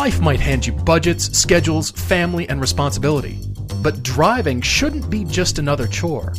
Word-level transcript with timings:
Life 0.00 0.22
might 0.22 0.40
hand 0.40 0.66
you 0.66 0.72
budgets, 0.72 1.36
schedules, 1.36 1.90
family, 1.90 2.48
and 2.48 2.58
responsibility. 2.58 3.38
But 3.82 4.02
driving 4.02 4.62
shouldn't 4.62 5.10
be 5.10 5.24
just 5.24 5.58
another 5.58 5.86
chore. 5.86 6.32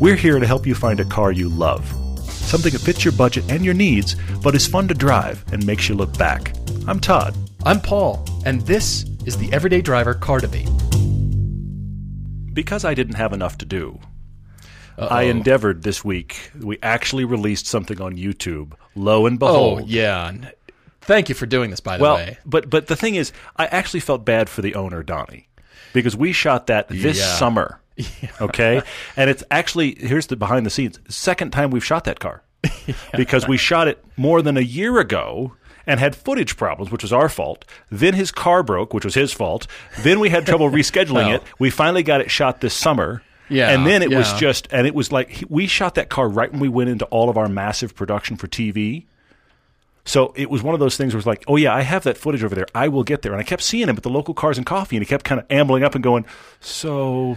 We're 0.00 0.16
here 0.16 0.40
to 0.40 0.46
help 0.46 0.66
you 0.66 0.74
find 0.74 0.98
a 0.98 1.04
car 1.04 1.30
you 1.30 1.48
love. 1.48 1.86
Something 2.18 2.72
that 2.72 2.80
fits 2.80 3.04
your 3.04 3.12
budget 3.12 3.48
and 3.48 3.64
your 3.64 3.74
needs, 3.74 4.16
but 4.42 4.56
is 4.56 4.66
fun 4.66 4.88
to 4.88 4.94
drive 4.94 5.44
and 5.52 5.64
makes 5.64 5.88
you 5.88 5.94
look 5.94 6.18
back. 6.18 6.52
I'm 6.88 6.98
Todd. 6.98 7.36
I'm 7.64 7.80
Paul, 7.80 8.26
and 8.44 8.60
this 8.62 9.04
is 9.24 9.38
the 9.38 9.52
Everyday 9.52 9.82
Driver 9.82 10.14
Car 10.14 10.40
Debate. 10.40 10.68
Because 12.52 12.84
I 12.84 12.94
didn't 12.94 13.14
have 13.14 13.32
enough 13.32 13.56
to 13.58 13.66
do, 13.66 14.00
I 14.98 15.22
endeavored 15.22 15.84
this 15.84 16.04
week. 16.04 16.50
We 16.58 16.76
actually 16.82 17.24
released 17.24 17.68
something 17.68 18.00
on 18.00 18.16
YouTube. 18.16 18.72
Lo 18.96 19.26
and 19.26 19.38
behold. 19.38 19.82
Oh, 19.82 19.84
yeah. 19.86 20.32
Thank 21.02 21.28
you 21.28 21.34
for 21.34 21.46
doing 21.46 21.70
this, 21.70 21.80
by 21.80 21.96
the 21.96 22.02
Well, 22.02 22.16
way. 22.16 22.38
but 22.44 22.68
but 22.70 22.86
the 22.86 22.96
thing 22.96 23.14
is, 23.14 23.32
I 23.56 23.66
actually 23.66 24.00
felt 24.00 24.24
bad 24.24 24.48
for 24.48 24.62
the 24.62 24.74
owner, 24.74 25.02
Donnie, 25.02 25.48
because 25.92 26.16
we 26.16 26.32
shot 26.32 26.66
that 26.68 26.88
this 26.88 27.18
Yeah. 27.18 27.34
summer. 27.36 27.80
Okay, 28.40 28.80
and 29.16 29.28
it's 29.28 29.44
actually 29.50 29.94
here's 29.98 30.26
the 30.28 30.36
behind 30.36 30.64
the 30.64 30.70
scenes. 30.70 30.98
Second 31.08 31.50
time 31.52 31.70
we've 31.70 31.84
shot 31.84 32.04
that 32.04 32.18
car 32.20 32.42
because 33.16 33.46
we 33.46 33.56
shot 33.58 33.88
it 33.88 34.02
more 34.16 34.40
than 34.42 34.56
a 34.56 34.62
year 34.62 34.98
ago. 34.98 35.54
And 35.86 35.98
had 35.98 36.14
footage 36.14 36.56
problems, 36.56 36.92
which 36.92 37.02
was 37.02 37.12
our 37.12 37.28
fault. 37.28 37.64
Then 37.90 38.14
his 38.14 38.30
car 38.30 38.62
broke, 38.62 38.94
which 38.94 39.04
was 39.04 39.14
his 39.14 39.32
fault. 39.32 39.66
Then 40.02 40.20
we 40.20 40.28
had 40.28 40.46
trouble 40.46 40.70
rescheduling 40.70 41.14
Well. 41.14 41.34
it. 41.36 41.42
We 41.58 41.70
finally 41.70 42.04
got 42.04 42.20
it 42.20 42.30
shot 42.30 42.60
this 42.60 42.74
summer. 42.74 43.22
Yeah, 43.48 43.70
and 43.70 43.84
then 43.86 44.02
it 44.02 44.10
was 44.14 44.32
just, 44.34 44.68
and 44.70 44.86
it 44.86 44.94
was 44.94 45.10
like 45.10 45.30
he- 45.30 45.46
we 45.48 45.66
shot 45.66 45.96
that 45.96 46.08
car 46.08 46.28
right 46.28 46.52
when 46.52 46.60
we 46.60 46.68
went 46.68 46.90
into 46.90 47.06
all 47.06 47.28
of 47.28 47.36
our 47.36 47.48
massive 47.48 47.96
production 47.96 48.36
for 48.36 48.46
TV. 48.46 49.06
So 50.04 50.32
it 50.36 50.50
was 50.50 50.62
one 50.62 50.74
of 50.74 50.80
those 50.80 50.96
things 50.96 51.12
where 51.12 51.18
it's 51.18 51.26
like, 51.26 51.44
oh 51.46 51.56
yeah, 51.56 51.74
I 51.74 51.82
have 51.82 52.04
that 52.04 52.16
footage 52.16 52.42
over 52.42 52.54
there. 52.54 52.66
I 52.74 52.88
will 52.88 53.04
get 53.04 53.22
there. 53.22 53.32
And 53.32 53.40
I 53.40 53.44
kept 53.44 53.62
seeing 53.62 53.88
him 53.88 53.96
at 53.96 54.02
the 54.02 54.10
local 54.10 54.34
Cars 54.34 54.56
and 54.56 54.66
Coffee, 54.66 54.96
and 54.96 55.04
he 55.04 55.08
kept 55.08 55.24
kind 55.24 55.40
of 55.40 55.46
ambling 55.50 55.84
up 55.84 55.94
and 55.94 56.02
going, 56.02 56.24
"So, 56.60 57.36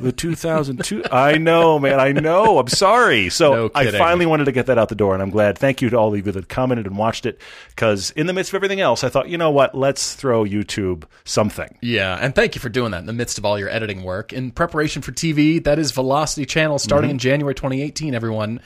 the 0.00 0.12
2002? 0.16 1.04
I 1.10 1.38
know, 1.38 1.78
man, 1.78 2.00
I 2.00 2.12
know. 2.12 2.58
I'm 2.58 2.68
sorry." 2.68 3.28
So 3.28 3.54
No 3.54 3.70
I 3.74 3.90
finally 3.90 4.26
wanted 4.26 4.44
to 4.44 4.52
get 4.52 4.66
that 4.66 4.78
out 4.78 4.88
the 4.88 4.94
door, 4.94 5.14
and 5.14 5.22
I'm 5.22 5.30
glad. 5.30 5.58
Thank 5.58 5.82
you 5.82 5.90
to 5.90 5.96
all 5.96 6.14
of 6.14 6.26
you 6.26 6.32
that 6.32 6.48
commented 6.48 6.86
and 6.86 6.96
watched 6.96 7.26
it, 7.26 7.40
because 7.70 8.10
in 8.12 8.26
the 8.26 8.32
midst 8.32 8.50
of 8.50 8.56
everything 8.56 8.80
else, 8.80 9.04
I 9.04 9.08
thought, 9.08 9.28
you 9.28 9.38
know 9.38 9.50
what? 9.50 9.74
Let's 9.74 10.14
throw 10.14 10.44
YouTube 10.44 11.04
something. 11.24 11.76
Yeah, 11.80 12.18
and 12.20 12.34
thank 12.34 12.54
you 12.54 12.60
for 12.60 12.68
doing 12.68 12.92
that 12.92 13.00
in 13.00 13.06
the 13.06 13.12
midst 13.12 13.38
of 13.38 13.44
all 13.44 13.58
your 13.58 13.68
editing 13.68 14.02
work. 14.04 14.32
In 14.32 14.50
preparation 14.52 15.02
for 15.02 15.12
TV, 15.12 15.62
that 15.64 15.78
is 15.78 15.92
Velocity 15.92 16.46
Channel 16.46 16.78
starting 16.78 17.08
mm-hmm. 17.08 17.16
in 17.16 17.18
January 17.18 17.54
2018, 17.54 18.14
everyone. 18.14 18.60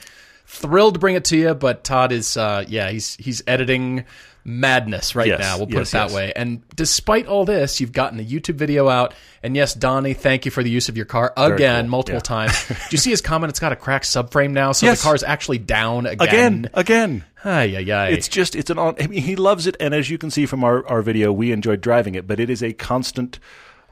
Thrilled 0.53 0.95
to 0.95 0.99
bring 0.99 1.15
it 1.15 1.23
to 1.25 1.37
you, 1.37 1.53
but 1.53 1.85
Todd 1.85 2.11
is 2.11 2.35
uh 2.35 2.65
yeah, 2.67 2.89
he's 2.89 3.15
he's 3.15 3.41
editing 3.47 4.03
madness 4.43 5.15
right 5.15 5.27
Yes, 5.27 5.39
now. 5.39 5.57
We'll 5.57 5.67
put 5.67 5.75
yes, 5.75 5.89
it 5.89 5.91
that 5.93 6.07
yes. 6.07 6.13
way. 6.13 6.33
And 6.35 6.61
despite 6.75 7.25
all 7.27 7.45
this, 7.45 7.79
you've 7.79 7.93
gotten 7.93 8.19
a 8.19 8.23
YouTube 8.23 8.55
video 8.55 8.89
out. 8.89 9.13
And 9.43 9.55
yes, 9.55 9.73
Donnie, 9.73 10.13
thank 10.13 10.43
you 10.43 10.51
for 10.51 10.61
the 10.61 10.69
use 10.69 10.89
of 10.89 10.97
your 10.97 11.05
car 11.05 11.31
again, 11.37 11.85
cool, 11.85 11.89
multiple 11.89 12.17
yeah. 12.17 12.47
times. 12.47 12.67
Do 12.67 12.75
you 12.91 12.97
see 12.97 13.11
his 13.11 13.21
comment? 13.21 13.49
It's 13.49 13.59
got 13.59 13.71
a 13.71 13.77
cracked 13.77 14.05
subframe 14.05 14.51
now, 14.51 14.73
so 14.73 14.91
the 14.91 15.01
car's 15.01 15.23
actually 15.23 15.59
down 15.59 16.05
again. 16.05 16.27
Again, 16.27 16.69
again. 16.73 17.23
Ay, 17.45 17.77
ay, 17.77 17.91
ay. 17.91 18.09
It's 18.09 18.27
just 18.27 18.53
it's 18.53 18.69
an 18.69 18.77
on. 18.77 18.95
I 18.99 19.07
mean, 19.07 19.21
he 19.21 19.37
loves 19.37 19.67
it, 19.67 19.77
and 19.79 19.93
as 19.93 20.09
you 20.09 20.17
can 20.17 20.31
see 20.31 20.45
from 20.45 20.65
our, 20.65 20.85
our 20.87 21.01
video, 21.01 21.31
we 21.31 21.53
enjoyed 21.53 21.79
driving 21.79 22.15
it. 22.15 22.27
But 22.27 22.41
it 22.41 22.49
is 22.49 22.61
a 22.61 22.73
constant. 22.73 23.39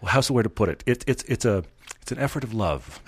How's 0.05 0.27
the 0.27 0.33
way 0.33 0.43
to 0.43 0.49
put 0.49 0.67
it? 0.67 0.83
It 0.85 1.03
it's 1.07 1.23
it's 1.23 1.45
a 1.45 1.63
it's 2.01 2.11
an 2.11 2.19
effort 2.19 2.43
of 2.43 2.53
love. 2.53 2.99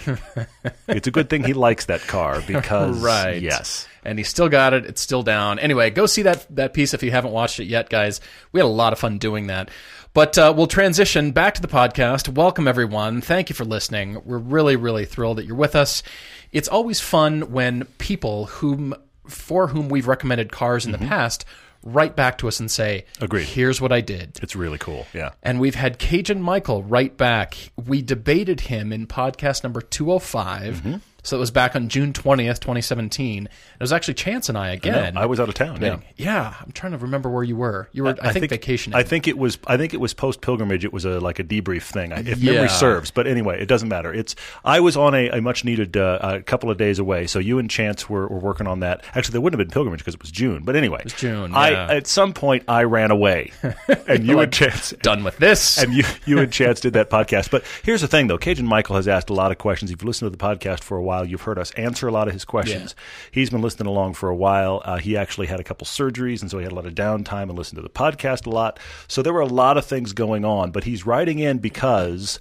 it's 0.88 1.08
a 1.08 1.12
good 1.12 1.30
thing 1.30 1.44
he 1.44 1.54
likes 1.54 1.86
that 1.86 2.02
car 2.02 2.42
because 2.48 3.00
right. 3.00 3.42
yes, 3.42 3.88
And 4.04 4.18
he 4.18 4.24
still 4.24 4.50
got 4.50 4.74
it. 4.74 4.86
It's 4.86 5.02
still 5.02 5.24
down. 5.24 5.60
Anyway, 5.60 5.90
go 5.90 6.06
see 6.06 6.22
that 6.24 6.46
that 6.56 6.74
piece 6.74 6.94
if 6.94 7.04
you 7.04 7.12
haven't 7.12 7.32
watched 7.32 7.60
it 7.60 7.66
yet, 7.66 7.90
guys. 7.90 8.22
We 8.52 8.60
had 8.60 8.66
a 8.66 8.68
lot 8.68 8.94
of 8.94 9.00
fun 9.00 9.18
doing 9.18 9.48
that. 9.48 9.70
But 10.14 10.38
uh, 10.38 10.54
we'll 10.56 10.68
transition 10.68 11.32
back 11.32 11.54
to 11.54 11.62
the 11.62 11.70
podcast. 11.70 12.28
Welcome 12.28 12.68
everyone. 12.68 13.22
Thank 13.22 13.50
you 13.50 13.56
for 13.56 13.64
listening. 13.64 14.22
We're 14.26 14.38
really 14.38 14.76
really 14.76 15.06
thrilled 15.06 15.38
that 15.38 15.46
you're 15.46 15.56
with 15.56 15.76
us. 15.76 16.04
It's 16.52 16.68
always 16.68 17.00
fun 17.00 17.52
when 17.52 17.86
people 17.98 18.48
whom 18.48 18.94
for 19.28 19.68
whom 19.68 19.88
we've 19.88 20.08
recommended 20.08 20.52
cars 20.52 20.86
in 20.86 20.92
the 20.92 20.98
past 20.98 21.46
write 21.84 22.16
back 22.16 22.38
to 22.40 22.48
us 22.48 22.60
and 22.60 22.70
say, 22.70 23.06
Agreed. 23.20 23.46
Here's 23.46 23.82
what 23.82 23.92
I 23.92 24.02
did." 24.02 24.40
it's 24.42 24.56
really 24.56 24.78
cool. 24.78 25.08
Yeah, 25.14 25.32
And 25.44 25.60
we've 25.60 25.76
had 25.76 25.98
Cajun 26.00 26.42
Michael 26.42 26.84
right 26.84 27.16
back. 27.16 27.58
We 27.88 28.02
debated 28.02 28.62
him 28.62 28.92
in 28.94 29.08
podcast 29.08 29.64
number 29.64 29.82
205. 29.82 30.76
Mm-hmm. 30.76 30.96
So 31.24 31.38
it 31.38 31.40
was 31.40 31.52
back 31.52 31.76
on 31.76 31.88
June 31.88 32.14
20th, 32.14 32.60
2017. 32.60 33.46
It 33.46 33.50
was 33.80 33.94
actually 33.94 34.16
Chance 34.16 34.50
and 34.50 34.58
I 34.58 34.72
again. 34.72 35.18
I 35.18 35.26
was 35.28 35.40
out 35.40 35.50
of 35.50 35.56
town. 35.56 35.80
Yeah. 35.82 36.00
yeah, 36.18 36.56
I'm 36.60 36.72
trying 36.72 36.94
to 36.94 36.98
remember 36.98 37.30
where 37.30 37.44
you 37.44 37.56
were. 37.56 37.90
You 37.92 38.04
were, 38.04 38.16
I, 38.22 38.34
think, 38.34 38.50
vacationing. 38.50 38.98
I 38.98 39.04
think 39.04 39.28
it 39.28 39.38
was. 39.38 39.60
I 39.68 39.78
think 39.78 39.94
it 39.94 40.00
was 40.00 40.14
post 40.14 40.42
pilgrimage. 40.42 40.84
It 40.84 40.92
was 40.92 41.06
a 41.06 41.20
like 41.20 41.40
a 41.40 41.44
debrief 41.44 41.84
thing, 41.84 42.12
if 42.12 42.40
Yeah. 42.40 42.54
memory 42.54 42.70
serves. 42.70 43.12
But 43.12 43.28
anyway, 43.28 43.62
it 43.62 43.68
doesn't 43.68 43.90
matter. 43.90 44.14
It's. 44.14 44.36
I 44.66 44.80
was 44.80 44.98
on 44.98 45.14
a, 45.14 45.30
a 45.30 45.42
much 45.42 45.64
needed 45.64 45.96
uh, 45.96 46.20
a 46.22 46.42
couple 46.42 46.72
of 46.72 46.78
days 46.78 46.98
away, 47.00 47.28
so 47.28 47.40
you 47.40 47.60
and 47.60 47.70
Chance 47.70 48.10
were, 48.10 48.28
were 48.28 48.40
working 48.40 48.66
on 48.68 48.80
that. 48.80 49.04
Actually, 49.14 49.34
there 49.34 49.42
wouldn't 49.42 49.60
have 49.60 49.68
been 49.68 49.74
pilgrimage 49.74 50.00
because 50.00 50.16
it 50.16 50.22
was 50.22 50.32
June. 50.32 50.64
But 50.64 50.76
anyway, 50.76 51.00
it 51.00 51.06
was 51.06 51.14
June, 51.14 51.54
I 51.54 51.70
yeah. 51.72 51.88
at 51.92 52.08
some 52.08 52.34
point 52.34 52.64
I 52.68 52.84
ran 52.84 53.12
away, 53.12 53.52
and 54.08 54.26
you 54.26 54.40
and 54.40 54.52
Chance. 54.52 54.92
Done 55.02 55.24
with 55.24 55.38
this. 55.38 55.78
And 55.82 55.94
you, 55.94 56.04
you 56.26 56.38
and 56.40 56.52
Chance 56.52 56.82
did 56.82 56.94
that 56.94 57.10
podcast. 57.10 57.50
But 57.50 57.64
here's 57.84 58.02
the 58.02 58.08
thing, 58.08 58.28
though. 58.28 58.38
Cajun 58.38 58.66
Michael 58.68 58.96
has 58.98 59.08
asked 59.08 59.30
a 59.30 59.34
lot 59.34 59.52
of 59.52 59.58
questions. 59.58 59.90
If 59.92 60.02
you've 60.02 60.08
listened 60.08 60.32
to 60.32 60.38
the 60.38 60.44
podcast 60.44 60.82
for 60.82 60.96
a 60.98 61.02
while, 61.02 61.11
you've 61.20 61.42
heard 61.42 61.60
us 61.60 61.72
answer 61.72 62.08
a 62.08 62.12
lot 62.12 62.28
of 62.28 62.34
his 62.34 62.46
questions. 62.46 62.96
He's 63.32 63.50
been 63.50 63.62
listening 63.62 63.88
along 63.88 64.14
for 64.14 64.30
a 64.30 64.36
while. 64.36 64.82
Uh, 64.86 64.98
he 64.98 65.18
actually 65.18 65.48
had 65.48 65.60
a 65.60 65.64
couple 65.64 65.86
surgeries, 65.86 66.42
and 66.42 66.50
so 66.50 66.58
he 66.58 66.64
had 66.64 66.72
a 66.72 66.76
lot 66.76 66.86
of 66.86 66.96
downtime 66.96 67.44
and 67.44 67.58
listened 67.58 67.78
to 67.78 67.82
the 67.82 67.90
podcast 67.90 68.46
a 68.46 68.50
lot. 68.50 68.80
So 69.08 69.22
there 69.22 69.34
were 69.34 69.42
a 69.42 69.46
lot 69.46 69.78
of 69.78 69.86
things 69.86 70.14
going 70.14 70.46
on. 70.46 70.72
But 70.72 70.86
he's 70.86 71.06
writing 71.06 71.40
in 71.40 71.60
because 71.60 72.40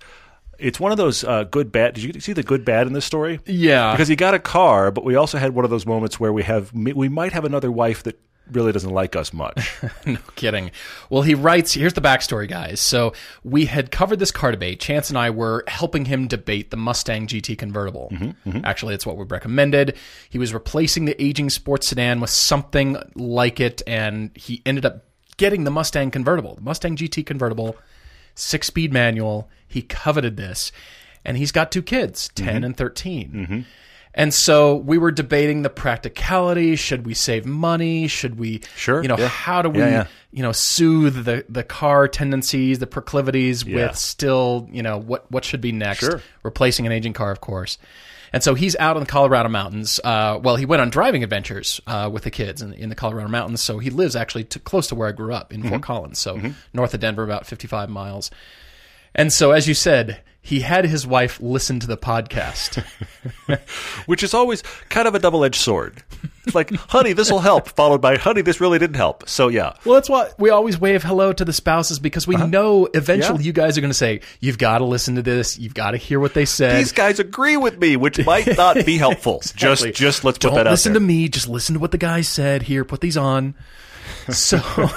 it's 0.58 0.78
one 0.78 0.92
of 0.92 0.98
those 0.98 1.25
uh, 1.25 1.44
good 1.44 1.72
bad. 1.72 1.94
Did 1.94 2.04
you 2.04 2.20
see 2.20 2.32
the 2.32 2.42
good 2.42 2.64
bad 2.64 2.86
in 2.86 2.92
this 2.92 3.04
story? 3.04 3.41
Yeah. 3.47 3.92
because 3.92 4.08
he 4.08 4.16
got 4.16 4.34
a 4.34 4.38
car, 4.38 4.91
but 4.91 5.04
we 5.04 5.14
also 5.16 5.38
had 5.38 5.54
one 5.54 5.64
of 5.64 5.70
those 5.70 5.87
moments 5.87 6.20
where 6.20 6.32
we 6.32 6.42
have 6.44 6.72
we 6.72 7.08
might 7.08 7.32
have 7.32 7.44
another 7.44 7.72
wife 7.72 8.02
that 8.04 8.20
really 8.53 8.72
doesn't 8.72 8.93
like 8.93 9.16
us 9.16 9.33
much. 9.33 9.78
no 10.06 10.19
kidding. 10.37 10.71
Well, 11.09 11.22
he 11.22 11.34
writes 11.34 11.72
here's 11.72 11.94
the 11.94 12.00
backstory, 12.00 12.49
guys. 12.49 12.81
So 12.81 13.12
we 13.44 13.66
had 13.66 13.91
covered 13.91 14.19
this 14.19 14.31
car 14.31 14.50
debate. 14.50 14.81
Chance 14.81 15.11
and 15.11 15.19
I 15.19 15.31
were 15.31 15.65
helping 15.69 16.05
him 16.05 16.28
debate 16.28 16.71
the 16.71 16.77
Mustang 16.77 17.27
GT 17.27 17.56
convertible. 17.59 18.11
Mm-hmm, 18.12 18.50
mm-hmm. 18.50 18.65
Actually, 18.65 18.94
it's 18.94 19.06
what 19.06 19.16
we 19.16 19.25
recommended. 19.25 19.97
He 20.28 20.38
was 20.38 20.55
replacing 20.55 21.05
the 21.05 21.21
aging 21.22 21.50
sports 21.50 21.88
sedan 21.88 22.21
with 22.21 22.31
something 22.31 22.97
like 23.15 23.61
it, 23.61 23.83
and 23.87 24.31
he 24.37 24.62
ended 24.67 24.84
up 24.84 25.05
getting 25.37 25.65
the 25.65 25.71
Mustang 25.71 26.11
convertible, 26.11 26.56
the 26.56 26.62
Mustang 26.62 26.97
GT 26.97 27.25
convertible, 27.25 27.77
six 28.34 28.67
speed 28.67 28.93
manual. 28.93 29.49
He 29.67 29.82
coveted 29.82 30.37
this, 30.37 30.72
and 31.25 31.37
he's 31.37 31.53
got 31.53 31.71
two 31.71 31.82
kids, 31.82 32.31
10 32.34 32.47
mm-hmm. 32.47 32.65
and 32.65 32.77
13. 32.77 33.67
And 34.15 34.34
so 34.34 34.75
we 34.76 34.98
were 34.98 35.12
debating 35.12 35.62
the 35.62 35.71
practicality. 35.71 36.75
Should 36.76 37.06
we 37.06 37.15
save 37.15 37.47
money? 37.47 38.09
Should 38.09 38.38
we, 38.38 38.62
Sure, 38.76 39.03
you 39.03 39.09
know, 39.09 39.16
yeah. 39.16 39.28
how 39.28 39.62
do 39.62 39.71
we, 39.71 39.78
Yeah, 39.78 39.88
yeah. 39.88 40.06
you 40.32 40.43
know, 40.43 40.53
soothe 40.53 41.25
the, 41.25 41.44
the 41.48 41.62
car 41.62 42.09
tendencies, 42.09 42.81
the 42.81 42.88
proclivities 42.88 43.65
with 43.65 43.97
still, 43.97 44.69
you 44.72 44.82
know, 44.82 44.99
what, 44.99 45.31
what 45.31 45.44
should 45.44 45.60
be 45.60 45.70
next? 45.72 46.00
Sure. 46.00 46.20
Replacing 46.43 46.87
an 46.87 46.93
aging 46.93 47.12
car, 47.12 47.31
of 47.31 47.41
course. 47.41 47.78
And 48.32 48.43
so 48.44 48.54
he's 48.54 48.76
out 48.76 48.97
in 48.97 49.03
the 49.03 49.09
Colorado 49.09 49.49
mountains. 49.49 49.99
Uh, 50.03 50.38
well, 50.43 50.54
he 50.56 50.65
went 50.65 50.81
on 50.82 50.91
driving 50.91 51.22
adventures 51.25 51.81
uh, 51.87 52.09
with 52.12 52.22
the 52.25 52.31
kids 52.31 52.62
in, 52.62 52.72
in 52.75 52.88
the 52.88 52.94
Colorado 52.94 53.28
mountains. 53.28 53.60
So 53.60 53.78
he 53.78 53.91
lives 53.91 54.15
actually 54.16 54.44
to, 54.44 54.59
close 54.60 54.87
to 54.88 54.94
where 54.94 55.09
I 55.09 55.12
grew 55.12 55.32
up 55.34 55.53
in 55.53 55.60
Mm-hmm. 55.60 55.69
Fort 55.70 55.82
Collins, 55.82 56.19
so 56.19 56.41
north 56.72 56.94
of 56.94 57.00
Denver, 57.00 57.22
about 57.25 57.47
55 57.47 57.88
miles. 57.91 58.31
And 59.15 59.32
so, 59.32 59.50
as 59.50 59.66
you 59.66 59.75
said, 59.75 60.20
he 60.42 60.60
had 60.60 60.84
his 60.86 61.06
wife 61.06 61.40
listen 61.40 61.80
to 61.80 61.86
the 61.86 61.96
podcast. 61.98 62.82
which 64.06 64.22
is 64.22 64.32
always 64.34 64.62
kind 64.88 65.06
of 65.06 65.14
a 65.14 65.18
double 65.18 65.44
edged 65.44 65.60
sword. 65.60 66.02
It's 66.46 66.54
like, 66.54 66.70
honey, 66.72 67.12
this 67.12 67.30
will 67.30 67.40
help, 67.40 67.68
followed 67.68 68.00
by, 68.00 68.16
honey, 68.16 68.40
this 68.40 68.60
really 68.60 68.78
didn't 68.78 68.96
help. 68.96 69.28
So, 69.28 69.48
yeah. 69.48 69.74
Well, 69.84 69.94
that's 69.94 70.08
why 70.08 70.30
we 70.38 70.48
always 70.50 70.80
wave 70.80 71.02
hello 71.02 71.32
to 71.34 71.44
the 71.44 71.52
spouses 71.52 71.98
because 71.98 72.26
we 72.26 72.37
know 72.37 72.87
eventually 72.94 73.28
Uh-huh. 73.34 73.38
Yeah. 73.40 73.44
you 73.46 73.52
guys 73.52 73.76
are 73.76 73.82
going 73.82 73.90
to 73.90 73.94
say, 73.96 74.20
"You've 74.40 74.56
got 74.58 74.78
to 74.78 74.84
listen 74.84 75.16
to 75.16 75.22
this. 75.22 75.58
You've 75.58 75.75
got 75.75 75.90
to 75.92 75.96
hear 75.98 76.19
what 76.19 76.32
they 76.34 76.46
said." 76.46 76.78
These 76.81 76.93
guys 76.93 77.19
agree 77.20 77.56
with 77.58 77.78
me, 77.78 77.96
which 77.96 78.25
might 78.25 78.46
not 78.56 78.84
be 78.86 78.96
helpful. 78.96 79.36
Exactly. 79.36 79.90
Just, 79.90 80.00
just 80.00 80.25
let's 80.25 80.38
put 80.38 80.48
Don't 80.48 80.54
that 80.54 80.66
out 80.66 80.70
listen 80.70 80.94
there. 80.94 81.00
to 81.00 81.06
me. 81.06 81.28
Just 81.28 81.48
listen 81.48 81.75
to 81.75 81.78
what 81.78 81.90
the 81.90 81.98
guy 81.98 82.22
said. 82.22 82.62
Here, 82.62 82.84
put 82.84 83.00
these 83.02 83.16
on. 83.19 83.54
So, 84.31 84.58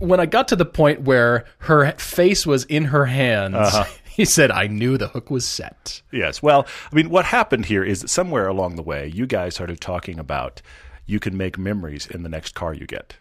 when 0.00 0.20
I 0.20 0.26
got 0.26 0.48
to 0.48 0.56
the 0.56 0.64
point 0.64 1.02
where 1.02 1.44
her 1.58 1.92
face 1.92 2.46
was 2.46 2.64
in 2.64 2.86
her 2.86 3.06
hands, 3.06 3.54
Uh-huh. 3.56 3.84
he 4.06 4.24
said, 4.24 4.50
"I 4.50 4.66
knew 4.66 4.96
the 4.98 5.08
hook 5.08 5.30
was 5.30 5.44
set." 5.46 6.02
Yes. 6.12 6.42
Well, 6.42 6.66
I 6.90 6.94
mean, 6.94 7.10
what 7.10 7.24
happened 7.26 7.66
here 7.66 7.84
is 7.84 8.00
that 8.00 8.08
somewhere 8.08 8.48
along 8.48 8.76
the 8.76 8.82
way, 8.82 9.06
you 9.08 9.26
guys 9.26 9.54
started 9.54 9.80
talking 9.80 10.18
about 10.18 10.62
you 11.06 11.20
can 11.20 11.36
make 11.36 11.56
memories 11.58 12.06
in 12.06 12.22
the 12.22 12.28
next 12.28 12.54
car 12.54 12.74
you 12.74 12.86
get. 12.86 13.16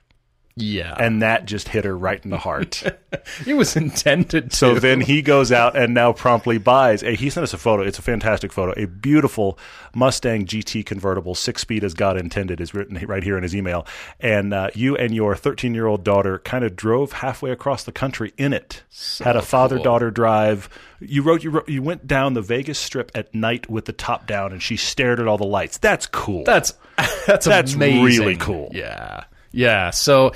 Yeah. 0.58 0.96
And 0.98 1.22
that 1.22 1.46
just 1.46 1.68
hit 1.68 1.84
her 1.84 1.98
right 1.98 2.24
in 2.24 2.32
the 2.32 2.38
heart. 2.38 2.82
it 3.46 3.56
was 3.56 3.76
intended 3.76 4.52
to. 4.52 4.56
So 4.56 4.76
then 4.76 5.02
he 5.02 5.22
goes 5.22 5.52
out 5.52 5.76
and 5.76 5.94
now 5.94 6.14
promptly 6.14 6.58
buys. 6.58 7.04
A, 7.04 7.14
he 7.14 7.30
sent 7.30 7.44
us 7.44 7.54
a 7.54 7.58
photo. 7.58 7.84
It's 7.84 8.00
a 8.00 8.02
fantastic 8.02 8.54
photo. 8.54 8.72
A 8.82 8.88
beautiful 8.88 9.60
Mustang 9.94 10.46
GT 10.46 10.86
convertible, 10.86 11.36
six 11.36 11.62
speed 11.62 11.84
as 11.84 11.94
God 11.94 12.18
intended, 12.18 12.62
is 12.62 12.74
written 12.74 12.98
right 13.06 13.22
here 13.24 13.36
in 13.36 13.44
his 13.44 13.54
email. 13.54 13.86
And 14.22 14.54
uh, 14.54 14.70
you 14.74 14.96
and 14.96 15.14
your 15.14 15.36
13 15.36 15.74
year 15.74 15.88
old 15.88 16.06
daughter 16.06 16.40
kind 16.40 16.64
of 16.64 16.78
drove 16.78 17.12
halfway 17.12 17.52
across 17.52 17.84
the 17.84 17.92
country 17.92 18.34
in 18.38 18.54
it. 18.54 18.84
Had 19.22 19.36
a 19.36 19.42
father 19.42 19.78
daughter 19.78 20.10
drive. 20.10 20.70
You 21.02 21.22
wrote, 21.22 21.44
you 21.44 21.50
wrote 21.50 21.68
you 21.68 21.84
went 21.84 22.08
down 22.08 22.34
the 22.34 22.42
Vegas 22.42 22.80
Strip 22.80 23.12
at 23.14 23.36
night 23.36 23.70
with 23.70 23.86
the 23.86 23.94
top 23.94 24.26
down, 24.26 24.54
and 24.54 24.64
she 24.64 24.78
stared 24.78 25.20
at 25.20 25.28
all 25.28 25.38
the 25.38 25.44
lights. 25.44 25.78
That's 25.80 26.06
cool. 26.06 26.46
That's 26.46 26.74
that's 27.28 27.46
That's 27.46 27.74
amazing. 27.74 28.04
really 28.04 28.38
cool. 28.38 28.72
Yeah. 28.74 29.26
Yeah. 29.56 29.90
So 29.92 30.34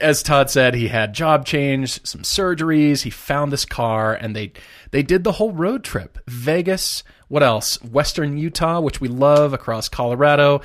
as 0.00 0.22
Todd 0.22 0.50
said, 0.50 0.74
he 0.74 0.88
had 0.88 1.12
job 1.12 1.44
change, 1.44 2.04
some 2.06 2.22
surgeries, 2.22 3.02
he 3.02 3.10
found 3.10 3.52
this 3.52 3.64
car 3.64 4.14
and 4.14 4.34
they 4.34 4.52
they 4.90 5.02
did 5.02 5.24
the 5.24 5.32
whole 5.32 5.52
road 5.52 5.84
trip. 5.84 6.18
Vegas, 6.26 7.02
what 7.28 7.42
else? 7.42 7.82
Western 7.82 8.38
Utah, 8.38 8.80
which 8.80 9.00
we 9.00 9.08
love, 9.08 9.52
across 9.52 9.88
Colorado. 9.88 10.62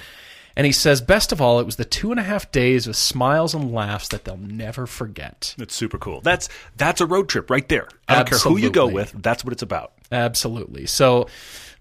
And 0.55 0.65
he 0.65 0.71
says, 0.71 0.99
best 0.99 1.31
of 1.31 1.39
all, 1.39 1.59
it 1.59 1.65
was 1.65 1.77
the 1.77 1.85
two 1.85 2.11
and 2.11 2.19
a 2.19 2.23
half 2.23 2.51
days 2.51 2.85
of 2.85 2.95
smiles 2.95 3.53
and 3.53 3.73
laughs 3.73 4.09
that 4.09 4.25
they'll 4.25 4.35
never 4.35 4.85
forget. 4.85 5.55
It's 5.57 5.73
super 5.75 5.97
cool. 5.97 6.21
That's 6.21 6.49
that's 6.75 7.01
a 7.01 7.05
road 7.05 7.29
trip 7.29 7.49
right 7.49 7.67
there. 7.69 7.87
I 8.07 8.15
don't 8.15 8.29
care 8.29 8.37
who 8.39 8.57
you 8.57 8.69
go 8.69 8.87
with. 8.87 9.13
That's 9.15 9.43
what 9.43 9.53
it's 9.53 9.61
about. 9.61 9.93
Absolutely. 10.11 10.85
So, 10.85 11.27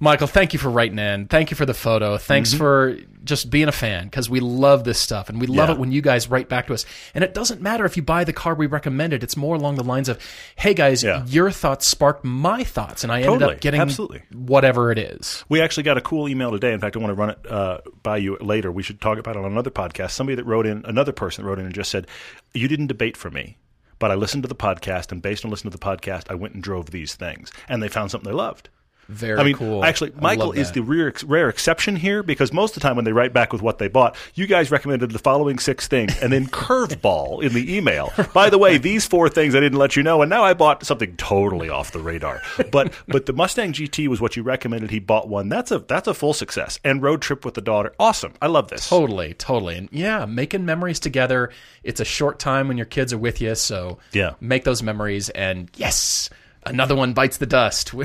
Michael, 0.01 0.29
thank 0.29 0.53
you 0.53 0.61
for 0.61 0.71
writing 0.71 0.99
in. 1.01 1.27
Thank 1.27 1.51
you 1.51 1.57
for 1.57 1.67
the 1.67 1.75
photo. 1.75 2.19
Thanks 2.19 2.55
for 2.55 2.97
just 3.25 3.51
being 3.51 3.67
a 3.67 3.73
fan 3.73 4.05
because 4.05 4.31
we 4.31 4.39
love 4.39 4.85
this 4.85 4.99
stuff 4.99 5.29
and 5.29 5.41
we 5.41 5.49
love 5.49 5.57
Mm-hmm. 5.57 5.69
Yeah. 5.71 5.75
it 5.75 5.79
when 5.81 5.91
you 5.93 6.01
guys 6.03 6.31
write 6.31 6.49
back 6.49 6.69
to 6.69 6.75
us. 6.75 6.87
And 7.15 7.25
it 7.25 7.35
doesn't 7.35 7.61
matter 7.61 7.85
if 7.85 7.97
you 7.97 8.03
buy 8.05 8.23
the 8.23 8.33
car 8.33 8.55
we 8.55 8.67
recommended. 8.67 9.25
It's 9.25 9.37
more 9.37 9.57
along 9.57 9.75
the 9.75 9.83
lines 9.83 10.09
of, 10.09 10.21
"Hey 10.55 10.73
guys, 10.73 11.03
Yeah. 11.03 11.25
your 11.27 11.51
thoughts 11.51 11.89
sparked 11.89 12.25
my 12.25 12.63
thoughts, 12.63 13.03
and 13.03 13.13
I 13.13 13.23
ended 13.23 13.43
up 13.43 13.61
getting 13.61 13.81
Absolutely. 13.81 14.23
whatever 14.33 14.93
it 14.93 14.99
is." 14.99 15.45
We 15.49 15.61
actually 15.61 15.83
got 15.83 15.99
a 15.99 16.01
cool 16.01 16.29
email 16.29 16.53
today. 16.53 16.73
In 16.73 16.79
fact, 16.79 16.95
I 16.95 17.01
want 17.01 17.11
to 17.11 17.15
run 17.15 17.31
it 17.31 17.39
uh, 17.51 17.79
by 18.05 18.19
you 18.19 18.37
later. 18.41 18.71
We 18.71 18.85
should 18.85 19.01
talk 19.01 19.19
about 19.19 19.35
it 19.35 19.41
on 19.45 19.51
another 19.51 19.71
podcast. 19.71 20.13
Somebody 20.13 20.37
that 20.37 20.45
wrote 20.45 20.65
in, 20.67 20.85
another 20.87 21.13
person 21.13 21.45
wrote 21.45 21.59
in 21.59 21.65
and 21.67 21.75
just 21.75 21.91
said, 21.91 22.07
"You 22.55 22.69
didn't 22.69 22.87
debate 22.87 23.17
for 23.17 23.33
me." 23.33 23.59
But 23.99 24.13
I 24.13 24.15
listened 24.15 24.45
to 24.45 24.49
the 24.49 24.55
podcast, 24.55 25.11
and 25.11 25.21
based 25.21 25.45
on 25.45 25.51
listening 25.51 25.73
to 25.73 25.77
the 25.77 25.85
podcast, 25.85 26.31
I 26.31 26.35
went 26.37 26.55
and 26.55 26.63
drove 26.63 26.93
these 26.93 27.17
things, 27.17 27.51
and 27.69 27.83
they 27.83 27.89
found 27.89 28.13
something 28.13 28.31
they 28.31 28.37
loved. 28.37 28.69
Very 29.09 29.39
I 29.41 29.43
mean, 29.43 29.55
cool. 29.57 29.85
actually, 29.85 30.13
Michael 30.21 30.53
is 30.53 30.73
the 30.73 30.83
rare, 30.83 31.13
rare 31.25 31.49
exception 31.49 31.97
here 31.97 32.23
because 32.23 32.53
most 32.53 32.77
of 32.77 32.83
the 32.83 32.87
time 32.87 32.95
when 32.97 33.07
they 33.07 33.13
write 33.13 33.33
back 33.33 33.55
with 33.55 33.63
what 33.63 33.79
they 33.79 33.89
bought, 33.89 34.17
you 34.35 34.47
guys 34.47 34.71
recommended 34.71 35.11
the 35.13 35.19
following 35.19 35.59
six 35.59 35.89
things 35.89 36.15
and 36.21 36.31
then 36.31 36.47
curveball 36.49 37.43
in 37.43 37.55
the 37.55 37.75
email. 37.75 38.13
By 38.35 38.51
the 38.51 38.59
way, 38.59 38.77
these 38.77 39.07
four 39.07 39.29
things 39.31 39.55
I 39.55 39.61
didn't 39.61 39.79
let 39.79 39.97
you 39.97 40.03
know, 40.03 40.21
and 40.21 40.29
now 40.29 40.45
I 40.45 40.53
bought 40.53 40.85
something 40.85 41.17
totally 41.17 41.69
off 41.71 41.93
the 41.93 42.01
radar. 42.01 42.43
But 42.71 42.93
but 43.09 43.25
the 43.27 43.33
Mustang 43.33 43.73
GT 43.73 44.09
was 44.09 44.21
what 44.21 44.37
you 44.37 44.43
recommended. 44.43 44.91
He 44.91 44.99
bought 44.99 45.27
one. 45.29 45.49
That's 45.49 45.71
a 45.71 45.79
that's 45.79 46.07
a 46.07 46.13
full 46.15 46.35
success. 46.35 46.79
And 46.85 47.03
road 47.03 47.23
trip 47.23 47.45
with 47.47 47.55
the 47.55 47.63
daughter, 47.63 47.95
awesome. 47.99 48.35
I 48.43 48.47
love 48.49 48.69
this. 48.69 48.89
Totally, 48.89 49.33
totally. 49.35 49.77
And 49.77 49.89
yeah, 49.91 50.27
making 50.27 50.65
memories 50.67 51.01
together. 51.01 51.51
It's 51.83 52.01
a 52.01 52.05
short 52.05 52.39
time 52.39 52.69
when 52.69 52.77
your 52.77 52.85
kids 52.87 53.13
are 53.15 53.19
with 53.19 53.41
you, 53.41 53.55
so 53.55 53.99
Yeah. 54.13 54.35
make 54.41 54.65
those 54.65 54.83
memories 54.83 55.31
and 55.31 55.71
yes, 55.77 56.29
another 56.69 56.95
one 56.95 57.13
bites 57.13 57.39
the 57.39 57.47
dust. 57.47 57.93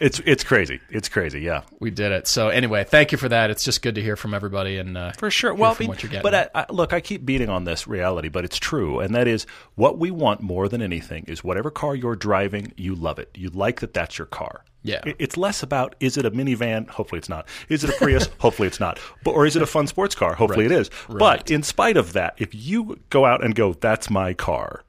It's 0.00 0.20
it's 0.20 0.44
crazy. 0.44 0.80
It's 0.90 1.08
crazy. 1.08 1.40
Yeah. 1.40 1.62
we 1.78 1.90
did 1.90 2.12
it. 2.12 2.26
So 2.26 2.48
anyway, 2.48 2.84
thank 2.84 3.12
you 3.12 3.18
for 3.18 3.28
that. 3.28 3.50
It's 3.50 3.64
just 3.64 3.82
good 3.82 3.94
to 3.94 4.02
hear 4.02 4.16
from 4.16 4.34
everybody 4.34 4.76
and 4.78 4.96
uh, 4.96 5.12
For 5.12 5.30
sure. 5.30 5.54
Well, 5.54 5.70
I 5.70 5.74
from 5.74 5.84
mean, 5.84 5.88
what 5.88 6.02
you're 6.02 6.10
getting. 6.10 6.22
but 6.30 6.50
I, 6.54 6.62
I, 6.68 6.72
look, 6.72 6.92
I 6.92 7.00
keep 7.00 7.24
beating 7.24 7.48
on 7.48 7.64
this 7.64 7.86
reality, 7.86 8.28
but 8.28 8.44
it's 8.44 8.58
true, 8.58 9.00
and 9.00 9.14
that 9.14 9.26
is 9.26 9.46
what 9.74 9.98
we 9.98 10.10
want 10.10 10.40
more 10.42 10.68
than 10.68 10.82
anything 10.82 11.24
is 11.28 11.42
whatever 11.42 11.70
car 11.70 11.94
you're 11.94 12.16
driving, 12.16 12.72
you 12.76 12.94
love 12.94 13.18
it. 13.18 13.30
You 13.34 13.48
like 13.50 13.80
that 13.80 13.94
that's 13.94 14.18
your 14.18 14.26
car. 14.26 14.64
Yeah. 14.82 15.00
It's 15.18 15.36
less 15.36 15.62
about 15.62 15.94
is 16.00 16.16
it 16.16 16.24
a 16.24 16.30
minivan? 16.30 16.88
Hopefully 16.88 17.18
it's 17.18 17.28
not. 17.28 17.46
Is 17.68 17.84
it 17.84 17.90
a 17.90 17.92
Prius? 17.94 18.28
Hopefully 18.38 18.66
it's 18.68 18.80
not. 18.80 18.98
But 19.24 19.32
or 19.32 19.44
is 19.46 19.54
it 19.56 19.62
a 19.62 19.66
fun 19.66 19.86
sports 19.86 20.14
car? 20.14 20.34
Hopefully 20.34 20.64
it 20.66 20.72
is. 20.72 20.90
But 21.08 21.50
in 21.50 21.62
spite 21.62 21.96
of 21.98 22.14
that, 22.14 22.34
if 22.38 22.54
you 22.54 22.98
go 23.10 23.26
out 23.26 23.44
and 23.44 23.54
go, 23.54 23.74
that's 23.74 24.08
my 24.08 24.32
car, 24.32 24.82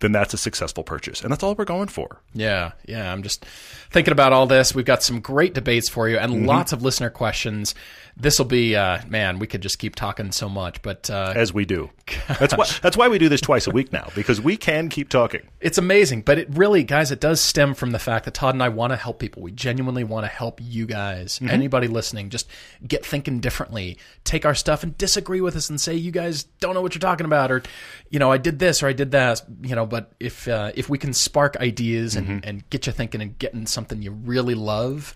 then 0.00 0.12
that's 0.12 0.32
a 0.34 0.38
successful 0.38 0.84
purchase, 0.84 1.22
and 1.22 1.30
that's 1.32 1.42
all 1.42 1.54
we're 1.54 1.64
going 1.64 1.88
for. 1.88 2.20
Yeah, 2.34 2.72
yeah. 2.86 3.12
I'm 3.12 3.22
just 3.22 3.44
thinking 3.90 4.12
about 4.12 4.32
all 4.32 4.46
this. 4.46 4.74
We've 4.74 4.84
got 4.84 5.02
some 5.02 5.20
great 5.20 5.54
debates 5.54 5.88
for 5.88 6.08
you 6.08 6.18
and 6.18 6.32
Mm-hmm. 6.32 6.46
lots 6.46 6.72
of 6.72 6.82
listener 6.82 7.10
questions. 7.10 7.74
This 8.16 8.38
will 8.38 8.46
be, 8.46 8.76
uh, 8.76 9.00
man, 9.08 9.38
we 9.38 9.46
could 9.46 9.60
just 9.60 9.78
keep 9.78 9.94
talking 9.96 10.30
so 10.32 10.48
much, 10.48 10.82
but 10.82 11.08
uh, 11.10 11.32
As 11.36 11.52
we 11.52 11.64
do. 11.64 11.90
That's 12.38 12.56
why. 12.56 12.66
That's 12.82 12.96
why 12.96 13.08
we 13.08 13.18
do 13.18 13.28
this 13.28 13.40
twice 13.40 13.66
a 13.66 13.70
week 13.70 13.92
now 13.92 14.08
because 14.14 14.40
we 14.40 14.56
can 14.56 14.88
keep 14.88 15.08
talking. 15.08 15.42
it's 15.60 15.78
amazing. 15.78 16.22
But 16.22 16.38
it 16.38 16.48
really, 16.50 16.84
guys, 16.84 17.10
it 17.10 17.20
does 17.20 17.40
stem 17.40 17.74
from 17.74 17.90
the 17.90 17.98
fact 17.98 18.24
that 18.24 18.34
Todd 18.34 18.54
and 18.54 18.62
I 18.62 18.68
want 18.68 18.92
to 18.92 18.96
help 18.96 19.18
people. 19.18 19.42
We 19.42 19.52
genuinely 19.52 20.04
want 20.04 20.24
to 20.24 20.28
help 20.28 20.60
you 20.62 20.86
guys, 20.86 21.38
Mm-hmm. 21.38 21.50
anybody 21.50 21.88
listening, 21.88 22.30
just 22.30 22.48
get 22.86 23.04
thinking 23.04 23.40
differently. 23.40 23.98
Take 24.24 24.44
our 24.46 24.54
stuff 24.54 24.82
and 24.82 24.96
disagree 24.98 25.40
with 25.40 25.56
us 25.56 25.68
and 25.70 25.80
say 25.80 25.94
you 25.94 26.10
guys 26.10 26.44
don't 26.60 26.74
know 26.74 26.82
what 26.82 26.94
you're 26.94 27.00
talking 27.00 27.26
about, 27.26 27.50
or 27.50 27.62
you 28.10 28.18
know, 28.18 28.30
I 28.32 28.38
did 28.38 28.58
this 28.58 28.82
or 28.82 28.88
I 28.88 28.92
did 28.92 29.10
that. 29.12 29.42
You 29.62 29.74
know, 29.74 29.86
but 29.86 30.12
if 30.20 30.46
uh, 30.48 30.72
if 30.74 30.88
we 30.88 30.98
can 30.98 31.12
spark 31.12 31.56
ideas 31.58 32.16
and, 32.16 32.26
Mm-hmm. 32.28 32.48
and 32.48 32.70
get 32.70 32.86
you 32.86 32.92
thinking 32.92 33.20
and 33.22 33.38
getting 33.38 33.66
something 33.66 34.02
you 34.02 34.10
really 34.12 34.54
love. 34.54 35.14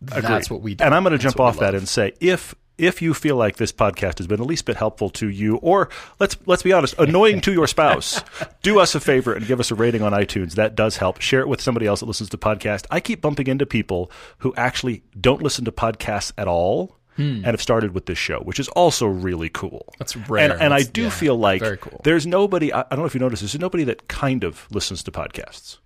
That's 0.00 0.50
what 0.50 0.62
we 0.62 0.74
do. 0.74 0.84
And 0.84 0.92
I'm 0.94 1.04
going 1.04 1.12
to 1.12 1.18
jump 1.18 1.38
off 1.38 1.60
that 1.60 1.76
and 1.76 1.88
say 1.88 2.12
if 2.20 2.56
if 2.78 3.02
you 3.02 3.14
feel 3.14 3.36
like 3.36 3.56
this 3.56 3.72
podcast 3.72 4.18
has 4.18 4.26
been 4.26 4.38
the 4.38 4.44
least 4.44 4.64
bit 4.64 4.76
helpful 4.76 5.10
to 5.10 5.28
you, 5.28 5.56
or 5.56 5.88
let's 6.18 6.36
let's 6.46 6.62
be 6.62 6.72
honest, 6.72 6.94
annoying 6.98 7.40
to 7.42 7.52
your 7.52 7.66
spouse, 7.66 8.22
do 8.62 8.78
us 8.78 8.94
a 8.94 9.00
favor 9.00 9.32
and 9.32 9.46
give 9.46 9.60
us 9.60 9.70
a 9.70 9.74
rating 9.74 10.02
on 10.02 10.12
iTunes. 10.12 10.54
That 10.54 10.74
does 10.74 10.96
help. 10.96 11.20
Share 11.20 11.40
it 11.40 11.48
with 11.48 11.60
somebody 11.60 11.86
else 11.86 12.00
that 12.00 12.06
listens 12.06 12.30
to 12.30 12.38
podcasts. 12.38 12.86
I 12.90 13.00
keep 13.00 13.20
bumping 13.20 13.46
into 13.46 13.66
people 13.66 14.10
who 14.38 14.54
actually 14.56 15.02
don't 15.20 15.42
listen 15.42 15.64
to 15.66 15.72
podcasts 15.72 16.32
at 16.36 16.48
all. 16.48 16.98
And 17.18 17.44
have 17.44 17.60
started 17.60 17.92
with 17.92 18.06
this 18.06 18.16
show, 18.16 18.40
which 18.40 18.58
is 18.58 18.68
also 18.68 19.06
really 19.06 19.50
cool. 19.50 19.84
Hmm. 19.86 19.96
That's 19.98 20.16
rare. 20.16 20.50
And, 20.50 20.62
and 20.62 20.74
I 20.74 20.82
do 20.82 21.02
yeah, 21.02 21.10
feel 21.10 21.36
like 21.36 21.60
cool. 21.82 22.00
there's 22.04 22.26
nobody. 22.26 22.72
I, 22.72 22.80
I 22.80 22.86
don't 22.88 23.00
know 23.00 23.04
if 23.04 23.12
you 23.12 23.20
noticed. 23.20 23.42
There's 23.42 23.56
nobody 23.58 23.84
that 23.84 24.08
kind 24.08 24.44
of 24.44 24.66
listens 24.70 25.02
to 25.02 25.12
podcasts. 25.12 25.76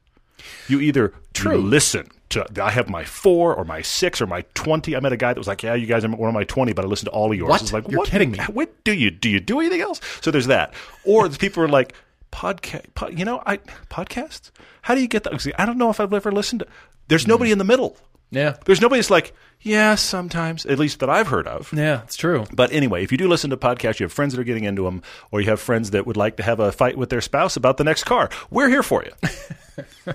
You 0.69 0.81
either 0.81 1.13
True. 1.35 1.53
you 1.53 1.59
listen 1.59 2.09
to 2.31 2.47
I 2.61 2.71
have 2.71 2.89
my 2.89 3.05
four 3.05 3.55
or 3.55 3.65
my 3.65 3.83
six 3.83 4.21
or 4.21 4.27
my 4.27 4.43
twenty. 4.55 4.97
I 4.97 5.01
met 5.01 5.13
a 5.13 5.17
guy 5.17 5.33
that 5.33 5.39
was 5.39 5.47
like, 5.47 5.63
"Yeah, 5.63 5.75
you 5.75 5.87
guys 5.87 6.05
are 6.05 6.09
one 6.09 6.29
of 6.29 6.35
my 6.35 6.45
twenty, 6.45 6.73
but 6.73 6.85
I 6.85 6.89
listened 6.89 7.07
to 7.07 7.13
all 7.13 7.31
of 7.31 7.39
yours." 7.39 7.49
What? 7.49 7.61
I 7.61 7.65
was 7.65 7.73
like, 7.73 7.89
You're 7.89 8.01
what? 8.01 8.09
kidding 8.09 8.31
me. 8.33 8.39
What 8.39 8.85
do 8.85 8.93
you 8.93 9.11
do? 9.11 9.29
You 9.29 9.41
do 9.41 9.61
anything 9.61 9.81
else? 9.81 10.01
So 10.21 10.31
there's 10.31 10.47
that. 10.47 10.75
Or 11.05 11.29
the 11.29 11.39
people 11.39 11.63
are 11.63 11.69
like, 11.69 11.95
"Podcast, 12.33 12.95
pod, 12.95 13.19
you 13.19 13.25
know, 13.25 13.43
I 13.47 13.59
podcasts. 13.91 14.51
How 14.83 14.95
do 14.95 15.01
you 15.01 15.09
get 15.09 15.25
that? 15.25 15.55
I 15.59 15.67
don't 15.67 15.79
know 15.79 15.91
if 15.91 16.01
I've 16.01 16.13
ever 16.13 16.33
listened 16.33 16.61
to. 16.61 16.67
There's 17.09 17.25
hmm. 17.25 17.31
nobody 17.31 17.53
in 17.53 17.59
the 17.59 17.65
middle. 17.65 17.97
Yeah. 18.31 18.57
There's 18.65 18.81
nobody 18.81 19.01
that's 19.01 19.11
like, 19.11 19.35
yeah, 19.61 19.95
sometimes, 19.95 20.67
at 20.67 20.79
least 20.79 21.01
that 21.01 21.11
I've 21.11 21.29
heard 21.29 21.49
of. 21.49 21.73
Yeah, 21.73 22.03
it's 22.03 22.17
true. 22.17 22.45
But 22.53 22.73
anyway, 22.73 23.03
if 23.03 23.11
you 23.11 23.19
do 23.19 23.29
listen 23.29 23.51
to 23.51 23.57
podcasts, 23.57 23.99
you 23.99 24.05
have 24.05 24.13
friends 24.13 24.35
that 24.35 24.41
are 24.41 24.45
getting 24.45 24.65
into 24.65 24.85
them, 24.85 25.03
or 25.31 25.41
you 25.41 25.49
have 25.49 25.61
friends 25.61 25.91
that 25.91 26.07
would 26.07 26.17
like 26.17 26.37
to 26.37 26.43
have 26.43 26.61
a 26.61 26.71
fight 26.73 26.97
with 26.97 27.11
their 27.11 27.21
spouse 27.21 27.57
about 27.57 27.77
the 27.77 27.85
next 27.85 28.05
car, 28.05 28.29
we're 28.51 28.69
here 28.69 28.83
for 28.83 29.05
you. 29.05 30.15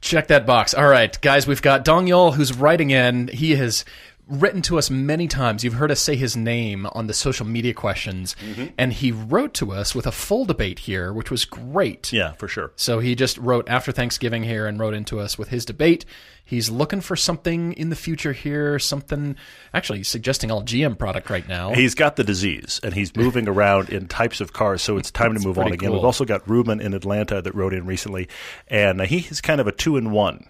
Check 0.00 0.26
that 0.28 0.46
box. 0.46 0.74
All 0.74 0.88
right, 0.88 1.18
guys, 1.20 1.46
we've 1.46 1.62
got 1.62 1.84
Dongyul 1.84 2.34
who's 2.34 2.52
writing 2.56 2.90
in. 2.90 3.28
He 3.28 3.52
has 3.54 3.84
written 4.28 4.62
to 4.62 4.78
us 4.78 4.88
many 4.90 5.26
times. 5.28 5.64
You've 5.64 5.74
heard 5.74 5.90
us 5.90 6.00
say 6.00 6.16
his 6.16 6.36
name 6.36 6.86
on 6.92 7.06
the 7.06 7.12
social 7.14 7.44
media 7.46 7.74
questions, 7.74 8.34
Mm-hmm. 8.42 8.66
and 8.78 8.92
he 8.92 9.12
wrote 9.12 9.52
to 9.54 9.72
us 9.72 9.94
with 9.94 10.06
a 10.06 10.12
full 10.12 10.44
debate 10.44 10.80
here, 10.80 11.12
which 11.12 11.30
was 11.30 11.44
great. 11.44 12.12
yeah, 12.12 12.32
for 12.32 12.48
sure. 12.48 12.72
So 12.76 13.00
he 13.00 13.14
just 13.14 13.36
wrote 13.38 13.68
after 13.68 13.92
Thanksgiving 13.92 14.42
here 14.44 14.66
and 14.66 14.78
wrote 14.78 14.94
into 14.94 15.18
us 15.20 15.36
with 15.38 15.48
his 15.48 15.64
debate. 15.64 16.04
He's 16.44 16.70
looking 16.70 17.00
for 17.00 17.16
something 17.16 17.72
in 17.74 17.88
the 17.90 17.96
future 17.96 18.32
here, 18.32 18.78
something 18.78 19.36
actually 19.72 19.98
he's 19.98 20.08
suggesting 20.08 20.50
all 20.50 20.62
GM 20.62 20.98
product 20.98 21.30
right 21.30 21.46
now. 21.48 21.72
He's 21.72 21.94
got 21.94 22.16
the 22.16 22.24
disease, 22.24 22.80
and 22.82 22.94
he's 22.94 23.14
moving 23.16 23.48
around 23.52 23.90
in 23.90 24.06
types 24.08 24.40
of 24.40 24.52
cars, 24.52 24.82
so 24.82 24.96
it's 24.98 25.10
time 25.10 25.34
to 25.34 25.40
move 25.40 25.58
on 25.58 25.68
again. 25.68 25.88
cool. 25.90 25.98
We've 25.98 26.04
also 26.04 26.24
got 26.24 26.48
Ruben 26.48 26.80
in 26.80 26.94
Atlanta 26.94 27.40
that 27.42 27.54
wrote 27.54 27.72
in 27.74 27.86
recently, 27.86 28.28
and 28.68 29.00
he 29.02 29.18
is 29.18 29.40
kind 29.40 29.60
of 29.60 29.66
a 29.66 29.72
two 29.72 29.96
in 29.96 30.10
one. 30.10 30.46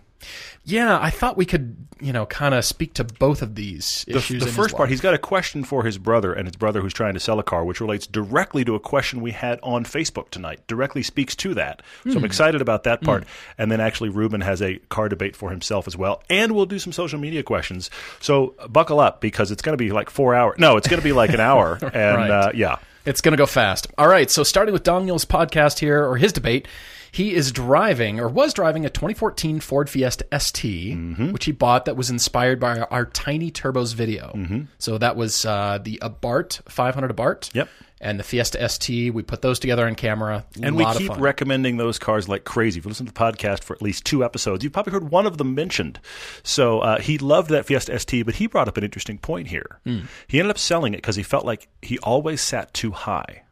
Yeah, 0.64 0.98
I 1.00 1.10
thought 1.10 1.36
we 1.36 1.44
could, 1.46 1.76
you 2.00 2.12
know, 2.12 2.24
kind 2.26 2.54
of 2.54 2.64
speak 2.64 2.94
to 2.94 3.04
both 3.04 3.42
of 3.42 3.54
these 3.56 4.04
The, 4.06 4.16
issues. 4.18 4.44
the 4.44 4.50
first 4.50 4.76
part, 4.76 4.88
he's 4.90 5.00
got 5.00 5.12
a 5.14 5.18
question 5.18 5.64
for 5.64 5.82
his 5.84 5.98
brother 5.98 6.32
and 6.32 6.46
his 6.46 6.56
brother 6.56 6.80
who's 6.80 6.92
trying 6.92 7.14
to 7.14 7.20
sell 7.20 7.38
a 7.38 7.42
car, 7.42 7.64
which 7.64 7.80
relates 7.80 8.06
directly 8.06 8.64
to 8.64 8.74
a 8.74 8.80
question 8.80 9.20
we 9.20 9.32
had 9.32 9.58
on 9.62 9.84
Facebook 9.84 10.30
tonight. 10.30 10.60
Directly 10.68 11.02
speaks 11.02 11.34
to 11.36 11.54
that. 11.54 11.82
So 12.04 12.12
Hmm. 12.12 12.18
I'm 12.18 12.24
excited 12.24 12.60
about 12.60 12.84
that 12.84 13.00
part. 13.02 13.24
And 13.58 13.70
then 13.72 13.80
actually, 13.80 14.10
Ruben 14.10 14.40
has 14.42 14.62
a 14.62 14.78
car 14.88 15.08
debate 15.08 15.34
for 15.36 15.50
himself 15.50 15.86
as 15.88 15.96
well. 15.96 16.22
And 16.30 16.52
we'll 16.52 16.66
do 16.66 16.78
some 16.78 16.92
social 16.92 17.18
media 17.18 17.42
questions. 17.42 17.90
So 18.20 18.54
buckle 18.68 19.00
up 19.00 19.20
because 19.20 19.50
it's 19.50 19.62
going 19.62 19.74
to 19.76 19.82
be 19.84 19.90
like 19.90 20.10
four 20.10 20.34
hours. 20.34 20.56
No, 20.58 20.76
it's 20.76 20.86
going 20.88 21.00
to 21.00 21.04
be 21.04 21.12
like 21.12 21.30
an 21.30 21.40
hour. 21.40 21.78
And 21.92 22.16
Right. 22.16 22.30
uh, 22.30 22.50
yeah. 22.54 22.76
It's 23.04 23.20
going 23.20 23.32
to 23.32 23.36
go 23.36 23.46
fast. 23.46 23.88
All 23.98 24.06
right. 24.06 24.30
So 24.30 24.44
starting 24.44 24.72
with 24.72 24.84
Daniel's 24.84 25.24
podcast 25.24 25.80
here, 25.80 26.06
or 26.06 26.16
his 26.16 26.32
debate, 26.32 26.68
He 27.12 27.34
is 27.34 27.52
driving, 27.52 28.18
or 28.18 28.26
was 28.26 28.54
driving, 28.54 28.86
a 28.86 28.90
2014 28.90 29.60
Ford 29.60 29.88
Fiesta 29.90 30.26
ST, 30.36 30.96
Mm-hmm. 30.96 31.32
which 31.32 31.44
he 31.44 31.52
bought 31.52 31.84
that 31.84 31.94
was 31.96 32.08
inspired 32.08 32.58
by 32.58 32.78
our, 32.78 32.88
our 32.90 33.04
Tiny 33.04 33.50
Turbos 33.50 33.94
video. 33.94 34.32
Mm-hmm. 34.34 34.62
So 34.78 34.96
that 34.96 35.14
was 35.14 35.44
uh, 35.44 35.78
the 35.82 35.98
Abarth 36.02 36.62
500 36.70 37.14
Abarth. 37.14 37.54
Yep. 37.54 37.68
And 38.00 38.18
the 38.18 38.24
Fiesta 38.24 38.68
ST. 38.68 39.14
We 39.14 39.22
put 39.22 39.42
those 39.42 39.60
together 39.60 39.86
on 39.86 39.94
camera. 39.94 40.44
And 40.60 40.74
we 40.74 40.84
keep 40.94 41.16
recommending 41.18 41.76
those 41.76 42.00
cars 42.00 42.28
like 42.28 42.42
crazy. 42.44 42.78
If 42.80 42.84
you 42.84 42.88
listen 42.88 43.06
to 43.06 43.12
the 43.12 43.20
podcast 43.20 43.62
for 43.62 43.74
at 43.76 43.82
least 43.82 44.04
two 44.04 44.24
episodes, 44.24 44.64
you've 44.64 44.72
probably 44.72 44.92
heard 44.94 45.10
one 45.10 45.24
of 45.24 45.38
them 45.38 45.54
mentioned. 45.54 46.00
So 46.42 46.80
uh, 46.80 46.98
he 46.98 47.18
loved 47.18 47.50
that 47.50 47.64
Fiesta 47.66 47.96
ST, 47.96 48.26
but 48.26 48.34
he 48.36 48.48
brought 48.48 48.66
up 48.66 48.76
an 48.76 48.82
interesting 48.82 49.18
point 49.18 49.46
here. 49.48 49.78
Hmm. 49.84 50.00
He 50.26 50.40
ended 50.40 50.50
up 50.50 50.58
selling 50.58 50.94
it 50.94 50.96
because 50.96 51.14
he 51.14 51.22
felt 51.22 51.44
like 51.44 51.68
he 51.80 51.98
always 52.00 52.40
sat 52.40 52.74
too 52.74 52.90
high. 52.90 53.42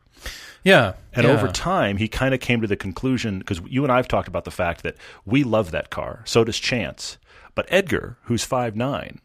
Yeah. 0.64 0.94
And 1.12 1.26
yeah. 1.26 1.32
over 1.32 1.48
time, 1.48 1.96
he 1.96 2.08
kind 2.08 2.34
of 2.34 2.40
came 2.40 2.60
to 2.60 2.66
the 2.66 2.76
conclusion 2.76 3.38
because 3.38 3.60
you 3.66 3.82
and 3.84 3.92
I 3.92 3.96
have 3.96 4.08
talked 4.08 4.28
about 4.28 4.44
the 4.44 4.50
fact 4.50 4.82
that 4.82 4.96
we 5.24 5.42
love 5.44 5.70
that 5.70 5.90
car. 5.90 6.22
So 6.24 6.44
does 6.44 6.58
Chance. 6.58 7.18
But 7.54 7.66
Edgar, 7.68 8.16
who's 8.24 8.44
five 8.44 8.76
nine, 8.76 9.20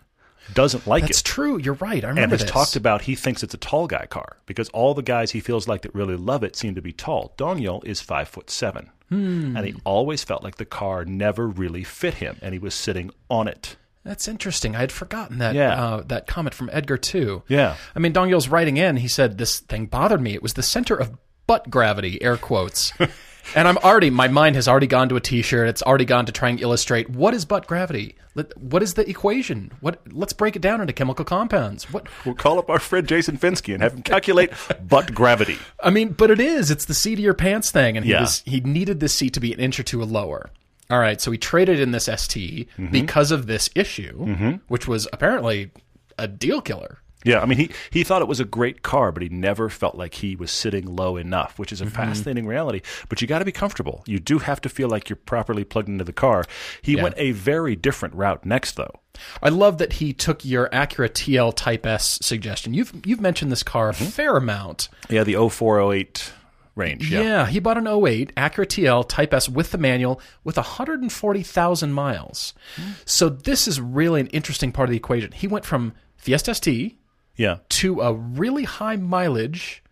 doesn't 0.54 0.86
like 0.88 1.01
That's 1.04 1.20
it. 1.20 1.24
That's 1.24 1.34
true. 1.34 1.58
You're 1.60 1.74
right. 1.75 2.04
I 2.04 2.10
remember 2.10 2.13
that. 2.15 2.24
and 2.24 2.32
has 2.32 2.42
this. 2.42 2.51
talked 2.51 2.75
about 2.75 3.01
he 3.04 3.15
thinks 3.15 3.44
it's 3.44 3.54
a 3.54 3.58
tall 3.58 3.88
guy 3.88 4.06
car 4.06 4.38
because 4.46 4.70
all 4.70 4.94
the 4.94 5.01
guys 5.04 5.32
he 5.32 5.39
feels 5.39 5.68
like 5.68 5.82
that 5.82 5.94
really 5.96 6.15
love 6.15 6.44
it 6.44 6.56
seem 6.56 6.75
to 6.75 6.82
be 6.82 6.92
tall. 6.92 7.34
Daniel 7.38 7.82
is 7.86 8.01
five 8.01 8.27
foot 8.27 8.50
seven, 8.50 8.89
Hmm. 9.10 9.56
and 9.58 9.65
he 9.65 9.75
always 9.86 10.24
felt 10.24 10.44
like 10.44 10.56
the 10.56 10.65
car 10.65 11.06
never 11.06 11.48
really 11.48 11.84
fit 11.84 12.15
him, 12.15 12.38
and 12.42 12.54
he 12.54 12.60
was 12.60 12.74
sitting 12.74 13.12
on 13.30 13.48
it. 13.48 13.75
That's 14.04 14.27
interesting. 14.27 14.75
I 14.75 14.82
had 14.82 14.92
forgotten 14.92 15.39
that 15.39 15.56
Yeah. 15.56 15.84
uh, 15.84 16.04
that 16.08 16.27
comment 16.27 16.54
from 16.54 16.70
Edgar 16.72 16.98
too. 16.98 17.42
Yeah. 17.48 17.75
I 17.96 18.00
mean, 18.00 18.13
Dongyul's 18.13 18.48
writing 18.48 18.77
in. 18.77 18.98
He 18.98 19.08
said 19.08 19.38
this 19.39 19.60
thing 19.60 19.88
bothered 19.88 20.22
me. 20.22 20.34
It 20.36 20.44
was 20.44 20.54
the 20.54 20.62
center 20.63 20.96
of 20.96 21.18
butt 21.48 21.70
gravity, 21.70 22.22
air 22.22 22.38
quotes. 22.38 22.92
and 23.56 23.68
I'm 23.68 23.78
already 23.80 24.10
my 24.10 24.28
mind 24.28 24.56
has 24.56 24.68
already 24.68 24.88
gone 24.88 25.10
to 25.10 25.16
a 25.16 25.22
T-shirt. 25.22 25.68
It's 25.68 25.82
already 25.84 26.06
gone 26.06 26.25
to 26.25 26.32
try 26.32 26.50
and 26.50 26.60
illustrate 26.60 27.10
what 27.10 27.34
is 27.34 27.46
butt 27.46 27.68
gravity. 27.68 28.16
Let- 28.34 28.58
What 28.58 28.84
is 28.84 28.96
the 28.96 29.08
equation? 29.10 29.72
What? 29.80 30.02
Let's 30.12 30.34
break 30.34 30.56
it 30.56 30.62
down 30.62 30.82
into 30.82 30.92
chemical 30.94 31.24
compounds. 31.25 31.92
What? 31.94 32.08
We'll 32.25 32.36
call 32.36 32.60
up 32.60 32.70
our 32.70 32.80
friend 32.80 33.08
Jason 33.08 33.38
Fenske 33.38 33.74
and 33.74 33.82
have 33.82 33.94
him 33.94 34.02
calculate 34.04 34.52
butt 34.88 35.14
gravity. 35.14 35.58
I 35.82 35.90
mean, 35.90 36.10
but 36.10 36.32
it 36.32 36.40
is. 36.40 36.70
It's 36.72 36.86
the 36.86 36.94
seat 36.94 37.14
of 37.14 37.20
your 37.20 37.34
pants 37.34 37.72
thing, 37.72 37.96
and 37.96 38.06
he 38.06 38.12
Yeah. 38.12 38.22
was 38.22 38.42
he 38.46 38.60
needed 38.60 39.00
this 39.00 39.16
seat 39.16 39.34
to 39.36 39.40
be 39.40 39.54
an 39.54 39.60
inch 39.60 39.80
or 39.80 39.84
two 39.84 40.04
lower. 40.04 40.50
All 40.90 41.00
right, 41.00 41.20
so 41.20 41.32
he 41.32 41.38
traded 41.38 41.80
in 41.80 41.92
this 41.92 42.06
ST 42.08 42.68
Mm-hmm. 42.78 42.92
because 42.92 43.32
of 43.32 43.48
this 43.48 43.70
issue, 43.74 44.58
which 44.68 44.88
was 44.88 45.08
apparently 45.14 45.72
a 46.20 46.28
deal 46.28 46.62
killer. 46.62 47.00
Yeah, 47.25 47.39
I 47.39 47.46
mean, 47.46 47.58
he, 47.58 47.72
he 47.89 48.03
thought 48.03 48.22
it 48.22 48.27
was 48.27 48.39
a 48.39 48.46
great 48.46 48.84
car, 48.84 49.12
but 49.12 49.24
he 49.24 49.29
never 49.29 49.67
felt 49.70 49.96
like 49.96 50.13
he 50.13 50.36
was 50.36 50.51
sitting 50.51 50.86
low 50.86 51.17
enough, 51.17 51.58
which 51.58 51.72
is 51.72 51.82
a 51.82 51.86
mm-hmm. 51.86 51.96
fascinating 51.96 52.46
reality. 52.46 52.82
But 53.10 53.22
you 53.22 53.27
got 53.27 53.39
to 53.39 53.46
be 53.46 53.51
comfortable. 53.51 54.03
You 54.05 54.20
do 54.20 54.39
have 54.39 54.62
to 54.62 54.70
feel 54.70 54.89
like 54.89 55.10
you're 55.10 55.17
properly 55.17 55.63
plugged 55.63 55.89
into 55.89 56.03
the 56.03 56.13
car. 56.13 56.46
He 56.82 56.96
went 56.96 57.15
a 57.17 57.32
very 57.32 57.75
different 57.75 58.13
route 58.15 58.46
next, 58.46 58.75
though. 58.75 59.00
I 59.41 59.50
love 59.50 59.79
that 59.79 59.94
he 59.94 60.13
took 60.13 60.46
your 60.46 60.70
Acura 60.70 61.10
TL 61.10 61.55
Type 61.55 61.86
S 61.86 62.20
suggestion. 62.22 62.74
You've 62.74 62.94
you've 63.05 63.22
mentioned 63.22 63.51
this 63.51 63.63
car 63.63 63.89
a 63.89 63.94
mm-hmm. 63.94 64.05
fair 64.05 64.36
amount. 64.38 64.89
Yeah, 65.10 65.24
the 65.24 65.36
0408 65.50 66.34
range. 66.75 67.10
Yeah. 67.10 67.22
Yeah. 67.22 67.46
he 67.48 67.60
bought 67.60 67.77
an 67.77 67.88
08 67.88 68.36
Acura 68.36 68.65
TL 68.65 69.08
Type 69.08 69.34
S 69.34 69.50
with 69.50 69.72
the 69.72 69.77
manual 69.77 70.22
with 70.44 70.58
140,000 70.58 71.94
miles. 71.94 72.53
Hmm. 72.75 72.91
So 73.05 73.29
this 73.29 73.67
is 73.67 73.79
really 73.79 74.22
an 74.22 74.27
interesting 74.27 74.72
part 74.72 74.89
of 74.89 74.91
the 74.91 74.98
equation. 74.98 75.32
He 75.32 75.48
went 75.48 75.65
from 75.65 75.94
Fiesta 76.17 76.53
ST 76.53 76.98
Yeah. 77.36 77.58
to 77.70 78.01
a 78.01 78.13
really 78.13 78.63
high 78.63 78.96
mileage 78.96 79.84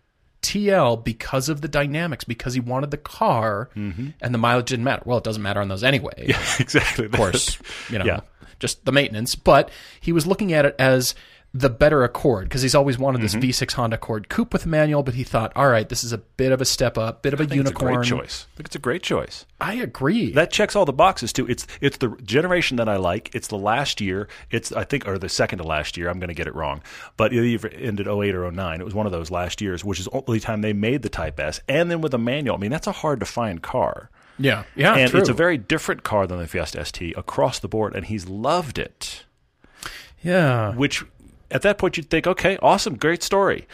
TL 0.42 1.02
because 1.04 1.48
of 1.48 1.60
the 1.62 1.68
dynamics, 1.68 2.24
because 2.24 2.54
he 2.54 2.60
wanted 2.60 2.90
the 2.90 2.98
car 2.98 3.70
mm-hmm. 3.74 4.08
and 4.20 4.34
the 4.34 4.38
mileage 4.38 4.66
didn't 4.68 4.84
matter. 4.84 5.02
Well, 5.04 5.18
it 5.18 5.24
doesn't 5.24 5.42
matter 5.42 5.60
on 5.60 5.68
those 5.68 5.82
anyway. 5.84 6.12
Yeah, 6.28 6.42
exactly. 6.58 7.06
of 7.06 7.12
course, 7.12 7.58
you 7.90 7.98
know, 7.98 8.04
Yeah. 8.04 8.20
just 8.58 8.84
the 8.84 8.92
maintenance. 8.92 9.34
But 9.34 9.70
he 10.00 10.12
was 10.12 10.26
looking 10.26 10.52
at 10.52 10.64
it 10.66 10.76
as 10.78 11.14
the 11.56 11.70
better 11.70 12.02
Accord 12.02 12.48
because 12.48 12.62
he's 12.62 12.74
always 12.74 12.98
wanted 12.98 13.20
Mm-hmm. 13.20 13.38
this 13.40 13.60
V6 13.60 13.72
Honda 13.74 13.94
Accord 13.94 14.28
coupe 14.28 14.52
with 14.52 14.66
manual. 14.66 15.04
But 15.04 15.14
he 15.14 15.22
thought, 15.22 15.52
all 15.54 15.68
right, 15.68 15.88
this 15.88 16.02
is 16.02 16.12
a 16.12 16.18
bit 16.18 16.50
of 16.50 16.60
a 16.60 16.64
step 16.64 16.98
up, 16.98 17.22
bit 17.22 17.32
of 17.32 17.38
a 17.40 17.44
I 17.44 17.46
think 17.46 17.60
it's 17.60 17.70
a 17.70 17.72
unicorn. 17.72 17.94
great 17.94 18.06
choice. 18.08 18.46
I 18.52 18.56
think 18.56 18.66
it's 18.66 18.74
a 18.74 18.80
great 18.80 19.02
choice. 19.04 19.46
I 19.60 19.74
agree. 19.74 20.32
That 20.32 20.50
checks 20.50 20.74
all 20.74 20.84
the 20.84 20.92
boxes 20.92 21.32
too. 21.32 21.46
It's 21.48 21.64
it's 21.80 21.98
the 21.98 22.08
generation 22.24 22.76
that 22.78 22.88
I 22.88 22.96
like. 22.96 23.32
It's 23.36 23.46
the 23.46 23.56
last 23.56 24.00
year. 24.00 24.26
It's 24.50 24.72
I 24.72 24.82
think 24.82 25.06
or 25.06 25.16
the 25.16 25.28
second 25.28 25.58
to 25.58 25.64
last 25.64 25.96
year. 25.96 26.08
I'm 26.08 26.18
going 26.18 26.28
to 26.28 26.34
get 26.34 26.48
it 26.48 26.54
wrong, 26.56 26.82
but 27.16 27.32
it 27.32 27.44
either 27.44 27.68
ended 27.68 28.08
08 28.08 28.34
or 28.34 28.50
09. 28.50 28.80
It 28.80 28.84
was 28.84 28.94
one 28.94 29.06
of 29.06 29.12
those 29.12 29.30
last 29.30 29.60
years, 29.60 29.84
which 29.84 30.00
is 30.00 30.06
the 30.06 30.22
only 30.26 30.40
time 30.40 30.60
they 30.60 30.72
made 30.72 31.02
the 31.02 31.08
Type 31.08 31.38
S, 31.38 31.60
and 31.68 31.88
then 31.88 32.00
with 32.00 32.14
a 32.14 32.18
manual. 32.18 32.56
I 32.56 32.58
mean, 32.58 32.72
that's 32.72 32.88
a 32.88 32.92
hard 32.92 33.20
to 33.20 33.26
find 33.26 33.62
car, 33.62 34.10
yeah, 34.40 34.64
yeah, 34.74 34.96
and 34.96 35.08
true. 35.12 35.20
it's 35.20 35.28
a 35.28 35.32
very 35.34 35.56
different 35.56 36.02
car 36.02 36.26
than 36.26 36.38
the 36.40 36.48
Fiesta 36.48 36.84
ST 36.84 37.16
across 37.16 37.60
the 37.60 37.68
board, 37.68 37.94
and 37.94 38.06
he's 38.06 38.28
loved 38.28 38.76
it. 38.76 39.24
yeah. 40.22 40.74
Which 40.74 41.04
at 41.50 41.62
that 41.62 41.78
point 41.78 41.96
you'd 41.96 42.10
think, 42.10 42.26
okay, 42.26 42.58
awesome, 42.62 42.96
great 42.96 43.22
story. 43.22 43.66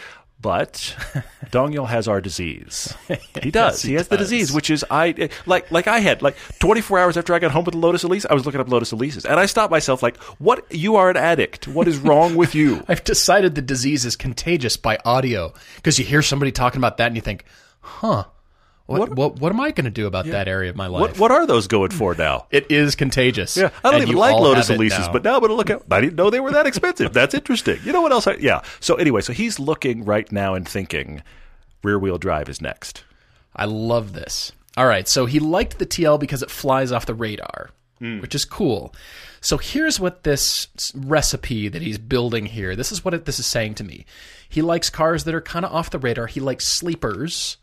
But 0.43 0.73
Dongyul 1.51 1.89
has 1.89 2.09
our 2.09 2.23
disease. 2.23 2.95
He 3.43 3.51
does. 3.51 3.83
he 3.83 3.91
he 3.91 3.95
has 3.97 4.09
the 4.09 4.17
disease, 4.17 4.53
which 4.53 4.71
is 4.71 4.87
I 4.91 5.29
like 5.45 5.71
like 5.71 5.87
I 5.87 5.99
had 5.99 6.23
like 6.23 6.35
24 6.61 6.99
hours 6.99 7.17
after 7.19 7.35
I 7.35 7.39
got 7.39 7.51
home 7.51 7.65
with 7.65 7.75
the 7.75 7.79
Lotus 7.79 8.05
Elise, 8.05 8.25
I 8.25 8.33
was 8.33 8.47
looking 8.47 8.59
up 8.61 8.71
Lotus 8.71 8.91
Elises, 8.91 9.27
and 9.27 9.39
I 9.39 9.45
stopped 9.45 9.71
myself 9.71 10.03
like, 10.03 10.17
"What? 10.39 10.65
You 10.71 10.97
are 10.97 11.11
an 11.11 11.19
addict. 11.19 11.69
What 11.69 11.87
is 11.87 11.99
wrong 11.99 12.37
with 12.37 12.55
you?" 12.55 12.83
I've 12.89 13.05
decided 13.05 13.55
the 13.55 13.61
disease 13.61 14.07
is 14.07 14.17
contagious 14.17 14.79
by 14.79 14.97
audio 15.05 15.53
because 15.77 15.99
you 15.99 16.07
hear 16.07 16.23
somebody 16.23 16.53
talking 16.53 16.79
about 16.79 16.97
that 16.97 17.09
and 17.09 17.17
you 17.17 17.23
think, 17.23 17.45
huh, 17.81 18.25
what 18.91 19.11
what 19.11 19.41
what, 19.41 19.53
am 19.53 19.61
I 19.61 19.71
going 19.71 19.85
to 19.85 19.91
do 19.91 20.07
about 20.07 20.27
that 20.27 20.49
area 20.49 20.71
of 20.71 20.77
my 20.77 20.87
life? 20.87 21.01
What 21.01 21.19
what 21.19 21.31
are 21.31 21.47
those 21.47 21.67
going 21.67 21.91
for 21.91 22.15
now? 22.15 22.47
It 22.51 22.71
is 22.71 22.95
contagious. 22.95 23.57
Yeah, 23.57 23.71
I 23.85 23.93
don't 23.93 24.03
even 24.03 24.17
like 24.17 24.35
Lotus 24.35 24.69
Elises, 24.69 24.99
now. 24.99 25.13
but 25.13 25.23
now 25.23 25.35
I'm 25.35 25.41
going 25.41 25.51
to 25.51 25.55
look 25.55 25.71
at. 25.71 25.83
I 25.91 26.01
didn't 26.01 26.17
know 26.17 26.31
they 26.31 26.41
were 26.41 26.51
that 26.53 26.67
expensive. 26.67 27.13
That's 27.13 27.35
interesting. 27.35 27.79
You 27.85 27.93
know 27.93 28.01
what 28.01 28.13
else? 28.13 28.27
I, 28.27 28.35
yeah. 28.35 28.63
So 28.81 28.97
anyway, 28.97 29.21
so 29.21 29.33
he's 29.33 29.61
looking 29.61 30.05
right 30.05 30.31
now 30.33 30.55
and 30.55 30.69
thinking, 30.69 31.23
rear 31.83 31.99
wheel 31.99 32.19
drive 32.19 32.49
is 32.49 32.61
next. 32.61 33.05
I 33.55 33.67
love 33.67 34.13
this. 34.13 34.53
All 34.77 34.87
right, 34.87 35.07
so 35.09 35.27
he 35.27 35.41
liked 35.41 35.79
the 35.79 35.87
TL 35.87 36.19
because 36.21 36.43
it 36.43 36.51
flies 36.51 36.93
off 36.93 37.07
the 37.07 37.15
radar, 37.15 37.71
hmm. 37.99 38.21
which 38.21 38.35
is 38.35 38.45
cool. 38.45 38.95
So 39.41 39.59
here's 39.59 39.99
what 39.99 40.23
this 40.23 40.69
recipe 40.95 41.69
that 41.69 41.83
he's 41.83 41.99
building 41.99 42.47
here. 42.47 42.77
This 42.77 42.93
is 42.93 43.05
what 43.05 43.15
it, 43.15 43.25
this 43.25 43.39
is 43.39 43.47
saying 43.47 43.75
to 43.77 43.85
me. 43.85 44.05
He 44.49 44.63
likes 44.63 44.91
cars 44.91 45.25
that 45.25 45.35
are 45.35 45.41
kind 45.41 45.65
of 45.65 45.73
off 45.73 45.91
the 45.91 45.99
radar. 45.99 46.27
He 46.27 46.41
likes 46.41 46.67
sleepers, 46.67 47.57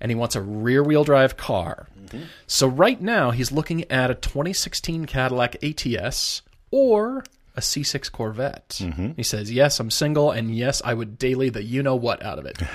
and 0.00 0.10
he 0.10 0.14
wants 0.14 0.36
a 0.36 0.40
rear-wheel 0.40 1.04
drive 1.04 1.36
car. 1.36 1.88
Mm-hmm. 1.98 2.22
So 2.46 2.66
right 2.66 3.00
now 3.00 3.30
he's 3.30 3.52
looking 3.52 3.90
at 3.90 4.10
a 4.10 4.14
2016 4.14 5.06
Cadillac 5.06 5.56
ATS 5.62 6.42
or 6.70 7.24
a 7.56 7.60
C6 7.60 8.10
Corvette. 8.10 8.68
Mm-hmm. 8.80 9.12
He 9.16 9.22
says, 9.22 9.50
"Yes, 9.52 9.78
I'm 9.78 9.90
single, 9.90 10.30
and 10.30 10.54
yes, 10.54 10.82
I 10.84 10.94
would 10.94 11.18
daily 11.18 11.48
the 11.50 11.62
you 11.62 11.82
know 11.82 11.94
what 11.94 12.22
out 12.22 12.38
of 12.38 12.46
it." 12.46 12.60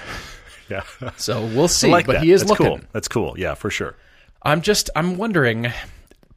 Yeah. 0.69 0.83
So 1.17 1.43
we'll 1.47 1.67
see. 1.67 1.89
Like 1.89 2.05
but 2.05 2.13
that. 2.13 2.23
he 2.23 2.31
is 2.31 2.41
That's 2.41 2.51
looking. 2.51 2.67
cool. 2.67 2.79
That's 2.91 3.07
cool. 3.07 3.33
Yeah, 3.39 3.55
for 3.55 3.71
sure. 3.71 3.95
I'm 4.43 4.61
just 4.61 4.91
I'm 4.95 5.17
wondering 5.17 5.71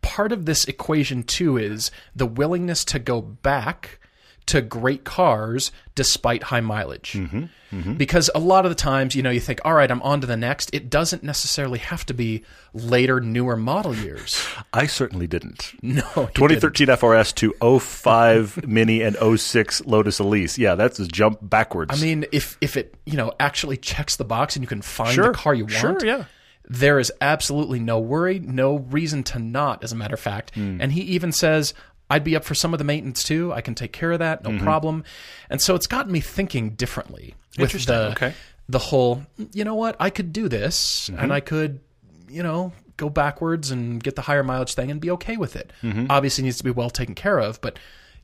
part 0.01 0.33
of 0.33 0.47
this 0.47 0.65
equation 0.65 1.23
too 1.23 1.59
is 1.59 1.91
the 2.17 2.25
willingness 2.25 2.83
to 2.87 2.99
go 2.99 3.21
back 3.21 3.99
to 4.47 4.61
great 4.63 5.05
cars 5.05 5.71
despite 5.95 6.45
high 6.45 6.61
mileage. 6.61 7.13
Mm-hmm. 7.13 7.95
Because 7.95 8.29
a 8.35 8.39
lot 8.39 8.67
of 8.67 8.71
the 8.71 8.75
times, 8.75 9.15
you 9.15 9.23
know, 9.23 9.31
you 9.31 9.41
think, 9.41 9.59
all 9.65 9.73
right, 9.73 9.91
I'm 9.91 10.03
on 10.03 10.21
to 10.21 10.27
the 10.27 10.37
next. 10.37 10.69
It 10.75 10.91
doesn't 10.91 11.23
necessarily 11.23 11.79
have 11.79 12.05
to 12.05 12.13
be 12.13 12.45
later, 12.75 13.19
newer 13.19 13.57
model 13.57 13.95
years. 13.95 14.47
I 14.75 14.87
certainly 14.87 15.27
didn't. 15.27 15.73
No. 15.83 16.03
you 16.17 16.29
2013 16.35 16.89
FRS 16.89 17.35
to 17.37 17.79
05 17.81 18.65
Mini 18.69 19.01
and 19.03 19.17
06 19.41 19.87
Lotus 19.87 20.19
Elise. 20.19 20.59
Yeah, 20.59 20.75
that's 20.75 20.99
a 20.99 21.07
jump 21.07 21.39
backwards. 21.41 21.99
I 21.99 22.05
mean, 22.05 22.27
if 22.33 22.57
if 22.61 22.77
it 22.77 22.95
you 23.07 23.17
know 23.17 23.33
actually 23.41 23.77
checks 23.79 24.17
the 24.17 24.25
box 24.25 24.55
and 24.57 24.63
you 24.63 24.69
can 24.69 24.83
find 24.83 25.13
Sure, 25.15 25.29
the 25.29 25.33
car 25.39 25.55
you 25.55 25.65
want, 25.65 25.73
sure, 25.75 25.99
yeah. 26.05 26.25
there 26.69 26.99
is 26.99 27.11
absolutely 27.21 27.81
no 27.81 27.99
worry, 28.01 28.39
no 28.39 28.77
reason 28.79 29.23
to 29.25 29.39
not. 29.39 29.83
As 29.83 29.93
a 29.93 29.97
matter 29.97 30.15
of 30.15 30.21
fact, 30.21 30.55
Hmm. 30.55 30.79
and 30.81 30.93
he 30.93 31.01
even 31.03 31.33
says, 31.33 31.73
"I'd 32.13 32.25
be 32.25 32.37
up 32.37 32.45
for 32.45 32.55
some 32.55 32.73
of 32.75 32.79
the 32.79 32.85
maintenance 32.85 33.23
too. 33.25 33.53
I 33.53 33.61
can 33.61 33.75
take 33.75 33.93
care 33.93 34.13
of 34.13 34.19
that, 34.21 34.45
no 34.45 34.51
Mm-hmm. 34.51 34.65
problem." 34.65 35.05
And 35.51 35.61
so 35.61 35.75
it's 35.75 35.87
gotten 35.87 36.13
me 36.13 36.21
thinking 36.21 36.71
differently 36.71 37.35
with 37.59 37.73
the 37.87 38.11
okay. 38.13 38.35
the 38.69 38.79
whole. 38.79 39.23
You 39.53 39.65
know 39.65 39.75
what? 39.75 39.97
I 39.99 40.11
could 40.11 40.33
do 40.33 40.49
this, 40.49 41.09
Mm-hmm. 41.11 41.23
and 41.23 41.33
I 41.33 41.41
could, 41.41 41.81
you 42.29 42.43
know. 42.43 42.73
Go 42.99 43.09
backwards 43.09 43.71
and 43.73 44.01
get 44.05 44.15
the 44.17 44.23
higher 44.23 44.45
mileage 44.45 44.75
thing 44.75 44.91
and 44.91 45.01
be 45.01 45.11
okay 45.13 45.37
with 45.37 45.57
it. 45.57 45.73
Mm-hmm. 45.83 46.07
Obviously, 46.11 46.43
it 46.43 46.45
needs 46.45 46.59
to 46.59 46.65
be 46.65 46.71
well 46.71 46.91
taken 46.91 47.15
care 47.17 47.39
of, 47.39 47.61
but 47.63 47.79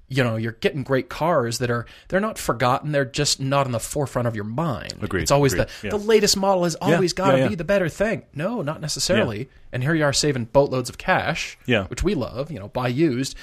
you 0.08 0.22
know 0.22 0.36
you're 0.36 0.52
getting 0.60 0.82
great 0.84 1.08
cars 1.08 1.58
that 1.58 1.70
are 1.70 1.84
they're 2.08 2.20
not 2.20 2.38
forgotten 2.38 2.92
they're 2.92 3.04
just 3.04 3.40
not 3.40 3.66
in 3.66 3.72
the 3.72 3.80
forefront 3.80 4.28
of 4.28 4.34
your 4.36 4.44
mind 4.44 4.94
Agreed, 5.02 5.22
it's 5.22 5.30
always 5.30 5.52
agreed, 5.54 5.68
the 5.80 5.86
yeah. 5.86 5.90
the 5.90 5.98
latest 5.98 6.36
model 6.36 6.64
has 6.64 6.76
always 6.76 7.12
got 7.12 7.32
to 7.32 7.36
yeah, 7.38 7.42
yeah. 7.44 7.48
be 7.48 7.54
the 7.56 7.64
better 7.64 7.88
thing 7.90 8.22
no 8.34 8.62
not 8.62 8.80
necessarily 8.80 9.48
and 9.72 9.82
here 9.82 9.94
you 9.94 10.04
are 10.04 10.12
saving 10.14 10.44
boatloads 10.46 10.88
of 10.88 10.96
cash 10.96 11.58
Yeah. 11.66 11.84
which 11.88 12.02
we 12.02 12.14
love 12.14 12.50
you 12.50 12.58
know 12.58 12.68
buy 12.68 12.88
used 12.88 13.36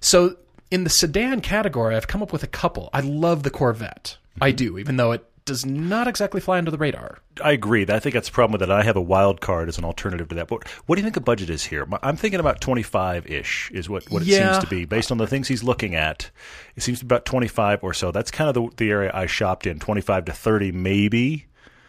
so 0.00 0.36
in 0.70 0.84
the 0.84 0.90
sedan 0.90 1.40
category 1.40 1.94
i've 1.96 2.06
come 2.08 2.22
up 2.22 2.32
with 2.32 2.42
a 2.42 2.46
couple 2.48 2.90
i 2.92 3.00
love 3.00 3.42
the 3.42 3.50
corvette 3.50 4.16
Mm-hmm. 4.34 4.44
i 4.44 4.50
do 4.52 4.78
even 4.78 4.96
though 4.96 5.10
it 5.12 5.24
does 5.44 5.64
not 5.64 6.06
exactly 6.06 6.42
fly 6.42 6.58
under 6.58 6.70
the 6.70 6.76
radar. 6.76 7.20
I 7.42 7.52
agree. 7.52 7.86
I 7.88 7.98
think 8.00 8.12
that's 8.12 8.28
the 8.28 8.34
problem 8.34 8.52
with 8.60 8.68
it. 8.68 8.70
I 8.70 8.82
have 8.82 8.96
a 8.96 9.00
wild 9.00 9.40
card 9.40 9.70
as 9.70 9.78
an 9.78 9.84
alternative 9.86 10.28
to 10.28 10.34
that. 10.34 10.46
But 10.48 10.68
what 10.84 10.96
do 10.96 11.00
you 11.00 11.04
think 11.04 11.14
the 11.14 11.22
budget 11.22 11.48
is 11.48 11.64
here? 11.64 11.88
I'm 12.02 12.18
thinking 12.18 12.38
about 12.38 12.60
25 12.60 13.26
ish 13.26 13.70
is 13.72 13.88
what, 13.88 14.04
what 14.10 14.20
it 14.20 14.28
Yeah. 14.28 14.52
seems 14.52 14.64
to 14.64 14.68
be 14.68 14.84
based 14.84 15.10
on 15.10 15.16
the 15.16 15.26
things 15.26 15.48
he's 15.48 15.64
looking 15.64 15.94
at. 15.94 16.30
It 16.76 16.82
seems 16.82 16.98
to 16.98 17.06
be 17.06 17.14
about 17.14 17.24
25 17.24 17.82
or 17.82 17.94
so. 17.94 18.10
That's 18.10 18.30
kind 18.30 18.48
of 18.50 18.54
the, 18.56 18.68
the 18.76 18.90
area 18.90 19.10
I 19.14 19.24
shopped 19.24 19.66
in 19.66 19.78
25 19.78 20.26
to 20.26 20.32
30, 20.34 20.72
maybe. 20.72 21.46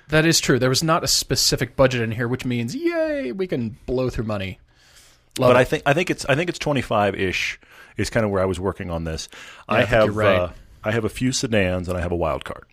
That 0.08 0.26
is 0.26 0.40
true. 0.40 0.58
There 0.58 0.70
was 0.70 0.82
not 0.82 1.04
a 1.04 1.08
specific 1.10 1.76
budget 1.76 2.00
in 2.02 2.12
here, 2.12 2.30
which 2.30 2.46
means 2.46 2.74
yay, 2.74 3.34
we 3.34 3.46
can 3.46 3.78
blow 3.88 4.10
through 4.10 4.24
money. 4.24 4.58
Love 5.38 5.50
but 5.50 5.58
it. 5.58 5.60
I 5.60 5.64
think 5.66 5.84
I 5.86 5.94
think 5.94 6.10
it's 6.10 6.26
I 6.28 6.36
think 6.36 6.48
it's 6.50 6.60
25 6.60 7.16
ish 7.16 7.60
is 8.00 8.10
kind 8.10 8.26
of 8.26 8.32
where 8.32 8.42
I 8.42 8.46
was 8.46 8.60
working 8.60 8.90
on 8.90 9.04
this. 9.04 9.30
I, 9.68 9.80
I 9.80 9.86
have 9.86 10.16
right. 10.16 10.36
uh, 10.38 10.52
I 10.84 10.92
have 10.92 11.06
a 11.06 11.10
few 11.10 11.32
sedans 11.32 11.88
and 11.88 11.98
I 11.98 12.02
have 12.02 12.12
a 12.12 12.16
wild 12.16 12.46
card. 12.46 12.66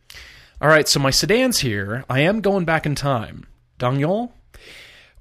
All 0.60 0.68
right, 0.68 0.88
so 0.88 0.98
my 1.00 1.10
sedans 1.10 1.58
here, 1.58 2.04
I 2.08 2.20
am 2.20 2.40
going 2.40 2.64
back 2.64 2.86
in 2.86 2.94
time. 2.94 3.46
Daniel, 3.78 4.32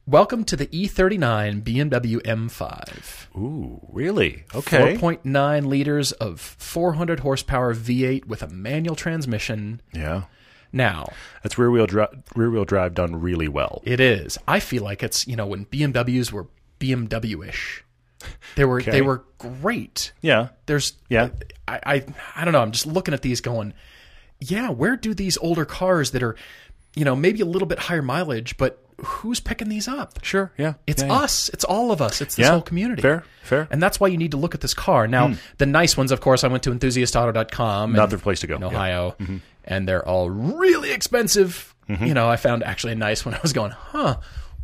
welcome 0.06 0.44
to 0.46 0.56
the 0.56 0.70
E 0.72 0.88
E39 0.88 1.62
BMW 1.64 2.22
M5. 2.22 3.36
Ooh, 3.38 3.82
really? 3.92 4.46
Okay. 4.54 4.96
4.9 4.96 5.66
liters 5.66 6.12
of 6.14 6.40
400 6.40 7.20
horsepower 7.22 7.74
V8 7.76 8.26
with 8.26 8.42
a 8.44 8.48
manual 8.48 8.96
transmission. 8.96 9.82
Yeah. 9.94 10.24
Now, 10.72 11.12
That's 11.42 11.58
rear 11.58 11.72
wheel 11.72 11.88
dri- 11.88 12.08
rear 12.36 12.50
wheel 12.52 12.66
drive 12.66 12.94
done 12.94 13.20
really 13.22 13.48
well. 13.48 13.82
it 13.86 14.00
is. 14.00 14.38
I 14.48 14.60
feel 14.60 14.84
like 14.84 15.04
it's, 15.04 15.26
you 15.28 15.36
know, 15.36 15.48
when 15.48 15.66
BMWs 15.66 16.32
were 16.34 16.48
BMW-ish. 16.80 17.84
They 18.56 18.66
were 18.66 18.80
Okay. 18.82 18.92
they 18.92 19.02
were 19.02 19.24
great. 19.38 20.12
Yeah. 20.22 20.50
There's 20.66 20.94
Yeah. 21.10 21.30
I, 21.68 21.80
I 21.86 22.06
I 22.36 22.44
don't 22.46 22.52
know. 22.54 22.62
I'm 22.62 22.72
just 22.72 22.86
looking 22.86 23.14
at 23.14 23.22
these 23.22 23.42
going, 23.42 23.74
yeah, 24.40 24.70
where 24.70 24.96
do 24.96 25.14
these 25.14 25.38
older 25.38 25.66
cars 25.66 26.12
that 26.12 26.22
are, 26.24 26.36
you 26.96 27.06
know, 27.06 27.16
maybe 27.16 27.42
a 27.42 27.46
little 27.46 27.68
bit 27.68 27.80
higher 27.80 28.02
mileage, 28.02 28.58
but 28.58 28.82
who's 29.04 29.40
picking 29.42 29.68
these 29.68 29.88
up? 29.88 30.20
Sure. 30.24 30.52
Yeah. 30.58 30.76
It's 30.88 31.02
Yeah, 31.02 31.10
yeah. 31.10 31.14
us. 31.20 31.50
It's 31.50 31.64
all 31.66 31.92
of 31.92 32.02
us. 32.02 32.22
It's 32.22 32.36
this 32.36 32.46
Yeah. 32.46 32.52
whole 32.52 32.62
community. 32.62 33.02
Fair. 33.02 33.24
Fair. 33.44 33.68
And 33.70 33.84
that's 33.84 34.00
why 34.00 34.08
you 34.08 34.18
need 34.18 34.32
to 34.32 34.38
look 34.38 34.56
at 34.56 34.62
this 34.62 34.74
car. 34.74 35.06
Now, 35.08 35.34
the 35.58 35.66
nice 35.66 35.98
ones, 35.98 36.12
of 36.14 36.22
course, 36.22 36.44
I 36.46 36.48
went 36.48 36.64
to 36.64 36.72
enthusiastauto.com. 36.72 37.90
and- 37.90 37.98
Another 37.98 38.18
place 38.18 38.40
to 38.42 38.48
go. 38.48 38.56
in 38.56 38.62
Yeah. 38.62 38.68
Mm-hmm. 38.68 38.76
Ohio, 38.78 39.16
and 39.66 39.88
they're 39.88 40.06
all 40.08 40.30
really 40.30 40.92
expensive. 40.92 41.74
You 41.88 42.14
know, 42.14 42.28
I 42.30 42.36
found 42.38 42.64
actually 42.64 42.94
a 42.94 42.96
nice 42.96 43.26
one. 43.26 43.34
I 43.36 43.40
was 43.42 43.54
going, 43.54 43.72
huh? 43.72 44.16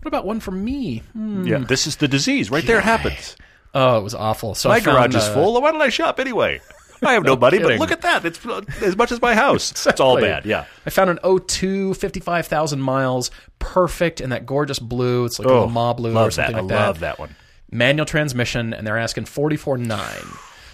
What 0.02 0.08
about 0.08 0.26
one 0.26 0.40
for 0.40 0.52
me? 0.52 1.04
Hmm. 1.14 1.46
Yeah. 1.46 1.58
This 1.60 1.86
is 1.86 1.98
the 1.98 2.08
disease 2.08 2.50
right 2.50 2.66
there. 2.66 2.80
It 2.80 2.84
happens. 2.84 3.36
Oh, 3.74 3.98
it 3.98 4.04
was 4.04 4.14
awful. 4.16 4.54
So 4.56 4.70
My 4.70 4.80
garage 4.80 5.16
is 5.16 5.24
uh, 5.24 5.34
full. 5.34 5.62
Why 5.62 5.72
don't 5.72 5.82
I 5.82 5.90
shop 5.90 6.20
anyway? 6.20 6.60
I 7.04 7.14
have 7.14 7.24
no 7.24 7.36
money, 7.38 7.58
but 7.60 7.80
look 7.80 7.92
at 7.92 8.02
that. 8.02 8.26
It's 8.26 8.40
as 8.84 8.96
much 8.96 9.12
as 9.12 9.22
my 9.22 9.34
house. 9.34 9.86
It's 9.88 10.00
all 10.00 10.20
bad. 10.20 10.46
Yeah. 10.46 10.66
I 10.86 10.90
found 10.92 11.10
an 11.10 11.20
02, 11.48 11.94
55,000 11.96 12.80
miles, 12.82 13.32
perfect 13.60 14.22
in 14.22 14.30
that 14.32 14.46
gorgeous 14.46 14.78
blue. 14.80 15.26
It's 15.26 15.40
like 15.40 15.48
a 15.48 15.52
Oh, 15.52 15.62
Le 15.66 15.70
Mans 15.72 15.96
blue 15.98 16.12
love 16.12 16.28
or 16.28 16.32
something 16.32 16.56
that. 16.56 16.64
like 16.64 16.72
I 16.72 16.76
that. 16.76 16.82
I 16.84 16.88
love 16.88 17.00
that 17.00 17.20
one. 17.20 17.36
Manual 17.72 18.06
transmission, 18.06 18.74
and 18.74 18.86
they're 18.86 18.98
asking 18.98 19.26
forty 19.26 19.56
four 19.56 19.78
nine. 19.78 20.26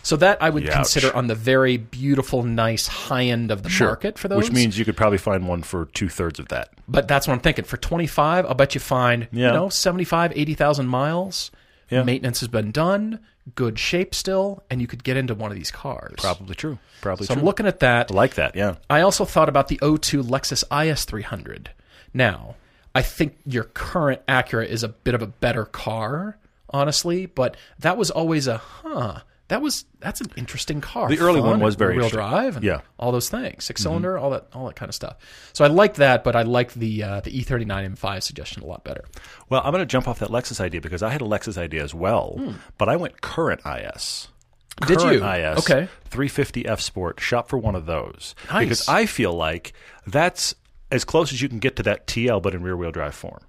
So 0.02 0.16
that 0.18 0.42
I 0.42 0.50
would 0.50 0.64
Youch. 0.64 0.72
consider 0.74 1.16
on 1.16 1.28
the 1.28 1.36
very 1.36 1.78
beautiful, 1.78 2.42
nice 2.44 2.88
high 2.88 3.26
end 3.26 3.52
of 3.52 3.62
the 3.62 3.70
market 3.80 4.18
for 4.18 4.28
those. 4.30 4.46
Which 4.46 4.52
means 4.54 4.80
you 4.80 4.86
could 4.86 4.98
probably 4.98 5.18
find 5.20 5.48
one 5.48 5.62
for 5.64 5.86
two 5.94 6.10
thirds 6.10 6.40
of 6.40 6.48
that. 6.48 6.70
But 6.88 7.08
that's 7.08 7.28
what 7.28 7.34
I'm 7.34 7.40
thinking. 7.42 7.66
For 7.66 7.76
25, 7.78 8.46
I'll 8.46 8.54
bet 8.56 8.74
you 8.74 8.80
find, 8.82 9.28
Yeah. 9.34 9.48
you 9.48 9.54
know, 9.54 9.70
75, 9.70 10.32
80,000 10.34 10.88
miles. 10.88 11.52
Yeah. 11.90 12.04
Maintenance 12.04 12.40
has 12.42 12.50
been 12.50 12.72
done, 12.72 13.20
good 13.56 13.80
shape 13.80 14.14
still, 14.14 14.64
and 14.70 14.82
you 14.82 14.88
could 14.88 15.04
get 15.04 15.18
into 15.18 15.34
one 15.34 15.52
of 15.52 15.58
these 15.58 15.72
cars. 15.72 16.16
Probably 16.18 16.56
true. 16.56 16.80
Probably 17.02 17.26
true. 17.26 17.28
So 17.28 17.34
true. 17.34 17.42
I'm 17.42 17.46
looking 17.46 17.66
at 17.66 17.80
that. 17.80 18.12
I 18.12 18.16
like 18.16 18.36
that. 18.36 18.56
Yeah. 18.56 18.76
I 18.90 19.02
also 19.02 19.26
thought 19.26 19.50
about 19.50 19.68
the 19.68 19.78
O2 19.78 20.24
Lexus 20.24 20.64
IS300. 20.70 21.68
Now, 22.14 22.56
I 22.94 23.02
think 23.02 23.38
your 23.46 23.64
current 23.64 24.26
Acura 24.28 24.66
is 24.66 24.84
a 24.84 24.90
bit 24.90 25.14
of 25.14 25.22
a 25.22 25.28
better 25.28 25.66
car, 25.66 26.38
honestly, 26.70 27.26
but 27.26 27.56
that 27.80 27.98
was 27.98 28.12
always 28.12 28.48
a 28.48 28.58
huh. 28.58 29.22
That 29.50 29.62
was 29.62 29.86
that's 30.00 30.20
an 30.20 30.30
interesting 30.36 30.82
car. 30.82 31.08
The 31.08 31.20
early 31.20 31.40
Fun 31.40 31.50
one 31.52 31.60
was 31.62 31.76
very 31.76 31.94
rear 31.96 32.06
interesting. 32.06 32.20
drive, 32.30 32.56
and 32.58 32.66
Yeah. 32.66 32.74
Mm-hmm. 32.76 32.86
all 33.00 33.12
those 33.14 33.30
things, 33.30 33.64
6 33.64 33.82
cylinder, 33.82 34.18
all 34.18 34.30
that, 34.32 34.48
all 34.54 34.66
that 34.68 34.76
kind 34.76 34.90
of 34.90 34.96
stuff. 34.96 35.16
So 35.54 35.64
I 35.64 35.70
like 35.70 35.96
that, 35.96 36.24
but 36.26 36.36
I 36.36 36.42
like 36.42 36.74
the 36.74 37.04
uh, 37.04 37.20
the 37.22 37.32
E39 37.32 37.96
M5 37.96 38.24
suggestion 38.24 38.62
a 38.62 38.66
lot 38.66 38.84
better. 38.84 39.06
Well, 39.50 39.62
I'm 39.64 39.72
going 39.72 39.82
to 39.82 39.86
jump 39.86 40.08
off 40.08 40.20
that 40.20 40.30
Lexus 40.30 40.60
idea 40.60 40.82
because 40.82 41.02
I 41.02 41.10
had 41.12 41.22
a 41.22 41.26
Lexus 41.26 41.58
idea 41.58 41.82
as 41.84 41.94
well, 41.96 42.56
but 42.78 42.90
I 42.90 42.98
went 42.98 43.22
current 43.22 43.62
IS. 43.66 44.28
Hmm. 44.80 44.86
Did 44.86 45.00
Current 45.00 45.14
you? 45.22 45.26
IS. 45.28 45.58
Okay. 45.60 45.88
350 46.10 46.68
F 46.68 46.82
Sport. 46.82 47.20
Shop 47.20 47.48
for 47.50 47.58
one 47.58 47.74
of 47.76 47.86
those 47.88 48.36
Nice. 48.52 48.66
because 48.66 48.88
I 48.90 49.06
feel 49.08 49.34
like 49.34 49.74
that's 50.06 50.54
as 50.92 51.04
close 51.04 51.32
as 51.34 51.42
you 51.42 51.50
can 51.50 51.58
get 51.60 51.78
to 51.78 51.84
that 51.84 52.06
TL, 52.06 52.42
but 52.44 52.54
in 52.54 52.62
rear 52.62 52.78
wheel 52.78 52.92
drive 52.92 53.16
form. 53.16 53.40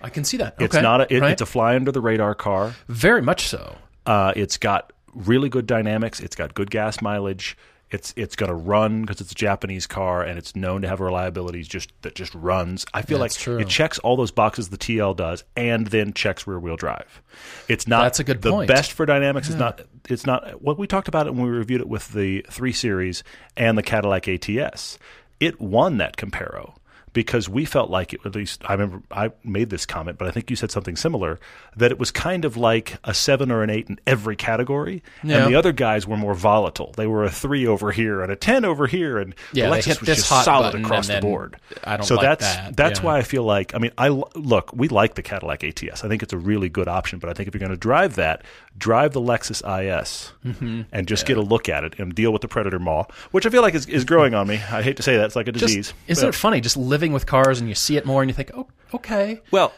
I 0.00 0.08
can 0.08 0.24
see 0.24 0.36
that. 0.38 0.54
It's 0.58 0.74
Okay, 0.74 0.82
not 0.82 1.02
a, 1.02 1.14
it, 1.14 1.20
right? 1.20 1.32
it's 1.32 1.42
a 1.42 1.46
fly 1.46 1.76
under 1.76 1.92
the 1.92 2.00
radar 2.00 2.34
car. 2.34 2.74
very 2.88 3.20
much 3.22 3.46
so. 3.46 3.76
Uh, 4.06 4.32
it's 4.36 4.58
got 4.58 4.92
really 5.14 5.48
good 5.48 5.66
dynamics. 5.66 6.20
It's 6.20 6.36
got 6.36 6.54
good 6.54 6.70
gas 6.70 7.00
mileage. 7.02 7.56
It's 7.90 8.14
it's 8.16 8.36
going 8.36 8.48
to 8.48 8.54
run 8.54 9.02
because 9.02 9.20
it's 9.20 9.32
a 9.32 9.34
Japanese 9.34 9.86
car 9.86 10.22
and 10.22 10.38
it's 10.38 10.56
known 10.56 10.80
to 10.80 10.88
have 10.88 11.00
reliabilities 11.00 11.68
just 11.68 11.92
that 12.00 12.14
just 12.14 12.34
runs. 12.34 12.86
I 12.94 13.02
feel 13.02 13.18
That's 13.18 13.36
like 13.36 13.42
true. 13.42 13.58
it 13.58 13.68
checks 13.68 13.98
all 13.98 14.16
those 14.16 14.30
boxes 14.30 14.70
the 14.70 14.78
TL 14.78 15.14
does 15.14 15.44
and 15.56 15.86
then 15.88 16.14
checks 16.14 16.46
rear 16.46 16.58
wheel 16.58 16.76
drive. 16.76 17.20
It's 17.68 17.86
not 17.86 18.04
That's 18.04 18.18
a 18.18 18.24
good 18.24 18.40
the 18.40 18.50
point. 18.50 18.68
best 18.68 18.92
for 18.92 19.04
dynamics. 19.04 19.50
It's 19.50 19.58
not 19.58 19.82
it's 20.08 20.24
not 20.24 20.62
what 20.62 20.78
we 20.78 20.86
talked 20.86 21.08
about 21.08 21.26
it 21.26 21.34
when 21.34 21.44
we 21.44 21.50
reviewed 21.50 21.82
it 21.82 21.88
with 21.88 22.08
the 22.14 22.46
3 22.50 22.72
Series 22.72 23.22
and 23.58 23.76
the 23.76 23.82
Cadillac 23.82 24.26
ATS. 24.26 24.98
It 25.38 25.60
won 25.60 25.98
that 25.98 26.16
comparo 26.16 26.74
because 27.12 27.48
we 27.48 27.64
felt 27.64 27.90
like 27.90 28.12
it 28.14 28.20
at 28.24 28.34
least 28.34 28.62
I 28.64 28.72
remember 28.72 29.02
I 29.10 29.32
made 29.44 29.70
this 29.70 29.86
comment, 29.86 30.18
but 30.18 30.28
I 30.28 30.30
think 30.30 30.50
you 30.50 30.56
said 30.56 30.70
something 30.70 30.96
similar 30.96 31.38
that 31.76 31.90
it 31.90 31.98
was 31.98 32.10
kind 32.10 32.44
of 32.44 32.56
like 32.56 32.96
a 33.04 33.12
seven 33.14 33.50
or 33.50 33.62
an 33.62 33.70
eight 33.70 33.88
in 33.88 33.98
every 34.06 34.36
category, 34.36 35.02
Yeah. 35.22 35.44
and 35.44 35.52
the 35.52 35.56
other 35.58 35.72
guys 35.72 36.06
were 36.06 36.16
more 36.16 36.34
volatile. 36.34 36.92
They 36.96 37.06
were 37.06 37.24
a 37.24 37.30
three 37.30 37.66
over 37.66 37.92
here 37.92 38.22
and 38.22 38.32
a 38.32 38.36
ten 38.36 38.64
over 38.64 38.86
here, 38.86 39.18
and 39.18 39.34
Yeah, 39.52 39.66
the 39.66 39.74
they 39.74 39.80
Lexus 39.80 39.84
hit 39.84 40.00
was 40.00 40.06
this 40.06 40.28
just 40.28 40.44
solid 40.44 40.74
across 40.74 41.08
the 41.08 41.20
board. 41.20 41.56
I 41.84 41.96
don't 41.96 42.06
so 42.06 42.14
like 42.16 42.22
that's 42.22 42.54
that, 42.56 42.76
that's 42.76 43.00
yeah. 43.00 43.06
why 43.06 43.18
I 43.18 43.22
feel 43.22 43.44
like 43.44 43.74
I 43.74 43.78
mean 43.78 43.92
I 43.98 44.08
look 44.08 44.72
we 44.72 44.88
like 44.88 45.14
the 45.14 45.22
Cadillac 45.22 45.64
ATS. 45.64 46.04
I 46.04 46.08
think 46.08 46.22
it's 46.22 46.32
a 46.32 46.38
really 46.38 46.68
good 46.68 46.88
option, 46.88 47.18
but 47.18 47.28
I 47.30 47.34
think 47.34 47.48
if 47.48 47.54
you're 47.54 47.60
going 47.60 47.70
to 47.70 47.76
drive 47.76 48.16
that, 48.16 48.42
drive 48.76 49.12
the 49.12 49.20
Lexus 49.20 49.60
IS 49.62 50.32
Mm-hmm. 50.44 50.82
and 50.92 51.06
just 51.06 51.26
get 51.26 51.36
a 51.36 51.42
look 51.42 51.68
at 51.68 51.84
it 51.84 51.98
and 51.98 52.14
deal 52.14 52.32
with 52.32 52.42
the 52.42 52.48
Predator 52.48 52.78
Maw, 52.78 53.04
which 53.30 53.46
I 53.46 53.50
feel 53.50 53.62
like 53.62 53.74
is, 53.74 53.86
is 53.86 54.04
growing 54.04 54.34
on 54.34 54.46
me. 54.48 54.56
I 54.56 54.82
hate 54.82 54.96
to 54.96 55.02
say 55.02 55.16
that 55.16 55.24
it's 55.26 55.36
like 55.36 55.48
a 55.48 55.52
Just, 55.52 55.66
disease. 55.66 55.94
isn't 56.08 56.26
but- 56.26 56.34
it 56.34 56.38
funny 56.38 56.60
just 56.60 56.76
living 56.76 57.12
with 57.12 57.26
cars 57.26 57.60
and 57.60 57.68
you 57.68 57.74
see 57.74 57.96
it 57.96 58.04
more 58.06 58.22
and 58.22 58.30
you 58.30 58.34
think, 58.34 58.50
oh, 58.54 58.66
okay. 58.94 59.40
Well, 59.50 59.72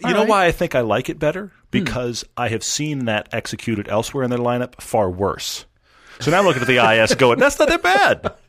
you 0.00 0.08
All 0.08 0.12
know 0.12 0.20
right. 0.20 0.28
why 0.28 0.46
I 0.46 0.52
think 0.52 0.74
I 0.74 0.80
like 0.80 1.08
it 1.08 1.18
better? 1.18 1.52
Because 1.70 2.24
I 2.36 2.48
have 2.48 2.64
seen 2.64 3.04
that 3.04 3.28
executed 3.32 3.88
elsewhere 3.88 4.24
in 4.24 4.30
their 4.30 4.38
lineup 4.38 4.80
far 4.80 5.08
worse. 5.10 5.66
So 6.20 6.30
now 6.30 6.40
I'm 6.40 6.44
looking 6.44 6.60
at 6.60 6.68
the 6.68 6.76
IS 7.02 7.14
going, 7.14 7.38
that's 7.38 7.58
not 7.58 7.68
that 7.68 7.82
bad. 7.82 8.34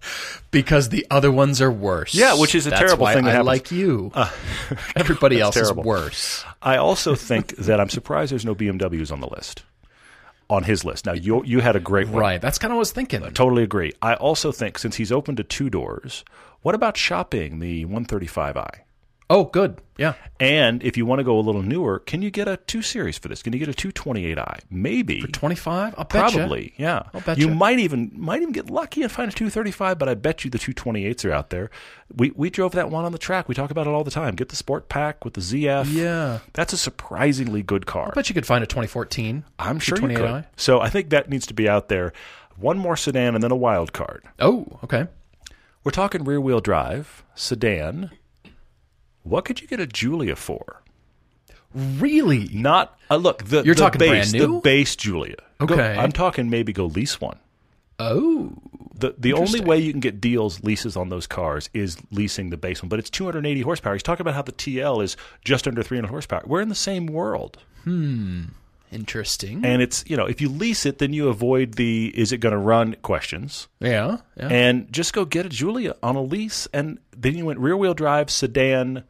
Because 0.52 0.90
the 0.90 1.08
other 1.10 1.32
ones 1.32 1.62
are 1.62 1.72
worse. 1.72 2.14
Yeah, 2.14 2.38
which 2.38 2.56
is 2.56 2.68
a 2.68 2.72
That's 2.72 2.82
terrible 2.82 3.06
thing 3.08 3.26
I 3.26 3.30
happens. 3.32 3.40
Uh, 3.40 3.52
like 3.52 3.72
you. 3.72 4.12
Everybody 4.98 5.40
else 5.40 5.56
terrible. 5.56 5.84
is 5.84 5.88
worse. 5.88 6.46
I 6.62 6.76
also 6.76 7.16
think 7.16 7.56
that 7.56 7.80
I'm 7.80 7.88
surprised 7.90 8.34
there's 8.34 8.44
no 8.44 8.54
BMWs 8.54 9.14
on 9.14 9.22
the 9.22 9.28
list, 9.30 9.64
on 10.52 10.64
his 10.64 10.84
list. 10.84 11.06
Now, 11.06 11.14
you, 11.14 11.44
you 11.46 11.62
had 11.62 11.76
a 11.76 11.80
great 11.80 12.10
one. 12.10 12.20
Right. 12.20 12.42
That's 12.42 12.58
kind 12.58 12.72
of 12.72 12.76
what 12.76 12.80
I 12.80 12.88
was 12.88 12.92
thinking. 12.92 13.22
Totally 13.32 13.64
agree. 13.64 13.94
I 14.02 14.16
also 14.16 14.52
think 14.52 14.78
since 14.78 14.98
he's 14.98 15.12
open 15.12 15.38
to 15.38 15.44
two 15.44 15.70
doors, 15.70 16.26
what 16.62 16.76
about 16.76 16.98
shopping 16.98 17.60
the 17.60 17.86
135i? 17.86 18.82
Oh, 19.32 19.46
good. 19.46 19.80
Yeah. 19.98 20.16
And 20.42 20.84
if 20.84 20.98
you 20.98 21.06
want 21.06 21.20
to 21.20 21.24
go 21.24 21.40
a 21.40 21.42
little 21.42 21.62
newer, 21.62 22.00
can 22.00 22.22
you 22.22 22.30
get 22.32 22.48
a 22.50 22.58
2 22.58 22.82
Series 22.82 23.18
for 23.18 23.30
this? 23.30 23.42
Can 23.42 23.54
you 23.54 23.60
get 23.60 23.70
a 23.70 23.72
228i? 23.72 24.60
Maybe. 24.70 25.22
for 25.22 25.28
25? 25.28 25.96
I'll 25.98 26.04
bet 26.04 26.32
Probably, 26.34 26.74
yeah. 26.76 27.04
I'll 27.14 27.22
bet 27.22 27.38
you 27.38 27.48
ya. 27.48 27.54
might 27.54 27.80
even 27.80 28.12
might 28.14 28.42
even 28.42 28.52
get 28.52 28.70
lucky 28.70 29.04
and 29.04 29.12
find 29.12 29.32
a 29.32 29.34
235, 29.34 29.98
but 29.98 30.10
I 30.10 30.16
bet 30.16 30.44
you 30.44 30.50
the 30.52 30.58
228s 30.60 31.24
are 31.24 31.32
out 31.32 31.50
there. 31.50 31.70
We 32.14 32.32
we 32.36 32.50
drove 32.50 32.74
that 32.74 32.90
one 32.90 33.06
on 33.06 33.14
the 33.14 33.18
track. 33.18 33.48
We 33.48 33.56
talk 33.56 33.72
about 33.72 33.88
it 33.88 33.92
all 33.92 34.04
the 34.04 34.12
time. 34.12 34.36
Get 34.36 34.50
the 34.50 34.56
Sport 34.58 34.90
Pack 34.90 35.24
with 35.24 35.36
the 35.36 35.42
ZF. 35.42 35.86
Yeah. 35.94 36.40
That's 36.54 36.74
a 36.74 36.78
surprisingly 36.78 37.64
good 37.64 37.86
car. 37.86 38.10
I 38.12 38.16
bet 38.16 38.28
you 38.28 38.34
could 38.36 38.46
find 38.46 38.64
a 38.64 38.68
2014. 38.68 39.46
I'm 39.60 39.80
sure 39.80 39.98
you 39.98 40.08
228i. 40.10 40.18
could. 40.44 40.46
So 40.58 40.82
I 40.82 40.90
think 40.90 41.10
that 41.12 41.30
needs 41.30 41.46
to 41.48 41.54
be 41.54 41.70
out 41.70 41.88
there. 41.88 42.12
One 42.58 42.78
more 42.78 42.98
sedan 42.98 43.34
and 43.36 43.44
then 43.44 43.52
a 43.52 43.56
wild 43.56 43.94
card. 43.94 44.26
Oh, 44.40 44.80
okay. 44.84 45.08
We're 45.84 45.92
talking 45.92 46.24
rear 46.26 46.42
wheel 46.42 46.60
drive 46.60 47.24
sedan. 47.34 48.12
What 49.24 49.46
could 49.46 49.62
you 49.62 49.68
get 49.68 49.80
a 49.80 49.88
Giulia 49.88 50.36
for? 50.36 50.82
Really? 51.74 52.50
Not 52.52 52.98
uh, 53.10 53.16
look. 53.18 53.44
The, 53.46 53.64
You're 53.64 53.76
the 53.76 53.82
talking 53.82 54.00
base, 54.00 54.32
brand 54.32 54.34
new? 54.34 54.56
The 54.56 54.62
base 54.62 54.96
Giulia. 54.96 55.36
Go- 55.60 55.76
Okay. 55.76 55.96
I'm 55.96 56.12
talking 56.12 56.50
maybe 56.50 56.74
go 56.74 56.86
lease 56.88 57.22
one. 57.22 57.38
Oh. 58.00 58.52
The 58.96 59.14
the 59.18 59.34
only 59.34 59.62
way 59.62 59.78
you 59.80 59.92
can 59.92 60.00
get 60.00 60.20
deals 60.20 60.64
leases 60.64 60.96
on 60.98 61.10
those 61.10 61.28
cars 61.28 61.70
is 61.74 61.98
leasing 62.12 62.50
the 62.50 62.58
base 62.58 62.82
one, 62.82 62.90
but 62.90 62.98
it's 63.00 63.10
280 63.12 63.62
horsepower. 63.62 63.94
He's 63.94 64.04
talking 64.04 64.22
about 64.22 64.34
how 64.36 64.42
the 64.42 64.52
TL 64.52 65.04
is 65.04 65.18
just 65.46 65.68
under 65.68 65.82
300 65.84 66.08
horsepower. 66.10 66.42
We're 66.46 66.62
in 66.62 66.70
the 66.70 66.76
same 66.76 67.06
world. 67.08 67.58
Interesting. 68.92 69.66
And 69.66 69.82
it's, 69.82 70.04
you 70.08 70.18
know, 70.18 70.26
if 70.26 70.42
you 70.42 70.50
lease 70.50 70.86
it, 70.86 70.98
then 70.98 71.14
you 71.14 71.30
avoid 71.30 71.76
the 71.76 72.12
is 72.16 72.32
it 72.32 72.38
going 72.38 72.52
to 72.52 72.58
run 72.60 72.96
questions. 73.02 73.68
yeah. 73.80 74.18
Yeah. 74.38 74.48
And 74.50 74.92
just 74.92 75.14
go 75.14 75.26
get 75.26 75.46
a 75.46 75.50
Giulia 75.50 75.96
on 76.04 76.16
a 76.16 76.22
lease. 76.22 76.68
And 76.74 77.00
then 77.16 77.38
you 77.38 77.46
went 77.46 77.60
rear 77.60 77.78
wheel 77.78 77.94
drive, 77.94 78.30
sedan. 78.30 79.04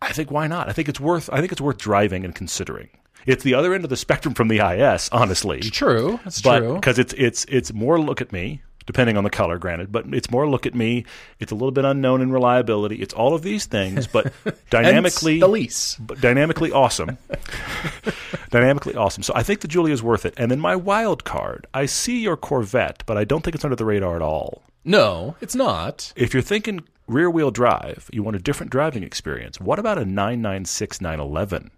I 0.00 0.12
think 0.12 0.30
why 0.30 0.46
not? 0.46 0.68
I 0.68 0.72
think 0.72 0.88
it's 0.88 1.00
worth 1.00 1.30
I 1.32 1.40
think 1.40 1.52
it's 1.52 1.60
worth 1.60 1.78
driving 1.78 2.24
and 2.24 2.34
considering. 2.34 2.88
It's 3.26 3.42
the 3.42 3.54
other 3.54 3.72
end 3.72 3.84
of 3.84 3.90
the 3.90 3.96
spectrum 3.96 4.34
from 4.34 4.48
the 4.48 4.58
IS, 4.58 5.08
honestly. 5.10 5.60
true. 5.60 6.20
That's 6.24 6.42
but 6.42 6.58
true. 6.60 6.74
because 6.74 6.98
it's 6.98 7.14
it's 7.14 7.44
it's 7.46 7.72
more 7.72 7.98
look 8.00 8.20
at 8.20 8.32
me 8.32 8.62
depending 8.86 9.16
on 9.16 9.24
the 9.24 9.30
color 9.30 9.58
granted 9.58 9.90
but 9.90 10.04
it's 10.12 10.30
more 10.30 10.48
look 10.48 10.66
at 10.66 10.74
me. 10.74 11.04
It's 11.40 11.52
a 11.52 11.54
little 11.54 11.70
bit 11.72 11.84
unknown 11.84 12.20
in 12.20 12.30
reliability. 12.32 12.96
It's 12.96 13.14
all 13.14 13.34
of 13.34 13.42
these 13.42 13.66
things 13.66 14.06
but 14.06 14.32
dynamically 14.70 15.40
the 15.40 15.48
lease. 15.48 15.96
but 15.96 16.20
dynamically 16.20 16.72
awesome. 16.72 17.18
Dynamically 18.50 18.94
awesome. 18.94 19.22
So 19.22 19.32
i 19.34 19.42
think 19.42 19.60
the 19.60 19.68
giulia 19.68 19.92
is 19.94 20.02
worth 20.02 20.24
it. 20.24 20.34
And 20.36 20.50
then 20.50 20.60
my 20.60 20.76
wild 20.76 21.24
card 21.24 21.66
i 21.74 21.86
see 21.86 22.20
your 22.20 22.36
corvette 22.36 23.02
but 23.06 23.16
i 23.16 23.24
don't 23.24 23.42
think 23.42 23.54
it's 23.54 23.64
under 23.64 23.76
the 23.76 23.84
radar 23.84 24.16
at 24.16 24.22
all. 24.22 24.62
No, 24.84 25.36
it's 25.40 25.54
not. 25.54 26.12
if 26.16 26.34
you're 26.34 26.42
thinking 26.42 26.80
rear 27.06 27.30
wheel 27.30 27.50
drive 27.50 28.08
you 28.12 28.22
want 28.22 28.36
a 28.36 28.40
different 28.40 28.70
driving 28.72 29.02
experience. 29.02 29.60
What 29.60 29.78
about 29.78 29.98
a 29.98 30.04
996 30.04 31.00
911 31.00 31.70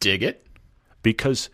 Dig 0.00 0.22
it. 0.22 0.46
because 1.02 1.50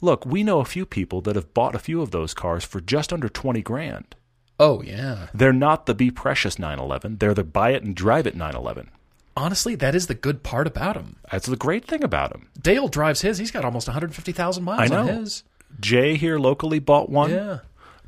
look 0.00 0.26
we 0.26 0.42
know 0.42 0.60
a 0.60 0.64
few 0.64 0.84
people 0.84 1.20
that 1.22 1.36
have 1.36 1.54
bought 1.54 1.74
a 1.74 1.78
few 1.78 2.02
of 2.02 2.10
those 2.10 2.34
cars 2.34 2.64
for 2.64 2.80
just 2.80 3.12
under 3.12 3.28
20 3.28 3.62
grand 3.62 4.16
Oh 4.58 4.82
yeah. 4.82 5.28
They're 5.34 5.52
not 5.52 5.86
the 5.86 5.94
Be 5.94 6.10
Precious 6.10 6.58
911. 6.58 7.18
They're 7.18 7.34
the 7.34 7.44
buy 7.44 7.70
it 7.70 7.82
and 7.82 7.94
drive 7.94 8.26
it 8.26 8.36
911. 8.36 8.90
Honestly, 9.36 9.74
that 9.74 9.94
is 9.94 10.06
the 10.06 10.14
good 10.14 10.44
part 10.44 10.66
about 10.66 10.96
him. 10.96 11.16
That's 11.30 11.46
the 11.46 11.56
great 11.56 11.84
thing 11.84 12.04
about 12.04 12.30
them. 12.30 12.48
Dale 12.60 12.86
drives 12.86 13.22
his. 13.22 13.38
He's 13.38 13.50
got 13.50 13.64
almost 13.64 13.88
150,000 13.88 14.62
miles 14.62 14.90
I 14.92 14.96
on 14.96 15.08
his. 15.08 15.42
Jay 15.80 16.16
here 16.16 16.38
locally 16.38 16.78
bought 16.78 17.10
one. 17.10 17.30
Yeah. 17.30 17.58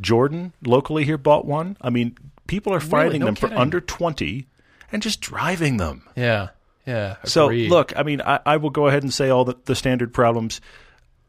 Jordan 0.00 0.52
locally 0.64 1.04
here 1.04 1.18
bought 1.18 1.44
one. 1.44 1.76
I 1.80 1.90
mean, 1.90 2.16
people 2.46 2.72
are 2.72 2.80
finding 2.80 3.20
No 3.20 3.26
them 3.26 3.34
for 3.34 3.52
under 3.52 3.80
20 3.80 4.46
and 4.92 5.02
just 5.02 5.20
driving 5.20 5.78
them. 5.78 6.08
Yeah. 6.14 6.50
Yeah. 6.86 7.16
So, 7.24 7.48
look, 7.48 7.92
I 7.96 8.04
mean, 8.04 8.20
I, 8.20 8.38
I 8.46 8.56
will 8.58 8.70
go 8.70 8.86
ahead 8.86 9.02
and 9.02 9.12
say 9.12 9.28
all 9.28 9.44
the, 9.44 9.56
the 9.64 9.74
standard 9.74 10.14
problems. 10.14 10.60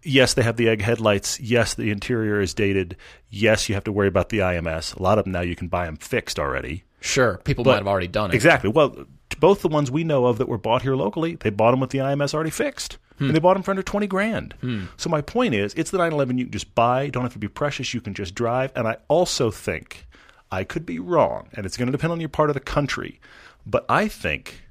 Yes, 0.03 0.33
they 0.33 0.43
have 0.43 0.57
the 0.57 0.69
egg 0.69 0.81
headlights. 0.81 1.39
Yes, 1.39 1.73
the 1.73 1.91
interior 1.91 2.39
is 2.39 2.53
dated. 2.53 2.95
Yes, 3.29 3.67
you 3.67 3.75
have 3.75 3.83
to 3.85 3.91
worry 3.91 4.07
about 4.07 4.29
the 4.29 4.39
IMS. 4.39 4.95
A 4.95 5.01
lot 5.01 5.17
of 5.17 5.25
them 5.25 5.33
now 5.33 5.41
you 5.41 5.55
can 5.55 5.67
buy 5.67 5.85
them 5.85 5.97
fixed 5.97 6.39
already. 6.39 6.83
Sure. 7.01 7.37
People 7.43 7.63
might 7.65 7.75
have 7.75 7.87
already 7.87 8.07
done 8.07 8.31
it. 8.31 8.35
Exactly. 8.35 8.69
Well, 8.69 9.05
both 9.39 9.61
the 9.61 9.67
ones 9.67 9.91
we 9.91 10.03
know 10.03 10.25
of 10.25 10.37
that 10.37 10.47
were 10.47 10.57
bought 10.57 10.81
here 10.81 10.95
locally, 10.95 11.35
they 11.35 11.49
bought 11.49 11.71
them 11.71 11.79
with 11.79 11.89
the 11.89 11.99
IMS 11.99 12.33
already 12.33 12.49
fixed. 12.49 12.97
Hmm. 13.17 13.25
And 13.25 13.35
they 13.35 13.39
bought 13.39 13.55
them 13.55 13.63
for 13.63 13.71
under 13.71 13.83
20 13.83 14.07
grand. 14.07 14.53
Hmm. 14.61 14.85
So 14.95 15.09
my 15.09 15.21
point 15.21 15.53
is, 15.55 15.73
it's 15.73 15.91
the 15.91 15.97
911 15.97 16.37
you 16.37 16.45
can 16.45 16.51
just 16.51 16.73
buy, 16.75 17.03
you 17.03 17.11
don't 17.11 17.23
have 17.23 17.33
to 17.33 17.39
be 17.39 17.47
precious, 17.47 17.93
you 17.93 18.01
can 18.01 18.13
just 18.13 18.35
drive. 18.35 18.71
And 18.75 18.87
I 18.87 18.97
also 19.07 19.49
think, 19.51 20.07
I 20.51 20.63
could 20.63 20.85
be 20.85 20.99
wrong, 20.99 21.49
and 21.53 21.65
it's 21.65 21.77
going 21.77 21.87
to 21.87 21.91
depend 21.91 22.13
on 22.13 22.19
your 22.19 22.29
part 22.29 22.49
of 22.49 22.53
the 22.53 22.59
country, 22.59 23.19
but 23.65 23.85
I 23.89 24.07
think 24.07 24.63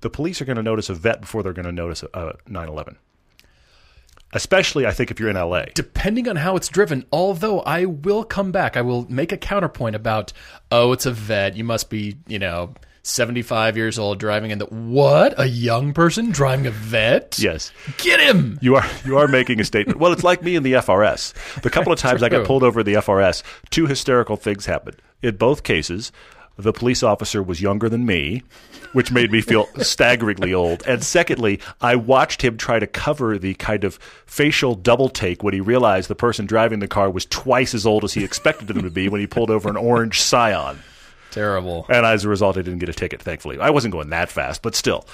the 0.00 0.10
police 0.10 0.40
are 0.40 0.44
going 0.44 0.56
to 0.56 0.62
notice 0.62 0.88
a 0.88 0.94
vet 0.94 1.20
before 1.20 1.42
they're 1.42 1.52
going 1.52 1.66
to 1.66 1.72
notice 1.72 2.02
a, 2.02 2.08
a 2.14 2.34
911. 2.48 2.98
Especially, 4.32 4.86
I 4.86 4.92
think, 4.92 5.10
if 5.10 5.20
you're 5.20 5.28
in 5.28 5.36
LA. 5.36 5.64
Depending 5.74 6.28
on 6.28 6.36
how 6.36 6.56
it's 6.56 6.68
driven, 6.68 7.04
although 7.12 7.60
I 7.60 7.84
will 7.84 8.24
come 8.24 8.50
back, 8.50 8.76
I 8.76 8.82
will 8.82 9.06
make 9.10 9.32
a 9.32 9.36
counterpoint 9.36 9.94
about, 9.94 10.32
oh, 10.70 10.92
it's 10.92 11.06
a 11.06 11.12
vet. 11.12 11.56
You 11.56 11.64
must 11.64 11.90
be, 11.90 12.16
you 12.26 12.38
know, 12.38 12.74
75 13.02 13.76
years 13.76 13.98
old 13.98 14.18
driving 14.18 14.50
in 14.50 14.58
the. 14.58 14.66
What? 14.66 15.34
A 15.38 15.46
young 15.46 15.92
person 15.92 16.30
driving 16.30 16.66
a 16.66 16.70
vet? 16.70 17.38
Yes. 17.38 17.72
Get 17.98 18.20
him! 18.20 18.58
You 18.62 18.76
are 18.76 18.86
you 19.04 19.18
are 19.18 19.28
making 19.28 19.60
a 19.60 19.64
statement. 19.64 19.98
Well, 19.98 20.12
it's 20.12 20.24
like 20.24 20.42
me 20.42 20.54
in 20.56 20.62
the 20.62 20.74
FRS. 20.74 21.60
The 21.62 21.70
couple 21.70 21.92
of 21.92 21.98
times 21.98 22.22
I 22.22 22.28
got 22.28 22.46
pulled 22.46 22.62
over 22.62 22.82
the 22.82 22.94
FRS, 22.94 23.42
two 23.70 23.86
hysterical 23.86 24.36
things 24.36 24.66
happened. 24.66 24.96
In 25.20 25.36
both 25.36 25.62
cases, 25.62 26.12
the 26.56 26.72
police 26.72 27.02
officer 27.02 27.42
was 27.42 27.60
younger 27.60 27.88
than 27.88 28.06
me, 28.06 28.42
which 28.92 29.12
made 29.12 29.32
me 29.32 29.40
feel 29.40 29.66
staggeringly 29.78 30.52
old. 30.52 30.82
And 30.86 31.02
secondly, 31.02 31.60
I 31.80 31.96
watched 31.96 32.42
him 32.42 32.56
try 32.56 32.78
to 32.78 32.86
cover 32.86 33.38
the 33.38 33.54
kind 33.54 33.84
of 33.84 33.96
facial 34.26 34.74
double 34.74 35.08
take 35.08 35.42
when 35.42 35.54
he 35.54 35.60
realized 35.60 36.08
the 36.08 36.14
person 36.14 36.46
driving 36.46 36.80
the 36.80 36.88
car 36.88 37.10
was 37.10 37.26
twice 37.26 37.74
as 37.74 37.86
old 37.86 38.04
as 38.04 38.14
he 38.14 38.24
expected 38.24 38.68
them 38.68 38.82
to 38.82 38.90
be 38.90 39.08
when 39.08 39.20
he 39.20 39.26
pulled 39.26 39.50
over 39.50 39.68
an 39.68 39.76
orange 39.76 40.20
Scion. 40.20 40.78
Terrible. 41.30 41.86
And 41.88 42.04
as 42.04 42.24
a 42.24 42.28
result, 42.28 42.58
I 42.58 42.62
didn't 42.62 42.80
get 42.80 42.90
a 42.90 42.94
ticket, 42.94 43.22
thankfully. 43.22 43.58
I 43.58 43.70
wasn't 43.70 43.92
going 43.92 44.10
that 44.10 44.28
fast, 44.28 44.62
but 44.62 44.74
still. 44.74 45.06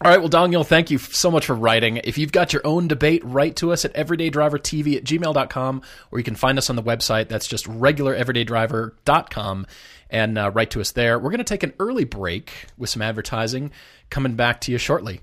All 0.00 0.10
right, 0.10 0.18
well, 0.18 0.28
Daniel, 0.28 0.64
thank 0.64 0.90
you 0.90 0.98
so 0.98 1.30
much 1.30 1.46
for 1.46 1.54
writing. 1.54 2.00
If 2.02 2.18
you've 2.18 2.32
got 2.32 2.52
your 2.52 2.66
own 2.66 2.88
debate, 2.88 3.22
write 3.24 3.54
to 3.56 3.72
us 3.72 3.84
at 3.84 3.94
everydaydrivertv 3.94 4.96
at 4.96 5.04
gmail.com, 5.04 5.82
or 6.10 6.18
you 6.18 6.24
can 6.24 6.34
find 6.34 6.58
us 6.58 6.68
on 6.68 6.74
the 6.74 6.82
website. 6.82 7.28
That's 7.28 7.46
just 7.46 7.66
regulareverydayDriver.com, 7.66 9.66
and 10.10 10.38
uh, 10.38 10.50
write 10.52 10.70
to 10.70 10.80
us 10.80 10.92
there. 10.92 11.18
We're 11.18 11.30
going 11.30 11.38
to 11.38 11.44
take 11.44 11.62
an 11.62 11.74
early 11.78 12.04
break 12.04 12.66
with 12.76 12.90
some 12.90 13.02
advertising, 13.02 13.70
coming 14.10 14.36
back 14.36 14.60
to 14.62 14.72
you 14.72 14.78
shortly. 14.78 15.20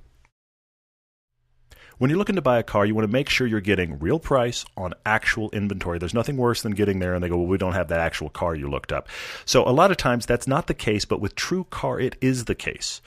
When 2.02 2.10
you're 2.10 2.18
looking 2.18 2.36
to 2.36 2.42
buy 2.42 2.58
a 2.58 2.64
car, 2.64 2.84
you 2.84 2.96
want 2.96 3.08
to 3.08 3.12
make 3.12 3.30
sure 3.30 3.46
you're 3.46 3.62
getting 3.62 4.00
real 4.00 4.18
price 4.18 4.66
on 4.76 4.96
actual 5.06 5.52
inventory. 5.52 6.00
There's 6.00 6.16
nothing 6.16 6.36
worse 6.36 6.64
than 6.64 6.72
getting 6.72 6.98
there 6.98 7.14
and 7.14 7.24
they 7.24 7.30
go, 7.30 7.38
well, 7.38 7.46
we 7.46 7.60
don't 7.60 7.74
have 7.74 7.90
that 7.90 8.00
actual 8.00 8.30
car 8.32 8.56
you 8.56 8.68
looked 8.68 8.92
up. 8.92 9.08
So 9.46 9.64
a 9.68 9.70
lot 9.70 9.92
of 9.92 9.98
times 9.98 10.26
that's 10.26 10.48
not 10.48 10.66
the 10.66 10.74
case, 10.74 11.06
but 11.06 11.22
with 11.22 11.36
True 11.36 11.66
Car, 11.66 12.00
it 12.00 12.16
is 12.20 12.46
the 12.46 12.56
case. 12.56 13.02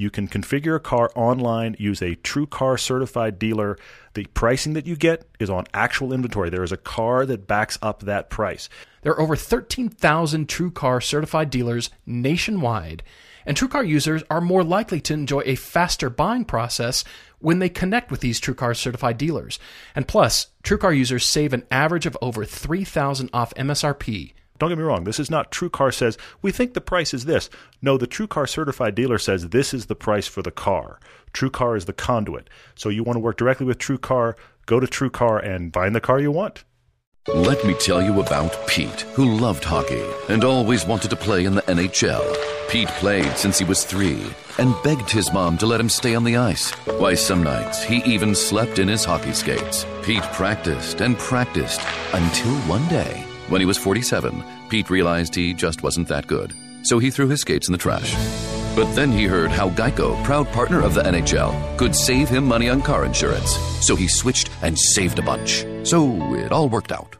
You 0.00 0.08
can 0.08 0.28
configure 0.28 0.76
a 0.76 0.80
car 0.80 1.10
online, 1.14 1.76
use 1.78 2.00
a 2.00 2.14
True 2.14 2.46
Car 2.46 2.78
certified 2.78 3.38
dealer. 3.38 3.76
The 4.14 4.24
pricing 4.32 4.72
that 4.72 4.86
you 4.86 4.96
get 4.96 5.28
is 5.38 5.50
on 5.50 5.66
actual 5.74 6.14
inventory. 6.14 6.48
There 6.48 6.62
is 6.62 6.72
a 6.72 6.78
car 6.78 7.26
that 7.26 7.46
backs 7.46 7.78
up 7.82 8.00
that 8.04 8.30
price. 8.30 8.70
There 9.02 9.12
are 9.12 9.20
over 9.20 9.36
13,000 9.36 10.48
TrueCar 10.48 11.02
certified 11.02 11.50
dealers 11.50 11.90
nationwide, 12.06 13.02
and 13.44 13.58
TrueCar 13.58 13.86
users 13.86 14.22
are 14.30 14.40
more 14.40 14.64
likely 14.64 15.02
to 15.02 15.12
enjoy 15.12 15.42
a 15.44 15.54
faster 15.54 16.08
buying 16.08 16.46
process 16.46 17.04
when 17.38 17.58
they 17.58 17.68
connect 17.68 18.10
with 18.10 18.20
these 18.20 18.40
TrueCar 18.40 18.74
certified 18.74 19.18
dealers. 19.18 19.58
And 19.94 20.08
plus, 20.08 20.46
TrueCar 20.64 20.96
users 20.96 21.26
save 21.26 21.52
an 21.52 21.66
average 21.70 22.06
of 22.06 22.16
over 22.22 22.46
3,000 22.46 23.28
off 23.34 23.52
MSRP. 23.54 24.32
Don't 24.60 24.68
get 24.68 24.76
me 24.76 24.84
wrong. 24.84 25.04
This 25.04 25.18
is 25.18 25.30
not 25.30 25.50
True 25.50 25.70
Car 25.70 25.90
says, 25.90 26.18
we 26.42 26.52
think 26.52 26.74
the 26.74 26.82
price 26.82 27.14
is 27.14 27.24
this. 27.24 27.48
No, 27.80 27.96
the 27.96 28.06
True 28.06 28.26
Car 28.26 28.46
certified 28.46 28.94
dealer 28.94 29.16
says 29.16 29.48
this 29.48 29.72
is 29.72 29.86
the 29.86 29.94
price 29.94 30.26
for 30.26 30.42
the 30.42 30.50
car. 30.50 31.00
True 31.32 31.48
Car 31.48 31.76
is 31.76 31.86
the 31.86 31.94
conduit. 31.94 32.50
So 32.74 32.90
you 32.90 33.02
want 33.02 33.16
to 33.16 33.20
work 33.20 33.38
directly 33.38 33.64
with 33.64 33.78
True 33.78 33.96
Car, 33.96 34.36
go 34.66 34.78
to 34.78 34.86
True 34.86 35.08
Car 35.08 35.38
and 35.38 35.72
find 35.72 35.96
the 35.96 36.00
car 36.00 36.20
you 36.20 36.30
want. 36.30 36.64
Let 37.28 37.64
me 37.64 37.72
tell 37.72 38.02
you 38.02 38.20
about 38.20 38.66
Pete, 38.66 39.00
who 39.14 39.38
loved 39.38 39.64
hockey 39.64 40.04
and 40.28 40.44
always 40.44 40.84
wanted 40.84 41.08
to 41.08 41.16
play 41.16 41.46
in 41.46 41.54
the 41.54 41.62
NHL. 41.62 42.22
Pete 42.68 42.88
played 42.88 43.38
since 43.38 43.58
he 43.58 43.64
was 43.64 43.84
three 43.84 44.22
and 44.58 44.74
begged 44.84 45.10
his 45.10 45.32
mom 45.32 45.56
to 45.58 45.66
let 45.66 45.80
him 45.80 45.88
stay 45.88 46.14
on 46.14 46.24
the 46.24 46.36
ice. 46.36 46.70
Why, 46.98 47.14
some 47.14 47.42
nights 47.42 47.82
he 47.82 48.02
even 48.04 48.34
slept 48.34 48.78
in 48.78 48.88
his 48.88 49.06
hockey 49.06 49.32
skates. 49.32 49.86
Pete 50.02 50.22
practiced 50.34 51.00
and 51.00 51.18
practiced 51.18 51.80
until 52.12 52.54
one 52.68 52.86
day, 52.88 53.24
when 53.50 53.60
he 53.60 53.66
was 53.66 53.76
47, 53.76 54.42
Pete 54.68 54.88
realized 54.88 55.34
he 55.34 55.52
just 55.52 55.82
wasn't 55.82 56.08
that 56.08 56.26
good. 56.26 56.54
So 56.82 56.98
he 56.98 57.10
threw 57.10 57.28
his 57.28 57.40
skates 57.40 57.68
in 57.68 57.72
the 57.72 57.78
trash. 57.78 58.14
But 58.76 58.92
then 58.94 59.10
he 59.10 59.24
heard 59.24 59.50
how 59.50 59.70
Geico, 59.70 60.22
proud 60.24 60.46
partner 60.48 60.80
of 60.80 60.94
the 60.94 61.02
NHL, 61.02 61.76
could 61.76 61.94
save 61.94 62.28
him 62.28 62.46
money 62.46 62.68
on 62.68 62.80
car 62.80 63.04
insurance. 63.04 63.56
So 63.84 63.96
he 63.96 64.08
switched 64.08 64.50
and 64.62 64.78
saved 64.78 65.18
a 65.18 65.22
bunch. 65.22 65.66
So 65.82 66.34
it 66.34 66.52
all 66.52 66.68
worked 66.68 66.92
out. 66.92 67.16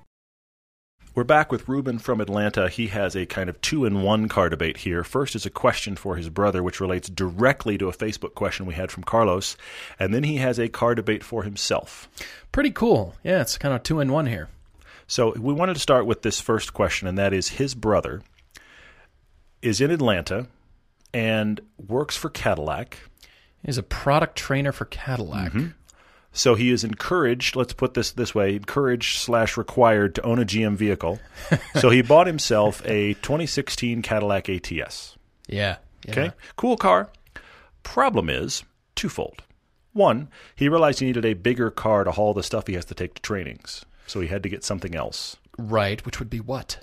We're 1.12 1.24
back 1.24 1.50
with 1.50 1.68
Ruben 1.68 1.98
from 1.98 2.20
Atlanta. 2.20 2.68
He 2.68 2.86
has 2.86 3.16
a 3.16 3.26
kind 3.26 3.50
of 3.50 3.60
two 3.60 3.84
in 3.84 4.02
one 4.02 4.28
car 4.28 4.48
debate 4.48 4.76
here. 4.76 5.02
First 5.02 5.34
is 5.34 5.44
a 5.44 5.50
question 5.50 5.96
for 5.96 6.14
his 6.14 6.30
brother, 6.30 6.62
which 6.62 6.80
relates 6.80 7.10
directly 7.10 7.76
to 7.78 7.88
a 7.88 7.92
Facebook 7.92 8.34
question 8.34 8.64
we 8.64 8.74
had 8.74 8.92
from 8.92 9.02
Carlos. 9.02 9.56
And 9.98 10.14
then 10.14 10.22
he 10.22 10.36
has 10.36 10.60
a 10.60 10.68
car 10.68 10.94
debate 10.94 11.24
for 11.24 11.42
himself. 11.42 12.08
Pretty 12.52 12.70
cool. 12.70 13.16
Yeah, 13.24 13.40
it's 13.40 13.58
kind 13.58 13.74
of 13.74 13.82
two 13.82 13.98
in 13.98 14.12
one 14.12 14.26
here. 14.26 14.48
So 15.10 15.32
we 15.36 15.52
wanted 15.52 15.74
to 15.74 15.80
start 15.80 16.06
with 16.06 16.22
this 16.22 16.40
first 16.40 16.72
question, 16.72 17.08
and 17.08 17.18
that 17.18 17.32
is 17.32 17.48
his 17.48 17.74
brother 17.74 18.22
is 19.60 19.80
in 19.80 19.90
Atlanta 19.90 20.46
and 21.12 21.60
works 21.84 22.16
for 22.16 22.30
Cadillac. 22.30 22.96
He's 23.66 23.76
a 23.76 23.82
product 23.82 24.36
trainer 24.36 24.70
for 24.70 24.84
Cadillac. 24.84 25.50
Mm-hmm. 25.50 25.66
So 26.30 26.54
he 26.54 26.70
is 26.70 26.84
encouraged, 26.84 27.56
let's 27.56 27.72
put 27.72 27.94
this 27.94 28.12
this 28.12 28.36
way, 28.36 28.54
encouraged 28.54 29.18
slash 29.18 29.56
required 29.56 30.14
to 30.14 30.22
own 30.22 30.38
a 30.38 30.44
GM 30.44 30.76
vehicle. 30.76 31.18
so 31.80 31.90
he 31.90 32.02
bought 32.02 32.28
himself 32.28 32.80
a 32.84 33.14
2016 33.14 34.02
Cadillac 34.02 34.48
ATS. 34.48 35.16
Yeah. 35.48 35.78
yeah. 36.04 36.10
Okay, 36.12 36.30
cool 36.54 36.76
car. 36.76 37.10
Problem 37.82 38.30
is 38.30 38.62
twofold. 38.94 39.42
One, 39.92 40.28
he 40.54 40.68
realized 40.68 41.00
he 41.00 41.06
needed 41.06 41.24
a 41.24 41.34
bigger 41.34 41.72
car 41.72 42.04
to 42.04 42.12
haul 42.12 42.32
the 42.32 42.44
stuff 42.44 42.68
he 42.68 42.74
has 42.74 42.84
to 42.84 42.94
take 42.94 43.14
to 43.14 43.22
trainings. 43.22 43.84
So 44.10 44.20
he 44.20 44.26
had 44.28 44.42
to 44.42 44.48
get 44.48 44.64
something 44.64 44.94
else. 44.94 45.36
Right, 45.56 46.04
which 46.04 46.18
would 46.18 46.30
be 46.30 46.40
what? 46.40 46.78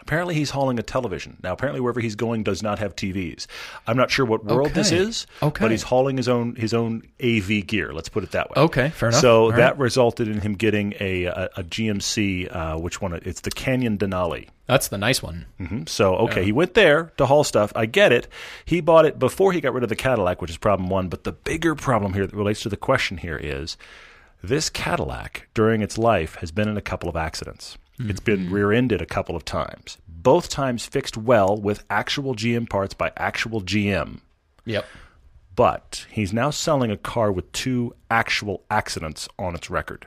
Apparently, 0.00 0.34
he's 0.36 0.50
hauling 0.50 0.78
a 0.78 0.82
television. 0.82 1.36
Now, 1.42 1.52
apparently, 1.52 1.80
wherever 1.82 2.00
he's 2.00 2.14
going 2.14 2.42
does 2.42 2.62
not 2.62 2.78
have 2.78 2.96
TVs. 2.96 3.46
I'm 3.86 3.96
not 3.96 4.10
sure 4.10 4.24
what 4.24 4.42
world 4.44 4.70
this 4.70 4.90
is, 4.90 5.26
Okay. 5.42 5.62
but 5.62 5.70
he's 5.70 5.82
hauling 5.82 6.16
his 6.16 6.28
own 6.28 6.54
his 6.54 6.72
own 6.72 7.02
AV 7.22 7.66
gear. 7.66 7.92
Let's 7.92 8.08
put 8.08 8.22
it 8.22 8.30
that 8.30 8.48
way. 8.48 8.62
Okay, 8.62 8.88
fair 8.90 9.10
enough. 9.10 9.20
So 9.20 9.42
All 9.44 9.52
that 9.52 9.72
right. 9.72 9.78
resulted 9.78 10.28
in 10.28 10.40
him 10.40 10.54
getting 10.54 10.94
a 11.00 11.24
a, 11.24 11.50
a 11.58 11.62
GMC. 11.64 12.54
Uh, 12.54 12.78
which 12.78 13.02
one? 13.02 13.12
It's 13.24 13.42
the 13.42 13.50
Canyon 13.50 13.98
Denali. 13.98 14.48
That's 14.66 14.88
the 14.88 14.98
nice 14.98 15.22
one. 15.22 15.46
So 15.86 16.14
okay, 16.16 16.44
he 16.44 16.52
went 16.52 16.72
there 16.74 17.12
to 17.18 17.26
haul 17.26 17.42
stuff. 17.44 17.72
I 17.74 17.84
get 17.86 18.12
it. 18.12 18.28
He 18.64 18.80
bought 18.80 19.04
it 19.04 19.18
before 19.18 19.52
he 19.52 19.60
got 19.60 19.74
rid 19.74 19.82
of 19.82 19.88
the 19.90 19.96
Cadillac, 19.96 20.40
which 20.40 20.50
is 20.50 20.56
problem 20.58 20.88
one. 20.88 21.08
But 21.08 21.24
the 21.24 21.32
bigger 21.32 21.74
problem 21.74 22.14
here 22.14 22.26
that 22.26 22.36
relates 22.36 22.60
to 22.62 22.68
the 22.70 22.76
question 22.78 23.18
here 23.18 23.36
is 23.36 23.76
this 24.42 24.70
Cadillac 24.70 25.48
during 25.54 25.82
its 25.82 25.98
life 25.98 26.36
has 26.36 26.50
been 26.50 26.68
in 26.68 26.76
a 26.76 26.82
couple 26.82 27.08
of 27.08 27.16
accidents. 27.16 27.76
It's 28.00 28.20
been 28.20 28.44
mm-hmm. 28.44 28.54
rear-ended 28.54 29.02
a 29.02 29.06
couple 29.06 29.34
of 29.34 29.44
times. 29.44 29.98
Both 30.06 30.48
times 30.48 30.86
fixed 30.86 31.16
well 31.16 31.56
with 31.56 31.84
actual 31.90 32.34
GM 32.34 32.70
parts 32.70 32.94
by 32.94 33.10
actual 33.16 33.60
GM. 33.60 34.20
Yep. 34.64 34.84
But 35.56 36.06
he's 36.10 36.32
now 36.32 36.50
selling 36.50 36.92
a 36.92 36.96
car 36.96 37.32
with 37.32 37.50
two 37.50 37.94
actual 38.08 38.62
accidents 38.70 39.28
on 39.36 39.56
its 39.56 39.68
record. 39.68 40.06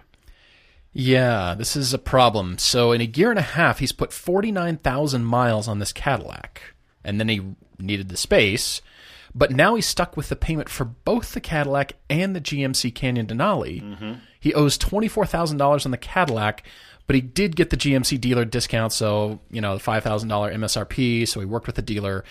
Yeah, 0.93 1.55
this 1.57 1.75
is 1.75 1.93
a 1.93 1.97
problem. 1.97 2.57
So 2.57 2.93
in 2.93 3.01
a 3.01 3.05
year 3.05 3.29
and 3.29 3.39
a 3.39 3.43
half, 3.43 3.79
he's 3.79 3.91
put 3.91 4.13
49,000 4.13 5.25
miles 5.25 5.67
on 5.67 5.79
this 5.79 5.91
Cadillac. 5.91 6.61
And 7.03 7.19
then 7.19 7.27
he 7.27 7.41
needed 7.79 8.09
the 8.09 8.17
space. 8.17 8.81
But 9.33 9.51
now 9.51 9.75
he's 9.75 9.85
stuck 9.85 10.17
with 10.17 10.29
the 10.29 10.35
payment 10.35 10.67
for 10.69 10.83
both 10.85 11.31
the 11.33 11.39
Cadillac 11.39 11.93
and 12.09 12.35
the 12.35 12.41
GMC 12.41 12.93
Canyon 12.93 13.27
Denali. 13.27 14.19
He 14.39 14.53
owes 14.53 14.77
$24,000 14.77 15.85
on 15.85 15.91
the 15.91 15.97
Cadillac, 15.97 16.63
but 17.07 17.15
he 17.15 17.21
did 17.21 17.55
get 17.55 17.69
the 17.69 17.77
GMC 17.77 18.19
dealer 18.19 18.43
discount. 18.45 18.91
So, 18.93 19.39
you 19.49 19.61
know, 19.61 19.77
the 19.77 19.83
$5,000 19.83 20.01
MSRP. 20.27 21.27
So 21.27 21.39
he 21.39 21.45
worked 21.45 21.67
with 21.67 21.75
the 21.75 21.81
dealer. 21.81 22.23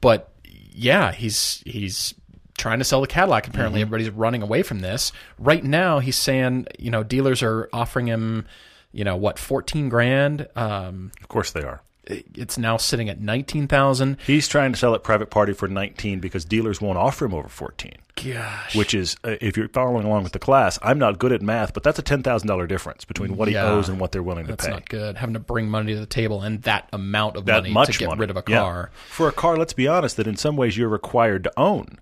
But 0.00 0.30
yeah, 0.72 1.10
he's 1.12 1.62
he's 1.66 2.14
trying 2.56 2.78
to 2.78 2.84
sell 2.84 3.00
the 3.00 3.06
Cadillac. 3.08 3.48
Apparently, 3.48 3.80
everybody's 3.80 4.10
running 4.10 4.42
away 4.42 4.62
from 4.62 4.78
this. 4.80 5.10
Right 5.38 5.64
now, 5.64 5.98
he's 5.98 6.16
saying, 6.16 6.66
you 6.78 6.90
know, 6.90 7.02
dealers 7.02 7.42
are 7.42 7.68
offering 7.72 8.06
him, 8.06 8.46
you 8.92 9.02
know, 9.04 9.16
what, 9.16 9.38
fourteen 9.40 9.88
grand. 9.88 10.46
Um, 10.54 11.10
Of 11.20 11.28
course 11.28 11.50
they 11.50 11.62
are. 11.62 11.82
It's 12.08 12.56
now 12.58 12.76
sitting 12.76 13.08
at 13.08 13.20
nineteen 13.20 13.68
thousand. 13.68 14.16
He's 14.26 14.48
trying 14.48 14.72
to 14.72 14.78
sell 14.78 14.94
it 14.94 15.02
private 15.02 15.30
party 15.30 15.52
for 15.52 15.68
19 15.68 16.20
because 16.20 16.44
dealers 16.44 16.80
won't 16.80 16.96
offer 16.98 17.26
him 17.26 17.34
over 17.34 17.48
14. 17.48 17.92
Gosh, 18.16 18.74
which 18.74 18.94
is 18.94 19.16
uh, 19.22 19.36
if 19.40 19.56
you're 19.56 19.68
following 19.68 20.04
along 20.04 20.24
with 20.24 20.32
the 20.32 20.38
class, 20.40 20.78
I'm 20.82 20.98
not 20.98 21.18
good 21.20 21.30
at 21.32 21.40
math, 21.42 21.72
but 21.74 21.82
that's 21.84 21.98
a 21.98 22.02
ten 22.02 22.22
thousand 22.22 22.48
dollar 22.48 22.66
difference 22.66 23.04
between 23.04 23.36
what 23.36 23.48
Yeah. 23.50 23.64
he 23.64 23.70
owes 23.70 23.88
and 23.88 24.00
what 24.00 24.10
they're 24.12 24.22
willing 24.24 24.46
to 24.46 24.52
that's 24.52 24.64
pay. 24.66 24.72
That's 24.72 24.80
not 24.82 24.88
good. 24.88 25.16
Having 25.18 25.34
to 25.34 25.40
bring 25.40 25.68
money 25.68 25.94
to 25.94 26.00
the 26.00 26.06
table 26.06 26.42
and 26.42 26.60
that 26.62 26.88
amount 26.92 27.36
of 27.36 27.44
that 27.46 27.62
money 27.62 27.72
much 27.72 27.92
to 27.92 27.98
get 27.98 28.08
money. 28.08 28.20
rid 28.20 28.30
of 28.30 28.36
a 28.36 28.42
Yeah. 28.48 28.58
car. 28.60 28.90
for 29.08 29.28
a 29.28 29.32
car. 29.32 29.56
Let's 29.56 29.72
be 29.72 29.86
honest, 29.86 30.16
that 30.16 30.26
in 30.26 30.36
some 30.36 30.56
ways 30.56 30.76
you're 30.76 30.88
required 30.88 31.44
to 31.44 31.52
own. 31.56 31.98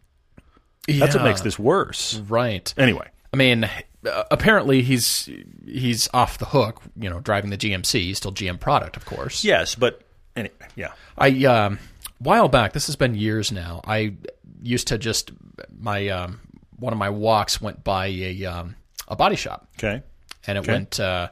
That's 0.88 1.14
what 1.16 1.24
makes 1.24 1.40
this 1.40 1.58
worse. 1.58 2.18
right. 2.28 2.72
Anyway, 2.78 3.08
I 3.34 3.36
mean, 3.36 3.68
uh, 4.06 4.24
apparently 4.30 4.82
he's 4.82 5.28
he's 5.66 6.08
off 6.14 6.38
the 6.38 6.46
hook. 6.46 6.82
You 6.96 7.10
know, 7.10 7.20
driving 7.20 7.50
the 7.50 7.58
GMC, 7.58 8.14
still 8.16 8.32
GM 8.32 8.60
product, 8.60 8.96
of 8.96 9.04
course. 9.04 9.44
yes, 9.44 9.74
but 9.74 10.02
anyway, 10.34 10.54
yeah, 10.74 10.92
I 11.18 11.44
um, 11.44 11.78
while 12.18 12.48
back. 12.48 12.72
This 12.72 12.86
has 12.86 12.96
been 12.96 13.14
years 13.14 13.52
now. 13.52 13.80
I 13.84 14.14
used 14.62 14.88
to 14.88 14.98
just 14.98 15.32
my 15.78 16.08
um, 16.08 16.40
one 16.78 16.92
of 16.92 16.98
my 16.98 17.10
walks 17.10 17.60
went 17.60 17.84
by 17.84 18.06
a 18.06 18.44
um, 18.44 18.76
a 19.08 19.16
body 19.16 19.36
shop, 19.36 19.68
okay. 19.78 20.02
and 20.46 20.58
it 20.58 20.66
went 20.66 21.00
uh, 21.00 21.28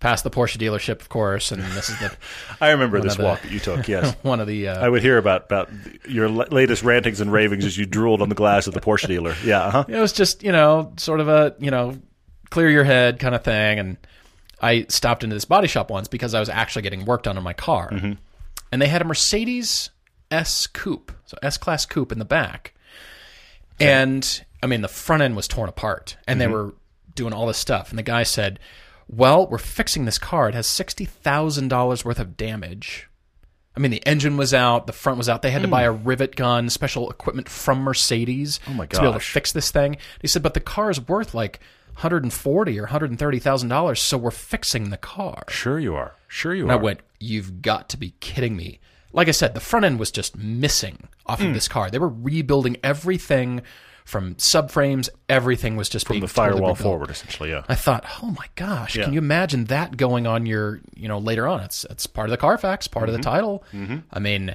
past 0.00 0.24
the 0.24 0.30
Porsche 0.30 0.58
dealership, 0.58 1.00
of 1.00 1.08
course. 1.08 1.52
And 1.52 1.62
this 1.62 1.88
is 1.88 1.98
the 1.98 2.16
I 2.60 2.70
remember 2.70 3.00
this 3.00 3.16
the- 3.16 3.24
walk 3.24 3.42
that 3.42 3.50
you 3.50 3.60
took. 3.60 3.78
Yes, 3.88 4.14
one 4.22 4.40
of 4.40 4.46
the 4.46 4.68
uh, 4.68 4.84
I 4.84 4.88
would 4.88 5.02
hear 5.02 5.18
about 5.18 5.44
about 5.44 5.70
your 6.08 6.28
la- 6.28 6.46
latest 6.50 6.82
rantings 6.82 7.20
and 7.20 7.32
ravings 7.32 7.64
as 7.64 7.78
you 7.78 7.86
drooled 7.86 8.22
on 8.22 8.28
the 8.28 8.34
glass 8.34 8.66
of 8.66 8.74
the 8.74 8.80
Porsche 8.80 9.06
dealer. 9.06 9.34
Yeah, 9.44 9.60
uh-huh. 9.60 9.84
it 9.88 9.98
was 9.98 10.12
just 10.12 10.42
you 10.42 10.52
know 10.52 10.92
sort 10.96 11.20
of 11.20 11.28
a 11.28 11.54
you 11.58 11.70
know 11.70 11.96
clear 12.50 12.68
your 12.68 12.84
head 12.84 13.18
kind 13.18 13.34
of 13.34 13.44
thing 13.44 13.78
and 13.78 13.96
i 14.60 14.84
stopped 14.88 15.24
into 15.24 15.34
this 15.34 15.44
body 15.44 15.68
shop 15.68 15.90
once 15.90 16.08
because 16.08 16.34
i 16.34 16.40
was 16.40 16.48
actually 16.48 16.82
getting 16.82 17.04
work 17.04 17.22
done 17.22 17.36
on 17.36 17.44
my 17.44 17.52
car. 17.52 17.90
Mm-hmm. 17.90 18.12
And 18.70 18.82
they 18.82 18.88
had 18.88 19.02
a 19.02 19.04
mercedes 19.04 19.90
s 20.30 20.66
coupe 20.66 21.12
so 21.24 21.38
s 21.42 21.56
class 21.56 21.86
coupe 21.86 22.12
in 22.12 22.18
the 22.18 22.24
back. 22.24 22.74
And 23.80 24.44
i 24.62 24.66
mean 24.66 24.82
the 24.82 24.88
front 24.88 25.22
end 25.22 25.36
was 25.36 25.48
torn 25.48 25.68
apart 25.68 26.16
and 26.26 26.40
they 26.40 26.46
mm-hmm. 26.46 26.54
were 26.54 26.74
doing 27.14 27.32
all 27.32 27.46
this 27.46 27.58
stuff. 27.58 27.90
And 27.90 27.98
the 27.98 28.02
guy 28.02 28.22
said 28.22 28.58
well 29.08 29.46
we're 29.46 29.58
fixing 29.58 30.04
this 30.04 30.18
car. 30.18 30.48
It 30.48 30.54
has 30.54 30.66
$60000 30.66 32.04
worth 32.04 32.18
of 32.18 32.36
damage. 32.36 33.08
I 33.78 33.80
mean, 33.80 33.92
the 33.92 34.04
engine 34.04 34.36
was 34.36 34.52
out, 34.52 34.88
the 34.88 34.92
front 34.92 35.18
was 35.18 35.28
out. 35.28 35.42
They 35.42 35.52
had 35.52 35.62
to 35.62 35.68
buy 35.68 35.84
mm. 35.84 35.86
a 35.86 35.92
rivet 35.92 36.34
gun, 36.34 36.68
special 36.68 37.08
equipment 37.10 37.48
from 37.48 37.78
Mercedes. 37.82 38.58
Oh 38.66 38.72
my 38.72 38.86
to 38.86 38.98
be 38.98 39.06
able 39.06 39.12
to 39.12 39.20
fix 39.20 39.52
this 39.52 39.70
thing. 39.70 39.98
He 40.20 40.26
said, 40.26 40.42
but 40.42 40.54
the 40.54 40.60
car 40.60 40.90
is 40.90 41.00
worth 41.06 41.32
like 41.32 41.60
140 41.98 42.78
or 42.78 42.82
130 42.82 43.38
thousand 43.40 43.68
dollars, 43.68 44.00
so 44.00 44.16
we're 44.16 44.30
fixing 44.30 44.90
the 44.90 44.96
car. 44.96 45.44
Sure 45.48 45.78
you 45.78 45.94
are. 45.94 46.14
Sure 46.28 46.54
you 46.54 46.62
And 46.64 46.72
I 46.72 46.76
went, 46.76 47.00
you've 47.18 47.60
got 47.62 47.88
to 47.90 47.96
be 47.96 48.14
kidding 48.20 48.56
me. 48.56 48.80
Like 49.12 49.28
I 49.28 49.32
said, 49.32 49.54
the 49.54 49.60
front 49.60 49.84
end 49.84 49.98
was 49.98 50.10
just 50.12 50.36
missing 50.36 51.08
off 51.26 51.40
Hmm. 51.40 51.48
of 51.48 51.54
this 51.54 51.66
car. 51.68 51.90
They 51.90 51.98
were 51.98 52.08
rebuilding 52.08 52.76
everything 52.84 53.62
from 54.04 54.36
subframes. 54.36 55.08
Everything 55.28 55.76
was 55.76 55.88
just 55.88 56.06
From 56.06 56.14
being 56.14 56.20
the 56.22 56.28
firewall 56.28 56.52
totally 56.52 56.68
rebuilt. 56.72 56.78
forward, 56.84 57.10
essentially. 57.10 57.50
Yeah. 57.50 57.64
I 57.68 57.74
thought, 57.74 58.04
oh 58.22 58.30
my 58.30 58.46
gosh, 58.54 58.94
Yeah. 58.96 59.04
can 59.04 59.12
you 59.14 59.18
imagine 59.18 59.64
that 59.66 59.96
going 59.96 60.26
on 60.26 60.46
your, 60.46 60.80
you 60.94 61.08
know, 61.08 61.18
later 61.18 61.48
on? 61.48 61.60
It's 61.60 61.84
it's 61.90 62.06
part 62.06 62.28
of 62.28 62.30
the 62.30 62.36
Carfax, 62.36 62.86
part 62.86 63.06
Mm-hmm. 63.06 63.14
of 63.16 63.20
the 63.20 63.24
title. 63.24 63.64
I 64.12 64.18
mean, 64.20 64.54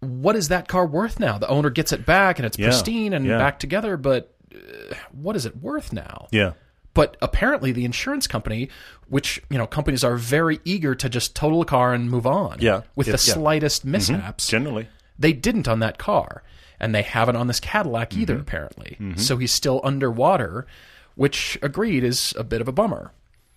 what 0.00 0.36
is 0.36 0.48
that 0.48 0.68
car 0.68 0.86
worth 0.86 1.18
now? 1.18 1.38
The 1.38 1.48
owner 1.48 1.70
gets 1.70 1.92
it 1.92 2.04
back 2.04 2.38
and 2.38 2.44
it's 2.44 2.56
pristine 2.58 3.14
and 3.14 3.24
Yeah. 3.24 3.38
back 3.38 3.58
together, 3.58 3.96
but 3.96 4.34
uh, 4.54 4.94
what 5.12 5.34
is 5.34 5.46
it 5.46 5.56
worth 5.56 5.92
now? 5.92 6.28
Yeah. 6.30 6.52
But 6.94 7.16
apparently, 7.20 7.72
the 7.72 7.84
insurance 7.84 8.26
company, 8.26 8.68
which 9.08 9.42
you 9.50 9.58
know, 9.58 9.66
companies 9.66 10.04
are 10.04 10.16
very 10.16 10.60
eager 10.64 10.94
to 10.94 11.08
just 11.08 11.34
total 11.34 11.60
a 11.60 11.64
car 11.64 11.92
and 11.92 12.08
move 12.10 12.26
on. 12.26 12.58
Yeah. 12.60 12.82
with 12.96 13.06
the 13.06 13.12
yeah. 13.12 13.16
Mm-hmm. 13.16 13.40
slightest 13.40 13.84
mishaps. 13.84 14.46
Generally. 14.48 14.88
They 15.18 15.32
didn't 15.32 15.68
on 15.68 15.80
that 15.80 15.98
car, 15.98 16.42
and 16.80 16.94
they 16.94 17.02
haven't 17.02 17.36
on 17.36 17.46
this 17.48 17.60
Cadillac 17.60 18.10
Mm-hmm. 18.10 18.22
either. 18.22 18.38
Apparently, 18.38 18.96
so 19.16 19.36
he's 19.36 19.52
still 19.52 19.80
underwater, 19.84 20.66
which 21.14 21.58
agreed 21.62 22.04
is 22.04 22.32
a 22.38 22.44
bit 22.44 22.60
of 22.60 22.68
a 22.68 22.72
bummer. 22.72 23.12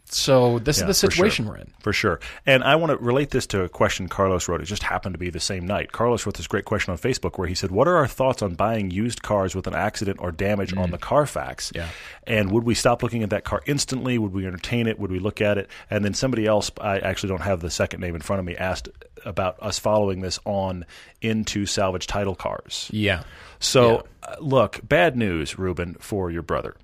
So 0.10 0.60
this 0.60 0.78
Yeah, 0.78 0.84
is 0.84 0.88
the 0.88 0.94
situation 0.94 1.46
sure. 1.46 1.54
we're 1.54 1.60
in. 1.60 1.74
For 1.80 1.92
sure. 1.94 2.20
And 2.46 2.64
I 2.64 2.76
want 2.76 2.92
to 2.92 2.98
relate 2.98 3.32
this 3.32 3.46
to 3.48 3.64
a 3.64 3.70
question 3.70 4.08
Carlos 4.08 4.48
wrote. 4.48 4.62
It 4.62 4.66
just 4.66 4.84
happened 4.84 5.14
to 5.16 5.20
be 5.20 5.30
the 5.30 5.40
same 5.40 5.68
night. 5.68 5.92
Carlos 5.92 6.26
wrote 6.26 6.36
this 6.36 6.48
great 6.48 6.66
question 6.66 6.92
on 6.92 6.98
Facebook 6.98 7.38
where 7.38 7.48
he 7.48 7.56
said, 7.56 7.72
What 7.72 7.88
are 7.88 7.98
our 7.98 8.08
thoughts 8.08 8.42
on 8.42 8.56
buying 8.56 8.90
used 8.90 9.22
cars 9.22 9.54
with 9.54 9.68
an 9.68 9.76
accident 9.76 10.18
or 10.22 10.32
damage 10.32 10.76
on 10.76 10.92
the 10.92 10.98
Carfax? 10.98 11.72
Yeah. 11.76 11.90
And 12.26 12.52
would 12.52 12.64
we 12.64 12.74
stop 12.74 13.04
looking 13.04 13.24
at 13.24 13.30
that 13.32 13.44
car 13.44 13.62
instantly? 13.66 14.18
Would 14.18 14.34
we 14.34 14.46
entertain 14.48 14.88
it? 14.88 14.98
Would 14.98 15.12
we 15.12 15.20
look 15.20 15.42
at 15.42 15.58
it? 15.58 15.70
And 15.90 16.06
then 16.06 16.14
somebody 16.14 16.46
else, 16.46 16.72
I 16.80 17.00
actually 17.00 17.30
don't 17.30 17.42
have 17.44 17.60
the 17.60 17.70
second 17.70 18.00
name 18.00 18.16
in 18.16 18.22
front 18.22 18.40
of 18.40 18.46
me, 18.46 18.56
asked 18.56 18.90
about 19.26 19.62
us 19.62 19.78
following 19.80 20.22
this 20.22 20.40
on 20.46 20.86
into 21.22 21.66
salvage 21.66 22.08
title 22.08 22.36
cars. 22.36 22.90
Yeah, 22.94 23.24
So, 23.60 24.06
uh, 24.24 24.36
look, 24.40 24.80
bad 24.88 25.18
news, 25.18 25.58
Ruben, 25.58 25.96
for 26.00 26.30
your 26.32 26.44
brother. 26.44 26.76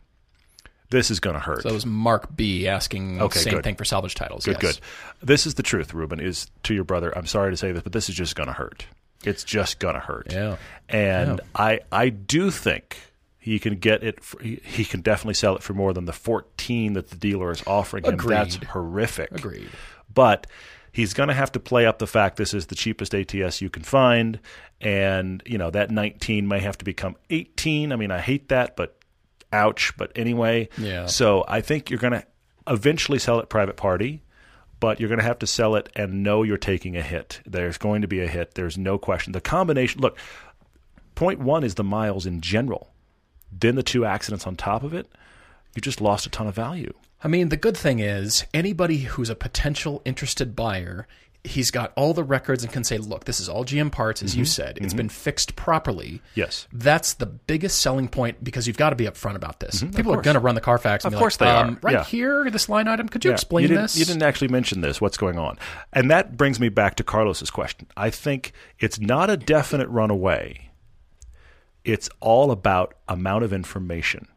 This 0.93 1.10
is 1.10 1.19
going 1.19 1.34
to 1.34 1.39
hurt. 1.39 1.63
so 1.63 1.69
that 1.69 1.73
was 1.73 1.88
Mark 1.88 2.36
B 2.36 2.67
asking 2.67 3.19
Okay, 3.19 3.39
same 3.39 3.56
good. 3.56 3.63
thing 3.63 3.75
for 3.75 3.84
salvage 3.84 4.13
titles. 4.13 4.45
Good, 4.45 4.62
yes. 4.62 4.75
good. 4.75 4.79
This 5.27 5.47
is 5.47 5.56
the 5.56 5.63
truth, 5.63 5.91
Ruben. 5.91 6.19
Is 6.19 6.51
to 6.63 6.75
your 6.75 6.84
brother. 6.84 7.12
I'm 7.17 7.25
sorry 7.25 7.51
to 7.51 7.58
say 7.58 7.71
this, 7.71 7.82
but 7.82 7.93
this 7.93 8.10
is 8.10 8.15
just 8.15 8.36
going 8.36 8.45
to 8.45 8.53
hurt. 8.53 8.86
It's 9.25 9.43
just 9.43 9.79
going 9.79 9.95
to 9.95 9.99
hurt. 9.99 10.32
Yeah. 10.32 10.58
And 10.88 11.41
I, 11.56 11.79
I 11.91 12.10
do 12.10 12.51
think 12.51 12.97
he 13.39 13.58
can 13.58 13.77
get 13.77 14.03
it. 14.03 14.23
For, 14.23 14.39
he, 14.43 14.62
he 14.63 14.86
can 14.86 15.01
definitely 15.01 15.34
sell 15.34 15.56
it 15.56 15.63
for 15.63 15.73
more 15.73 15.93
than 15.93 16.06
the 16.06 16.13
14 16.13 16.93
that 16.93 17.10
the 17.10 17.15
dealer 17.15 17.49
is 17.49 17.63
offering 17.65 18.03
him. 18.06 18.17
That's 18.17 18.58
horrific. 18.58 19.32
Agreed. 19.32 19.69
But 20.13 20.45
he's 20.91 21.15
going 21.15 21.29
to 21.29 21.34
have 21.34 21.51
to 21.53 21.60
play 21.60 21.88
up 21.88 21.97
the 21.97 22.06
fact 22.06 22.38
this 22.38 22.53
is 22.53 22.67
the 22.67 22.75
cheapest 22.75 23.15
ATS 23.15 23.62
you 23.62 23.69
can 23.71 23.82
find, 23.82 24.39
and 24.79 25.41
you 25.45 25.58
know 25.58 25.71
that 25.71 25.89
19 25.89 26.47
may 26.47 26.60
have 26.60 26.77
to 26.77 26.86
become 26.86 27.15
18. 27.32 27.91
I 27.91 27.95
mean, 27.95 28.12
I 28.12 28.19
hate 28.19 28.49
that, 28.49 28.75
but 28.75 28.99
ouch. 29.53 29.95
But 29.97 30.11
anyway, 30.15 30.69
Yeah. 30.77 31.05
So 31.05 31.45
I 31.47 31.61
think 31.61 31.89
you're 31.89 31.99
going 31.99 32.13
to 32.13 32.25
eventually 32.67 33.19
sell 33.19 33.39
it 33.39 33.49
private 33.49 33.77
party, 33.77 34.23
but 34.79 34.99
you're 34.99 35.09
going 35.09 35.19
to 35.19 35.25
have 35.25 35.39
to 35.39 35.47
sell 35.47 35.75
it 35.75 35.89
and 35.95 36.23
know 36.23 36.43
you're 36.43 36.57
taking 36.57 36.97
a 36.97 37.01
hit. 37.01 37.41
There's 37.45 37.77
going 37.77 38.01
to 38.01 38.07
be 38.07 38.19
a 38.19 38.27
hit. 38.27 38.55
There's 38.55 38.77
no 38.77 38.97
question. 38.97 39.31
The 39.33 39.41
combination. 39.41 40.01
Look, 40.01 40.17
point 41.15 41.39
one 41.39 41.63
is 41.63 41.75
the 41.75 41.83
miles 41.83 42.25
in 42.25 42.41
general. 42.41 42.89
Then 43.51 43.75
the 43.75 43.83
two 43.83 44.03
accidents 44.03 44.47
on 44.47 44.55
top 44.55 44.83
of 44.83 44.93
it. 44.93 45.07
You 45.75 45.81
just 45.81 46.01
lost 46.01 46.25
a 46.25 46.29
ton 46.29 46.47
of 46.47 46.55
value. 46.55 46.93
I 47.23 47.27
mean, 47.27 47.49
the 47.49 47.57
good 47.57 47.77
thing 47.77 47.99
is 47.99 48.45
anybody 48.53 48.97
who's 48.99 49.29
a 49.29 49.35
potential 49.35 50.01
interested 50.05 50.55
buyer 50.55 51.07
he's 51.45 51.71
got 51.71 51.91
all 51.97 52.13
the 52.13 52.23
records 52.23 52.63
and 52.63 52.71
can 52.71 52.86
say, 52.86 52.97
look, 52.97 53.25
this 53.25 53.39
is 53.41 53.49
all 53.49 53.65
GM 53.65 53.91
parts, 53.91 54.23
as 54.23 54.32
Mm-hmm. 54.32 54.39
you 54.39 54.45
said. 54.45 54.77
It's 54.82 54.93
been 54.93 55.10
fixed 55.10 55.58
properly. 55.58 56.21
Yes. 56.36 56.67
That's 56.71 57.15
the 57.15 57.25
biggest 57.25 57.79
selling 57.79 58.08
point 58.08 58.41
because 58.43 58.65
you've 58.65 58.77
got 58.77 58.91
to 58.91 58.95
be 58.95 59.06
upfront 59.06 59.36
about 59.36 59.60
this. 59.60 59.84
People 59.84 60.13
are 60.13 60.21
going 60.21 60.36
to 60.36 60.39
run 60.39 60.56
the 60.56 60.62
Carfax 60.62 61.03
and 61.03 61.13
Mm-hmm. 61.13 61.15
Of 61.15 61.19
be 61.19 61.21
course 61.21 61.41
like, 61.41 61.49
they 61.49 61.56
um, 61.56 61.75
are. 61.75 61.79
right 61.82 61.93
Yeah. 61.95 62.03
here, 62.06 62.49
this 62.49 62.69
line 62.69 62.88
item, 62.88 63.10
could 63.10 63.25
you 63.25 63.32
Yeah. 63.32 63.36
explain 63.36 63.67
you 63.69 63.75
this? 63.75 63.97
You 63.97 64.06
didn't 64.06 64.23
actually 64.23 64.47
mention 64.47 64.79
this. 64.79 65.01
What's 65.01 65.17
going 65.17 65.38
on? 65.38 65.58
And 65.91 66.10
that 66.10 66.38
brings 66.38 66.62
me 66.62 66.69
back 66.69 66.95
to 66.95 67.03
Carlos's 67.03 67.49
question. 67.51 67.88
I 67.97 68.10
think 68.10 68.53
it's 68.79 68.99
not 68.99 69.29
a 69.29 69.36
definite 69.36 69.89
runaway. 69.89 70.69
It's 71.84 72.10
all 72.21 72.51
about 72.51 72.93
amount 73.10 73.43
of 73.43 73.51
information. 73.51 74.27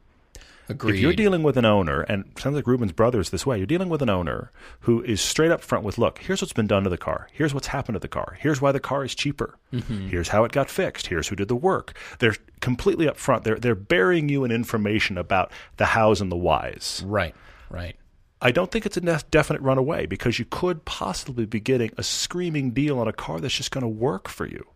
Agreed. 0.68 0.96
If 0.96 1.00
you're 1.00 1.12
dealing 1.12 1.42
with 1.42 1.56
an 1.56 1.64
owner, 1.64 2.00
and 2.02 2.24
it 2.26 2.40
sounds 2.40 2.56
like 2.56 2.66
Ruben's 2.66 2.92
brother 2.92 3.20
is 3.20 3.30
this 3.30 3.46
way, 3.46 3.56
you're 3.58 3.66
dealing 3.66 3.88
with 3.88 4.02
an 4.02 4.10
owner 4.10 4.50
who 4.80 5.02
is 5.02 5.20
straight 5.20 5.52
up 5.52 5.60
front 5.60 5.84
with, 5.84 5.96
look, 5.96 6.18
here's 6.18 6.42
what's 6.42 6.52
been 6.52 6.66
done 6.66 6.82
to 6.84 6.90
the 6.90 6.98
car. 6.98 7.28
Here's 7.32 7.54
what's 7.54 7.68
happened 7.68 7.94
to 7.94 8.00
the 8.00 8.08
car. 8.08 8.36
Here's 8.40 8.60
why 8.60 8.72
the 8.72 8.80
car 8.80 9.04
is 9.04 9.14
cheaper. 9.14 9.56
Mm-hmm. 9.72 10.08
Here's 10.08 10.28
how 10.28 10.44
it 10.44 10.52
got 10.52 10.68
fixed. 10.68 11.06
Here's 11.06 11.28
who 11.28 11.36
did 11.36 11.48
the 11.48 11.56
work. 11.56 11.96
They're 12.18 12.36
completely 12.60 13.08
up 13.08 13.16
front. 13.16 13.44
They're, 13.44 13.58
they're 13.58 13.76
burying 13.76 14.28
you 14.28 14.44
in 14.44 14.50
information 14.50 15.18
about 15.18 15.52
the 15.76 15.86
hows 15.86 16.20
and 16.20 16.32
the 16.32 16.36
whys. 16.36 17.02
right, 17.06 17.34
right. 17.70 17.96
I 18.42 18.50
don't 18.50 18.70
think 18.70 18.84
it's 18.84 18.98
a 18.98 19.00
definite 19.30 19.62
runaway 19.62 20.04
because 20.04 20.38
you 20.38 20.44
could 20.44 20.84
possibly 20.84 21.46
be 21.46 21.58
getting 21.58 21.90
a 21.96 22.02
screaming 22.02 22.72
deal 22.72 22.98
on 22.98 23.08
a 23.08 23.12
car 23.12 23.40
that's 23.40 23.54
just 23.54 23.70
going 23.70 23.82
to 23.82 23.88
work 23.88 24.28
for 24.28 24.46
you. 24.46 24.66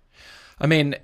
I 0.59 0.67
mean, 0.67 0.95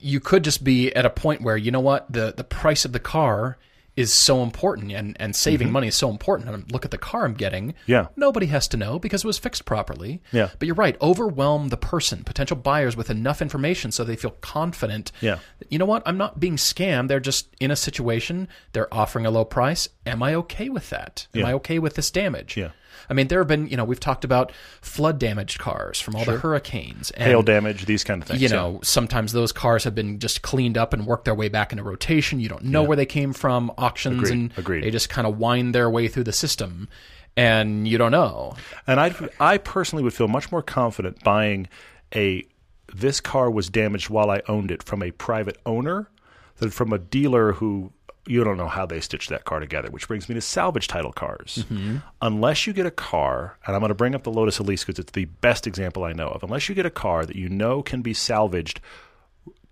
you 0.00 0.20
could 0.20 0.44
just 0.44 0.62
be 0.62 0.94
at 0.94 1.06
a 1.06 1.10
point 1.10 1.40
where 1.40 1.56
you 1.56 1.70
know 1.70 1.80
what 1.80 2.10
the 2.12 2.34
the 2.36 2.44
price 2.44 2.84
of 2.84 2.92
the 2.92 3.00
car 3.00 3.56
is 3.96 4.12
so 4.12 4.42
important, 4.42 4.92
and 4.92 5.16
and 5.18 5.34
saving 5.34 5.72
money 5.72 5.88
is 5.88 5.94
so 5.94 6.10
important. 6.10 6.48
And 6.50 6.70
look 6.70 6.84
at 6.84 6.90
the 6.90 6.98
car 6.98 7.24
I'm 7.24 7.34
getting. 7.34 7.68
Mm-hmm. 7.70 7.90
Yeah. 7.92 8.06
nobody 8.16 8.46
has 8.46 8.68
to 8.68 8.76
know 8.76 8.98
because 8.98 9.24
it 9.24 9.26
was 9.26 9.38
fixed 9.38 9.64
properly. 9.64 10.22
Yeah. 10.32 10.50
but 10.58 10.66
you're 10.66 10.74
right. 10.74 10.96
Overwhelm 11.00 11.68
the 11.68 11.76
person, 11.76 12.22
potential 12.24 12.56
buyers, 12.56 12.96
with 12.96 13.10
enough 13.10 13.40
information 13.42 13.90
so 13.92 14.04
they 14.04 14.16
feel 14.16 14.32
confident. 14.42 15.12
Yeah. 15.20 15.38
you 15.70 15.78
know 15.78 15.86
what? 15.86 16.02
I'm 16.06 16.18
not 16.18 16.38
being 16.38 16.56
scammed. 16.56 17.08
They're 17.08 17.20
just 17.20 17.48
in 17.60 17.70
a 17.70 17.76
situation. 17.76 18.48
They're 18.72 18.92
offering 18.92 19.26
a 19.26 19.30
low 19.30 19.44
price. 19.44 19.88
Am 20.04 20.22
I 20.22 20.34
okay 20.34 20.68
with 20.68 20.90
that? 20.90 21.26
Am 21.34 21.40
Yeah. 21.40 21.48
I 21.48 21.52
okay 21.54 21.78
with 21.78 21.94
this 21.94 22.10
damage? 22.10 22.56
Yeah. 22.56 22.70
I 23.08 23.14
mean, 23.14 23.28
there 23.28 23.38
have 23.40 23.48
been, 23.48 23.68
you 23.68 23.76
know, 23.76 23.84
we've 23.84 24.00
talked 24.00 24.24
about 24.24 24.52
flood 24.80 25.18
damaged 25.18 25.58
cars 25.58 26.00
from 26.00 26.16
all 26.16 26.24
the 26.24 26.38
hurricanes. 26.38 27.10
And, 27.12 27.24
Hail 27.24 27.42
damage, 27.42 27.86
these 27.86 28.04
kind 28.04 28.22
of 28.22 28.28
things. 28.28 28.40
you 28.40 28.48
yeah. 28.48 28.56
know, 28.56 28.80
sometimes 28.82 29.32
those 29.32 29.52
cars 29.52 29.84
have 29.84 29.94
been 29.94 30.18
just 30.18 30.42
cleaned 30.42 30.76
up 30.78 30.92
and 30.92 31.06
worked 31.06 31.24
their 31.24 31.34
way 31.34 31.48
back 31.48 31.72
into 31.72 31.82
rotation. 31.82 32.40
You 32.40 32.48
don't 32.48 32.64
know 32.64 32.82
where 32.82 32.96
they 32.96 33.06
came 33.06 33.32
from, 33.32 33.72
auctions, 33.78 34.18
Agreed, 34.18 34.32
and 34.32 34.52
agreed. 34.58 34.84
they 34.84 34.90
just 34.90 35.08
kind 35.08 35.26
of 35.26 35.38
wind 35.38 35.74
their 35.74 35.90
way 35.90 36.08
through 36.08 36.24
the 36.24 36.32
system, 36.32 36.88
and 37.36 37.86
you 37.86 37.98
don't 37.98 38.12
know. 38.12 38.54
And 38.86 39.00
I, 39.00 39.14
I 39.40 39.58
personally 39.58 40.02
would 40.02 40.14
feel 40.14 40.28
much 40.28 40.50
more 40.50 40.62
confident 40.62 41.22
buying 41.22 41.68
a 42.14 42.44
this 42.94 43.20
car 43.20 43.50
was 43.50 43.68
damaged 43.68 44.08
while 44.10 44.30
I 44.30 44.42
owned 44.48 44.70
it 44.70 44.82
from 44.82 45.02
a 45.02 45.10
private 45.10 45.58
owner 45.66 46.08
than 46.58 46.70
from 46.70 46.92
a 46.92 46.98
dealer 46.98 47.52
who 47.52 47.92
you 48.26 48.44
don't 48.44 48.56
know 48.56 48.68
how 48.68 48.86
they 48.86 49.00
stitched 49.00 49.30
that 49.30 49.44
car 49.44 49.60
together. 49.60 49.90
Which 49.90 50.08
brings 50.08 50.28
me 50.28 50.34
to 50.34 50.40
salvage 50.40 50.88
title 50.88 51.12
cars. 51.12 51.64
Mm-hmm. 51.70 51.98
Unless 52.22 52.66
you 52.66 52.72
get 52.72 52.86
a 52.86 52.90
car, 52.90 53.56
and 53.66 53.74
I'm 53.74 53.80
going 53.80 53.88
to 53.88 53.94
bring 53.94 54.14
up 54.14 54.24
the 54.24 54.32
Lotus 54.32 54.58
Elise 54.58 54.84
because 54.84 54.98
it's 54.98 55.12
the 55.12 55.26
best 55.26 55.66
example 55.66 56.04
I 56.04 56.12
know 56.12 56.28
of. 56.28 56.42
Unless 56.42 56.68
you 56.68 56.74
get 56.74 56.86
a 56.86 56.90
car 56.90 57.26
that 57.26 57.36
you 57.36 57.48
know 57.48 57.82
can 57.82 58.02
be 58.02 58.14
salvaged 58.14 58.80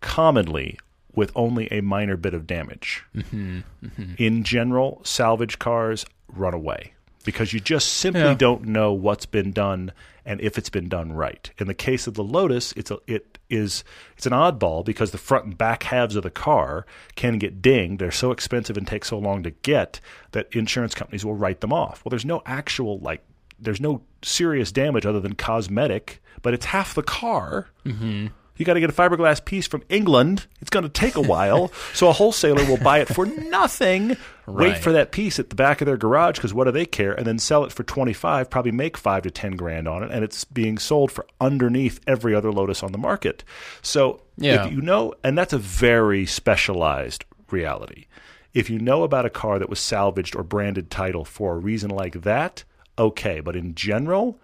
commonly 0.00 0.78
with 1.14 1.30
only 1.34 1.68
a 1.70 1.80
minor 1.80 2.16
bit 2.16 2.34
of 2.34 2.46
damage. 2.46 3.04
Mm-hmm. 3.14 3.60
Mm-hmm. 3.84 4.14
In 4.18 4.44
general, 4.44 5.00
salvage 5.04 5.58
cars 5.58 6.04
run 6.28 6.54
away 6.54 6.94
because 7.24 7.52
you 7.52 7.60
just 7.60 7.88
simply 7.94 8.22
Yeah. 8.22 8.34
don't 8.34 8.64
know 8.66 8.92
what's 8.92 9.26
been 9.26 9.50
done 9.50 9.92
and 10.26 10.40
if 10.40 10.56
it's 10.56 10.70
been 10.70 10.88
done 10.88 11.12
right. 11.12 11.50
In 11.58 11.66
the 11.66 11.74
case 11.74 12.06
of 12.06 12.14
the 12.14 12.24
Lotus, 12.24 12.72
it's 12.72 12.90
a, 12.90 12.98
it 13.06 13.38
is 13.50 13.84
it's 14.16 14.24
an 14.26 14.32
oddball 14.32 14.84
because 14.84 15.10
the 15.10 15.18
front 15.18 15.44
and 15.44 15.58
back 15.58 15.82
halves 15.82 16.16
of 16.16 16.22
the 16.22 16.30
car 16.30 16.86
can 17.14 17.38
get 17.38 17.60
dinged. 17.60 17.98
They're 18.00 18.10
so 18.10 18.30
expensive 18.30 18.76
and 18.76 18.86
take 18.86 19.04
so 19.04 19.18
long 19.18 19.42
to 19.42 19.50
get 19.50 20.00
that 20.32 20.48
insurance 20.54 20.94
companies 20.94 21.24
will 21.24 21.34
write 21.34 21.60
them 21.60 21.72
off. 21.72 22.02
Well, 22.04 22.10
there's 22.10 22.24
no 22.24 22.42
actual 22.46 22.98
like 23.00 23.22
there's 23.58 23.80
no 23.80 24.02
serious 24.22 24.72
damage 24.72 25.04
other 25.06 25.20
than 25.20 25.34
cosmetic, 25.34 26.22
but 26.42 26.54
it's 26.54 26.66
half 26.66 26.94
the 26.94 27.02
car. 27.02 27.68
Mm-hmm. 27.84 28.28
You 28.56 28.64
got 28.64 28.74
to 28.74 28.80
get 28.80 28.90
a 28.90 28.92
fiberglass 28.92 29.44
piece 29.44 29.66
from 29.66 29.82
England. 29.88 30.46
It's 30.60 30.70
going 30.70 30.84
to 30.84 30.88
take 30.88 31.16
a 31.16 31.20
while, 31.34 31.72
so 31.92 32.08
a 32.08 32.12
wholesaler 32.12 32.64
will 32.66 32.76
buy 32.76 32.98
it 33.00 33.08
for 33.08 33.26
nothing. 33.26 34.16
Wait 34.46 34.76
for 34.78 34.92
that 34.92 35.10
piece 35.10 35.38
at 35.38 35.48
the 35.48 35.56
back 35.56 35.80
of 35.80 35.86
their 35.86 35.96
garage 35.96 36.36
because 36.36 36.52
what 36.54 36.64
do 36.64 36.70
they 36.70 36.84
care? 36.86 37.12
And 37.12 37.26
then 37.26 37.38
sell 37.38 37.64
it 37.64 37.72
for 37.72 37.82
twenty 37.82 38.12
five. 38.12 38.50
Probably 38.50 38.72
make 38.72 38.96
five 38.96 39.22
to 39.22 39.30
ten 39.30 39.52
grand 39.56 39.88
on 39.88 40.02
it, 40.02 40.10
and 40.10 40.22
it's 40.22 40.44
being 40.44 40.78
sold 40.78 41.10
for 41.10 41.26
underneath 41.40 41.98
every 42.06 42.34
other 42.34 42.52
Lotus 42.52 42.82
on 42.82 42.92
the 42.92 42.98
market. 42.98 43.42
So 43.82 44.20
Yeah. 44.36 44.66
if 44.66 44.72
you 44.72 44.80
know, 44.82 45.14
and 45.24 45.36
that's 45.38 45.52
a 45.54 45.58
very 45.58 46.26
specialized 46.26 47.24
reality. 47.50 48.04
If 48.52 48.70
you 48.70 48.78
know 48.78 49.02
about 49.02 49.26
a 49.26 49.30
car 49.30 49.58
that 49.58 49.68
was 49.70 49.80
salvaged 49.80 50.36
or 50.36 50.42
branded 50.44 50.90
title 50.90 51.24
for 51.24 51.54
a 51.54 51.58
reason 51.58 51.90
like 51.90 52.22
that, 52.22 52.62
okay. 52.98 53.40
But 53.40 53.56
in 53.56 53.74
general, 53.74 54.38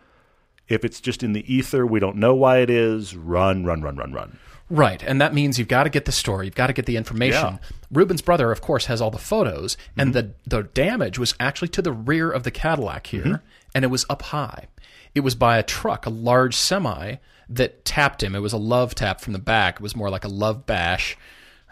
if 0.70 0.84
it's 0.84 1.00
just 1.00 1.22
in 1.22 1.32
the 1.34 1.52
ether, 1.52 1.84
we 1.86 2.00
don't 2.00 2.16
know 2.16 2.34
why 2.34 2.58
it 2.58 2.70
is, 2.70 3.14
run, 3.16 3.64
run, 3.64 3.82
run, 3.82 3.96
run, 3.96 4.12
run. 4.12 4.38
Right, 4.70 5.02
and 5.02 5.20
that 5.20 5.34
means 5.34 5.58
you've 5.58 5.66
got 5.66 5.82
to 5.84 5.90
get 5.90 6.04
the 6.04 6.12
story, 6.12 6.46
you've 6.46 6.54
got 6.54 6.68
to 6.68 6.72
get 6.72 6.86
the 6.86 6.96
information. 6.96 7.54
Yeah. 7.54 7.76
Ruben's 7.90 8.22
brother, 8.22 8.52
of 8.52 8.60
course, 8.60 8.86
has 8.86 9.00
all 9.02 9.10
the 9.10 9.18
photos, 9.18 9.76
Mm-hmm. 9.76 10.00
and 10.00 10.14
the 10.14 10.30
the 10.46 10.62
damage 10.62 11.18
was 11.18 11.34
actually 11.40 11.68
to 11.68 11.82
the 11.82 11.92
rear 11.92 12.30
of 12.30 12.44
the 12.44 12.50
Cadillac 12.52 13.08
here, 13.08 13.24
Mm-hmm. 13.24 13.44
and 13.74 13.84
it 13.84 13.88
was 13.88 14.06
up 14.08 14.22
high. 14.22 14.68
It 15.12 15.20
was 15.20 15.34
by 15.34 15.58
a 15.58 15.64
truck, 15.64 16.06
a 16.06 16.10
large 16.10 16.54
semi 16.54 17.16
that 17.48 17.84
tapped 17.84 18.22
him. 18.22 18.36
It 18.36 18.38
was 18.38 18.52
a 18.52 18.56
love 18.58 18.94
tap 18.94 19.20
from 19.20 19.32
the 19.32 19.40
back. 19.40 19.76
It 19.76 19.80
was 19.82 19.96
more 19.96 20.08
like 20.08 20.24
a 20.24 20.28
love 20.28 20.66
bash. 20.66 21.18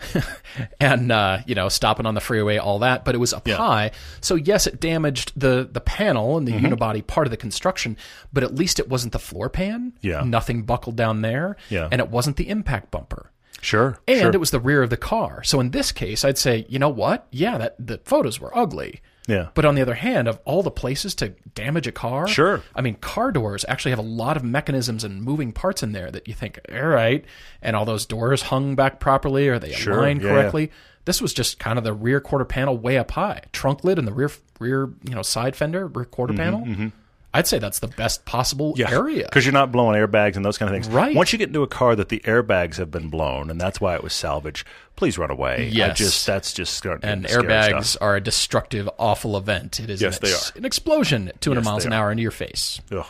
and 0.80 1.10
uh, 1.12 1.38
you 1.46 1.54
know, 1.54 1.68
stopping 1.68 2.06
on 2.06 2.14
the 2.14 2.20
freeway, 2.20 2.56
all 2.58 2.80
that, 2.80 3.04
but 3.04 3.14
it 3.14 3.18
was 3.18 3.32
up 3.32 3.48
high. 3.48 3.90
So 4.20 4.34
yes, 4.34 4.66
it 4.66 4.80
damaged 4.80 5.32
the 5.36 5.68
the 5.70 5.80
panel 5.80 6.36
and 6.36 6.46
the 6.46 6.52
Mm-hmm. 6.52 6.66
unibody 6.66 7.06
part 7.06 7.26
of 7.26 7.30
the 7.30 7.36
construction, 7.36 7.96
but 8.32 8.42
at 8.42 8.54
least 8.54 8.78
it 8.80 8.88
wasn't 8.88 9.12
the 9.12 9.18
floor 9.18 9.48
pan. 9.48 9.92
Yeah. 10.00 10.22
nothing 10.24 10.62
buckled 10.62 10.96
down 10.96 11.20
there. 11.22 11.56
Yeah. 11.70 11.88
and 11.92 12.00
it 12.00 12.10
wasn't 12.10 12.36
the 12.36 12.48
impact 12.48 12.90
bumper. 12.90 13.30
Sure. 13.60 13.98
And 14.06 14.20
sure. 14.20 14.30
it 14.30 14.38
was 14.38 14.50
the 14.52 14.60
rear 14.60 14.82
of 14.82 14.90
the 14.90 14.96
car. 14.96 15.42
So 15.42 15.58
in 15.60 15.70
this 15.70 15.90
case, 15.92 16.24
I'd 16.24 16.38
say, 16.38 16.64
you 16.68 16.78
know 16.78 16.88
what? 16.88 17.26
Yeah, 17.30 17.58
that 17.58 17.74
the 17.84 17.98
photos 18.04 18.40
were 18.40 18.56
ugly. 18.56 19.00
Yeah. 19.28 19.48
But 19.54 19.64
on 19.66 19.74
the 19.76 19.82
other 19.82 19.94
hand, 19.94 20.26
of 20.26 20.40
all 20.44 20.62
the 20.62 20.70
places 20.70 21.14
to 21.16 21.28
damage 21.54 21.86
a 21.86 21.92
car, 21.92 22.26
Sure. 22.26 22.62
I 22.74 22.80
mean, 22.80 22.94
car 22.96 23.30
doors 23.30 23.64
actually 23.68 23.90
have 23.92 23.98
a 23.98 24.02
lot 24.02 24.36
of 24.36 24.42
mechanisms 24.42 25.04
and 25.04 25.22
moving 25.22 25.52
parts 25.52 25.82
in 25.82 25.92
there 25.92 26.10
that 26.10 26.26
you 26.26 26.34
think, 26.34 26.58
all 26.72 26.86
right, 26.86 27.24
and 27.62 27.76
all 27.76 27.84
those 27.84 28.06
doors 28.06 28.42
hung 28.42 28.74
back 28.74 28.98
properly, 28.98 29.48
are 29.48 29.58
they 29.58 29.72
Sure, 29.72 29.98
aligned 29.98 30.22
yeah, 30.22 30.28
yeah. 30.28 30.32
correctly? 30.34 30.72
This 31.04 31.22
was 31.22 31.32
just 31.32 31.58
kind 31.58 31.78
of 31.78 31.84
the 31.84 31.92
rear 31.92 32.20
quarter 32.20 32.44
panel 32.44 32.76
way 32.76 32.98
up 32.98 33.10
high, 33.12 33.42
trunk 33.52 33.84
lid 33.84 33.98
and 33.98 34.08
the 34.08 34.12
rear 34.12 34.30
rear 34.58 34.90
you 35.04 35.14
know 35.14 35.22
side 35.22 35.54
fender, 35.56 35.86
rear 35.86 36.04
quarter 36.04 36.32
mm-hmm, 36.32 36.42
panel. 36.42 36.60
Mm-hmm. 36.60 36.88
I'd 37.34 37.46
say 37.46 37.58
that's 37.58 37.80
the 37.80 37.88
best 37.88 38.24
possible 38.24 38.74
area. 38.78 39.24
because 39.24 39.44
you're 39.44 39.52
not 39.52 39.70
blowing 39.70 39.94
airbags 40.00 40.36
and 40.36 40.44
those 40.44 40.56
kind 40.56 40.68
of 40.68 40.74
things. 40.74 40.88
Right. 40.92 41.14
Once 41.14 41.30
you 41.32 41.38
get 41.38 41.48
into 41.48 41.62
a 41.62 41.66
car 41.66 41.94
that 41.94 42.08
the 42.08 42.20
airbags 42.20 42.76
have 42.76 42.90
been 42.90 43.10
blown 43.10 43.50
and 43.50 43.60
that's 43.60 43.80
why 43.80 43.94
it 43.94 44.02
was 44.02 44.14
salvaged, 44.14 44.66
please 44.96 45.18
run 45.18 45.30
away. 45.30 45.56
I 45.56 45.68
Yes. 45.70 45.98
just 45.98 46.26
that's 46.26 46.52
just 46.54 46.84
and 46.86 47.26
airbags 47.26 47.84
stuff. 47.84 48.02
are 48.02 48.16
a 48.16 48.20
destructive, 48.20 48.88
awful 48.98 49.36
event. 49.36 49.78
It 49.78 49.90
is 49.90 50.00
Yes, 50.00 50.16
an, 50.16 50.20
they 50.24 50.32
are. 50.32 50.38
an 50.56 50.64
explosion 50.64 51.28
at 51.28 51.40
200 51.42 51.60
Yes, 51.60 51.64
miles 51.66 51.84
an 51.84 51.92
hour 51.92 52.10
into 52.10 52.22
your 52.22 52.30
face. 52.32 52.80
Ugh. 52.90 53.04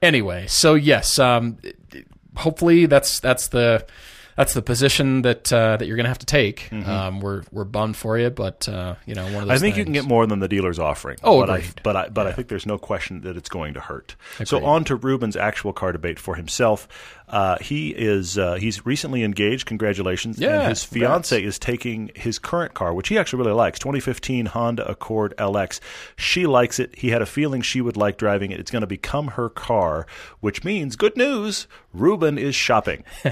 Anyway, 0.00 0.46
so 0.48 0.74
yes, 0.74 1.18
um, 1.18 1.58
hopefully 2.36 2.86
that's 2.86 3.20
that's 3.20 3.48
the 3.48 3.84
that's 4.36 4.54
the 4.54 4.62
position 4.62 5.22
that 5.22 5.52
uh, 5.52 5.76
that 5.76 5.86
you're 5.86 5.96
going 5.96 6.04
to 6.04 6.10
have 6.10 6.18
to 6.18 6.26
take. 6.26 6.72
Um, 6.72 7.20
we're 7.20 7.42
we're 7.50 7.64
bummed 7.64 7.96
for 7.96 8.18
you, 8.18 8.30
but 8.30 8.68
uh, 8.68 8.94
you 9.06 9.14
know 9.14 9.24
one 9.24 9.34
of 9.34 9.40
those. 9.40 9.42
Mm-hmm. 9.42 9.50
I 9.50 9.58
think 9.58 9.76
you 9.76 9.84
can 9.84 9.92
get 9.92 10.04
more 10.04 10.26
than 10.26 10.40
the 10.40 10.48
dealer's 10.48 10.78
offering. 10.78 11.18
Oh, 11.22 11.40
but 11.40 11.50
I, 11.50 11.64
but 11.82 11.96
I, 11.96 12.08
but 12.08 12.26
I 12.26 12.32
think 12.32 12.48
there's 12.48 12.66
no 12.66 12.78
question 12.78 13.22
that 13.22 13.36
it's 13.36 13.48
going 13.48 13.74
to 13.74 13.80
hurt. 13.80 14.16
So 14.44 14.64
on 14.64 14.84
to 14.84 14.96
Ruben's 14.96 15.36
actual 15.36 15.72
car 15.72 15.92
debate 15.92 16.18
for 16.18 16.34
himself. 16.34 16.88
Uh, 17.32 17.56
he 17.60 17.88
is 17.90 18.36
uh, 18.36 18.54
he's 18.54 18.84
recently 18.86 19.24
engaged. 19.24 19.66
Congratulations! 19.66 20.38
Yeah, 20.38 20.60
and 20.60 20.68
his 20.68 20.84
congrats. 20.86 21.30
fiance 21.30 21.42
is 21.42 21.58
taking 21.58 22.10
his 22.14 22.38
current 22.38 22.74
car, 22.74 22.92
which 22.92 23.08
he 23.08 23.16
actually 23.18 23.38
really 23.42 23.56
likes, 23.56 23.78
2015 23.78 24.46
Honda 24.46 24.86
Accord 24.88 25.34
LX. 25.38 25.80
She 26.16 26.46
likes 26.46 26.78
it. 26.78 26.94
He 26.96 27.08
had 27.08 27.22
a 27.22 27.26
feeling 27.26 27.62
she 27.62 27.80
would 27.80 27.96
like 27.96 28.18
driving 28.18 28.50
it. 28.50 28.60
It's 28.60 28.70
going 28.70 28.82
to 28.82 28.86
become 28.86 29.28
her 29.28 29.48
car, 29.48 30.06
which 30.40 30.62
means 30.62 30.94
good 30.94 31.16
news. 31.16 31.66
Ruben 31.94 32.36
is 32.38 32.54
shopping. 32.54 33.02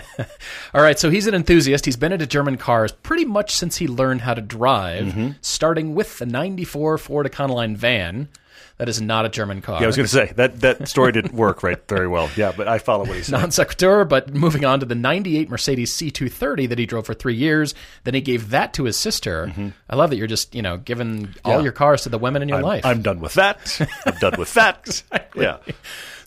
All 0.75 0.83
right, 0.83 0.99
so 0.99 1.11
he's 1.11 1.27
an 1.27 1.35
enthusiast. 1.35 1.85
He's 1.85 1.97
been 1.97 2.13
into 2.13 2.27
German 2.27 2.57
cars 2.57 2.93
pretty 2.93 3.25
much 3.27 3.55
since 3.55 3.77
he 3.77 3.87
learned 3.87 4.23
how 4.23 4.35
to 4.35 4.41
drive, 4.41 5.07
Mm-hmm. 5.07 5.31
starting 5.43 5.95
with 5.95 6.19
the 6.19 6.27
'94 6.27 6.97
Ford 6.99 7.31
Econoline 7.31 7.77
van. 7.77 8.29
That 8.81 8.89
is 8.89 9.01
not 9.01 9.27
a 9.27 9.29
German 9.29 9.61
car. 9.61 9.77
Yeah, 9.79 9.85
I 9.85 9.87
was 9.89 9.97
going 9.97 10.07
to 10.09 10.13
say 10.13 10.33
that 10.37 10.61
that 10.63 10.89
story 10.89 11.13
didn't 11.13 11.35
work 11.35 11.63
right 11.63 11.79
very 11.87 12.09
well. 12.09 12.29
Yeah, 12.37 12.53
but 12.57 12.67
I 12.67 12.79
follow 12.79 13.05
what 13.05 13.15
he 13.17 13.23
said. 13.23 13.33
non 13.39 13.51
sequitur, 13.51 14.07
but 14.07 14.33
moving 14.35 14.65
on 14.65 14.81
to 14.81 14.87
the 14.87 14.95
98 14.95 15.51
Mercedes 15.51 15.95
C230 15.97 16.69
that 16.71 16.79
he 16.79 16.87
drove 16.87 17.05
for 17.05 17.13
three 17.13 17.35
years. 17.35 17.75
Then 18.05 18.15
he 18.15 18.23
gave 18.23 18.49
that 18.51 18.73
to 18.75 18.85
his 18.85 18.97
sister. 18.97 19.53
I 19.91 19.97
love 19.97 20.09
that 20.11 20.17
you're 20.17 20.27
just, 20.27 20.55
you 20.55 20.63
know, 20.63 20.79
giving 20.79 21.35
all 21.45 21.63
your 21.63 21.73
cars 21.73 22.03
to 22.03 22.09
the 22.09 22.19
women 22.19 22.41
in 22.43 22.49
your 22.49 22.59
I'm, 22.59 22.65
life. 22.65 22.87
I'm 22.87 23.03
done 23.03 23.21
with 23.21 23.35
that. 23.35 23.59
I'm 24.07 24.17
done 24.17 24.35
with 24.39 24.55
that. 24.55 25.03
Yeah. 25.37 25.59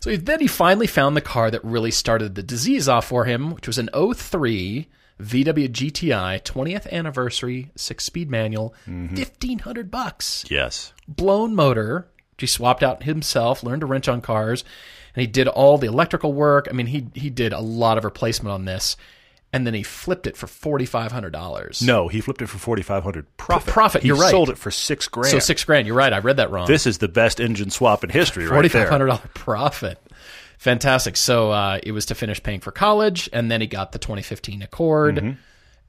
so 0.00 0.16
then 0.16 0.40
he 0.40 0.46
finally 0.46 0.86
found 0.86 1.16
the 1.16 1.20
car 1.20 1.50
that 1.50 1.62
really 1.64 1.90
started 1.90 2.36
the 2.36 2.42
disease 2.42 2.88
off 2.88 3.06
for 3.06 3.24
him, 3.24 3.52
which 3.52 3.66
was 3.66 3.76
an 3.78 3.90
03 3.92 4.88
VW 5.20 5.68
GTI 5.68 6.42
20th 6.42 6.90
anniversary 6.90 7.70
six 7.76 8.04
speed 8.04 8.30
manual, 8.30 8.74
Mm-hmm. 8.88 9.14
1500 9.16 9.90
bucks. 9.90 10.44
Yes. 10.50 10.92
blown 11.08 11.54
motor, 11.54 12.08
he 12.38 12.46
swapped 12.46 12.82
out 12.82 13.02
himself, 13.04 13.62
learned 13.62 13.80
to 13.80 13.86
wrench 13.86 14.08
on 14.08 14.20
cars, 14.20 14.64
and 15.14 15.20
he 15.20 15.26
did 15.26 15.48
all 15.48 15.78
the 15.78 15.86
electrical 15.86 16.32
work. 16.32 16.66
I 16.68 16.72
mean, 16.72 16.86
he 16.86 17.06
he 17.14 17.30
did 17.30 17.52
a 17.52 17.60
lot 17.60 17.98
of 17.98 18.04
replacement 18.04 18.52
on 18.52 18.64
this, 18.64 18.96
and 19.52 19.66
then 19.66 19.74
he 19.74 19.82
flipped 19.82 20.26
it 20.26 20.36
for 20.36 20.46
forty 20.46 20.86
five 20.86 21.12
hundred 21.12 21.32
dollars. 21.32 21.80
No, 21.82 22.08
he 22.08 22.20
flipped 22.20 22.42
it 22.42 22.48
for 22.48 22.58
forty 22.58 22.82
five 22.82 23.02
hundred 23.04 23.26
profit. 23.36 23.72
profit, 23.72 24.02
He 24.02 24.08
you're 24.08 24.16
right. 24.16 24.30
Sold 24.30 24.50
it 24.50 24.58
for 24.58 24.70
six 24.70 25.06
grand. 25.08 25.30
so 25.30 25.38
six 25.38 25.62
grand. 25.64 25.86
You're 25.86 25.96
right. 25.96 26.12
I 26.12 26.18
read 26.18 26.38
that 26.38 26.50
wrong. 26.50 26.66
This 26.66 26.86
is 26.86 26.98
the 26.98 27.08
best 27.08 27.38
engine 27.40 27.70
swap 27.70 28.02
in 28.04 28.10
history, 28.10 28.44
right 28.46 28.54
forty 28.54 28.68
five 28.68 28.88
hundred 28.88 29.06
dollar 29.06 29.22
profit. 29.34 29.98
Fantastic. 30.58 31.16
So 31.16 31.50
uh, 31.50 31.78
it 31.82 31.92
was 31.92 32.06
to 32.06 32.14
finish 32.14 32.42
paying 32.42 32.60
for 32.60 32.70
college, 32.72 33.28
and 33.32 33.50
then 33.50 33.60
he 33.60 33.66
got 33.66 33.92
the 33.92 33.98
2015 33.98 34.62
Accord. 34.62 35.16
Mm-hmm. 35.16 35.30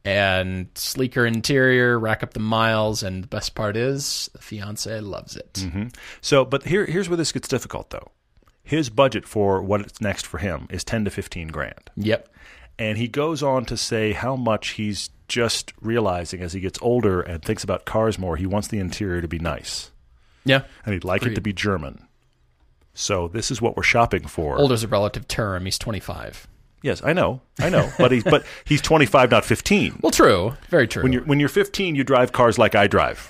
And 0.05 0.67
sleeker 0.75 1.25
interior, 1.25 1.97
rack 1.99 2.21
up 2.21 2.33
the 2.33 2.39
miles, 2.39 3.01
and 3.01 3.23
the 3.23 3.27
best 3.27 3.55
part 3.55 3.75
is 3.75 4.29
the 4.33 4.39
fiance 4.39 4.99
loves 5.01 5.35
it. 5.35 5.53
Mm-hmm. 5.53 5.87
So, 6.21 6.45
but 6.45 6.63
here, 6.63 6.85
here's 6.85 7.09
where 7.09 7.17
this 7.17 7.31
gets 7.31 7.47
difficult, 7.47 7.89
though. 7.89 8.11
His 8.63 8.89
budget 8.91 9.27
for 9.27 9.61
what's 9.63 9.99
next 10.01 10.25
for 10.27 10.37
him 10.37 10.67
is 10.69 10.83
ten 10.83 11.05
to 11.05 11.11
fifteen 11.11 11.47
grand, 11.49 11.89
Yep. 11.97 12.29
and 12.79 12.97
he 12.97 13.07
goes 13.07 13.41
on 13.43 13.65
to 13.65 13.77
say 13.77 14.13
how 14.13 14.35
much 14.35 14.69
he's 14.69 15.09
just 15.27 15.73
realizing 15.81 16.41
as 16.41 16.53
he 16.53 16.59
gets 16.59 16.77
older 16.83 17.19
and 17.21 17.43
thinks 17.43 17.63
about 17.63 17.85
cars 17.85 18.19
more. 18.19 18.37
He 18.37 18.45
wants 18.45 18.67
the 18.67 18.77
interior 18.79 19.21
to 19.21 19.27
be 19.27 19.39
nice, 19.39 19.91
Yeah. 20.45 20.63
and 20.85 20.93
he'd 20.93 21.03
like 21.03 21.23
it 21.25 21.33
to 21.35 21.41
be 21.41 21.51
German. 21.53 22.07
So 22.93 23.27
this 23.27 23.51
is 23.51 23.61
what 23.61 23.75
we're 23.75 23.83
shopping 23.83 24.25
for. 24.27 24.57
Older's 24.57 24.83
a 24.83 24.87
relative 24.87 25.27
term. 25.27 25.65
He's 25.65 25.77
25. 25.77 26.47
Yes, 26.81 27.01
I 27.03 27.13
know, 27.13 27.41
I 27.59 27.69
know, 27.69 27.89
but 27.97 28.11
he's 28.11 28.23
but 28.23 28.45
he's 28.65 28.81
twenty 28.81 29.05
five, 29.05 29.31
not 29.31 29.43
fifteen. 29.45 29.97
Well, 30.01 30.11
true. 30.11 30.53
Very 30.69 30.87
true. 30.87 31.03
When 31.03 31.11
you're 31.13 31.23
when 31.23 31.39
you're 31.39 31.49
15, 31.49 31.95
you 31.95 32.03
drive 32.03 32.31
cars 32.31 32.57
like 32.59 32.75
I 32.75 32.87
drive. 32.87 33.29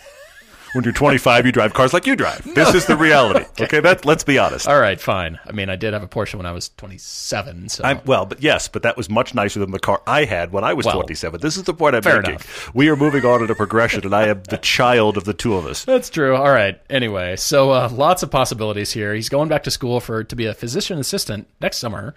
When 0.74 0.84
you're 0.84 0.92
25, 0.92 1.46
you 1.46 1.54
drive 1.54 1.74
cars 1.74 1.94
like 1.94 2.06
you 2.06 2.18
drive. 2.18 2.44
This 2.54 2.76
is 2.76 2.86
the 2.86 2.98
reality. 2.98 3.46
okay, 3.62 3.80
that 3.80 4.04
let's 4.04 4.26
be 4.26 4.38
honest. 4.38 4.68
All 4.68 4.78
right, 4.78 5.00
fine. 5.00 5.40
I 5.46 5.54
mean, 5.54 5.70
I 5.70 5.78
did 5.78 5.94
have 5.94 6.04
a 6.04 6.08
Porsche 6.08 6.36
when 6.36 6.46
I 6.46 6.52
was 6.52 6.68
27, 6.76 7.70
so 7.70 7.86
I'm, 7.86 8.02
well, 8.06 8.26
but 8.26 8.44
yes, 8.44 8.68
but 8.68 8.84
that 8.84 8.98
was 8.98 9.10
much 9.10 9.34
nicer 9.34 9.62
than 9.62 9.72
the 9.72 9.80
car 9.80 10.02
I 10.06 10.26
had 10.26 10.52
when 10.52 10.66
I 10.66 10.74
was 10.74 10.86
Well, 10.86 10.96
27. 10.96 11.40
This 11.40 11.56
is 11.56 11.64
the 11.64 11.74
point 11.74 11.96
I'm 11.96 12.02
fair 12.02 12.18
making. 12.18 12.32
enough. 12.32 12.76
We 12.76 12.90
are 12.90 12.98
moving 12.98 13.24
on 13.24 13.42
in 13.42 13.50
a 13.50 13.56
progression, 13.56 14.04
and 14.04 14.14
I 14.14 14.28
am 14.28 14.44
the 14.50 14.58
child 14.58 15.16
of 15.16 15.24
the 15.24 15.34
two 15.34 15.54
of 15.56 15.66
us. 15.66 15.86
that's 15.86 16.10
true. 16.10 16.36
All 16.36 16.52
right. 16.52 16.78
Anyway, 16.90 17.38
so 17.38 17.72
uh, 17.72 17.90
lots 17.90 18.22
of 18.22 18.30
possibilities 18.30 18.92
here. 18.92 19.14
He's 19.14 19.30
going 19.30 19.48
back 19.48 19.64
to 19.64 19.72
school 19.72 20.02
for 20.02 20.26
to 20.26 20.36
be 20.36 20.46
a 20.46 20.54
physician 20.54 21.00
assistant 21.00 21.48
next 21.62 21.78
summer. 21.78 22.16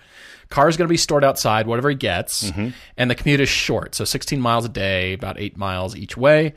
Car's 0.51 0.77
going 0.77 0.89
to 0.89 0.93
be 0.93 0.97
stored 0.97 1.25
outside, 1.25 1.67
whatever 1.67 1.91
he 1.91 1.95
gets, 1.97 2.51
Mm-hmm. 2.51 2.69
and 2.97 3.11
the 3.11 3.15
commute 3.15 3.41
is 3.41 3.49
short, 3.49 3.95
so 3.95 4.05
16 4.05 4.41
miles 4.41 4.65
a 4.65 4.69
day, 4.69 5.13
about 5.13 5.39
eight 5.39 5.57
miles 5.57 5.95
each 5.97 6.17
way. 6.17 6.55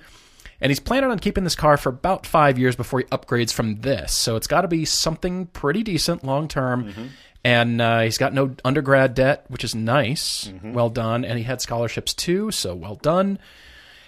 And 0.61 0.69
he's 0.69 0.79
planning 0.79 1.09
on 1.09 1.17
keeping 1.19 1.43
this 1.43 1.55
car 1.55 1.75
for 1.75 1.89
about 1.89 2.25
five 2.27 2.59
years 2.59 2.75
before 2.75 2.99
he 2.99 3.05
upgrades 3.05 3.51
from 3.51 3.81
this. 3.81 4.13
So 4.13 4.35
it's 4.35 4.45
got 4.47 4.61
to 4.61 4.67
be 4.67 4.85
something 4.85 5.47
pretty 5.47 5.81
decent 5.83 6.23
long 6.23 6.47
term. 6.47 6.85
Mm-hmm. 6.85 7.05
And 7.43 7.81
uh, 7.81 8.01
he's 8.01 8.19
got 8.19 8.33
no 8.35 8.55
undergrad 8.63 9.15
debt, 9.15 9.45
which 9.47 9.63
is 9.63 9.73
nice. 9.73 10.45
Mm-hmm. 10.45 10.73
Well 10.73 10.89
done. 10.91 11.25
And 11.25 11.39
he 11.39 11.43
had 11.43 11.59
scholarships 11.61 12.13
too, 12.13 12.51
so 12.51 12.75
well 12.75 12.93
done. 12.95 13.39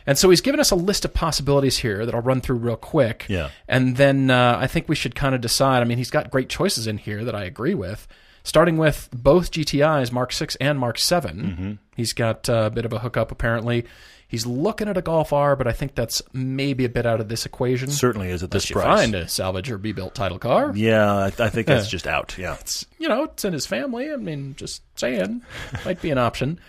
And 0.06 0.16
so 0.16 0.30
he's 0.30 0.42
given 0.42 0.60
us 0.60 0.70
a 0.70 0.76
list 0.76 1.06
of 1.06 1.14
possibilities 1.16 1.80
here 1.80 2.06
that 2.06 2.14
I'll 2.14 2.22
run 2.22 2.40
through 2.42 2.58
real 2.58 2.76
quick. 2.76 3.26
Yeah. 3.30 3.50
And 3.68 3.98
then 3.98 4.30
uh, 4.30 4.58
I 4.62 4.68
think 4.68 4.88
we 4.88 4.96
should 4.96 5.16
kind 5.16 5.34
of 5.34 5.42
decide. 5.42 5.82
I 5.82 5.86
mean, 5.86 5.98
he's 5.98 6.12
got 6.12 6.30
great 6.30 6.50
choices 6.50 6.86
in 6.86 7.00
here 7.00 7.24
that 7.26 7.34
I 7.34 7.46
agree 7.46 7.74
with. 7.74 8.08
Starting 8.44 8.78
with 8.78 9.10
both 9.14 9.52
GTIs, 9.52 10.12
Mark 10.12 10.34
6 10.34 10.56
and 10.58 10.78
Mark 10.78 11.00
7. 11.00 11.38
Mm-hmm. 11.38 11.72
He's 11.96 12.12
got 12.14 12.50
a 12.50 12.70
bit 12.70 12.84
of 12.86 12.92
a 12.94 13.00
hookup, 13.00 13.32
apparently. 13.32 13.86
He's 14.28 14.46
looking 14.46 14.88
at 14.90 14.98
a 14.98 15.02
Golf 15.02 15.32
R, 15.32 15.56
but 15.56 15.68
I 15.68 15.72
think 15.74 15.94
that's 15.96 16.22
maybe 16.34 16.86
a 16.86 16.90
bit 16.90 17.06
out 17.06 17.22
of 17.22 17.30
this 17.30 17.46
equation. 17.46 17.90
Certainly 17.92 18.32
is 18.32 18.42
at 18.44 18.50
this 18.52 18.70
price. 18.70 18.84
find 18.84 19.14
a 19.16 19.28
salvage 19.28 19.70
or 19.70 19.78
rebuilt 19.78 20.16
title 20.16 20.40
car. 20.40 20.72
Yeah, 20.76 21.14
I, 21.14 21.26
I 21.28 21.50
think 21.50 21.68
that's 21.68 21.88
just 21.90 22.08
out. 22.08 22.36
Yeah. 22.38 22.56
It's, 22.60 22.86
you 22.98 23.08
know, 23.08 23.24
it's 23.26 23.46
in 23.46 23.54
his 23.54 23.66
family. 23.68 24.12
I 24.12 24.16
mean, 24.18 24.56
just 24.58 24.82
saying. 25.00 25.44
Might 25.86 26.02
be 26.02 26.10
an 26.10 26.18
option. 26.18 26.60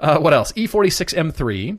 Uh, 0.00 0.18
what 0.18 0.34
else? 0.34 0.50
E46 0.52 1.14
M3. 1.14 1.78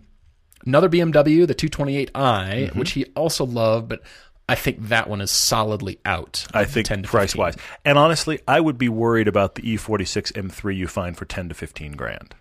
Another 0.65 0.89
BMW, 0.89 1.45
the 1.45 1.53
228i, 1.53 2.11
Mm-hmm. 2.13 2.79
which 2.79 2.91
he 2.93 3.05
also 3.15 3.45
loved, 3.45 3.89
but 3.89 4.01
I 4.47 4.55
think 4.55 4.89
that 4.89 5.09
one 5.09 5.21
is 5.21 5.31
solidly 5.31 5.99
out. 6.05 6.45
I 6.53 6.65
think 6.65 6.85
10 6.85 7.03
to 7.03 7.09
price 7.09 7.31
15. 7.31 7.39
wise. 7.39 7.55
And 7.83 7.97
honestly, 7.97 8.39
I 8.47 8.59
would 8.59 8.77
be 8.77 8.89
worried 8.89 9.27
about 9.27 9.55
the 9.55 9.67
E 9.69 9.77
E46 9.77 10.33
M3 10.33 10.75
you 10.75 10.87
find 10.87 11.17
for 11.17 11.25
10 11.25 11.49
to 11.49 11.55
15 11.55 11.93
grand. 11.93 12.35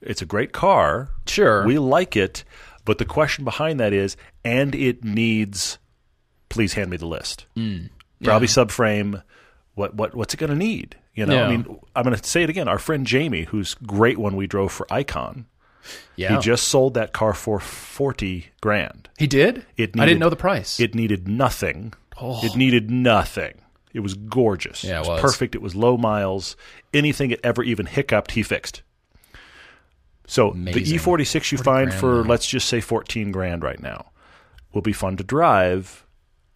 It's 0.00 0.22
a 0.22 0.26
great 0.26 0.52
car. 0.52 1.10
Sure. 1.26 1.64
We 1.66 1.78
like 1.78 2.16
it, 2.16 2.44
but 2.84 2.98
the 2.98 3.04
question 3.04 3.44
behind 3.44 3.80
that 3.80 3.92
is 3.92 4.16
and 4.44 4.74
it 4.74 5.04
needs 5.04 5.78
please 6.48 6.74
hand 6.74 6.90
me 6.90 6.96
the 6.96 7.06
list. 7.06 7.46
Mm. 7.56 7.88
Probably 8.22 8.46
subframe 8.46 9.22
what 9.74 9.94
what 9.94 10.14
what's 10.14 10.34
it 10.34 10.36
going 10.36 10.50
to 10.50 10.56
need? 10.56 10.96
You 11.14 11.26
know, 11.26 11.44
I 11.44 11.48
mean, 11.48 11.78
I'm 11.94 12.04
going 12.04 12.16
to 12.16 12.24
say 12.26 12.42
it 12.42 12.50
again. 12.50 12.68
Our 12.68 12.78
friend 12.78 13.06
Jamie, 13.06 13.44
who's 13.44 13.74
great 13.74 14.16
when 14.16 14.34
we 14.34 14.46
drove 14.46 14.72
for 14.72 14.86
Icon, 14.90 15.46
yeah. 16.16 16.36
he 16.36 16.42
just 16.42 16.68
sold 16.68 16.94
that 16.94 17.12
car 17.12 17.32
for 17.34 17.60
40 17.60 18.46
grand. 18.60 19.08
He 19.18 19.26
did? 19.26 19.64
It 19.76 19.98
I 19.98 20.06
didn't 20.06 20.20
know 20.20 20.30
the 20.30 20.36
price. 20.36 20.80
It 20.80 20.94
needed 20.94 21.28
nothing. 21.28 21.94
Oh. 22.20 22.44
It 22.44 22.56
needed 22.56 22.90
nothing. 22.90 23.60
It 23.92 24.00
was 24.00 24.14
gorgeous. 24.14 24.84
Oh. 24.84 24.88
Yeah, 24.88 24.94
it 24.94 24.96
it 24.96 25.00
was, 25.00 25.08
was. 25.08 25.20
perfect. 25.20 25.54
It 25.54 25.62
was 25.62 25.74
low 25.74 25.96
miles. 25.96 26.56
Anything 26.94 27.30
it 27.30 27.40
ever 27.42 27.62
even 27.62 27.86
hiccuped, 27.86 28.32
he 28.32 28.42
fixed. 28.42 28.82
So 30.26 30.50
Amazing. 30.50 30.84
the 30.84 30.98
E46 30.98 31.52
you 31.52 31.58
find 31.58 31.92
for 31.92 32.24
let's 32.24 32.46
just 32.46 32.68
say 32.68 32.80
14 32.80 33.32
grand 33.32 33.62
right 33.62 33.80
now 33.80 34.12
will 34.72 34.82
be 34.82 34.92
fun 34.92 35.16
to 35.18 35.24
drive, 35.24 36.06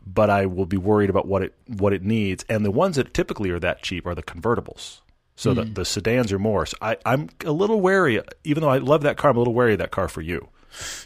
but 0.05 0.31
I 0.31 0.47
will 0.47 0.67
be 0.67 0.77
worried 0.77 1.11
about 1.11 1.27
what 1.27 1.43
it 1.43 1.55
what 1.67 1.93
it 1.93 2.03
needs. 2.03 2.45
And 2.49 2.65
the 2.65 2.71
ones 2.71 2.97
that 2.97 3.13
typically 3.13 3.51
are 3.51 3.59
that 3.59 3.83
cheap 3.83 4.07
are 4.07 4.15
the 4.15 4.23
convertibles. 4.23 5.01
So 5.37 5.51
Hmm. 5.53 5.57
the, 5.61 5.65
the 5.67 5.85
sedans 5.85 6.33
are 6.33 6.39
more. 6.39 6.67
So 6.67 6.77
I, 6.81 6.97
I'm 7.05 7.29
a 7.45 7.53
little 7.53 7.81
wary, 7.81 8.21
even 8.45 8.63
though 8.63 8.71
I 8.71 8.79
love 8.79 9.03
that 9.03 9.17
car, 9.19 9.31
I'm 9.31 9.37
a 9.37 9.41
little 9.41 9.55
wary 9.55 9.73
of 9.75 9.79
that 9.79 9.91
car 9.91 10.09
for 10.09 10.23
you. 10.23 10.49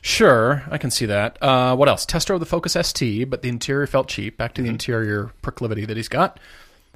Sure, 0.02 0.62
I 0.70 0.78
can 0.78 0.90
see 0.90 1.06
that. 1.06 1.36
Uh, 1.42 1.76
what 1.76 1.88
else? 1.88 2.04
Test 2.06 2.26
drove 2.26 2.40
the 2.40 2.46
Focus 2.46 2.72
ST, 2.80 3.28
but 3.30 3.42
the 3.42 3.48
interior 3.48 3.86
felt 3.86 4.08
cheap. 4.08 4.36
Back 4.38 4.50
Mm-hmm. 4.50 4.54
to 4.56 4.62
the 4.62 4.68
interior 4.68 5.30
proclivity 5.42 5.84
that 5.84 5.96
he's 5.96 6.08
got. 6.08 6.38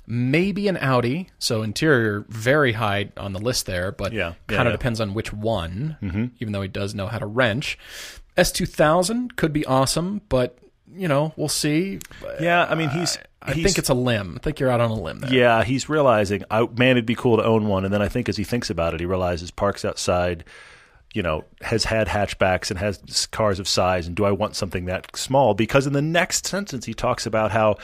Maybe 0.07 0.68
an 0.68 0.76
Audi. 0.76 1.28
So 1.39 1.62
interior 1.62 2.24
very 2.28 2.72
high 2.72 3.11
on 3.16 3.32
the 3.32 3.39
list 3.41 3.66
there, 3.66 3.91
but 3.93 4.12
Yeah, 4.12 4.28
yeah, 4.28 4.32
kind 4.32 4.35
of 4.41 4.49
yeah. 4.49 4.62
Mm-hmm. 4.64 4.72
depends 4.72 5.01
on 5.01 5.14
which 5.14 5.32
one. 5.32 6.30
Even 6.41 6.53
though 6.53 6.62
he 6.62 6.68
does 6.68 6.95
know 6.95 7.07
how 7.07 7.18
to 7.18 7.26
wrench. 7.26 7.78
S2000 8.37 9.37
could 9.37 9.53
be 9.53 9.64
awesome, 9.66 10.20
but 10.28 10.59
you 10.95 11.09
know 11.09 11.32
we'll 11.37 11.49
see. 11.49 11.99
Yeah, 12.41 12.66
I 12.68 12.74
mean 12.74 12.91
he's. 12.91 13.18
I 13.45 13.53
think 13.53 13.78
it's 13.78 13.90
a 13.90 13.95
limb. 13.95 14.36
I 14.36 14.42
think 14.42 14.59
you're 14.59 14.70
out 14.70 14.80
on 14.80 14.90
a 14.90 15.01
limb 15.01 15.20
there. 15.20 15.32
Yeah, 15.32 15.64
he's 15.64 15.88
realizing, 15.88 16.45
I, 16.51 16.62
man, 16.62 16.92
it'd 16.92 17.07
be 17.07 17.14
cool 17.14 17.36
to 17.36 17.45
own 17.45 17.68
one. 17.68 17.84
And 17.84 17.92
then 17.92 18.01
I 18.01 18.09
think 18.09 18.28
as 18.28 18.36
he 18.36 18.45
thinks 18.45 18.70
about 18.70 18.95
it, 18.95 19.01
he 19.01 19.07
realizes 19.07 19.51
parks 19.51 19.84
outside, 19.84 20.45
you 21.12 21.22
know, 21.22 21.45
has 21.61 21.84
had 21.84 22.09
hatchbacks 22.09 22.70
and 22.70 22.78
has 22.78 23.26
cars 23.26 23.59
of 23.59 23.68
size. 23.68 24.07
And 24.07 24.16
do 24.16 24.24
I 24.24 24.30
want 24.30 24.57
something 24.57 24.86
that 24.86 25.14
small? 25.16 25.53
Because 25.53 25.86
in 25.86 25.92
the 25.92 26.03
next 26.03 26.47
sentence, 26.47 26.86
he 26.86 26.95
talks 26.95 27.26
about 27.26 27.51
how 27.51 27.76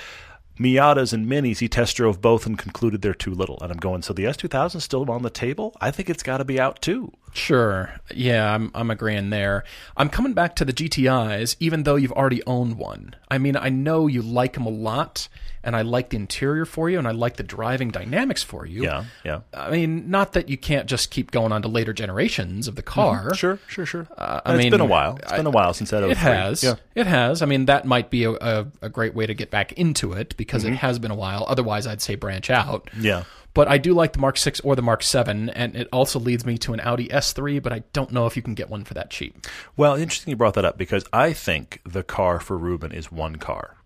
Miatas 0.61 1.15
and 1.15 1.27
Minis, 1.27 1.61
he 1.61 1.69
test 1.69 1.97
drove 1.97 2.21
both 2.21 2.45
and 2.45 2.59
concluded 2.59 3.01
they're 3.01 3.15
too 3.15 3.33
little. 3.33 3.59
And 3.63 3.73
I'm 3.73 3.79
going, 3.79 4.03
so 4.03 4.13
the 4.13 4.25
S2000 4.25 4.77
is 4.77 4.85
still 4.85 5.11
on 5.11 5.23
the 5.23 5.31
table? 5.31 5.75
I 5.81 5.91
think 5.91 6.11
it's 6.11 6.23
got 6.23 6.37
to 6.37 6.45
be 6.45 6.61
out 6.61 6.83
too. 6.83 7.13
Sure. 7.33 7.95
Yeah, 8.15 8.53
I'm 8.55 8.71
I'm 8.75 8.91
agreeing 8.91 9.31
there. 9.31 9.65
I'm 9.97 10.11
coming 10.11 10.35
back 10.35 10.57
to 10.57 10.65
the 10.65 10.73
GTIs, 10.73 11.57
even 11.61 11.85
though 11.85 11.97
you've 11.97 12.13
already 12.13 12.43
owned 12.47 12.77
one. 12.77 13.15
I 13.31 13.39
mean, 13.39 13.57
I 13.57 13.71
know 13.71 14.07
you 14.07 14.21
like 14.21 14.55
them 14.55 14.67
a 14.67 14.71
lot, 14.71 15.29
and 15.63 15.77
I 15.77 15.83
like 15.83 16.11
the 16.11 16.17
interior 16.17 16.65
for 16.65 16.89
you, 16.89 16.99
and 16.99 17.07
I 17.07 17.11
like 17.13 17.37
the 17.37 17.43
driving 17.43 17.91
dynamics 17.91 18.43
for 18.43 18.67
you. 18.67 18.83
Yeah, 18.83 19.05
yeah. 19.25 19.41
I 19.53 19.71
mean, 19.71 20.11
not 20.11 20.33
that 20.33 20.49
you 20.49 20.57
can't 20.57 20.87
just 20.87 21.11
keep 21.11 21.31
going 21.31 21.53
on 21.53 21.63
to 21.63 21.69
later 21.69 21.93
generations 21.93 22.69
of 22.69 22.77
the 22.77 22.83
car. 22.83 23.35
Sure, 23.35 23.59
sure, 23.67 23.87
sure. 23.87 24.07
I 24.17 24.41
And 24.47 24.59
mean, 24.59 24.67
it's 24.69 24.73
been 24.73 24.81
a 24.81 24.85
while. 24.87 25.17
It's 25.23 25.33
been 25.33 25.47
a 25.47 25.51
while 25.51 25.75
since 25.75 25.91
that 25.91 26.03
It 26.03 26.17
has. 26.17 26.63
Yeah. 26.65 26.75
It 26.95 27.07
has. 27.07 27.43
I 27.43 27.47
mean, 27.47 27.67
that 27.67 27.85
might 27.85 28.11
be 28.11 28.25
a, 28.25 28.33
a, 28.33 28.67
a 28.83 28.89
great 28.89 29.15
way 29.15 29.27
to 29.27 29.35
get 29.35 29.51
back 29.51 29.73
into 29.73 30.13
it 30.13 30.37
because 30.37 30.65
it 30.65 30.73
has 30.75 30.99
been 30.99 31.11
a 31.11 31.17
while. 31.17 31.45
Otherwise, 31.49 31.87
I'd 31.87 32.03
say 32.03 32.15
branch 32.15 32.51
out. 32.51 32.87
Mm-hmm. 32.87 33.05
Yeah. 33.05 33.25
But 33.53 33.67
I 33.67 33.79
do 33.79 33.95
like 33.95 34.13
the 34.13 34.21
Mark 34.21 34.37
6 34.37 34.61
or 34.61 34.77
the 34.77 34.83
Mark 34.83 35.03
7, 35.03 35.51
and 35.51 35.75
it 35.75 35.89
also 35.93 36.21
leads 36.21 36.47
me 36.47 36.57
to 36.59 36.73
an 36.73 36.79
Audi 36.81 37.09
S3, 37.09 37.61
but 37.61 37.73
I 37.73 37.83
don't 37.93 38.13
know 38.13 38.27
if 38.27 38.37
you 38.37 38.43
can 38.43 38.55
get 38.55 38.71
one 38.71 38.85
for 38.85 38.95
that 38.95 39.11
cheap. 39.11 39.45
Well, 39.77 39.97
interesting 39.97 40.31
you 40.31 40.37
brought 40.37 40.55
that 40.55 40.65
up 40.65 40.79
because 40.79 41.05
I 41.13 41.33
think 41.33 41.81
the 41.85 42.05
car 42.05 42.39
for 42.39 42.57
Ruben 42.57 42.93
is 42.93 43.11
one 43.11 43.37
car. 43.37 43.77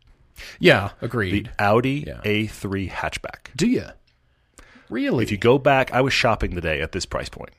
Yeah, 0.59 0.91
agreed. 1.01 1.51
The. 1.59 1.65
Audi 1.65 2.05
Yeah. 2.07 2.21
A3 2.25 2.91
hatchback. 2.91 3.55
Do 3.57 3.67
you? 3.69 3.87
Really? 4.91 5.23
If 5.25 5.31
you 5.31 5.39
go 5.39 5.59
back, 5.59 5.93
I 5.93 6.01
was 6.01 6.13
shopping 6.13 6.55
today 6.55 6.81
at 6.81 6.93
this 6.93 7.07
price 7.07 7.29
point. 7.29 7.51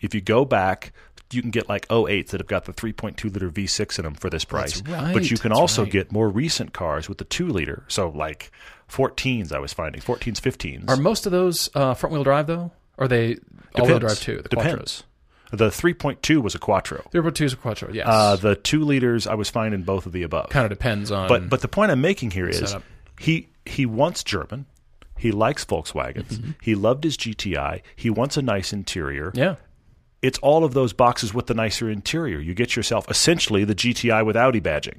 If 0.00 0.14
you 0.14 0.20
go 0.20 0.44
back, 0.44 0.92
you 1.32 1.40
can 1.40 1.50
get 1.50 1.68
like 1.68 1.88
08s 1.88 2.28
that 2.28 2.40
have 2.40 2.46
got 2.46 2.66
the 2.66 2.72
3.2 2.72 3.32
liter 3.32 3.50
V6 3.50 3.98
in 3.98 4.04
them 4.04 4.14
for 4.14 4.28
this 4.30 4.44
price. 4.44 4.82
right, 4.82 5.12
But 5.14 5.30
you 5.30 5.36
can 5.38 5.50
also 5.52 5.82
right. 5.82 5.90
get 5.90 6.12
more 6.12 6.28
recent 6.28 6.72
cars 6.72 7.08
with 7.08 7.18
the 7.18 7.24
2 7.24 7.48
liter. 7.48 7.84
So 7.88 8.10
like 8.10 8.52
14s, 8.90 9.50
I 9.52 9.58
was 9.58 9.72
finding 9.72 10.00
14s, 10.02 10.40
15s. 10.40 10.88
Are 10.88 10.96
most 10.96 11.26
of 11.26 11.32
those 11.32 11.70
uh, 11.74 11.94
front 11.94 12.12
wheel 12.12 12.22
drive 12.24 12.46
though? 12.46 12.70
Or 12.98 13.04
are 13.04 13.08
they 13.08 13.38
all 13.74 13.86
wheel 13.86 13.98
drive 13.98 14.20
too? 14.20 14.40
The 14.42 14.48
Depends. 14.50 15.04
The 15.56 15.68
3.2 15.68 16.42
was 16.42 16.54
a 16.54 16.58
Quattro. 16.58 17.04
Turbo 17.12 17.30
twos 17.30 17.52
or 17.54 17.56
quattro? 17.56 17.90
Yes. 17.92 18.06
Uh, 18.08 18.36
the 18.36 18.56
2 18.56 18.84
liters, 18.84 19.26
I 19.26 19.34
was 19.34 19.48
finding 19.50 19.82
both 19.82 20.06
of 20.06 20.12
the 20.12 20.22
above. 20.22 20.50
kind 20.50 20.64
of 20.64 20.70
depends 20.70 21.10
on. 21.10 21.28
But 21.28 21.48
but 21.48 21.60
the 21.60 21.68
point 21.68 21.90
I'm 21.90 22.00
making 22.00 22.32
here 22.32 22.48
is 22.48 22.58
Setup. 22.58 22.82
he 23.20 23.48
he 23.66 23.86
wants 23.86 24.22
German. 24.24 24.66
He 25.18 25.30
likes 25.32 25.64
Volkswagens. 25.64 26.26
Mm-hmm. 26.26 26.50
He 26.60 26.74
loved 26.74 27.04
his 27.04 27.16
GTI. 27.16 27.80
He 27.96 28.10
wants 28.10 28.36
a 28.36 28.42
nice 28.42 28.72
interior. 28.72 29.30
yeah, 29.34 29.54
It's 30.22 30.38
all 30.38 30.64
of 30.64 30.74
those 30.74 30.92
boxes 30.92 31.32
with 31.32 31.46
the 31.46 31.54
nicer 31.54 31.88
interior. 31.88 32.40
You 32.40 32.52
get 32.54 32.74
yourself 32.76 33.08
essentially 33.10 33.64
the 33.64 33.74
GTI 33.76 34.26
with 34.26 34.36
Audi 34.36 34.60
badging. 34.60 34.98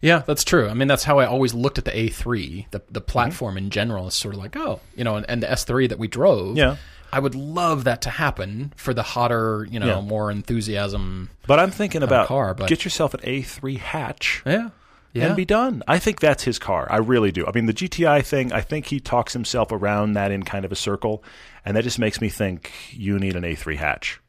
yeah, 0.00 0.22
that's 0.26 0.44
true. 0.44 0.68
I 0.68 0.74
mean, 0.74 0.88
that's 0.88 1.04
how 1.04 1.18
I 1.18 1.26
always 1.26 1.54
looked 1.54 1.78
at 1.78 1.84
the 1.86 1.90
A3. 1.92 2.70
The 2.70 2.82
the 2.90 3.00
platform 3.00 3.54
Mm-hmm. 3.56 3.64
in 3.64 3.70
general 3.70 4.06
is 4.08 4.14
sort 4.14 4.34
of 4.34 4.40
like, 4.40 4.56
oh, 4.56 4.80
you 4.96 5.04
know, 5.04 5.16
and, 5.16 5.28
and 5.28 5.42
the 5.42 5.46
S3 5.46 5.88
that 5.88 5.98
we 5.98 6.08
drove. 6.08 6.56
Yeah. 6.56 6.76
I 7.12 7.18
would 7.20 7.34
love 7.34 7.84
that 7.84 8.02
to 8.02 8.10
happen 8.10 8.72
for 8.76 8.92
the 8.94 9.02
hotter, 9.02 9.66
you 9.70 9.78
know, 9.80 9.86
Yeah. 9.86 10.00
more 10.00 10.30
enthusiasm. 10.30 11.30
But 11.46 11.58
I'm 11.58 11.70
thinking 11.70 12.02
about 12.02 12.26
car, 12.28 12.54
but- 12.54 12.68
get 12.68 12.84
yourself 12.84 13.14
an 13.14 13.20
A3 13.24 13.76
hatch 13.78 14.42
Yeah, 14.44 14.70
yeah. 15.12 15.26
and 15.28 15.36
be 15.36 15.44
done. 15.44 15.82
I 15.88 15.98
think 15.98 16.20
that's 16.20 16.44
his 16.44 16.58
car. 16.58 16.86
I 16.90 16.98
really 16.98 17.32
do. 17.32 17.46
I 17.46 17.52
mean, 17.54 17.66
the 17.66 17.72
GTI 17.72 18.20
thing, 18.22 18.52
I 18.52 18.60
think 18.60 18.86
he 18.86 19.00
talks 19.00 19.32
himself 19.32 19.72
around 19.72 20.12
that 20.14 20.30
in 20.30 20.42
kind 20.42 20.64
of 20.64 20.72
a 20.72 20.76
circle, 20.76 21.22
and 21.64 21.76
that 21.76 21.84
just 21.84 21.98
makes 21.98 22.20
me 22.20 22.28
think 22.28 22.72
you 22.92 23.18
need 23.18 23.36
an 23.36 23.44
A3 23.44 23.76
hatch. 23.76 24.20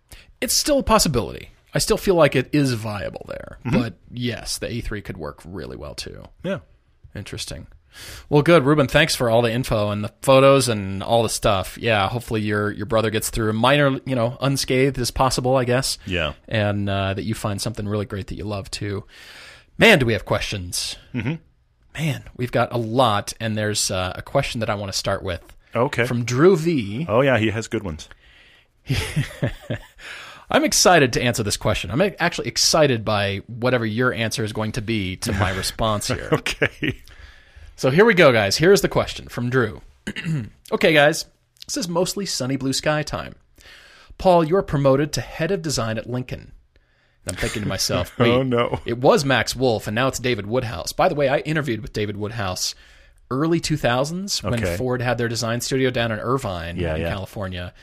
it's 0.42 0.56
still 0.56 0.80
a 0.80 0.84
possibility. 0.84 1.50
I 1.74 1.80
still 1.80 1.98
feel 1.98 2.16
like 2.16 2.34
it 2.34 2.50
is 2.54 2.72
viable 2.74 3.26
there. 3.28 3.58
Mm-hmm. 3.66 3.78
But 3.78 3.94
yes, 4.10 4.58
the 4.58 4.68
A3 4.68 5.04
could 5.04 5.18
work 5.18 5.42
really 5.46 5.76
well 5.76 5.94
too. 5.96 6.24
Yeah. 6.44 6.60
Interesting. 7.14 7.68
Well, 8.30 8.42
good, 8.44 8.64
Ruben. 8.66 8.88
Thanks 8.88 9.16
for 9.16 9.30
all 9.30 9.42
the 9.42 9.52
info 9.52 9.90
and 9.90 10.04
the 10.04 10.14
photos 10.22 10.68
and 10.70 11.02
all 11.04 11.24
the 11.24 11.30
stuff. 11.30 11.78
Yeah, 11.78 12.08
hopefully 12.08 12.42
your 12.42 12.72
your 12.72 12.86
brother 12.86 13.10
gets 13.10 13.30
through 13.30 13.50
a 13.50 13.54
minor, 13.54 14.00
you 14.06 14.16
know, 14.16 14.38
unscathed 14.42 14.98
as 15.00 15.12
possible. 15.12 15.56
I 15.58 15.64
guess. 15.66 15.98
Yeah. 16.06 16.34
And 16.48 16.90
uh, 16.90 17.14
that 17.16 17.24
you 17.24 17.34
find 17.36 17.62
something 17.62 17.88
really 17.88 18.06
great 18.06 18.28
that 18.28 18.36
you 18.36 18.44
love 18.46 18.70
too. 18.72 19.06
Man, 19.78 20.00
do 20.00 20.06
we 20.06 20.14
have 20.14 20.26
questions? 20.26 20.98
Mm-hmm. 21.14 21.36
Man, 21.98 22.24
we've 22.38 22.52
got 22.52 22.72
a 22.74 22.78
lot, 22.78 23.34
and 23.40 23.58
there's 23.58 23.90
uh, 23.90 24.14
a 24.16 24.22
question 24.22 24.60
that 24.60 24.70
I 24.70 24.76
want 24.76 24.92
to 24.92 24.98
start 24.98 25.24
with 25.24 25.42
Okay. 25.76 26.06
from 26.06 26.24
Drew 26.24 26.56
V. 26.56 27.06
oh, 27.10 27.22
yeah, 27.22 27.38
he 27.38 27.50
has 27.50 27.68
good 27.68 27.84
ones. 27.84 28.08
I'm 30.52 30.64
excited 30.64 31.14
to 31.14 31.22
answer 31.22 31.44
this 31.44 31.58
question. 31.58 31.92
I'm 31.92 32.02
actually 32.20 32.48
excited 32.48 33.06
by 33.06 33.38
whatever 33.48 33.86
your 33.86 34.12
answer 34.14 34.44
is 34.44 34.52
going 34.52 34.72
to 34.74 34.82
be 34.82 35.16
to 35.18 35.32
my 35.34 35.52
response 35.56 36.08
here. 36.08 36.30
Okay. 36.32 37.02
So 37.80 37.92
here 37.92 38.04
we 38.04 38.14
go, 38.14 38.34
guys. 38.34 38.58
Here's 38.58 38.82
the 38.82 38.90
question 38.90 39.30
from 39.30 39.50
Drew. 39.50 39.82
okay, 40.74 40.92
guys. 40.92 41.24
This 41.66 41.78
is 41.78 41.88
mostly 41.88 42.26
sunny 42.26 42.58
blue 42.58 42.74
sky 42.74 43.04
time. 43.04 43.36
Paul, 44.18 44.44
you're 44.44 44.64
promoted 44.64 45.14
to 45.14 45.22
head 45.22 45.50
of 45.52 45.62
design 45.62 45.98
at 45.98 46.10
Lincoln. 46.10 46.52
And 47.26 47.38
I'm 47.38 47.42
thinking 47.42 47.62
to 47.62 47.68
myself, 47.70 48.14
oh, 48.20 48.24
wait, 48.24 48.32
Oh, 48.34 48.44
no. 48.44 48.82
it 48.86 48.98
was 48.98 49.24
Max 49.24 49.56
Wolff, 49.56 49.88
and 49.88 49.96
now 49.96 50.10
it's 50.10 50.20
David 50.20 50.46
Woodhouse. 50.46 50.92
By 50.92 51.08
the 51.08 51.16
way, 51.16 51.30
I 51.30 51.38
interviewed 51.40 51.82
with 51.82 51.94
David 51.94 52.18
Woodhouse 52.18 52.76
early 53.32 53.62
2000s 53.62 54.44
when 54.44 54.56
Okay. 54.56 54.76
Ford 54.76 55.02
had 55.02 55.18
their 55.18 55.30
design 55.30 55.62
studio 55.62 55.90
down 55.90 56.12
in 56.12 56.20
Irvine, 56.20 56.76
Yeah, 56.76 56.96
in 56.96 57.02
yeah. 57.04 57.10
California. 57.14 57.74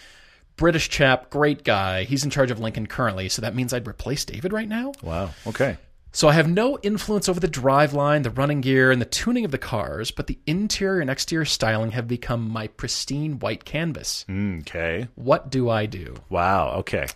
British 0.58 0.90
chap, 0.90 1.30
great 1.30 1.64
guy. 1.64 2.04
He's 2.04 2.22
in 2.22 2.28
charge 2.28 2.50
of 2.50 2.60
Lincoln 2.60 2.86
currently, 2.86 3.30
so 3.30 3.40
that 3.40 3.54
means 3.54 3.72
I'd 3.72 3.88
replace 3.88 4.26
David 4.26 4.52
right 4.52 4.68
now? 4.68 4.92
Wow. 5.02 5.30
Okay. 5.46 5.78
So 6.16 6.28
I 6.28 6.32
have 6.32 6.48
no 6.48 6.78
influence 6.82 7.28
over 7.28 7.38
the 7.40 7.46
driveline, 7.46 8.22
the 8.22 8.30
running 8.30 8.62
gear, 8.62 8.90
and 8.90 9.02
the 9.02 9.04
tuning 9.04 9.44
of 9.44 9.50
the 9.50 9.58
cars, 9.58 10.10
but 10.10 10.28
the 10.28 10.38
interior 10.46 11.02
and 11.02 11.10
exterior 11.10 11.44
styling 11.44 11.90
have 11.90 12.08
become 12.08 12.48
my 12.48 12.68
pristine 12.68 13.38
white 13.38 13.66
canvas. 13.66 14.24
Okay. 14.30 15.08
What 15.14 15.50
do 15.50 15.68
I 15.68 15.84
do? 15.84 16.14
Wow. 16.30 16.76
Okay. 16.78 17.06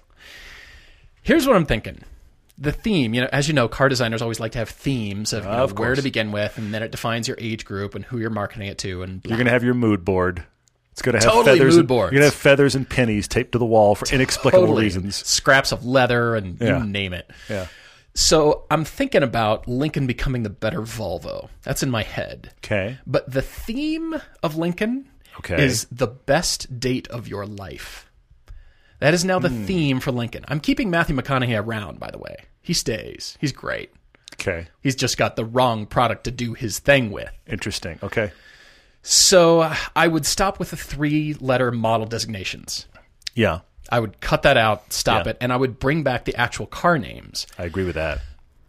Here's 1.22 1.46
what 1.46 1.57
I'm 1.57 1.64
thinking. 1.64 2.01
The 2.59 2.72
theme, 2.72 3.14
you 3.14 3.22
know, 3.22 3.28
as 3.32 3.48
you 3.48 3.55
know, 3.55 3.68
car 3.68 3.88
designers 3.88 4.20
always 4.20 4.38
like 4.38 4.53
to 4.53 4.59
have 4.59 4.68
themes 4.68 5.32
of, 5.32 5.44
you 5.44 5.51
know, 5.51 5.64
Of 5.64 5.78
where 5.78 5.92
to 5.92 5.94
course. 5.96 6.05
begin 6.05 6.30
with, 6.30 6.59
and 6.59 6.74
then 6.74 6.82
it 6.82 6.90
defines 6.90 7.26
your 7.26 7.38
age 7.40 7.64
group 7.64 7.94
and 7.94 8.05
who 8.05 8.18
you're 8.18 8.28
marketing 8.28 8.68
it 8.68 8.76
to, 8.80 9.03
and 9.03 9.22
blah. 9.22 9.30
You're 9.30 9.38
gonna 9.38 9.48
have 9.48 9.64
your 9.64 9.72
mood 9.72 10.05
board. 10.05 10.44
It's 10.92 11.01
gonna 11.01 11.16
have 11.16 11.24
Totally 11.24 11.57
feathers. 11.59 11.72
mood 11.76 11.78
and, 11.80 11.88
boards. 11.88 12.12
You're 12.12 12.18
gonna 12.18 12.26
have 12.30 12.34
feathers 12.38 12.74
and 12.74 12.86
pennies 12.86 13.28
taped 13.28 13.53
to 13.53 13.59
the 13.59 13.64
wall 13.64 13.94
for 13.94 14.14
inexplicable 14.14 14.66
Totally. 14.66 14.84
reasons. 14.84 15.16
scraps 15.26 15.72
of 15.72 15.86
leather, 15.86 16.34
and 16.36 16.59
Yeah. 16.61 16.80
you 16.80 16.84
name 16.84 17.14
it. 17.14 17.30
Yeah. 17.48 17.66
So 18.14 18.64
I'm 18.70 18.84
thinking 18.84 19.22
about 19.22 19.68
Lincoln 19.68 20.06
becoming 20.06 20.42
the 20.42 20.50
better 20.50 20.80
Volvo. 20.80 21.48
That's 21.62 21.82
in 21.82 21.90
my 21.90 22.02
head. 22.02 22.52
Okay. 22.58 22.98
But 23.06 23.30
the 23.30 23.42
theme 23.42 24.20
of 24.42 24.56
Lincoln 24.56 25.08
Okay. 25.38 25.62
is 25.64 25.86
the 25.92 26.08
best 26.08 26.80
date 26.80 27.06
of 27.08 27.28
your 27.28 27.46
life. 27.46 28.11
That 28.98 29.14
is 29.14 29.24
now 29.24 29.38
the 29.38 29.48
Hmm. 29.48 29.64
theme 29.64 30.00
for 30.00 30.11
Lincoln. 30.12 30.44
I'm 30.48 30.61
keeping 30.61 30.90
Matthew 30.90 31.16
McConaughey 31.16 31.58
around, 31.58 31.98
by 32.00 32.11
the 32.11 32.18
way. 32.18 32.36
He 32.61 32.74
stays. 32.74 33.38
He's 33.40 33.52
great. 33.52 33.90
Okay. 34.34 34.66
He's 34.80 34.96
just 34.96 35.16
got 35.16 35.36
the 35.36 35.44
wrong 35.44 35.86
product 35.86 36.24
to 36.24 36.30
do 36.30 36.54
his 36.54 36.78
thing 36.78 37.11
with. 37.11 37.30
Interesting. 37.46 37.98
Okay. 38.02 38.32
So 39.02 39.61
uh, 39.61 39.76
I 39.96 40.08
would 40.08 40.26
stop 40.26 40.58
with 40.58 40.70
the 40.70 40.76
three 40.76 41.34
letter 41.34 41.70
model 41.70 42.06
designations. 42.06 42.86
Yeah. 43.34 43.61
I 43.91 43.99
would 44.01 44.20
cut 44.20 44.43
that 44.43 44.57
out, 44.57 44.93
stop 44.93 45.24
Yeah. 45.26 45.30
it, 45.32 45.38
and 45.41 45.53
I 45.53 45.57
would 45.57 45.78
bring 45.78 46.03
back 46.03 46.24
the 46.24 46.34
actual 46.36 46.66
car 46.66 46.99
names. 46.99 47.47
I 47.59 47.64
agree 47.64 47.84
with 47.84 47.97
that. 47.97 48.20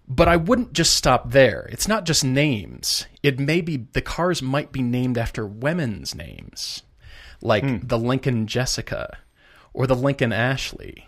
But 0.07 0.27
I 0.27 0.35
wouldn't 0.35 0.73
just 0.73 0.95
stop 0.95 1.31
there. 1.31 1.69
It's 1.71 1.87
not 1.87 2.05
just 2.05 2.23
names. 2.23 3.05
It 3.23 3.39
may 3.39 3.61
be 3.61 3.85
the 3.93 4.01
cars 4.01 4.41
might 4.41 4.71
be 4.71 4.81
named 4.81 5.17
after 5.17 5.45
women's 5.45 6.13
names, 6.15 6.83
like 7.41 7.63
Hmm. 7.63 7.77
the 7.83 7.97
Lincoln 7.99 8.45
Jessica, 8.47 9.19
or 9.73 9.87
the 9.87 9.95
Lincoln 9.95 10.33
Ashley, 10.33 11.07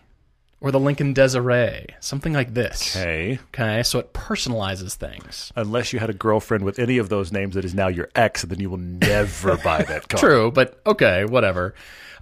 or 0.62 0.72
the 0.72 0.80
Lincoln 0.80 1.12
Desiree, 1.12 1.88
something 2.00 2.32
like 2.32 2.54
this. 2.54 2.96
Okay. 2.96 3.40
Okay, 3.54 3.84
so 3.84 4.00
it 4.00 4.14
personalizes 4.14 4.94
things. 4.94 5.52
Unless 5.58 5.92
you 5.92 6.00
had 6.00 6.10
a 6.10 6.14
girlfriend 6.14 6.64
with 6.64 6.80
any 6.80 6.98
of 6.98 7.10
those 7.10 7.34
names 7.34 7.56
that 7.56 7.66
is 7.66 7.74
now 7.74 7.90
your 7.90 8.08
ex, 8.16 8.44
then 8.44 8.62
you 8.62 8.70
will 8.70 8.78
never 8.78 9.58
buy 9.64 9.84
that 9.84 10.08
car. 10.08 10.20
True, 10.22 10.52
but 10.52 10.80
okay, 10.86 11.26
whatever. 11.26 11.74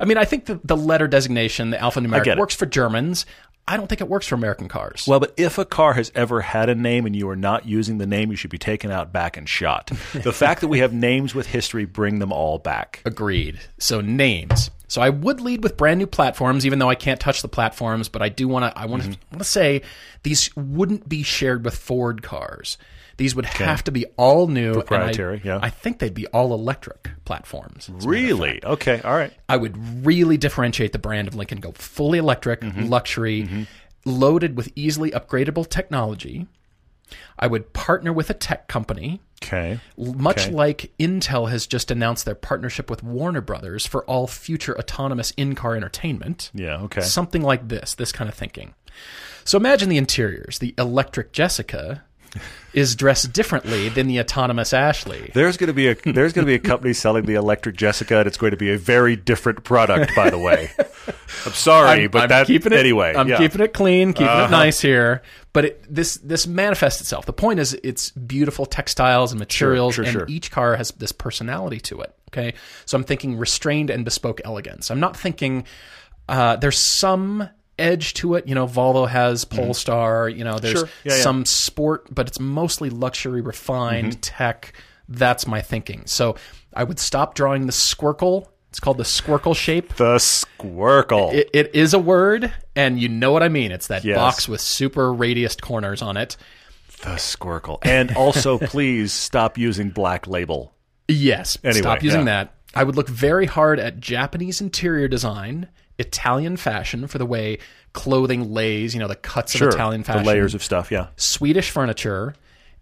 I 0.02 0.06
mean, 0.06 0.18
I 0.18 0.26
think 0.26 0.46
the, 0.46 0.60
the 0.64 0.76
letter 0.78 1.08
designation, 1.08 1.70
the 1.70 1.78
alphanumeric, 1.78 2.38
works 2.38 2.56
for 2.56 2.66
Germans. 2.66 3.26
I 3.68 3.78
don't 3.78 3.88
think 3.88 4.02
it 4.02 4.10
works 4.10 4.28
for 4.28 4.36
American 4.36 4.68
cars. 4.68 5.06
Well, 5.08 5.20
but 5.20 5.34
if 5.38 5.58
a 5.58 5.66
car 5.66 5.94
has 5.94 6.12
ever 6.16 6.42
had 6.42 6.68
a 6.68 6.76
name 6.76 7.06
and 7.06 7.16
you 7.16 7.30
are 7.30 7.36
not 7.36 7.66
using 7.68 8.00
the 8.00 8.08
name, 8.08 8.32
you 8.32 8.36
should 8.36 8.50
be 8.50 8.58
taken 8.58 8.90
out 8.92 9.14
back 9.14 9.38
and 9.38 9.48
shot. 9.48 9.88
the 10.14 10.34
fact 10.34 10.62
that 10.62 10.68
we 10.68 10.80
have 10.80 10.92
names 10.94 11.36
with 11.36 11.46
history, 11.48 11.86
bring 11.86 12.20
them 12.20 12.34
all 12.34 12.58
back. 12.58 13.02
Agreed. 13.06 13.60
So 13.78 14.02
names. 14.02 14.72
So 14.88 15.00
I 15.02 15.10
would 15.10 15.40
lead 15.40 15.64
with 15.64 15.78
brand 15.78 16.00
new 16.00 16.08
platforms, 16.08 16.66
even 16.66 16.80
though 16.80 16.90
I 16.90 16.96
can't 16.96 17.20
touch 17.20 17.42
the 17.44 17.48
platforms. 17.48 18.10
But 18.10 18.22
I 18.22 18.30
do 18.30 18.48
want 18.48 18.66
to. 18.74 18.78
I 18.78 18.88
want 18.88 19.04
to 19.04 19.10
Mm-hmm. 19.10 19.36
want 19.36 19.40
to 19.44 19.50
say 19.50 19.84
these 20.24 20.54
wouldn't 20.58 21.08
be 21.08 21.24
shared 21.24 21.64
with 21.64 21.76
Ford 21.76 22.24
cars. 22.24 22.78
These 23.22 23.36
would 23.36 23.46
have 23.46 23.84
to 23.84 23.92
be 23.92 24.06
all 24.18 24.48
new, 24.48 24.70
and 24.72 24.78
I- 24.78 24.82
Proprietary, 24.82 25.42
yeah. 25.44 25.60
I 25.62 25.70
think 25.70 26.00
they'd 26.00 26.12
be 26.14 26.26
all 26.28 26.56
electric 26.56 27.12
platforms. 27.24 27.84
as 27.84 27.90
a 27.90 27.92
matter 27.92 28.04
of 28.04 28.10
Really? 28.10 28.66
Okay. 28.66 29.00
All 29.02 29.14
right. 29.16 29.32
I 29.48 29.58
would 29.58 30.04
really 30.06 30.38
differentiate 30.38 30.92
the 30.92 30.98
brand 30.98 31.28
of 31.28 31.36
Lincoln. 31.36 31.60
Go 31.60 31.72
fully 31.74 32.18
electric, 32.18 32.62
Mm-hmm. 32.62 32.88
luxury, 32.88 33.68
loaded 34.06 34.58
with 34.58 34.72
easily 34.76 35.12
upgradable 35.12 35.70
technology. 35.70 36.48
I 37.38 37.46
would 37.46 37.74
partner 37.74 38.12
with 38.12 38.32
a 38.32 38.34
tech 38.34 38.68
company, 38.68 39.22
Okay. 39.44 39.80
much 39.98 40.48
Okay. 40.48 40.52
like 40.52 40.92
Intel 40.98 41.50
has 41.52 41.68
just 41.68 41.92
announced 41.92 42.26
their 42.26 42.34
partnership 42.36 42.90
with 42.90 43.04
Warner 43.04 43.42
Brothers 43.42 43.86
for 43.86 44.04
all 44.06 44.26
future 44.26 44.76
autonomous 44.80 45.30
in-car 45.38 45.76
entertainment. 45.76 46.50
Yeah. 46.56 46.78
Okay. 46.84 47.02
Something 47.02 47.44
like 47.44 47.68
this, 47.68 47.94
this 47.94 48.12
kind 48.12 48.30
of 48.30 48.34
thinking. 48.36 48.74
So 49.44 49.58
imagine 49.58 49.90
the 49.90 49.98
interiors. 49.98 50.58
The 50.60 50.74
electric 50.78 51.34
Jessica 51.34 52.04
is 52.74 52.96
dressed 52.96 53.34
differently 53.34 53.90
than 53.90 54.08
the 54.08 54.20
autonomous 54.20 54.74
Ashley. 54.74 55.32
There's 55.34 55.58
going 55.58 55.68
to 55.68 55.74
be 55.74 55.88
a 55.90 55.96
there's 55.96 56.34
going 56.34 56.46
to 56.46 56.50
be 56.50 56.56
a 56.56 56.60
company 56.70 56.94
selling 56.94 57.26
the 57.26 57.36
electric 57.36 57.76
Jessica, 57.76 58.20
and 58.20 58.28
it's 58.28 58.38
going 58.38 58.52
to 58.52 58.58
be 58.58 58.72
a 58.72 58.78
very 58.78 59.16
different 59.16 59.64
product. 59.64 60.16
By 60.16 60.30
the 60.30 60.40
way, 60.40 60.72
I'm 61.46 61.54
sorry, 61.54 62.08
but 62.08 62.24
I'm 62.24 62.30
that 62.30 62.48
keeping 62.48 62.74
it, 62.74 62.80
anyway. 62.80 63.14
I'm 63.16 63.28
yeah. 63.28 63.36
Uh-huh. 63.36 63.44
keeping 63.44 63.62
it 63.62 63.74
clean, 63.74 64.14
keeping 64.14 64.28
it 64.28 64.52
nice 64.52 64.82
here. 64.82 65.22
But 65.54 65.66
it, 65.66 65.86
this 65.94 66.16
this 66.18 66.48
manifests 66.48 67.02
itself. 67.02 67.26
The 67.26 67.34
point 67.34 67.60
is, 67.60 67.74
it's 67.84 68.12
beautiful 68.12 68.66
textiles 68.66 69.32
and 69.32 69.40
materials, 69.40 69.96
sure, 69.96 70.06
and 70.06 70.14
sure. 70.14 70.26
each 70.30 70.52
car 70.52 70.76
has 70.78 70.92
this 70.92 71.12
personality 71.12 71.80
to 71.82 72.02
it. 72.02 72.16
Okay, 72.30 72.54
so 72.86 72.98
I'm 72.98 73.04
thinking 73.04 73.38
restrained 73.38 73.90
and 73.90 74.06
bespoke 74.06 74.40
elegance. 74.46 74.90
I'm 74.90 75.02
not 75.02 75.18
thinking 75.18 75.66
uh, 76.30 76.56
there's 76.56 76.80
some 76.80 77.50
edge 77.82 78.14
to 78.16 78.36
it. 78.36 78.48
You 78.48 78.56
know, 78.56 78.68
Volvo 78.68 79.08
has 79.08 79.44
Polestar. 79.46 80.30
You 80.30 80.44
know, 80.44 80.60
there's 80.60 80.76
Mm-hmm. 80.76 80.80
Sure. 80.86 80.90
Yeah, 81.04 81.18
yeah. 81.18 81.24
some 81.24 81.46
sport, 81.46 82.08
but 82.14 82.28
it's 82.28 82.40
mostly 82.40 82.90
luxury, 82.90 83.42
refined 83.42 84.12
Mm-hmm. 84.14 84.20
tech. 84.22 84.74
That's 85.10 85.46
my 85.48 85.62
thinking. 85.62 86.04
So 86.06 86.36
I 86.74 86.84
would 86.86 87.00
stop 87.00 87.36
drawing 87.36 87.66
the 87.66 87.74
squircle. 87.74 88.48
It's 88.70 88.80
called 88.80 88.98
the 88.98 89.04
squircle 89.04 89.54
shape. 89.56 89.96
The 89.96 90.16
squircle. 90.16 91.34
It, 91.34 91.50
it 91.54 91.76
is 91.76 91.94
a 91.94 92.00
word, 92.00 92.54
and 92.76 93.00
you 93.00 93.10
know 93.10 93.32
what 93.34 93.44
I 93.44 93.50
mean. 93.50 93.72
It's 93.72 93.88
that 93.88 94.06
Yes. 94.06 94.16
box 94.18 94.48
with 94.48 94.62
super 94.62 95.14
radiused 95.14 95.62
corners 95.62 96.02
on 96.02 96.16
it. 96.16 96.38
the 97.02 97.16
squircle. 97.18 97.80
And 97.82 98.16
also, 98.16 98.58
please 98.60 99.12
stop 99.12 99.58
using 99.58 99.90
black 99.90 100.28
label. 100.28 100.74
Yes. 101.10 101.58
Anyway, 101.64 101.82
stop 101.82 102.04
using 102.04 102.22
yeah. 102.22 102.26
that. 102.46 102.56
I 102.74 102.86
would 102.86 102.96
look 102.96 103.10
very 103.10 103.46
hard 103.48 103.80
at 103.80 104.00
Japanese 104.00 104.62
interior 104.62 105.10
design, 105.10 105.68
Italian 106.00 106.58
fashion 106.58 107.08
for 107.08 107.18
the 107.18 107.26
way 107.26 107.58
clothing 107.94 108.54
lays, 108.54 108.94
you 108.94 109.00
know, 109.00 109.08
the 109.08 109.16
cuts 109.16 109.52
Sure. 109.56 109.68
of 109.70 109.74
Italian 109.76 110.04
fashion, 110.04 110.24
The 110.24 110.30
layers 110.30 110.54
of 110.56 110.64
stuff, 110.64 110.92
yeah. 110.92 111.08
Swedish 111.18 111.70
furniture, 111.70 112.34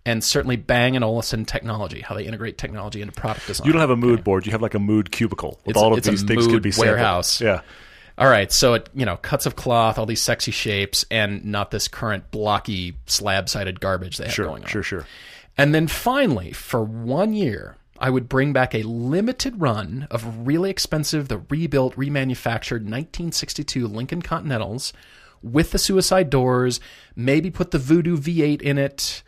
and 0.05 0.23
certainly 0.23 0.55
Bang 0.55 0.95
and 0.95 1.03
Olufsen 1.03 1.45
technology, 1.45 2.01
how 2.01 2.15
they 2.15 2.23
integrate 2.23 2.57
technology 2.57 3.01
into 3.01 3.13
product 3.13 3.47
design. 3.47 3.65
You 3.67 3.73
don't 3.73 3.81
have 3.81 3.89
a 3.89 3.95
mood 3.97 4.23
board. 4.23 4.45
You 4.45 4.51
have 4.53 4.61
like 4.61 4.73
a 4.75 4.79
mood 4.79 5.11
cubicle 5.11 5.59
with 5.65 5.75
It's 5.75 5.81
all 5.83 5.93
of 5.93 6.01
these 6.03 6.23
things 6.23 6.47
could 6.47 6.61
be 6.61 6.71
sampled. 6.71 6.95
warehouse. 6.95 7.41
Yeah. 7.41 7.61
All 8.17 8.27
right, 8.29 8.51
so 8.51 8.73
it 8.73 8.89
you 8.93 9.05
know 9.05 9.15
cuts 9.17 9.45
of 9.45 9.55
cloth, 9.55 9.97
all 9.97 10.05
these 10.05 10.21
sexy 10.21 10.51
shapes, 10.51 11.05
and 11.09 11.45
not 11.45 11.71
this 11.71 11.87
current 11.87 12.31
blocky 12.31 12.97
slab-sided 13.05 13.79
garbage 13.79 14.17
they 14.17 14.25
have 14.25 14.33
Sure, 14.33 14.45
going 14.45 14.63
on. 14.63 14.69
sure, 14.69 14.83
sure. 14.83 15.05
And 15.57 15.73
then 15.73 15.87
finally, 15.87 16.51
for 16.51 16.83
one 16.83 17.33
year, 17.33 17.77
I 17.99 18.09
would 18.09 18.29
bring 18.29 18.53
back 18.53 18.73
a 18.73 18.83
limited 18.83 19.59
run 19.61 20.07
of 20.09 20.47
really 20.47 20.69
expensive, 20.69 21.27
the 21.27 21.39
rebuilt, 21.49 21.95
remanufactured 21.95 22.83
1962 22.83 23.87
Lincoln 23.87 24.21
Continentals 24.21 24.93
with 25.41 25.71
the 25.71 25.77
suicide 25.77 26.29
doors, 26.29 26.79
maybe 27.15 27.49
put 27.51 27.71
the 27.71 27.77
Voodoo 27.77 28.17
V8 28.17 28.61
in 28.61 28.77
it, 28.77 29.23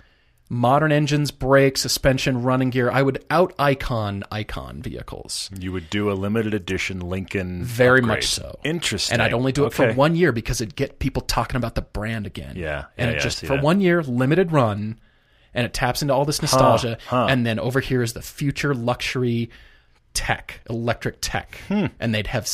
modern 0.49 0.91
engines, 0.91 1.31
brakes, 1.31 1.81
suspension, 1.81 2.41
running 2.41 2.69
gear. 2.69 2.91
I 2.91 3.01
would 3.01 3.23
out 3.29 3.53
icon 3.57 4.23
icon 4.31 4.81
vehicles. 4.81 5.49
You 5.57 5.71
would 5.71 5.89
do 5.89 6.11
a 6.11 6.13
limited 6.13 6.53
edition 6.53 6.99
Lincoln. 6.99 7.63
Very 7.63 7.99
upgrade. 7.99 8.07
much 8.17 8.27
so. 8.27 8.59
Interesting. 8.65 9.13
And 9.13 9.21
I'd 9.21 9.33
only 9.33 9.53
do 9.53 9.63
it 9.63 9.67
Okay. 9.67 9.91
for 9.91 9.93
one 9.93 10.15
year 10.15 10.33
because 10.33 10.59
it'd 10.59 10.75
get 10.75 10.99
people 10.99 11.21
talking 11.21 11.55
about 11.55 11.75
the 11.75 11.81
brand 11.81 12.27
again. 12.27 12.55
Yeah, 12.57 12.85
And 12.97 13.07
yeah, 13.09 13.13
it 13.13 13.17
yeah, 13.17 13.23
just 13.23 13.39
for 13.39 13.45
that. 13.55 13.63
one 13.63 13.79
year, 13.79 14.03
limited 14.03 14.51
run, 14.51 14.99
and 15.53 15.65
it 15.65 15.73
taps 15.73 16.01
into 16.01 16.13
all 16.13 16.25
this 16.25 16.41
nostalgia. 16.41 16.97
huh. 17.07 17.27
And 17.29 17.45
then 17.45 17.59
over 17.59 17.79
here 17.79 18.01
is 18.01 18.13
the 18.13 18.21
future 18.21 18.73
luxury 18.73 19.49
tech, 20.13 20.61
electric 20.69 21.17
tech. 21.21 21.59
Hmm. 21.67 21.87
And 21.99 22.13
they'd 22.13 22.27
have 22.27 22.47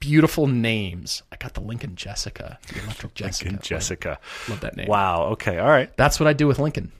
beautiful 0.00 0.46
names. 0.46 1.22
I 1.32 1.36
got 1.36 1.54
the 1.54 1.60
Lincoln 1.60 1.94
Jessica, 1.96 2.58
the 2.72 2.82
electric 2.82 3.14
Jessica. 3.14 3.50
Lincoln 3.50 3.62
Jessica. 3.64 4.18
Love 4.48 4.60
that 4.60 4.76
name. 4.76 4.88
Wow. 4.88 5.24
Okay. 5.32 5.58
All 5.58 5.68
right. 5.68 5.94
That's 5.96 6.18
what 6.20 6.26
I 6.26 6.32
do 6.32 6.46
with 6.46 6.58
Lincoln. 6.58 6.92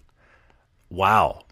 Wow. 0.91 1.43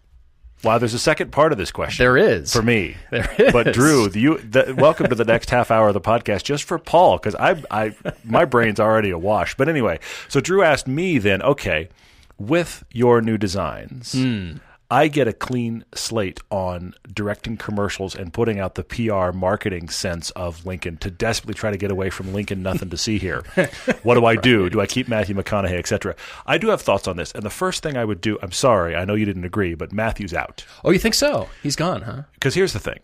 Wow. 0.63 0.77
There's 0.77 0.93
a 0.93 0.99
second 0.99 1.31
part 1.31 1.51
of 1.51 1.57
this 1.57 1.71
question. 1.71 2.03
There 2.03 2.17
is. 2.17 2.51
for 2.53 2.61
me. 2.61 2.95
There 3.11 3.29
is. 3.37 3.51
But 3.53 3.73
Drew, 3.73 4.09
you 4.11 4.37
the, 4.39 4.73
welcome 4.77 5.07
to 5.07 5.15
the 5.15 5.25
next 5.25 5.49
half 5.49 5.69
hour 5.71 5.89
of 5.89 5.93
the 5.93 6.01
podcast 6.01 6.43
just 6.43 6.63
for 6.63 6.79
Paul 6.79 7.17
because 7.17 7.35
I 7.35 7.61
I 7.69 7.95
my 8.23 8.45
brain's 8.45 8.79
already 8.79 9.09
awash. 9.09 9.55
But 9.55 9.69
anyway, 9.69 9.99
so 10.29 10.39
Drew 10.39 10.63
asked 10.63 10.87
me 10.87 11.17
then, 11.17 11.41
okay, 11.41 11.89
with 12.37 12.83
your 12.91 13.21
new 13.21 13.37
designs, 13.37 14.13
Hmm. 14.13 14.57
I 14.91 15.07
get 15.07 15.27
a 15.27 15.33
clean 15.33 15.83
slate 15.95 16.39
on 16.51 16.93
directing 17.11 17.57
commercials 17.57 18.13
and 18.15 18.31
putting 18.31 18.59
out 18.59 18.75
the 18.75 18.83
PR 18.83 19.31
marketing 19.35 19.89
sense 19.89 20.29
of 20.31 20.63
Lincoln 20.63 20.97
to 20.97 21.09
desperately 21.09 21.55
try 21.55 21.71
to 21.71 21.77
get 21.77 21.89
away 21.89 22.11
from 22.11 22.31
Lincoln. 22.33 22.61
Nothing 22.61 22.91
to 22.91 22.97
see 22.97 23.17
here. 23.17 23.41
What 24.03 24.13
do 24.13 24.25
I 24.25 24.35
do? 24.35 24.69
Do 24.69 24.79
I 24.79 24.85
keep 24.85 25.07
Matthew 25.07 25.33
McConaughey, 25.33 25.79
etc.? 25.79 26.15
I 26.45 26.59
do 26.59 26.67
have 26.69 26.81
thoughts 26.83 27.07
on 27.07 27.17
this, 27.17 27.31
and 27.31 27.41
the 27.41 27.49
first 27.49 27.81
thing 27.81 27.97
I 27.97 28.05
would 28.05 28.21
do. 28.21 28.37
I'm 28.43 28.51
sorry, 28.51 28.95
I 28.95 29.05
know 29.05 29.15
you 29.15 29.25
didn't 29.25 29.43
agree, 29.45 29.73
but 29.73 29.91
Matthew's 29.91 30.35
out. 30.35 30.63
Oh, 30.83 30.91
you 30.91 30.99
think 30.99 31.15
so? 31.15 31.49
He's 31.63 31.75
gone, 31.75 32.03
huh? 32.03 32.21
Because 32.35 32.53
here's 32.53 32.73
the 32.73 32.79
thing 32.79 32.99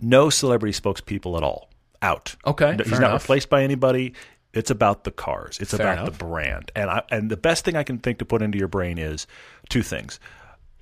no 0.00 0.28
celebrity 0.30 0.78
spokespeople 0.78 1.36
at 1.38 1.42
all. 1.42 1.70
Out. 2.02 2.36
Okay, 2.46 2.76
No, 2.76 2.84
he's 2.84 2.92
not 2.92 3.10
enough. 3.10 3.22
replaced 3.24 3.50
by 3.50 3.62
anybody. 3.62 4.14
It's 4.52 4.70
about 4.70 5.04
the 5.04 5.10
cars. 5.12 5.58
It's 5.60 5.72
Fair 5.72 5.86
about 5.92 5.98
enough. 6.02 6.18
the 6.18 6.24
brand. 6.24 6.72
And 6.74 6.90
I, 6.90 7.02
and 7.10 7.30
the 7.30 7.36
best 7.36 7.64
thing 7.64 7.76
I 7.76 7.82
can 7.84 7.98
think 7.98 8.18
to 8.18 8.24
put 8.24 8.42
into 8.42 8.58
your 8.58 8.68
brain 8.68 8.98
is 8.98 9.26
two 9.68 9.82
things. 9.82 10.18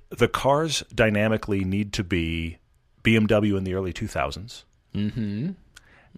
The 0.09 0.27
cars 0.27 0.83
dynamically 0.93 1.63
need 1.63 1.93
to 1.93 2.03
be 2.03 2.57
BMW 3.03 3.57
in 3.57 3.63
the 3.65 3.75
early 3.75 3.93
2000s. 3.93 4.63
Mm-hmm. 4.95 5.51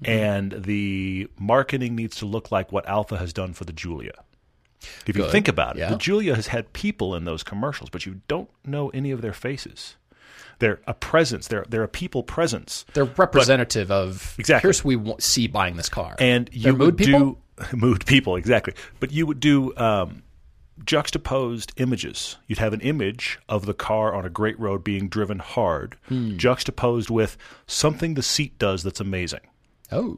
And 0.06 0.52
the 0.64 1.28
marketing 1.38 1.95
needs 1.95 2.16
to 2.18 2.26
look 2.26 2.52
like 2.52 2.72
what 2.72 2.88
Alfa 2.88 3.18
has 3.18 3.34
done 3.34 3.54
for 3.54 3.66
the 3.66 3.74
Giulia. 3.74 4.24
If 5.06 5.16
you 5.16 5.30
think 5.30 5.47
about 5.47 5.76
it, 5.76 5.80
Yeah. 5.82 5.89
the 5.89 5.97
Giulia 5.97 6.36
has 6.36 6.47
had 6.47 6.74
people 6.74 7.14
in 7.16 7.26
those 7.26 7.43
commercials, 7.43 7.89
but 7.89 8.06
you 8.06 8.22
don't 8.28 8.49
know 8.66 8.89
any 8.89 9.12
of 9.12 9.22
their 9.22 9.34
faces. 9.34 9.95
They're 10.62 10.80
a 10.88 10.93
presence. 10.93 11.47
They're 11.49 11.66
they're 11.68 11.84
a 11.84 11.89
people 11.89 12.24
presence. 12.24 12.86
They're 12.93 13.03
representative 13.05 13.91
of 13.91 14.36
Exactly. 14.39 14.68
here's 14.68 14.80
who 14.80 14.88
we 14.88 14.95
want, 14.95 15.22
see 15.22 15.47
buying 15.47 15.76
this 15.76 15.89
car. 15.89 16.16
and 16.20 16.47
They're 16.53 16.72
you 16.72 16.78
mood 16.78 16.86
would 16.86 16.97
people? 16.97 17.20
do 17.20 17.38
mood 17.78 18.05
people 18.05 18.36
exactly 18.38 18.74
but 18.99 19.12
you 19.12 19.26
would 19.28 19.39
do 19.39 19.76
um, 19.78 20.24
juxtaposed 20.86 21.74
images 21.78 22.38
you'd 22.47 22.57
have 22.59 22.74
an 22.74 22.82
image 22.82 23.38
of 23.47 23.66
the 23.68 23.74
car 23.74 24.16
on 24.16 24.26
a 24.26 24.30
great 24.30 24.59
road 24.59 24.84
being 24.84 25.07
driven 25.09 25.38
hard 25.39 25.95
Hmm. 26.07 26.38
juxtaposed 26.38 27.09
with 27.12 27.38
something 27.68 28.14
the 28.16 28.24
seat 28.24 28.57
does 28.57 28.82
that's 28.84 28.99
amazing 28.99 29.41
Oh, 29.91 30.18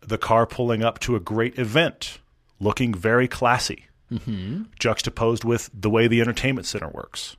the 0.00 0.18
car 0.18 0.46
pulling 0.46 0.82
up 0.84 0.98
to 1.00 1.16
a 1.16 1.20
great 1.20 1.58
event 1.58 2.18
looking 2.58 2.94
very 2.94 3.26
classy 3.28 3.86
Mm-hmm. 4.12 4.64
juxtaposed 4.78 5.44
with 5.44 5.70
the 5.72 5.88
way 5.88 6.08
the 6.08 6.20
entertainment 6.20 6.66
center 6.66 6.88
works 6.88 7.36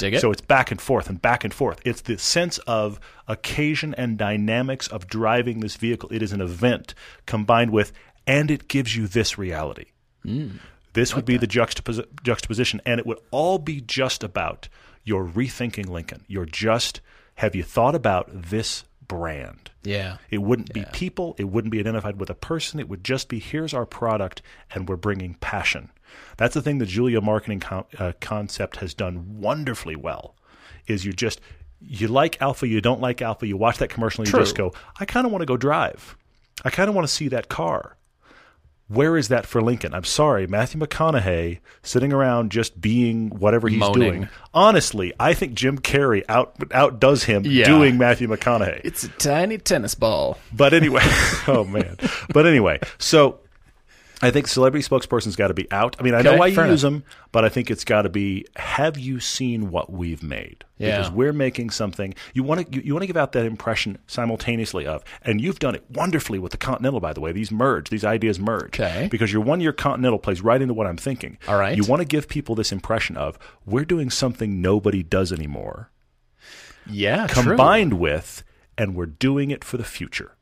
dig 0.00 0.14
it. 0.14 0.20
So 0.20 0.32
it's 0.32 0.40
back 0.40 0.70
and 0.72 0.80
forth 0.80 1.08
and 1.08 1.22
back 1.22 1.44
and 1.44 1.54
forth. 1.54 1.80
It's 1.84 2.00
the 2.00 2.18
sense 2.18 2.58
of 2.66 2.98
occasion 3.28 3.94
and 3.94 4.18
dynamics 4.18 4.88
of 4.88 5.06
driving 5.06 5.60
this 5.60 5.76
vehicle. 5.76 6.08
It 6.12 6.22
is 6.22 6.32
an 6.32 6.40
event 6.40 6.94
combined 7.26 7.70
with, 7.70 7.92
and 8.26 8.50
it 8.50 8.66
gives 8.66 8.96
you 8.96 9.06
this 9.06 9.38
reality. 9.38 9.86
Hmm. 10.22 10.56
this 10.92 11.14
would 11.16 11.24
be 11.24 11.38
the 11.38 11.46
juxtapos- 11.46 12.04
juxtaposition, 12.22 12.80
and 12.84 12.98
it 12.98 13.06
would 13.06 13.20
all 13.30 13.58
be 13.58 13.80
just 13.80 14.22
about 14.24 14.68
your 15.04 15.24
rethinking 15.24 15.88
Lincoln. 15.88 16.24
You're 16.28 16.44
just, 16.44 17.00
have 17.36 17.54
you 17.54 17.62
thought 17.62 17.94
about 17.94 18.28
this 18.30 18.84
brand? 19.06 19.70
yeah. 19.82 20.18
It 20.30 20.42
wouldn't 20.42 20.72
be 20.74 20.84
people. 20.92 21.34
It 21.38 21.44
wouldn't 21.44 21.72
be 21.72 21.80
identified 21.80 22.20
with 22.20 22.28
a 22.28 22.34
person. 22.34 22.78
It 22.80 22.88
would 22.88 23.02
just 23.02 23.28
be 23.28 23.38
here's 23.38 23.72
our 23.72 23.86
product, 23.86 24.42
and 24.74 24.88
we're 24.88 24.96
bringing 24.96 25.34
passion. 25.34 25.90
That's 26.36 26.54
the 26.54 26.62
thing 26.62 26.78
the 26.78 26.86
Giulia 26.86 27.20
marketing 27.20 27.62
uh, 27.98 28.12
concept 28.20 28.76
has 28.76 28.94
done 28.94 29.40
wonderfully 29.40 29.96
well. 29.96 30.34
Is 30.86 31.04
you 31.04 31.12
just 31.12 31.40
you 31.80 32.08
like 32.08 32.40
Alfa, 32.42 32.66
you 32.68 32.80
don't 32.80 33.00
like 33.00 33.22
Alfa. 33.22 33.46
You 33.46 33.56
watch 33.56 33.78
that 33.78 33.88
commercial 33.90 34.22
and 34.22 34.32
you 34.32 34.38
just 34.38 34.56
go, 34.56 34.72
I 34.98 35.04
kind 35.04 35.24
of 35.26 35.32
want 35.32 35.42
to 35.42 35.46
go 35.46 35.56
drive. 35.56 36.16
I 36.64 36.70
kind 36.70 36.88
of 36.88 36.94
want 36.94 37.06
to 37.08 37.12
see 37.12 37.28
that 37.28 37.48
car. 37.48 37.96
Where 38.88 39.16
is 39.16 39.28
that 39.28 39.46
for 39.46 39.62
Lincoln? 39.62 39.94
I'm 39.94 40.02
sorry, 40.04 40.48
Matthew 40.48 40.80
McConaughey 40.80 41.60
sitting 41.80 42.12
around 42.12 42.50
just 42.50 42.80
being 42.80 43.30
whatever 43.30 43.68
he's 43.68 43.78
Moaning. 43.78 44.12
doing. 44.12 44.28
Honestly, 44.52 45.12
I 45.20 45.32
think 45.32 45.54
Jim 45.54 45.78
Carrey 45.78 46.24
out 46.28 46.56
outdoes 46.74 47.22
him 47.24 47.44
Yeah. 47.46 47.66
doing 47.66 47.98
Matthew 47.98 48.26
McConaughey. 48.26 48.80
It's 48.82 49.04
a 49.04 49.08
tiny 49.10 49.58
tennis 49.58 49.94
ball. 49.94 50.38
But 50.52 50.74
anyway, 50.74 51.02
oh 51.46 51.64
man. 51.64 51.96
But 52.34 52.46
anyway, 52.46 52.80
so 52.98 53.38
I 54.22 54.30
think 54.30 54.46
celebrity 54.48 54.86
spokesperson's 54.86 55.34
got 55.34 55.48
to 55.48 55.54
be 55.54 55.70
out. 55.72 55.96
I 55.98 56.02
mean, 56.02 56.14
I 56.14 56.20
know 56.20 56.30
Okay, 56.32 56.38
why 56.38 56.46
you 56.48 56.64
use 56.66 56.82
them, 56.82 57.04
but 57.32 57.42
I 57.44 57.48
think 57.48 57.70
it's 57.70 57.84
got 57.84 58.02
to 58.02 58.10
be. 58.10 58.44
Have 58.56 58.98
you 58.98 59.18
seen 59.18 59.70
what 59.70 59.90
we've 59.90 60.22
made? 60.22 60.64
Yeah. 60.76 60.98
Because 60.98 61.12
we're 61.12 61.32
making 61.32 61.70
something. 61.70 62.14
You 62.34 62.42
want 62.42 62.66
to 62.66 62.76
you, 62.76 62.82
you 62.84 62.92
want 62.94 63.02
to 63.02 63.06
give 63.06 63.16
out 63.16 63.32
that 63.32 63.46
impression 63.46 63.96
simultaneously 64.06 64.86
of, 64.86 65.02
and 65.22 65.40
you've 65.40 65.58
done 65.58 65.74
it 65.74 65.84
wonderfully 65.90 66.38
with 66.38 66.52
the 66.52 66.58
Continental. 66.58 67.00
By 67.00 67.12
the 67.14 67.20
way, 67.22 67.32
these 67.32 67.50
merge. 67.50 67.88
These 67.88 68.04
ideas 68.04 68.38
merge. 68.38 68.78
Okay. 68.78 69.08
Because 69.10 69.32
your 69.32 69.40
one 69.42 69.60
year 69.60 69.72
Continental 69.72 70.18
plays 70.18 70.42
right 70.42 70.60
into 70.60 70.74
what 70.74 70.86
I'm 70.86 70.98
thinking. 70.98 71.38
All 71.48 71.56
right. 71.58 71.76
You 71.76 71.84
want 71.84 72.00
to 72.00 72.06
give 72.06 72.28
people 72.28 72.54
this 72.54 72.72
impression 72.72 73.16
of 73.16 73.38
we're 73.64 73.84
doing 73.86 74.10
something 74.10 74.60
nobody 74.60 75.02
does 75.02 75.32
anymore, 75.32 75.90
Yeah, 76.86 77.26
true. 77.26 77.42
combined 77.44 77.94
with, 77.94 78.42
and 78.76 78.94
we're 78.94 79.06
doing 79.06 79.50
it 79.50 79.64
for 79.64 79.76
the 79.78 79.84
future. 79.84 80.36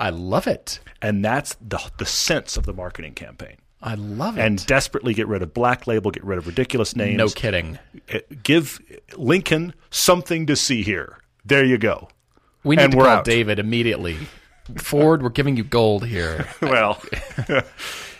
I 0.00 0.10
love 0.10 0.46
it. 0.48 0.80
And 1.00 1.24
that's 1.24 1.54
the 1.60 1.78
the 1.98 2.06
sense 2.06 2.56
of 2.56 2.64
the 2.66 2.72
marketing 2.72 3.14
campaign. 3.14 3.56
I 3.82 3.94
love 3.94 4.36
it. 4.36 4.42
And 4.42 4.66
desperately 4.66 5.14
get 5.14 5.28
rid 5.28 5.42
of 5.42 5.54
black 5.54 5.86
label, 5.86 6.10
get 6.10 6.24
rid 6.24 6.38
of 6.38 6.46
ridiculous 6.46 6.96
names. 6.96 7.16
no 7.16 7.28
kidding. 7.28 7.78
Uh, 8.12 8.18
Give 8.42 8.78
Lincoln 9.16 9.74
something 9.90 10.46
to 10.46 10.56
see 10.56 10.82
here. 10.82 11.18
There 11.44 11.64
you 11.64 11.78
go. 11.78 12.08
We 12.64 12.76
need 12.76 12.82
And 12.82 12.92
to 12.92 12.98
call 12.98 13.06
out. 13.06 13.24
David 13.24 13.58
immediately. 13.58 14.18
Ford, 14.76 15.22
we're 15.22 15.30
giving 15.30 15.56
you 15.56 15.64
gold 15.64 16.04
here. 16.06 16.46
Well, 16.62 17.00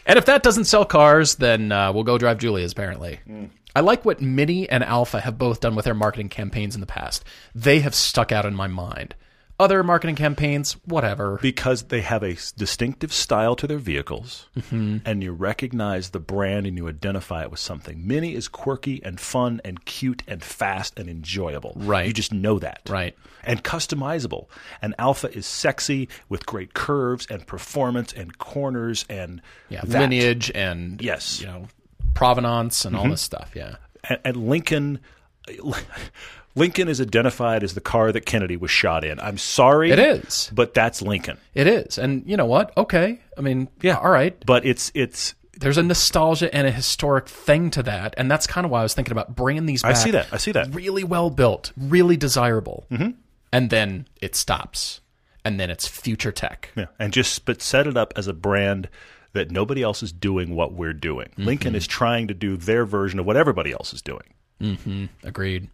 And 0.07 0.19
if 0.19 0.25
that 0.27 0.43
doesn't 0.43 0.65
sell 0.65 0.85
cars, 0.85 1.37
then 1.37 1.71
uh, 1.71 1.93
we'll 1.93 2.05
go 2.05 2.19
drive 2.19 2.39
Giulia's, 2.39 2.73
apparently. 2.73 3.21
I 3.77 3.81
like 3.81 4.05
what 4.05 4.21
Mini 4.21 4.69
and 4.69 4.83
Alfa 4.83 5.21
have 5.21 5.39
both 5.39 5.61
done 5.61 5.77
with 5.77 5.85
their 5.85 5.95
marketing 5.95 6.31
campaigns 6.31 6.75
in 6.75 6.81
the 6.81 6.87
past. 6.87 7.23
They 7.55 7.81
have 7.81 7.95
stuck 7.95 8.33
out 8.33 8.45
in 8.47 8.55
my 8.55 8.67
mind. 8.67 9.15
Other 9.61 9.83
marketing 9.85 10.17
campaigns, 10.17 10.73
whatever. 10.87 11.39
because 11.43 11.83
they 11.85 12.01
have 12.01 12.23
a 12.23 12.37
distinctive 12.57 13.13
style 13.13 13.55
to 13.57 13.67
their 13.67 13.79
vehicles, 13.79 14.49
Mm-hmm. 14.59 14.99
and 15.05 15.23
you 15.23 15.33
recognize 15.33 16.11
the 16.11 16.19
brand 16.19 16.67
and 16.67 16.77
you 16.79 16.89
identify 16.89 17.43
it 17.43 17.51
with 17.51 17.61
something. 17.61 18.07
Mini 18.07 18.35
is 18.35 18.49
quirky 18.49 19.03
and 19.05 19.21
fun 19.21 19.61
and 19.65 19.85
cute 19.85 20.23
and 20.27 20.43
fast 20.43 20.99
and 20.99 21.09
enjoyable. 21.11 21.75
Right. 21.77 22.07
You 22.07 22.13
just 22.15 22.33
know 22.33 22.59
that. 22.59 22.81
Right. 22.89 23.15
And 23.45 23.63
customizable. 23.63 24.49
And 24.81 24.95
Alfa 24.99 25.31
is 25.37 25.45
sexy 25.47 26.09
with 26.31 26.47
great 26.47 26.73
curves 26.73 27.27
and 27.31 27.47
performance 27.47 28.13
and 28.15 28.39
corners 28.39 29.05
and 29.11 29.43
yeah, 29.69 29.83
that. 29.85 30.01
lineage 30.01 30.51
and 30.55 31.03
Yes. 31.03 31.41
you 31.41 31.47
know, 31.47 31.69
provenance 32.15 32.85
and 32.87 32.97
all 32.97 33.09
this 33.09 33.21
stuff. 33.23 33.51
Yeah. 33.55 33.77
and, 34.09 34.19
and 34.25 34.37
Lincoln. 34.49 35.01
Lincoln 36.61 36.89
is 36.89 37.01
identified 37.01 37.65
as 37.65 37.75
the 37.75 37.81
car 37.81 38.13
that 38.13 38.27
Kennedy 38.27 38.57
was 38.57 38.71
shot 38.71 39.05
in. 39.05 39.19
I'm 39.19 39.39
sorry. 39.39 39.91
It 39.91 39.99
is. 39.99 40.51
But 40.55 40.75
that's 40.75 41.03
Lincoln. 41.03 41.39
It 41.55 41.67
is. 41.67 41.99
And 41.99 42.23
you 42.27 42.37
know 42.37 42.47
what? 42.47 42.77
Okay. 42.77 43.21
I 43.37 43.41
mean, 43.41 43.69
Yeah. 43.83 43.97
all 43.97 44.11
right. 44.11 44.37
But 44.47 44.65
it's 44.65 44.93
it's 44.95 45.35
There's 45.59 45.79
a 45.79 45.83
nostalgia 45.83 46.55
and 46.55 46.67
a 46.67 46.71
historic 46.71 47.29
thing 47.29 47.71
to 47.73 47.83
that. 47.85 48.15
And 48.17 48.31
that's 48.31 48.47
kind 48.47 48.65
of 48.65 48.71
why 48.71 48.81
I 48.81 48.83
was 48.83 48.95
thinking 48.95 49.13
about 49.13 49.35
bringing 49.35 49.67
these 49.67 49.83
back. 49.83 49.93
I 49.93 49.95
see 49.95 50.11
that. 50.13 50.29
I 50.33 50.37
see 50.37 50.53
that. 50.53 50.75
Really 50.75 51.05
well 51.05 51.31
built, 51.31 51.73
really 51.77 52.17
desirable. 52.17 52.87
Mm-hmm. 52.91 53.11
And 53.53 53.71
then 53.71 54.07
it 54.21 54.37
stops. 54.37 55.01
And 55.45 55.59
then 55.59 55.71
it's 55.71 55.89
future 55.89 56.33
tech. 56.33 56.71
Yeah, 56.77 56.87
and 56.99 57.13
just 57.15 57.47
but 57.47 57.63
set 57.63 57.87
it 57.87 57.97
up 57.97 58.13
as 58.17 58.27
a 58.27 58.35
brand 58.35 58.89
that 59.33 59.51
nobody 59.51 59.83
else 59.83 60.03
is 60.03 60.13
doing 60.13 60.55
what 60.55 60.75
we're 60.75 60.93
doing. 60.93 61.29
Mm-hmm. 61.29 61.45
Lincoln 61.45 61.75
is 61.75 61.87
trying 61.87 62.29
to 62.29 62.35
do 62.35 62.57
their 62.59 62.85
version 62.85 63.19
of 63.19 63.25
what 63.27 63.37
everybody 63.37 63.73
else 63.73 63.95
is 63.95 64.03
doing. 64.03 64.35
Agreed. 65.25 65.69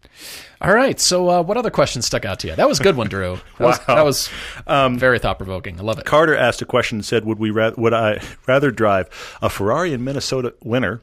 All 0.61 0.73
right. 0.73 0.99
So, 0.99 1.29
uh, 1.29 1.41
what 1.43 1.57
other 1.57 1.69
questions 1.69 2.05
stuck 2.05 2.23
out 2.25 2.39
to 2.39 2.47
you? 2.47 2.55
That 2.55 2.67
was 2.67 2.79
a 2.79 2.83
good 2.83 2.95
one, 2.95 3.07
Drew. 3.07 3.37
That 3.57 3.65
was, 3.65 3.79
that 3.85 4.01
was 4.05 4.29
very 4.99 5.19
thought 5.19 5.37
provoking. 5.37 5.79
I 5.79 5.83
love 5.83 5.99
it. 5.99 6.05
Carter 6.05 6.35
asked 6.35 6.61
a 6.61 6.65
question 6.65 6.97
and 6.99 7.05
said, 7.05 7.25
"Would 7.25 7.39
we 7.39 7.49
ra- 7.51 7.71
would 7.77 7.93
I 7.93 8.21
rather 8.47 8.71
drive 8.71 9.09
a 9.41 9.49
Ferrari 9.49 9.93
in 9.93 10.03
Minnesota 10.03 10.53
winter 10.63 11.01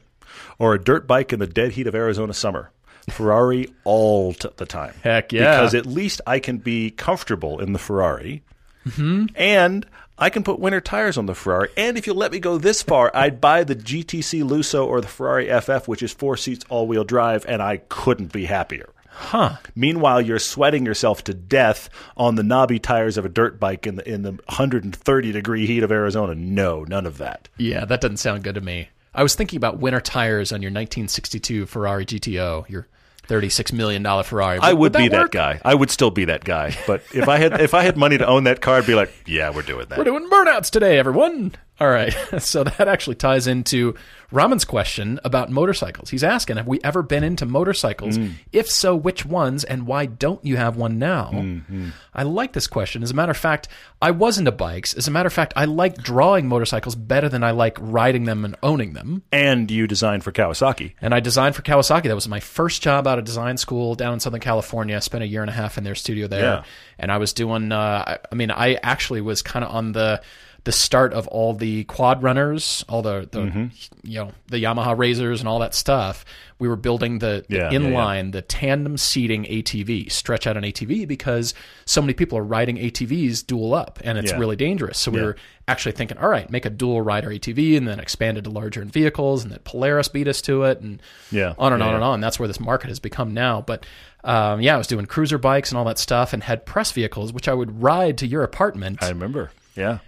or 0.59 0.75
a 0.75 0.83
dirt 0.83 1.07
bike 1.07 1.33
in 1.33 1.41
the 1.41 1.47
dead 1.47 1.73
heat 1.73 1.87
of 1.87 1.95
Arizona 1.95 2.33
summer?" 2.33 2.71
Ferrari 3.11 3.69
all 3.85 4.33
t- 4.33 4.49
the 4.57 4.65
time. 4.65 4.95
Heck 5.03 5.31
yeah. 5.31 5.57
Because 5.61 5.75
at 5.75 5.85
least 5.85 6.23
I 6.27 6.39
can 6.39 6.57
be 6.57 6.91
comfortable 6.91 7.61
in 7.61 7.75
the 7.75 7.79
Ferrari, 7.79 8.43
Mm-hmm. 8.87 9.27
and 9.37 9.87
I 10.17 10.31
can 10.31 10.45
put 10.45 10.61
winter 10.61 10.81
tires 10.81 11.19
on 11.19 11.27
the 11.27 11.35
Ferrari. 11.35 11.71
And 11.77 11.99
if 11.99 12.07
you 12.07 12.15
let 12.15 12.31
me 12.33 12.39
go 12.39 12.59
this 12.59 12.83
far, 12.83 13.11
I'd 13.15 13.41
buy 13.41 13.65
the 13.65 13.75
GTC 13.75 14.43
Lusso 14.43 14.87
or 14.87 15.01
the 15.01 15.09
Ferrari 15.09 15.49
FF, 15.61 15.89
which 15.89 16.03
is 16.03 16.13
four 16.13 16.37
seats 16.37 16.65
all 16.69 16.87
wheel 16.87 17.05
drive, 17.05 17.45
and 17.49 17.61
I 17.63 17.79
couldn't 17.89 18.33
be 18.33 18.45
happier. 18.45 18.91
Huh. 19.09 19.57
Meanwhile, 19.77 20.23
you're 20.23 20.41
sweating 20.41 20.85
yourself 20.85 21.23
to 21.25 21.35
death 21.35 21.89
on 22.17 22.35
the 22.35 22.43
knobby 22.43 22.81
tires 22.81 23.17
of 23.17 23.25
a 23.25 23.29
dirt 23.29 23.61
bike 23.61 23.87
in 23.87 23.95
the 23.95 24.09
in 24.09 24.23
the 24.23 24.33
130 24.33 25.33
degree 25.33 25.67
heat 25.67 25.85
of 25.85 25.93
Arizona. 25.93 26.35
No, 26.35 26.83
none 26.85 27.07
of 27.07 27.19
that. 27.19 27.49
Yeah, 27.57 27.85
that 27.85 28.01
doesn't 28.01 28.17
sound 28.17 28.43
good 28.43 28.57
to 28.57 28.61
me. 28.61 28.89
I 29.15 29.23
was 29.23 29.37
thinking 29.37 29.57
about 29.57 29.79
winter 29.79 30.01
tires 30.01 30.51
on 30.51 30.63
your 30.63 30.71
1962 30.71 31.67
Ferrari 31.67 32.05
GTO, 32.05 32.69
your 32.69 32.89
36 33.27 33.73
million 33.73 34.03
dollar 34.03 34.23
Ferrari. 34.23 34.59
I 34.61 34.73
would, 34.73 34.93
be 34.93 35.09
that 35.09 35.21
work? 35.21 35.33
guy. 35.33 35.61
I 35.65 35.75
would 35.75 35.91
still 35.91 36.11
be 36.11 36.27
that 36.27 36.45
guy. 36.45 36.77
But 36.87 37.03
if 37.13 37.29
I 37.29 37.39
had 37.39 37.61
if 37.61 37.75
I 37.75 37.83
had 37.83 37.97
money 37.97 38.19
to 38.19 38.27
own 38.27 38.45
that 38.45 38.61
car, 38.61 38.77
I'd 38.77 38.87
be 38.87 38.95
like, 38.95 39.13
yeah, 39.27 39.51
we're 39.51 39.63
doing 39.63 39.87
that. 39.89 39.99
We're 39.99 40.05
doing 40.05 40.29
burnouts 40.29 40.71
today, 40.71 40.99
everyone. 40.99 41.55
All 41.81 41.89
right. 41.89 42.15
So 42.41 42.65
that 42.65 42.89
actually 42.89 43.17
ties 43.17 43.47
into 43.47 43.95
Raman's 44.35 44.65
question 44.65 45.21
about 45.25 45.51
motorcycles. 45.51 46.11
He's 46.11 46.25
asking, 46.25 46.57
have 46.57 46.67
we 46.67 46.81
ever 46.83 47.03
been 47.03 47.23
into 47.25 47.47
motorcycles? 47.47 48.19
Mm. 48.19 48.33
If 48.53 48.69
so, 48.71 48.97
which 48.97 49.25
ones 49.25 49.63
and 49.65 49.87
why 49.87 50.07
don't 50.07 50.45
you 50.45 50.57
have 50.57 50.77
one 50.77 50.99
now? 50.99 51.31
Mm-hmm. 51.33 51.91
I 52.13 52.25
like 52.25 52.53
this 52.53 52.67
question. 52.67 53.03
As 53.03 53.11
a 53.11 53.15
matter 53.15 53.31
of 53.31 53.37
fact, 53.37 53.69
I 54.03 54.11
was 54.11 54.37
into 54.39 54.53
bikes. 54.53 54.93
As 54.95 55.07
a 55.09 55.11
matter 55.11 55.29
of 55.29 55.33
fact, 55.33 55.53
I 55.57 55.65
like 55.67 55.97
drawing 55.99 56.49
motorcycles 56.49 56.95
better 56.95 57.29
than 57.29 57.45
I 57.45 57.53
like 57.53 57.77
riding 57.81 58.25
them 58.25 58.45
and 58.45 58.57
owning 58.63 58.93
them. 58.93 59.23
and 59.33 59.71
you 59.71 59.87
designed 59.87 60.25
for 60.25 60.33
Kawasaki. 60.33 60.95
And 61.01 61.15
I 61.15 61.21
designed 61.21 61.55
for 61.55 61.63
Kawasaki. 61.63 62.05
That 62.05 62.15
was 62.15 62.29
my 62.29 62.41
first 62.41 62.83
job 62.83 63.07
out 63.07 63.19
of 63.19 63.25
design 63.25 63.57
school 63.57 63.95
down 63.95 64.15
in 64.15 64.21
Southern 64.21 64.41
California. 64.41 64.97
I 64.97 64.99
spent 64.99 65.23
a 65.25 65.27
year 65.29 65.43
and 65.43 65.51
a 65.51 65.55
half 65.55 65.79
in 65.79 65.85
their 65.85 65.95
studio 65.95 66.27
there. 66.27 66.43
Yeah. 66.43 66.65
And 66.99 67.11
I 67.13 67.19
was 67.19 67.33
doing, 67.33 67.71
uh, 67.73 67.77
I- 68.07 68.19
I 68.31 68.35
mean, 68.35 68.51
I 68.51 68.75
actually 68.83 69.21
was 69.21 69.43
kind 69.43 69.65
of 69.65 69.71
on 69.71 69.93
the 69.93 70.21
the 70.65 70.73
start 70.73 71.13
of 71.13 71.29
all 71.29 71.53
the 71.53 71.85
quad 71.85 72.23
runners, 72.23 72.85
all 72.89 73.03
the, 73.03 73.29
the 73.31 73.41
Mm-hmm. 73.41 73.67
you 74.03 74.19
know, 74.25 74.31
the 74.49 74.57
Yamaha 74.63 74.97
Razors 74.97 75.41
and 75.41 75.49
all 75.49 75.59
that 75.59 75.75
stuff. 75.75 76.25
We 76.59 76.69
were 76.69 76.77
building 76.77 77.19
the, 77.19 77.45
the 77.49 77.57
Yeah, 77.57 77.71
yeah, 77.71 77.79
inline, 77.79 78.33
the 78.33 78.41
tandem 78.41 78.97
seating 78.97 79.45
ATV, 79.45 80.11
stretch 80.11 80.47
out 80.47 80.57
an 80.57 80.63
ATV 80.65 81.07
because 81.07 81.53
so 81.85 82.01
many 82.01 82.15
people 82.15 82.39
are 82.39 82.45
riding 82.45 82.77
ATVs 82.79 83.47
dual 83.47 83.75
up 83.75 83.99
and 84.05 84.17
it's 84.17 84.33
Yeah. 84.33 84.39
really 84.39 84.57
dangerous. 84.57 84.99
So 84.99 85.11
we 85.11 85.19
Yeah. 85.19 85.25
were 85.27 85.37
actually 85.69 85.93
thinking, 85.93 86.17
all 86.17 86.29
right, 86.29 86.49
make 86.49 86.65
a 86.65 86.71
dual 86.71 87.03
rider 87.03 87.29
ATV 87.29 87.77
and 87.77 87.87
then 87.87 88.01
expanded 88.01 88.45
to 88.45 88.51
larger 88.51 88.83
vehicles 88.87 89.43
and 89.43 89.53
then 89.53 89.59
Polaris 89.65 90.09
beat 90.09 90.29
us 90.29 90.41
to 90.43 90.63
it 90.63 90.81
and 90.81 91.03
Yeah. 91.31 91.53
on 91.59 91.75
and 91.75 91.81
Yeah, 91.81 91.87
on 91.87 91.91
yeah. 91.91 91.95
and 91.97 92.05
on. 92.05 92.21
That's 92.21 92.39
where 92.39 92.49
this 92.49 92.61
market 92.61 92.89
has 92.89 93.01
become 93.01 93.35
now. 93.35 93.61
But 93.61 93.85
um, 94.23 94.63
yeah, 94.63 94.75
I 94.75 94.79
was 94.79 94.87
doing 94.87 95.05
cruiser 95.05 95.37
bikes 95.37 95.71
and 95.71 95.79
all 95.79 95.85
that 95.85 95.99
stuff 95.99 96.33
and 96.33 96.43
had 96.43 96.65
press 96.65 96.91
vehicles, 96.93 97.35
which 97.35 97.49
I 97.49 97.53
would 97.53 97.83
ride 97.83 98.17
to 98.19 98.27
your 98.27 98.43
apartment. 98.43 99.03
I 99.03 99.11
remember. 99.11 99.51
Yeah. 99.77 99.99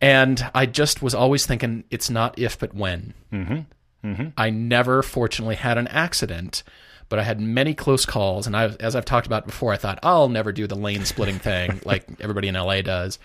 And 0.00 0.50
I 0.54 0.66
just 0.66 1.02
was 1.02 1.14
always 1.14 1.46
thinking, 1.46 1.84
it's 1.90 2.10
not 2.10 2.38
if, 2.38 2.58
but 2.58 2.74
when. 2.74 3.14
Mm-hmm. 3.32 4.28
I 4.36 4.50
never, 4.50 5.02
fortunately, 5.02 5.56
had 5.56 5.76
an 5.78 5.88
accident. 5.88 6.62
But 7.10 7.18
I 7.18 7.22
had 7.22 7.40
many 7.40 7.72
close 7.72 8.04
calls, 8.04 8.46
and 8.46 8.54
I, 8.54 8.64
as 8.80 8.94
I've 8.94 9.06
talked 9.06 9.26
about 9.26 9.46
before, 9.46 9.72
I 9.72 9.78
thought 9.78 9.98
I'll 10.02 10.28
never 10.28 10.52
do 10.52 10.66
the 10.66 10.74
lane 10.74 11.06
splitting 11.06 11.38
thing 11.38 11.80
like 11.86 12.04
everybody 12.20 12.48
in 12.48 12.54
LA 12.54 12.82
does. 12.82 13.18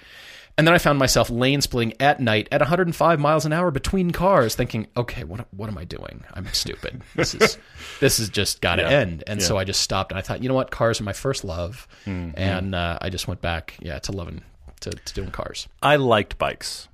And 0.58 0.66
then 0.66 0.74
I 0.74 0.78
found 0.78 1.00
myself 1.00 1.30
lane 1.30 1.60
splitting 1.62 1.94
at 2.00 2.22
night 2.22 2.48
at 2.50 2.62
105 2.62 3.20
miles 3.20 3.46
an 3.46 3.52
hour 3.52 3.72
between 3.72 4.12
cars, 4.12 4.56
thinking, 4.56 4.88
"Okay, 4.96 5.26
what 5.26 5.48
what 5.52 5.68
am 5.68 5.78
I 5.78 5.84
doing? 5.84 6.24
I'm 6.34 6.48
stupid. 6.54 7.02
This 7.16 7.36
is 7.36 7.58
this 8.00 8.20
has 8.20 8.30
just 8.30 8.62
got 8.62 8.76
to 8.78 8.84
Yeah. 8.84 8.90
end." 9.00 9.24
And 9.28 9.42
so 9.42 9.58
I 9.58 9.66
just 9.66 9.82
stopped, 9.82 10.14
and 10.14 10.20
I 10.20 10.22
thought, 10.22 10.42
you 10.42 10.48
know 10.48 10.56
what, 10.56 10.72
cars 10.72 11.02
are 11.02 11.04
my 11.04 11.12
first 11.14 11.44
love, 11.44 11.86
Mm-hmm. 12.06 12.38
and 12.40 12.74
uh, 12.76 13.00
I 13.02 13.10
just 13.10 13.28
went 13.28 13.42
back, 13.42 13.76
yeah, 13.82 14.00
to 14.00 14.12
loving 14.14 14.44
to, 14.84 14.92
to 14.92 15.14
doing 15.14 15.32
cars. 15.32 15.68
I 15.82 15.98
liked 15.98 16.38
bikes, 16.38 16.88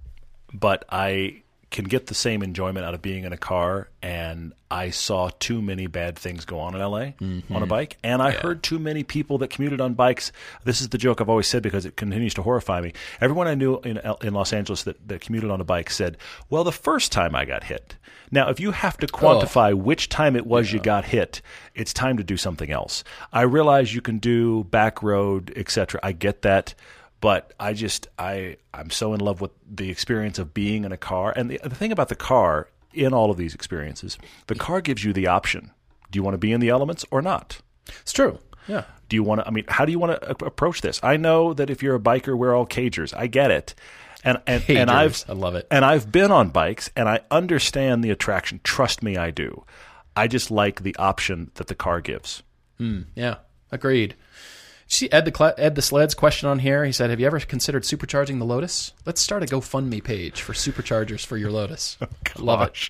but 0.54 0.86
I 0.90 1.44
can 1.72 1.86
get 1.86 2.08
the 2.08 2.16
same 2.16 2.42
enjoyment 2.42 2.84
out 2.84 2.96
of 2.96 3.02
being 3.02 3.26
in 3.26 3.34
a 3.34 3.38
car. 3.38 3.90
And 4.02 4.54
I 4.72 4.90
saw 4.90 5.30
too 5.40 5.62
many 5.62 5.86
bad 5.88 6.18
things 6.18 6.46
go 6.46 6.60
on 6.60 6.74
in 6.74 6.82
LA 6.82 6.98
on 6.98 7.14
a 7.20 7.22
mm-hmm. 7.22 7.66
bike. 7.66 7.98
And 8.04 8.22
I 8.22 8.32
heard 8.32 8.64
too 8.64 8.80
many 8.80 9.04
people 9.04 9.38
that 9.40 9.50
commuted 9.50 9.80
on 9.80 9.94
bikes. 9.94 10.32
This 10.64 10.82
is 10.82 10.90
the 10.90 10.98
joke 10.98 11.22
I've 11.22 11.30
always 11.30 11.48
said 11.48 11.62
because 11.62 11.86
it 11.86 11.96
continues 11.96 12.34
to 12.36 12.42
horrify 12.42 12.82
me. 12.82 12.94
Everyone 13.22 13.48
I 13.48 13.54
knew 13.54 13.80
in, 13.82 14.00
in 14.22 14.34
Los 14.34 14.52
Angeles 14.52 14.84
that, 14.84 15.08
that 15.08 15.22
commuted 15.22 15.52
on 15.52 15.62
a 15.62 15.64
bike 15.64 15.92
said, 15.92 16.18
well, 16.50 16.64
the 16.64 16.72
first 16.72 17.12
time 17.12 17.36
I 17.36 17.46
got 17.46 17.64
hit. 17.66 17.96
Now, 18.32 18.50
if 18.50 18.60
you 18.60 18.72
have 18.72 18.98
to 18.98 19.08
oh. 19.08 19.18
quantify 19.18 19.74
which 19.74 20.10
time 20.10 20.36
it 20.36 20.46
was 20.46 20.72
you 20.72 20.80
got 20.80 21.06
hit, 21.06 21.42
it's 21.76 21.94
time 21.94 22.18
to 22.18 22.24
do 22.24 22.38
something 22.38 22.72
else. 22.72 23.04
I 23.32 23.42
realize 23.42 23.94
you 23.94 24.02
can 24.02 24.18
do 24.18 24.64
back 24.66 25.04
road, 25.04 25.54
etc. 25.56 26.00
I 26.04 26.14
get 26.14 26.42
that 26.44 26.74
but 27.22 27.54
I 27.60 27.74
just 27.74 28.08
I 28.18 28.58
I'm 28.74 28.90
so 28.90 29.14
in 29.14 29.20
love 29.20 29.42
with 29.42 29.52
the 29.70 29.90
experience 29.90 30.40
of 30.40 30.54
being 30.54 30.84
in 30.86 30.92
a 30.92 30.98
car. 30.98 31.34
And 31.36 31.50
the, 31.50 31.60
the 31.64 31.76
thing 31.76 31.92
about 31.92 32.10
the 32.10 32.16
car 32.16 32.70
in 32.94 33.14
all 33.14 33.30
of 33.32 33.38
these 33.38 33.54
experiences, 33.54 34.18
the 34.48 34.56
car 34.56 34.82
gives 34.82 35.04
you 35.04 35.14
the 35.14 35.28
option: 35.28 35.72
do 36.12 36.18
you 36.18 36.24
want 36.24 36.34
to 36.34 36.40
be 36.40 36.52
in 36.52 36.60
the 36.60 36.70
elements 36.70 37.06
or 37.12 37.22
not? 37.22 37.62
It's 38.02 38.14
true. 38.14 38.40
Yeah. 38.68 38.84
Do 39.08 39.16
you 39.16 39.24
want 39.24 39.42
to? 39.42 39.48
I 39.48 39.52
mean, 39.52 39.66
how 39.68 39.86
do 39.86 39.92
you 39.92 40.00
want 40.00 40.22
to 40.22 40.46
approach 40.46 40.82
this? 40.82 41.00
I 41.04 41.18
know 41.18 41.54
that 41.54 41.70
if 41.70 41.82
you're 41.82 41.96
a 41.96 42.00
biker, 42.00 42.38
we're 42.38 42.56
all 42.56 42.68
cagers. 42.68 43.14
I 43.18 43.28
get 43.28 43.50
it, 43.50 43.74
and 44.24 44.40
and, 44.46 44.64
and 44.70 44.92
I've 44.92 45.24
I 45.28 45.34
love 45.34 45.56
it. 45.56 45.66
and 45.72 45.84
I've 45.84 46.12
been 46.12 46.32
on 46.32 46.50
bikes, 46.50 46.92
and 46.96 47.10
I 47.10 47.22
understand 47.32 48.04
the 48.04 48.12
attraction. 48.12 48.62
Trust 48.64 49.02
me, 49.02 49.18
I 49.18 49.32
do. 49.32 49.66
I 50.16 50.28
just 50.28 50.52
like 50.52 50.84
the 50.84 50.96
option 50.98 51.50
that 51.56 51.68
the 51.68 51.76
car 51.76 52.02
gives. 52.02 52.44
Hmm. 52.78 53.02
Yeah, 53.16 53.38
agreed. 53.72 54.16
See 54.92 55.10
Ed 55.12 55.24
the 55.24 55.54
Ed 55.58 55.76
the 55.76 55.84
Sled's 55.84 56.16
question 56.16 56.50
on 56.50 56.60
here. 56.60 56.84
He 56.84 56.92
said, 56.92 57.12
"Have 57.12 57.20
you 57.20 57.28
ever 57.28 57.40
considered 57.40 57.84
supercharging 57.84 58.40
the 58.40 58.46
Lotus? 58.46 58.92
Let's 59.06 59.22
start 59.22 59.44
a 59.44 59.46
GoFundMe 59.46 60.04
page 60.04 60.42
for 60.42 60.54
superchargers 60.54 61.24
for 61.24 61.38
your 61.38 61.52
Lotus. 61.52 61.98
Oh, 62.38 62.44
Love 62.44 62.62
it. 62.68 62.90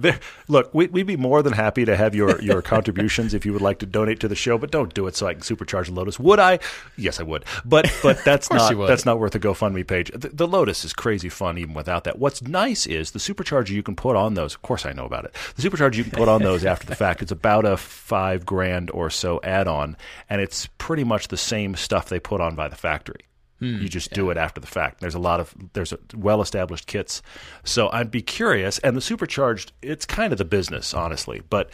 There, 0.00 0.18
look, 0.48 0.72
we, 0.72 0.86
we'd 0.86 1.06
be 1.06 1.16
more 1.16 1.42
than 1.42 1.52
happy 1.52 1.84
to 1.84 1.96
have 1.96 2.14
your, 2.14 2.40
your 2.40 2.62
contributions 2.62 3.34
if 3.34 3.44
you 3.44 3.52
would 3.52 3.62
like 3.62 3.78
to 3.80 3.86
donate 3.86 4.20
to 4.20 4.28
the 4.28 4.34
show, 4.34 4.58
but 4.58 4.70
don't 4.70 4.92
do 4.94 5.06
it 5.06 5.16
so 5.16 5.26
I 5.26 5.34
can 5.34 5.42
supercharge 5.42 5.86
the 5.86 5.92
Lotus. 5.92 6.18
Would 6.18 6.38
I? 6.38 6.58
Yes, 6.96 7.20
I 7.20 7.22
would. 7.22 7.44
But 7.64 7.92
but 8.02 8.24
that's 8.24 8.50
not 8.50 8.74
that's 8.86 9.04
not 9.04 9.18
worth 9.18 9.34
a 9.34 9.40
GoFundMe 9.40 9.86
page. 9.86 10.10
The, 10.14 10.28
the 10.30 10.48
Lotus 10.48 10.84
is 10.84 10.92
crazy 10.92 11.28
fun 11.28 11.58
even 11.58 11.74
without 11.74 12.04
that. 12.04 12.18
What's 12.18 12.42
nice 12.42 12.86
is 12.86 13.10
the 13.10 13.18
supercharger 13.18 13.70
you 13.70 13.82
can 13.82 13.96
put 13.96 14.16
on 14.16 14.34
those. 14.34 14.54
Of 14.54 14.62
course, 14.62 14.86
I 14.86 14.92
know 14.92 15.04
about 15.04 15.24
it. 15.24 15.34
The 15.56 15.68
supercharger 15.68 15.96
you 15.96 16.04
can 16.04 16.12
put 16.12 16.28
on 16.28 16.42
those 16.42 16.64
after 16.64 16.86
the 16.86 16.96
fact. 16.96 17.22
It's 17.22 17.32
about 17.32 17.64
a 17.64 17.76
five 17.76 18.46
grand 18.46 18.90
or 18.90 19.10
so 19.10 19.40
add 19.42 19.68
on, 19.68 19.96
and 20.28 20.40
it's 20.40 20.68
pretty 20.78 21.04
much 21.04 21.28
the 21.28 21.36
same 21.36 21.76
stuff 21.76 22.08
they 22.08 22.20
put 22.20 22.40
on 22.40 22.54
by 22.54 22.68
the 22.68 22.76
factory. 22.76 23.20
Hmm. 23.60 23.76
You 23.80 23.88
just 23.88 24.12
do 24.12 24.30
it 24.30 24.36
after 24.36 24.60
the 24.60 24.66
fact. 24.66 25.00
There's 25.00 25.14
a 25.14 25.18
lot 25.18 25.38
of 25.38 25.54
there's 25.74 25.92
well 26.14 26.40
established 26.40 26.86
kits, 26.86 27.22
so 27.62 27.90
I'd 27.92 28.10
be 28.10 28.22
curious. 28.22 28.78
And 28.80 28.96
the 28.96 29.00
supercharged, 29.00 29.72
it's 29.82 30.06
kind 30.06 30.32
of 30.32 30.38
the 30.38 30.44
business, 30.46 30.92
honestly. 30.94 31.42
But 31.48 31.70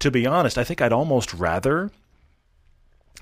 to 0.00 0.10
be 0.10 0.26
honest, 0.26 0.58
I 0.58 0.64
think 0.64 0.80
I'd 0.82 0.92
almost 0.92 1.32
rather 1.32 1.90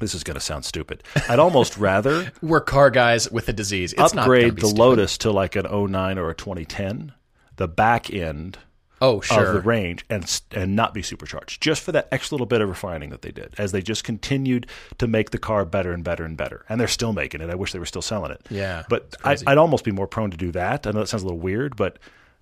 This 0.01 0.15
is 0.15 0.25
going 0.25 0.35
to 0.35 0.41
sound 0.41 0.65
stupid. 0.65 1.03
I'd 1.29 1.39
almost 1.39 1.77
rather 1.79 2.33
We're 2.43 2.61
car 2.61 2.91
guys 2.91 3.31
with 3.31 3.49
a 3.49 3.53
disease. 3.53 3.93
It's 3.93 4.15
not 4.15 4.23
upgrade 4.25 4.57
the 4.57 4.67
stupid. 4.67 4.79
Lotus 4.79 5.19
to 5.19 5.31
like 5.31 5.57
an 5.57 5.67
09 5.71 6.19
or 6.19 6.31
a 6.31 6.35
2010, 6.35 7.13
the 7.57 7.69
back 7.69 8.11
end 8.11 8.59
Oh, 9.01 9.21
sure. 9.21 9.49
of 9.49 9.55
the 9.55 9.61
range, 9.61 10.05
and 10.09 10.41
and 10.53 10.75
not 10.75 10.95
be 10.95 11.03
supercharged, 11.03 11.61
just 11.61 11.83
for 11.83 11.93
that 11.93 12.09
extra 12.11 12.35
little 12.35 12.47
bit 12.47 12.61
of 12.61 12.69
refining 12.69 13.11
that 13.11 13.23
they 13.23 13.31
did, 13.31 13.55
as 13.59 13.73
they 13.73 13.83
just 13.83 14.05
continued 14.05 14.67
to 14.99 15.07
make 15.07 15.31
the 15.31 15.39
car 15.39 15.65
better 15.65 15.93
and 15.93 16.03
better 16.03 16.25
and 16.25 16.37
better, 16.37 16.65
and 16.69 16.81
they're 16.81 16.89
still 16.89 17.13
making 17.13 17.41
it. 17.43 17.51
I 17.51 17.55
wish 17.57 17.73
they 17.73 17.79
were 17.79 17.87
still 17.87 18.03
selling 18.03 18.33
it. 18.33 18.41
Yeah, 18.51 18.85
but 18.89 19.15
I. 19.23 19.37
I'd 19.47 19.59
almost 19.59 19.85
be 19.85 19.93
more 19.93 20.07
prone 20.07 20.31
to 20.31 20.37
do 20.37 20.51
that. 20.53 20.87
I 20.87 20.93
know 20.93 21.01
that 21.01 21.09
sounds 21.09 21.23
a 21.23 21.27
little 21.27 21.39
weird, 21.41 21.77
but 21.77 21.99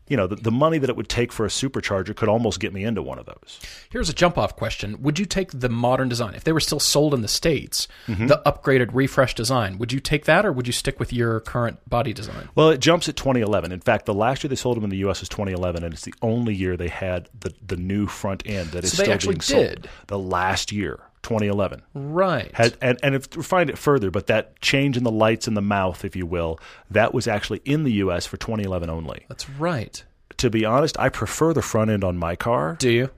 you 0.07 0.17
know, 0.17 0.27
the, 0.27 0.37
the 0.37 0.51
money 0.51 0.77
that 0.79 0.91
it 0.91 0.97
would 0.97 1.09
take 1.09 1.33
for 1.33 1.47
a 1.47 1.49
supercharger 1.49 2.15
could 2.15 2.29
almost 2.29 2.61
get 2.61 2.73
me 2.75 2.85
into 2.85 3.01
one 3.03 3.19
of 3.19 3.25
those. 3.27 3.59
Here's 3.91 4.09
a 4.09 4.13
jump 4.13 4.37
off 4.37 4.55
question. 4.55 5.01
Would 5.03 5.19
you 5.19 5.25
take 5.25 5.51
the 5.59 5.69
modern 5.71 6.09
design? 6.11 6.35
If 6.35 6.45
they 6.45 6.53
were 6.53 6.61
still 6.61 6.79
sold 6.81 7.15
in 7.15 7.23
the 7.23 7.29
States, 7.29 7.89
Mm-hmm. 8.07 8.27
the 8.27 8.43
upgraded, 8.45 8.91
refreshed 8.93 9.37
design, 9.39 9.79
would 9.79 9.93
you 9.93 10.01
take 10.01 10.27
that 10.27 10.45
or 10.45 10.53
would 10.53 10.67
you 10.67 10.73
stick 10.75 11.01
with 11.01 11.13
your 11.13 11.41
current 11.41 11.79
body 11.89 12.13
design? 12.13 12.49
Well, 12.55 12.69
it 12.71 12.81
jumps 12.81 13.09
at 13.09 13.17
2011. 13.17 13.73
In 13.73 13.81
fact, 13.81 14.05
the 14.07 14.13
last 14.15 14.45
year 14.45 14.49
they 14.51 14.57
sold 14.57 14.77
them 14.77 14.85
in 14.85 14.91
the 14.91 14.99
U.S. 14.99 15.21
was 15.21 15.29
2011, 15.31 15.83
and 15.85 15.95
it's 15.95 16.05
the 16.05 16.15
only 16.21 16.55
year 16.55 16.77
they 16.77 16.89
had 16.89 17.29
the, 17.41 17.55
the 17.67 17.77
new 17.77 18.07
front 18.07 18.43
end 18.47 18.71
that 18.73 18.85
is 18.85 18.97
So 18.97 19.05
still 19.05 19.31
being 19.31 19.41
sold. 19.41 19.65
did. 19.67 19.89
The 20.09 20.19
last 20.19 20.71
year, 20.73 21.01
2011. 21.25 21.83
Right. 21.95 22.51
Had, 22.55 22.77
and 22.81 22.99
and 23.03 23.15
if, 23.17 23.37
refined 23.37 23.71
it 23.71 23.79
further, 23.79 24.11
but 24.13 24.29
that 24.29 24.61
change 24.61 24.97
in 24.97 25.03
the 25.03 25.11
lights 25.11 25.49
in 25.49 25.55
the 25.55 25.63
mouth, 25.63 26.05
if 26.05 26.15
you 26.15 26.27
will, 26.27 26.61
that 26.91 27.13
was 27.13 27.27
actually 27.27 27.61
in 27.65 27.83
the 27.85 27.93
U.S. 27.95 28.27
for 28.27 28.37
2011 28.37 28.89
only. 28.89 29.25
That's 29.29 29.49
right. 29.51 30.03
To 30.39 30.51
be 30.51 30.65
honest, 30.65 30.99
I 30.99 31.09
prefer 31.09 31.53
the 31.53 31.63
front 31.63 31.91
end 31.91 32.05
on 32.05 32.17
my 32.17 32.37
car, 32.37 32.77
Do 32.79 32.91
you? 32.91 33.11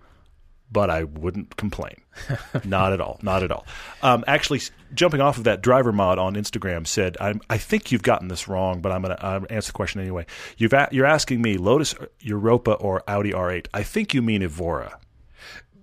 but 0.70 0.90
I 0.90 1.04
wouldn't 1.04 1.56
complain. 1.56 1.94
not 2.64 2.92
at 2.92 3.00
all. 3.00 3.18
Not 3.22 3.42
at 3.42 3.50
all. 3.50 3.66
Um, 4.02 4.24
actually, 4.26 4.60
jumping 4.94 5.20
off 5.20 5.38
of 5.38 5.44
that, 5.44 5.62
driver 5.62 5.92
mod 5.92 6.18
on 6.18 6.34
Instagram 6.34 6.86
said, 6.86 7.16
I'm, 7.20 7.40
"I 7.48 7.58
think 7.58 7.92
you've 7.92 8.02
gotten 8.02 8.28
this 8.28 8.48
wrong, 8.48 8.80
but 8.80 8.90
I'm 8.92 9.02
going 9.02 9.16
to 9.16 9.46
answer 9.52 9.68
the 9.68 9.76
question 9.76 10.00
anyway. 10.00 10.26
You've 10.58 10.72
a- 10.72 10.88
you're 10.92 11.06
asking 11.06 11.40
me 11.42 11.56
Lotus 11.56 11.94
Europa 12.20 12.72
or 12.72 13.02
Audi 13.08 13.32
R8. 13.32 13.66
I 13.74 13.82
think 13.82 14.12
you 14.14 14.22
mean 14.22 14.42
Evora." 14.42 14.98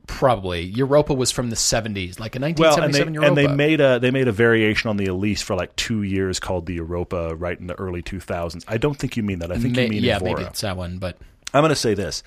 Probably. 0.06 0.62
Europa 0.62 1.14
was 1.14 1.32
from 1.32 1.49
the 1.49 1.56
70s, 1.56 2.20
like 2.20 2.36
a 2.36 2.38
and 2.38 2.43
they, 2.43 2.64
1977 2.64 3.14
Europa. 3.14 3.28
and 3.28 3.38
they 3.38 3.47
made 3.47 3.80
a 3.80 3.99
they 3.99 4.12
made 4.12 4.28
a 4.28 4.32
variation 4.34 4.89
on 4.89 4.97
the 4.97 5.06
Elise 5.06 5.41
for 5.41 5.56
like 5.56 5.74
two 5.78 6.04
years 6.04 6.39
called 6.39 6.66
the 6.66 6.74
Europa, 6.74 7.36
right 7.36 7.58
in 7.58 7.68
the 7.68 7.76
early 7.76 8.01
2000s. 8.01 8.64
I 8.68 8.78
don't 8.78 8.95
think 8.95 9.16
you 9.16 9.24
mean 9.24 9.39
that. 9.39 9.51
I 9.51 9.58
think 9.58 9.76
Ma- 9.76 9.84
you 9.84 9.89
mean 9.89 10.04
yeah, 10.04 10.18
Evora. 10.18 10.34
maybe 10.36 10.43
it's 10.43 10.62
that 10.62 10.76
one, 10.76 10.97
but 10.97 11.18
I'm 11.54 11.62
going 11.62 11.70
to 11.70 11.76
say 11.76 11.93
this: 11.93 12.22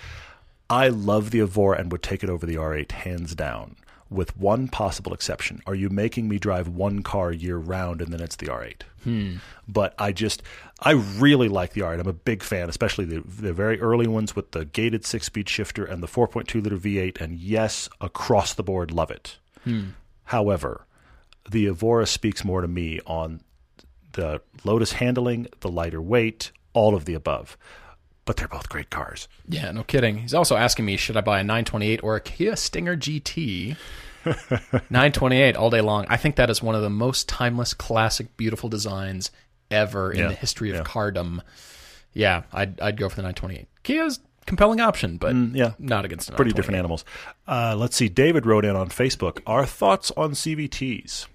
I 0.71 0.89
love 0.89 1.31
the 1.31 1.41
Evora 1.41 1.79
and 1.79 1.93
would 1.93 2.03
take 2.03 2.25
it 2.25 2.31
over 2.31 2.47
the 2.47 2.57
R8 2.57 2.93
hands 2.93 3.35
down, 3.35 3.77
with 4.11 4.37
one 4.37 4.69
possible 4.69 5.13
exception. 5.13 5.63
Are 5.67 5.75
you 5.75 5.89
making 5.89 6.29
me 6.29 6.39
drive 6.39 6.69
one 6.69 7.03
car 7.03 7.33
year 7.33 7.57
round 7.57 8.01
and 8.01 8.13
then 8.13 8.21
it's 8.21 8.37
the 8.37 8.47
R8? 8.47 8.83
Hmm. 9.05 9.37
But 9.67 9.95
I 9.99 10.13
just, 10.13 10.43
I 10.81 10.93
really 10.93 11.49
like 11.49 11.73
the 11.73 11.83
R8. 11.83 12.01
I'm 12.01 12.07
a 12.07 12.13
big 12.13 12.43
fan, 12.43 12.69
especially 12.69 13.05
the 13.05 13.21
the 13.21 13.53
very 13.53 13.81
early 13.81 14.07
ones 14.07 14.37
with 14.37 14.53
the 14.53 14.65
gated 14.65 15.05
six 15.05 15.27
speed 15.27 15.49
shifter 15.49 15.85
and 15.85 16.03
the 16.03 16.09
4.2 16.09 16.63
liter 16.63 16.77
V8. 16.77 17.21
And 17.21 17.39
yes, 17.39 17.89
across 18.01 18.55
the 18.55 18.63
board, 18.63 18.91
love 18.91 19.11
it. 19.11 19.39
Hmm. 19.65 19.91
However, 20.25 20.87
the 21.51 21.67
Evora 21.67 22.07
speaks 22.07 22.45
more 22.45 22.61
to 22.61 22.69
me 22.69 23.01
on 23.07 23.41
the 24.13 24.41
Lotus 24.65 24.93
handling, 24.93 25.47
the 25.61 25.71
lighter 25.71 26.03
weight, 26.03 26.51
all 26.73 26.95
of 26.95 27.05
the 27.05 27.15
above. 27.15 27.57
But 28.27 28.37
they're 28.37 28.49
both 28.49 28.69
great 28.69 28.91
cars. 28.91 29.29
yeah, 29.49 29.71
no 29.71 29.83
kidding. 29.85 30.19
He's 30.19 30.35
also 30.35 30.57
asking 30.57 30.85
me, 30.85 30.97
should 30.99 31.17
I 31.17 31.21
buy 31.23 31.41
a 31.41 31.45
928 31.45 32.03
or 32.03 32.17
a 32.17 32.21
Kia 32.21 32.57
Stinger 32.57 32.97
GT? 32.97 33.77
928 34.91 35.57
all 35.57 35.71
day 35.71 35.81
long. 35.81 36.07
I 36.09 36.17
think 36.17 36.37
that 36.37 36.51
is 36.51 36.63
one 36.63 36.75
of 36.75 36.83
the 36.83 36.91
most 36.91 37.29
timeless, 37.29 37.73
classic, 37.75 38.37
beautiful 38.37 38.69
designs 38.69 39.31
ever 39.71 40.11
in 40.13 40.19
Yeah, 40.19 40.29
the 40.29 40.35
history 40.35 40.71
of 40.71 40.77
yeah. 40.77 40.83
cardom. 40.83 41.43
Yeah, 42.13 42.43
I'd, 42.53 42.81
I'd 42.81 42.97
go 42.97 43.09
for 43.09 43.17
the 43.17 43.23
928. 43.23 43.69
Kia's 43.85 44.21
compelling 44.47 44.81
option, 44.81 45.17
but 45.19 45.35
Mm, 45.35 45.55
yeah. 45.55 45.73
not 45.79 46.05
against 46.05 46.35
pretty 46.35 46.53
different 46.53 46.79
animals. 46.79 47.05
Uh, 47.47 47.75
let's 47.79 47.97
see. 47.97 48.09
David 48.09 48.47
wrote 48.47 48.65
in 48.65 48.75
on 48.77 48.89
Facebook. 48.89 49.41
Our 49.47 49.67
thoughts 49.67 50.11
on 50.17 50.33
CVTs? 50.33 51.27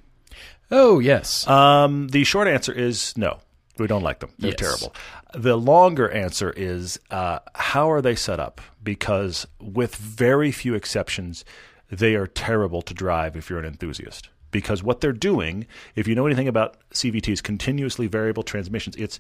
Oh, 0.72 1.00
yes. 1.00 1.48
Um, 1.48 2.08
the 2.10 2.24
short 2.24 2.48
answer 2.48 2.72
is 2.74 3.16
no. 3.18 3.40
We 3.78 3.88
don't 3.88 4.04
like 4.04 4.20
them. 4.20 4.32
They're 4.40 4.52
Yes. 4.52 4.60
terrible. 4.60 4.96
The 5.34 5.56
longer 5.56 6.10
answer 6.10 6.52
is 6.52 7.00
uh, 7.10 7.40
how 7.56 7.90
are 7.90 8.02
they 8.02 8.16
set 8.16 8.40
up? 8.40 8.60
Because 8.84 9.48
with 9.60 9.96
very 9.96 10.52
few 10.52 10.76
exceptions, 10.76 11.46
they 11.90 12.16
are 12.16 12.28
terrible 12.28 12.82
to 12.82 12.94
drive 12.94 13.36
if 13.36 13.50
you're 13.50 13.60
an 13.60 13.66
enthusiast. 13.66 14.30
Because 14.52 14.84
what 14.84 15.00
they're 15.00 15.14
doing, 15.14 15.66
if 15.96 16.08
you 16.08 16.16
know 16.16 16.26
anything 16.26 16.50
about 16.50 16.78
CVTs, 16.94 17.42
continuously 17.42 18.08
variable 18.08 18.44
transmissions, 18.44 18.98
it's 18.98 19.20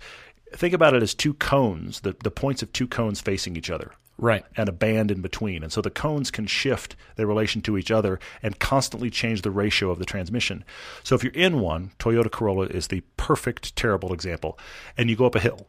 think 0.54 0.74
about 0.74 0.94
it 0.94 1.02
as 1.02 1.14
two 1.14 1.34
cones, 1.36 2.02
the, 2.02 2.16
the 2.24 2.32
points 2.32 2.62
of 2.62 2.74
two 2.74 2.88
cones 2.88 3.22
facing 3.22 3.56
each 3.56 3.70
other 3.70 3.94
right. 4.18 4.46
and 4.56 4.70
a 4.70 4.74
band 4.74 5.12
in 5.12 5.22
between. 5.22 5.64
And 5.64 5.72
so 5.72 5.82
the 5.82 5.90
cones 5.90 6.32
can 6.32 6.46
shift 6.48 6.96
their 7.16 7.28
relation 7.28 7.62
to 7.64 7.78
each 7.78 7.92
other 7.92 8.20
and 8.42 8.60
constantly 8.60 9.10
change 9.10 9.42
the 9.42 9.52
ratio 9.52 9.90
of 9.90 10.00
the 10.00 10.06
transmission. 10.06 10.64
So 11.04 11.16
if 11.16 11.24
you're 11.24 11.34
in 11.34 11.60
one, 11.60 11.92
Toyota 12.00 12.32
Corolla 12.32 12.66
is 12.66 12.88
the 12.88 13.02
perfect, 13.18 13.76
terrible 13.76 14.14
example, 14.14 14.58
and 14.98 15.10
you 15.10 15.16
go 15.16 15.26
up 15.26 15.36
a 15.36 15.40
hill 15.40 15.68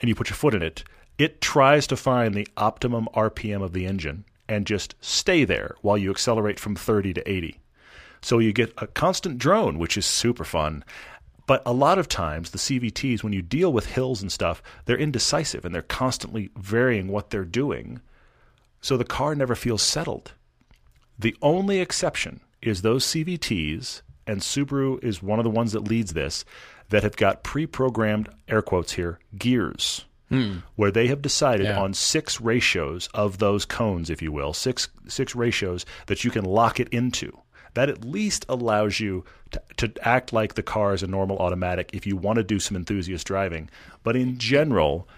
and 0.00 0.08
you 0.08 0.14
put 0.14 0.30
your 0.30 0.36
foot 0.36 0.54
in 0.54 0.62
it, 0.62 0.84
it 1.18 1.40
tries 1.40 1.86
to 1.88 1.96
find 1.96 2.34
the 2.34 2.48
optimum 2.56 3.08
RPM 3.14 3.62
of 3.62 3.72
the 3.72 3.86
engine 3.86 4.24
and 4.48 4.66
just 4.66 4.94
stay 5.00 5.44
there 5.44 5.74
while 5.82 5.98
you 5.98 6.10
accelerate 6.10 6.60
from 6.60 6.76
30 6.76 7.14
to 7.14 7.30
80. 7.30 7.58
So 8.20 8.38
you 8.38 8.52
get 8.52 8.72
a 8.78 8.86
constant 8.86 9.38
drone, 9.38 9.78
which 9.78 9.96
is 9.96 10.06
super 10.06 10.44
fun. 10.44 10.84
But 11.46 11.62
a 11.64 11.72
lot 11.72 11.98
of 11.98 12.08
times, 12.08 12.50
the 12.50 12.58
CVTs, 12.58 13.22
when 13.22 13.32
you 13.32 13.42
deal 13.42 13.72
with 13.72 13.86
hills 13.86 14.20
and 14.20 14.30
stuff, 14.30 14.62
they're 14.84 14.98
indecisive 14.98 15.64
and 15.64 15.74
they're 15.74 15.82
constantly 15.82 16.50
varying 16.56 17.08
what 17.08 17.30
they're 17.30 17.44
doing. 17.44 18.00
So 18.80 18.96
the 18.96 19.04
car 19.04 19.34
never 19.34 19.54
feels 19.54 19.82
settled. 19.82 20.32
The 21.18 21.36
only 21.42 21.80
exception 21.80 22.40
is 22.62 22.82
those 22.82 23.04
CVTs, 23.04 24.02
and 24.26 24.40
Subaru 24.40 25.02
is 25.02 25.22
one 25.22 25.38
of 25.38 25.44
the 25.44 25.50
ones 25.50 25.72
that 25.72 25.88
leads 25.88 26.12
this, 26.12 26.44
that 26.90 27.02
have 27.02 27.16
got 27.16 27.42
pre 27.42 27.66
programmed, 27.66 28.28
air 28.48 28.62
quotes 28.62 28.92
here, 28.92 29.18
gears. 29.36 30.04
Hmm. 30.28 30.58
Where 30.76 30.90
they 30.90 31.06
have 31.06 31.22
decided 31.22 31.66
Yeah. 31.66 31.80
on 31.80 31.94
six 31.94 32.38
ratios 32.38 33.08
of 33.14 33.38
those 33.38 33.64
cones, 33.64 34.10
if 34.10 34.20
you 34.20 34.30
will, 34.30 34.52
six 34.52 34.88
six 35.06 35.34
ratios 35.34 35.86
that 36.06 36.22
you 36.22 36.30
can 36.30 36.44
lock 36.44 36.78
it 36.78 36.88
into. 36.90 37.32
That 37.74 37.88
at 37.88 38.04
least 38.04 38.44
allows 38.48 39.00
you 39.00 39.24
to, 39.52 39.62
to 39.78 39.92
act 40.06 40.32
like 40.32 40.54
the 40.54 40.62
car 40.62 40.92
is 40.92 41.02
a 41.02 41.06
normal 41.06 41.38
automatic 41.38 41.90
if 41.94 42.06
you 42.06 42.16
want 42.16 42.36
to 42.36 42.42
do 42.44 42.60
some 42.60 42.76
enthusiast 42.76 43.26
driving. 43.26 43.70
But 44.02 44.16
in 44.16 44.36
general, 44.38 45.08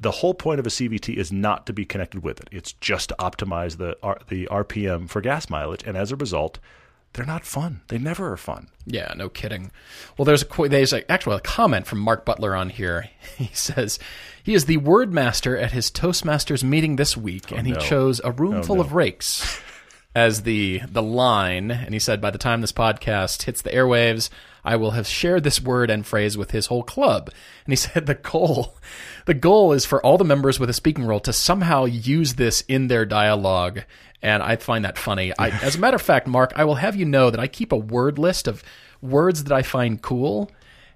the 0.00 0.10
whole 0.10 0.34
point 0.34 0.58
of 0.58 0.66
a 0.66 0.70
CVT 0.70 1.14
is 1.16 1.30
not 1.30 1.66
to 1.66 1.72
be 1.72 1.84
connected 1.84 2.22
with 2.24 2.40
it. 2.40 2.48
It's 2.50 2.72
just 2.74 3.10
to 3.10 3.16
optimize 3.20 3.76
the 3.76 3.96
R, 4.02 4.18
the 4.28 4.46
RPM 4.50 5.08
for 5.08 5.20
gas 5.20 5.48
mileage, 5.48 5.82
and 5.86 5.96
as 5.96 6.10
a 6.10 6.16
result, 6.16 6.58
they're 7.12 7.26
not 7.26 7.44
fun. 7.44 7.80
They 7.88 7.98
never 7.98 8.32
are 8.32 8.36
fun. 8.36 8.68
Yeah, 8.86 9.12
no 9.16 9.28
kidding. 9.28 9.70
Well, 10.16 10.24
there's 10.24 10.44
a 10.44 10.68
there's 10.68 10.92
a, 10.92 11.10
actually 11.10 11.36
a 11.36 11.40
comment 11.40 11.86
from 11.86 11.98
Mark 11.98 12.24
Butler 12.24 12.54
on 12.54 12.70
here. 12.70 13.10
He 13.36 13.50
says 13.54 13.98
he 14.42 14.54
is 14.54 14.66
the 14.66 14.76
word 14.78 15.12
master 15.12 15.56
at 15.56 15.72
his 15.72 15.90
Toastmasters 15.90 16.62
meeting 16.62 16.96
this 16.96 17.16
week, 17.16 17.52
oh, 17.52 17.56
and 17.56 17.66
he 17.66 17.72
no. 17.72 17.80
chose 17.80 18.20
a 18.22 18.30
room 18.32 18.56
Oh, 18.56 18.62
full 18.62 18.76
no. 18.76 18.82
of 18.82 18.92
rakes 18.92 19.58
as 20.14 20.42
the 20.42 20.80
the 20.90 21.02
line. 21.02 21.70
And 21.70 21.94
he 21.94 22.00
said, 22.00 22.20
by 22.20 22.30
the 22.30 22.38
time 22.38 22.60
this 22.60 22.72
podcast 22.72 23.42
hits 23.42 23.62
the 23.62 23.70
airwaves, 23.70 24.28
I 24.64 24.76
will 24.76 24.90
have 24.92 25.06
shared 25.06 25.42
this 25.44 25.60
word 25.60 25.90
and 25.90 26.06
phrase 26.06 26.36
with 26.36 26.50
his 26.50 26.66
whole 26.66 26.82
club. 26.82 27.30
And 27.64 27.72
he 27.72 27.76
said 27.76 28.06
the 28.06 28.14
goal 28.14 28.76
the 29.26 29.34
goal 29.34 29.72
is 29.72 29.84
for 29.86 30.04
all 30.04 30.18
the 30.18 30.24
members 30.24 30.58
with 30.60 30.70
a 30.70 30.74
speaking 30.74 31.06
role 31.06 31.20
to 31.20 31.32
somehow 31.32 31.84
use 31.86 32.34
this 32.34 32.62
in 32.62 32.88
their 32.88 33.04
dialogue. 33.04 33.82
And 34.22 34.42
I 34.42 34.56
find 34.56 34.84
that 34.84 34.98
funny. 34.98 35.32
I, 35.38 35.48
as 35.62 35.76
a 35.76 35.78
matter 35.78 35.96
of 35.96 36.02
fact, 36.02 36.26
Mark, 36.26 36.52
I 36.56 36.64
will 36.64 36.76
have 36.76 36.96
you 36.96 37.04
know 37.04 37.30
that 37.30 37.40
I 37.40 37.46
keep 37.46 37.72
a 37.72 37.76
word 37.76 38.18
list 38.18 38.46
of 38.48 38.62
words 39.00 39.44
that 39.44 39.52
I 39.52 39.62
find 39.62 40.00
cool. 40.00 40.50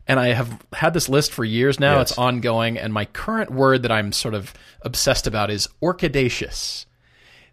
And 0.06 0.20
I 0.20 0.28
have 0.28 0.62
had 0.74 0.92
this 0.92 1.08
list 1.08 1.32
for 1.32 1.44
years 1.44 1.80
now. 1.80 1.98
Yes. 1.98 2.10
It's 2.10 2.18
ongoing. 2.18 2.76
And 2.76 2.92
my 2.92 3.06
current 3.06 3.50
word 3.50 3.82
that 3.82 3.90
I'm 3.92 4.12
sort 4.12 4.34
of 4.34 4.52
obsessed 4.82 5.26
about 5.26 5.50
is 5.50 5.66
orchidaceous. 5.82 6.84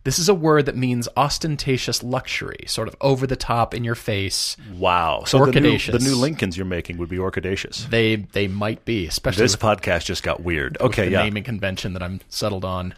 This 0.03 0.17
is 0.17 0.28
a 0.28 0.34
word 0.34 0.65
that 0.65 0.76
means 0.76 1.07
ostentatious 1.15 2.01
luxury, 2.01 2.63
sort 2.65 2.88
of 2.88 2.95
over 3.01 3.28
the 3.28 3.36
top 3.36 3.76
in 3.76 3.84
your 3.84 3.93
face. 3.93 4.57
Wow. 4.76 5.24
So 5.28 5.45
the 5.45 5.61
new, 5.61 5.74
Orchidaceous. 5.74 5.91
the 5.91 5.99
new 5.99 6.15
Lincolns 6.15 6.57
you're 6.57 6.65
making 6.65 6.97
would 6.97 7.09
be 7.09 7.17
orchidaceous. 7.17 7.88
They 7.88 8.15
they 8.15 8.47
might 8.47 8.84
be, 8.84 9.05
especially 9.05 9.43
This 9.43 9.53
with 9.53 9.61
podcast 9.61 10.05
just 10.05 10.24
got 10.24 10.41
weird. 10.41 10.78
Okay, 10.82 11.05
the 11.05 11.11
yeah. 11.11 11.24
naming 11.24 11.43
convention 11.43 11.93
that 11.93 12.01
I'm 12.01 12.19
settled 12.30 12.65
on. 12.65 12.95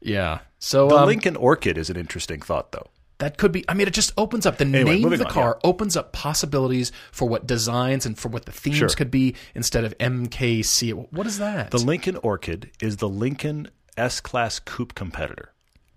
Yeah. 0.00 0.40
So 0.58 0.88
The 0.88 0.96
um, 0.96 1.06
Lincoln 1.06 1.36
Orchid 1.36 1.76
is 1.78 1.90
an 1.90 1.96
interesting 1.96 2.40
thought, 2.40 2.72
though. 2.72 2.88
that 3.18 3.36
could 3.38 3.52
be. 3.52 3.64
I 3.68 3.74
mean, 3.74 3.86
it 3.86 3.94
just 3.94 4.12
opens 4.16 4.46
up 4.46 4.56
the 4.58 4.64
Anyway, 4.64 4.98
name 5.00 5.12
of 5.12 5.18
the 5.18 5.26
on, 5.26 5.30
car 5.32 5.58
opens 5.64 5.96
up 5.96 6.12
possibilities 6.12 6.90
for 7.12 7.28
what 7.28 7.46
designs 7.46 8.06
and 8.06 8.18
for 8.18 8.28
what 8.28 8.46
the 8.46 8.52
themes 8.52 8.76
Sure. 8.78 8.88
could 8.88 9.10
be 9.10 9.34
instead 9.54 9.84
of 9.84 9.96
MKC. 9.98 10.92
What 11.12 11.26
is 11.26 11.38
that? 11.38 11.70
The 11.70 11.78
Lincoln 11.78 12.16
Orchid 12.16 12.70
is 12.80 12.96
the 12.98 13.08
Lincoln 13.08 13.68
S 13.96 14.20
Class 14.20 14.58
Coupe 14.58 14.94
competitor. 14.94 15.52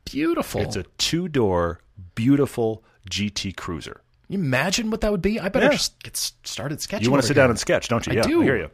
Beautiful. 0.06 0.62
It's 0.62 0.76
a 0.76 0.84
two 0.97 1.28
door, 1.30 1.80
beautiful 2.16 2.84
GT 3.10 3.56
cruiser. 3.56 4.01
you 4.30 4.38
imagine 4.39 4.89
what 4.89 5.01
that 5.01 5.12
would 5.12 5.22
be? 5.22 5.39
I 5.39 5.49
better 5.49 5.66
Yeah. 5.68 5.72
just 5.74 6.01
get 6.04 6.16
started 6.18 6.82
sketching. 6.82 7.06
You 7.06 7.12
want 7.12 7.22
to 7.22 7.28
sit 7.28 7.36
here. 7.36 7.43
down 7.43 7.49
and 7.51 7.60
sketch, 7.60 7.88
don't 7.89 8.06
you? 8.08 8.14
I 8.14 8.16
yeah, 8.18 8.22
do. 8.24 8.41
I 8.41 8.43
hear 8.45 8.58
you. 8.58 8.70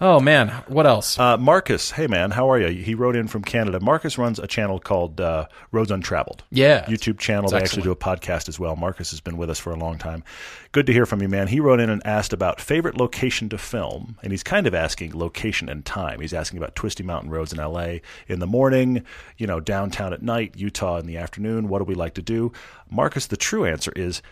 Oh 0.00 0.20
man, 0.20 0.50
what 0.68 0.86
else? 0.86 1.18
Uh, 1.18 1.36
Marcus, 1.36 1.90
hey 1.90 2.06
man, 2.06 2.30
how 2.30 2.48
are 2.52 2.60
you? 2.60 2.84
He 2.84 2.94
wrote 2.94 3.16
in 3.16 3.26
from 3.26 3.42
Canada. 3.42 3.80
Marcus 3.80 4.16
runs 4.16 4.38
a 4.38 4.46
channel 4.46 4.78
called 4.78 5.20
uh, 5.20 5.48
Roads 5.72 5.90
Untraveled. 5.90 6.44
Yeah. 6.50 6.84
YouTube 6.84 7.18
channel. 7.18 7.44
It's 7.46 7.52
They 7.52 7.58
actually 7.58 7.82
do 7.82 7.90
a 7.90 7.96
podcast 7.96 8.48
as 8.48 8.60
well. 8.60 8.76
Marcus 8.76 9.10
has 9.10 9.20
been 9.20 9.36
with 9.36 9.50
us 9.50 9.58
for 9.58 9.72
a 9.72 9.76
long 9.76 9.98
time. 9.98 10.22
Good 10.70 10.86
to 10.86 10.92
hear 10.92 11.04
from 11.04 11.20
you, 11.20 11.28
man. 11.28 11.48
He 11.48 11.58
wrote 11.58 11.80
in 11.80 11.90
and 11.90 12.06
asked 12.06 12.32
about 12.32 12.60
favorite 12.60 12.96
location 12.96 13.48
to 13.48 13.58
film, 13.58 14.16
and 14.22 14.32
he's 14.32 14.44
kind 14.44 14.68
of 14.68 14.74
asking 14.74 15.18
location 15.18 15.68
and 15.68 15.84
time. 15.84 16.20
He's 16.20 16.34
asking 16.34 16.58
about 16.58 16.76
Twisty 16.76 17.02
Mountain 17.02 17.30
Roads 17.30 17.52
in 17.52 17.58
L.A. 17.58 18.00
in 18.28 18.38
the 18.38 18.46
morning, 18.46 19.04
you 19.36 19.48
know, 19.48 19.58
downtown 19.58 20.12
at 20.12 20.22
night, 20.22 20.54
Utah 20.56 20.98
in 20.98 21.06
the 21.06 21.16
afternoon. 21.16 21.68
What 21.68 21.78
do 21.80 21.84
we 21.84 21.96
like 21.96 22.14
to 22.14 22.22
do? 22.22 22.52
Marcus, 22.88 23.26
the 23.26 23.36
true 23.36 23.64
answer 23.64 23.92
is 23.96 24.22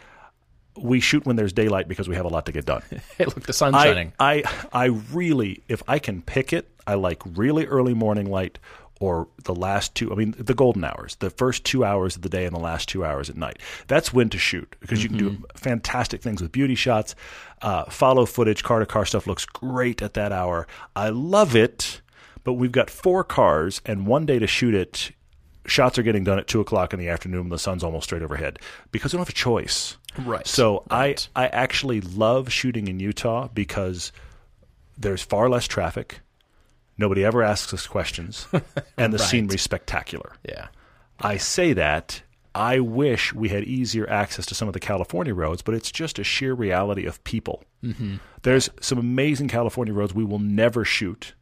we 0.77 1.01
shoot 1.01 1.25
when 1.27 1.37
there's 1.37 1.53
daylight 1.53 1.89
because 1.89 2.09
we 2.09 2.17
have 2.17 2.25
a 2.25 2.29
lot 2.29 2.47
to 2.47 2.53
get 2.53 2.65
done. 2.65 2.83
hey, 3.19 3.25
look, 3.25 3.43
the 3.43 3.53
sun's 3.53 3.77
I, 3.77 3.85
shining. 3.85 4.13
I 4.19 4.43
I 4.73 4.87
really, 5.13 5.63
if 5.69 5.83
I 5.89 5.99
can 5.99 6.23
pick 6.23 6.53
it, 6.53 6.69
I 6.87 6.95
like 6.95 7.23
really 7.25 7.67
early 7.67 7.95
morning 7.95 8.31
light 8.31 8.59
or 9.01 9.29
the 9.45 9.55
last 9.55 9.95
two. 9.95 10.11
I 10.13 10.15
mean, 10.15 10.35
the 10.39 10.55
golden 10.55 10.85
hours, 10.85 11.17
the 11.17 11.31
first 11.31 11.65
two 11.65 11.85
hours 11.85 12.17
of 12.17 12.23
the 12.23 12.29
day 12.29 12.47
and 12.47 12.55
the 12.55 12.61
last 12.61 12.89
two 12.89 13.05
hours 13.05 13.29
at 13.29 13.37
night. 13.37 13.59
That's 13.89 14.13
when 14.13 14.31
to 14.31 14.39
shoot 14.39 14.75
because 14.81 15.03
you 15.03 15.09
can 15.09 15.19
do 15.19 15.45
fantastic 15.55 16.23
things 16.23 16.41
with 16.41 16.53
beauty 16.53 16.75
shots, 16.75 17.15
uh, 17.63 17.85
follow 17.85 18.25
footage, 18.25 18.63
car 18.63 18.81
to 18.81 18.87
car 18.87 19.05
stuff 19.05 19.27
looks 19.27 19.45
great 19.45 20.01
at 20.01 20.15
that 20.15 20.33
hour. 20.33 20.67
I 20.95 21.11
love 21.11 21.55
it, 21.55 22.01
but 22.45 22.55
we've 22.55 22.73
got 22.73 22.89
four 22.89 23.23
cars 23.23 23.83
and 23.85 24.07
one 24.07 24.25
day 24.25 24.39
to 24.39 24.47
shoot 24.47 24.75
it. 24.75 25.13
Shots 25.67 25.99
are 25.99 26.03
getting 26.03 26.23
done 26.23 26.39
at 26.39 26.47
two 26.47 26.61
o'clock 26.61 26.93
in 26.93 27.01
the 27.01 27.09
afternoon 27.09 27.41
when 27.41 27.49
the 27.49 27.59
sun's 27.59 27.83
almost 27.83 28.05
straight 28.05 28.23
overhead 28.23 28.61
because 28.93 29.13
we 29.13 29.17
don't 29.19 29.27
have 29.27 29.29
a 29.29 29.33
choice. 29.33 29.97
Right. 30.25 30.47
So 30.47 30.85
Right. 30.91 31.29
I 31.35 31.45
I 31.45 31.47
actually 31.49 32.01
love 32.01 32.51
shooting 32.53 32.89
in 32.89 33.01
Utah 33.01 33.49
because 33.53 34.13
there's 34.99 35.23
far 35.23 35.49
less 35.49 35.67
traffic. 35.67 36.21
Nobody 36.99 37.25
ever 37.25 37.43
asks 37.43 37.75
us 37.75 37.87
questions, 37.87 38.47
and 38.97 39.13
the 39.13 39.19
Right. 39.19 39.29
scenery's 39.29 39.63
spectacular. 39.63 40.33
yeah. 40.49 40.69
I 41.21 41.37
say 41.39 41.73
that. 41.75 42.23
I 42.55 42.81
wish 42.81 43.35
we 43.35 43.51
had 43.51 43.65
easier 43.65 44.09
access 44.09 44.47
to 44.47 44.55
some 44.55 44.67
of 44.69 44.73
the 44.75 44.81
California 44.81 45.35
roads, 45.35 45.61
but 45.61 45.75
it's 45.75 45.91
just 45.91 46.19
a 46.19 46.25
sheer 46.25 46.55
reality 46.55 47.05
of 47.05 47.23
people. 47.25 47.65
Mm-hmm. 47.85 48.17
There's 48.43 48.71
some 48.81 48.97
amazing 48.99 49.49
California 49.49 49.93
roads 49.93 50.15
we 50.15 50.25
will 50.25 50.39
never 50.39 50.83
shoot 50.85 51.35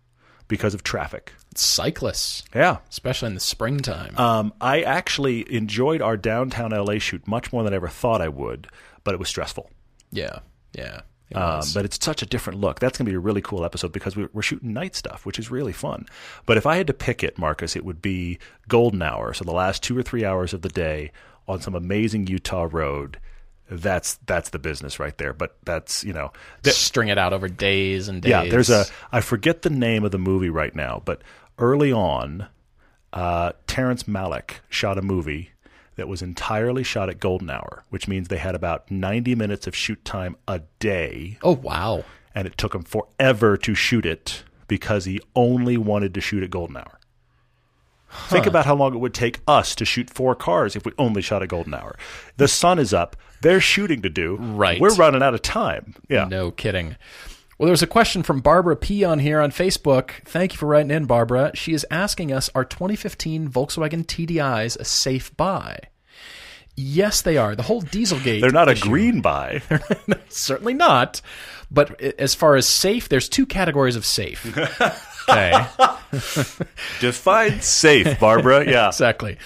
because 0.48 0.74
of 0.74 0.82
traffic. 0.82 1.32
Cyclists, 1.58 2.42
Yeah. 2.54 2.78
especially 2.90 3.28
in 3.28 3.34
the 3.34 3.40
springtime. 3.40 4.16
Um, 4.18 4.52
I 4.60 4.82
actually 4.82 5.52
enjoyed 5.52 6.00
our 6.02 6.16
downtown 6.16 6.72
LA 6.72 6.98
shoot 6.98 7.26
much 7.26 7.52
more 7.52 7.62
than 7.62 7.72
I 7.72 7.76
ever 7.76 7.88
thought 7.88 8.20
I 8.20 8.28
would, 8.28 8.68
but 9.04 9.14
it 9.14 9.18
was 9.20 9.28
stressful. 9.28 9.70
yeah. 10.10 10.40
Yeah. 10.76 11.00
It 11.30 11.36
Um, 11.36 11.62
but 11.72 11.84
it's 11.86 12.04
such 12.04 12.20
a 12.20 12.26
different 12.26 12.60
look. 12.60 12.80
That's 12.80 12.98
going 12.98 13.06
to 13.06 13.10
be 13.10 13.16
a 13.16 13.20
really 13.20 13.40
cool 13.40 13.64
episode 13.64 13.92
because 13.92 14.14
we- 14.16 14.28
we're 14.32 14.42
shooting 14.42 14.72
night 14.74 14.94
stuff, 14.94 15.24
which 15.24 15.38
is 15.38 15.50
really 15.50 15.72
fun. 15.72 16.06
But 16.46 16.56
if 16.58 16.66
I 16.66 16.76
had 16.76 16.86
to 16.88 16.92
pick 16.92 17.24
it, 17.24 17.38
Marcus, 17.38 17.76
it 17.76 17.84
would 17.84 18.02
be 18.02 18.38
golden 18.68 19.00
hour. 19.00 19.32
So 19.32 19.44
the 19.44 19.52
last 19.52 19.82
two 19.82 19.96
or 19.96 20.02
three 20.02 20.24
hours 20.24 20.52
of 20.52 20.62
the 20.62 20.68
day 20.68 21.12
on 21.48 21.60
some 21.62 21.74
amazing 21.74 22.26
Utah 22.26 22.68
road. 22.70 23.18
That's 23.70 24.16
that's 24.26 24.50
the 24.50 24.58
business 24.58 24.98
right 25.00 25.16
there. 25.16 25.32
But 25.32 25.56
that's 25.64 26.04
you 26.04 26.12
know, 26.12 26.32
String 26.66 27.08
it 27.08 27.16
out 27.16 27.32
over 27.32 27.48
days 27.48 28.08
and 28.08 28.20
days. 28.20 28.30
yeah. 28.30 28.44
There's 28.44 28.68
a 28.68 28.84
I 29.10 29.20
forget 29.22 29.62
the 29.62 29.70
name 29.70 30.04
of 30.04 30.10
the 30.10 30.18
movie 30.18 30.50
right 30.50 30.74
now, 30.74 31.00
but 31.04 31.22
early 31.58 31.92
on, 31.92 32.48
uh, 33.12 33.52
Terrence 33.66 34.04
Malick 34.04 34.56
shot 34.68 34.98
a 34.98 35.02
movie 35.02 35.50
that 35.96 36.08
was 36.08 36.22
entirely 36.22 36.82
shot 36.82 37.08
at 37.08 37.20
golden 37.20 37.48
hour, 37.50 37.84
which 37.90 38.08
means 38.08 38.28
they 38.28 38.38
had 38.38 38.54
about 38.54 38.90
90 38.90 39.34
minutes 39.36 39.66
of 39.66 39.76
shoot 39.76 40.04
time 40.04 40.36
a 40.48 40.60
day 40.80 41.38
Oh 41.42 41.52
wow. 41.54 42.04
and 42.34 42.46
it 42.48 42.58
took 42.58 42.74
him 42.74 42.82
forever 42.82 43.56
to 43.58 43.74
shoot 43.74 44.04
it 44.04 44.42
because 44.66 45.04
he 45.04 45.20
only 45.36 45.76
wanted 45.76 46.12
to 46.14 46.20
shoot 46.20 46.42
at 46.42 46.50
golden 46.50 46.76
hour. 46.78 46.98
Think 48.28 48.46
about 48.46 48.64
how 48.64 48.76
long 48.76 48.94
it 48.94 48.98
would 48.98 49.14
take 49.14 49.40
us 49.48 49.74
to 49.74 49.84
shoot 49.84 50.08
four 50.08 50.34
cars 50.36 50.76
if 50.76 50.84
we 50.84 50.92
only 50.98 51.20
shot 51.20 51.42
at 51.42 51.48
golden 51.48 51.74
hour. 51.74 51.96
The 52.36 52.46
sun 52.46 52.78
is 52.78 52.94
up. 52.94 53.16
There's 53.42 53.64
shooting 53.64 54.02
to 54.02 54.08
do. 54.08 54.36
Right. 54.36 54.80
We're 54.80 54.94
running 54.94 55.22
out 55.22 55.34
of 55.34 55.42
time. 55.42 55.96
Yeah. 56.08 56.24
No 56.24 56.52
kidding. 56.52 56.96
Well, 57.58 57.68
there's 57.68 57.82
a 57.82 57.86
question 57.86 58.22
from 58.22 58.40
Barbara 58.40 58.76
P 58.76 59.04
on 59.04 59.20
here 59.20 59.40
on 59.40 59.52
Facebook. 59.52 60.10
Thank 60.24 60.52
you 60.52 60.58
for 60.58 60.66
writing 60.66 60.90
in, 60.90 61.04
Barbara. 61.04 61.52
She 61.54 61.72
is 61.72 61.86
asking 61.90 62.32
us 62.32 62.50
Are 62.54 62.64
2015 62.64 63.48
Volkswagen 63.48 64.04
TDIs 64.04 64.78
a 64.78 64.84
safe 64.84 65.36
buy? 65.36 65.78
Yes, 66.76 67.22
they 67.22 67.36
are. 67.36 67.54
The 67.54 67.62
whole 67.62 67.82
Dieselgate. 67.82 68.40
They're 68.40 68.50
not 68.50 68.68
a 68.68 68.74
green 68.74 69.20
buy. 69.20 69.62
Certainly 70.28 70.74
not. 70.74 71.20
But 71.70 72.00
as 72.00 72.34
far 72.34 72.56
as 72.56 72.66
safe, 72.66 73.08
there's 73.08 73.28
two 73.28 73.46
categories 73.46 73.96
of 73.96 74.04
safe. 74.04 74.44
Okay. 75.26 75.52
Define 77.00 77.62
safe, 77.62 78.20
Barbara. 78.20 78.70
Yeah. 78.70 78.88
exactly. 78.88 79.38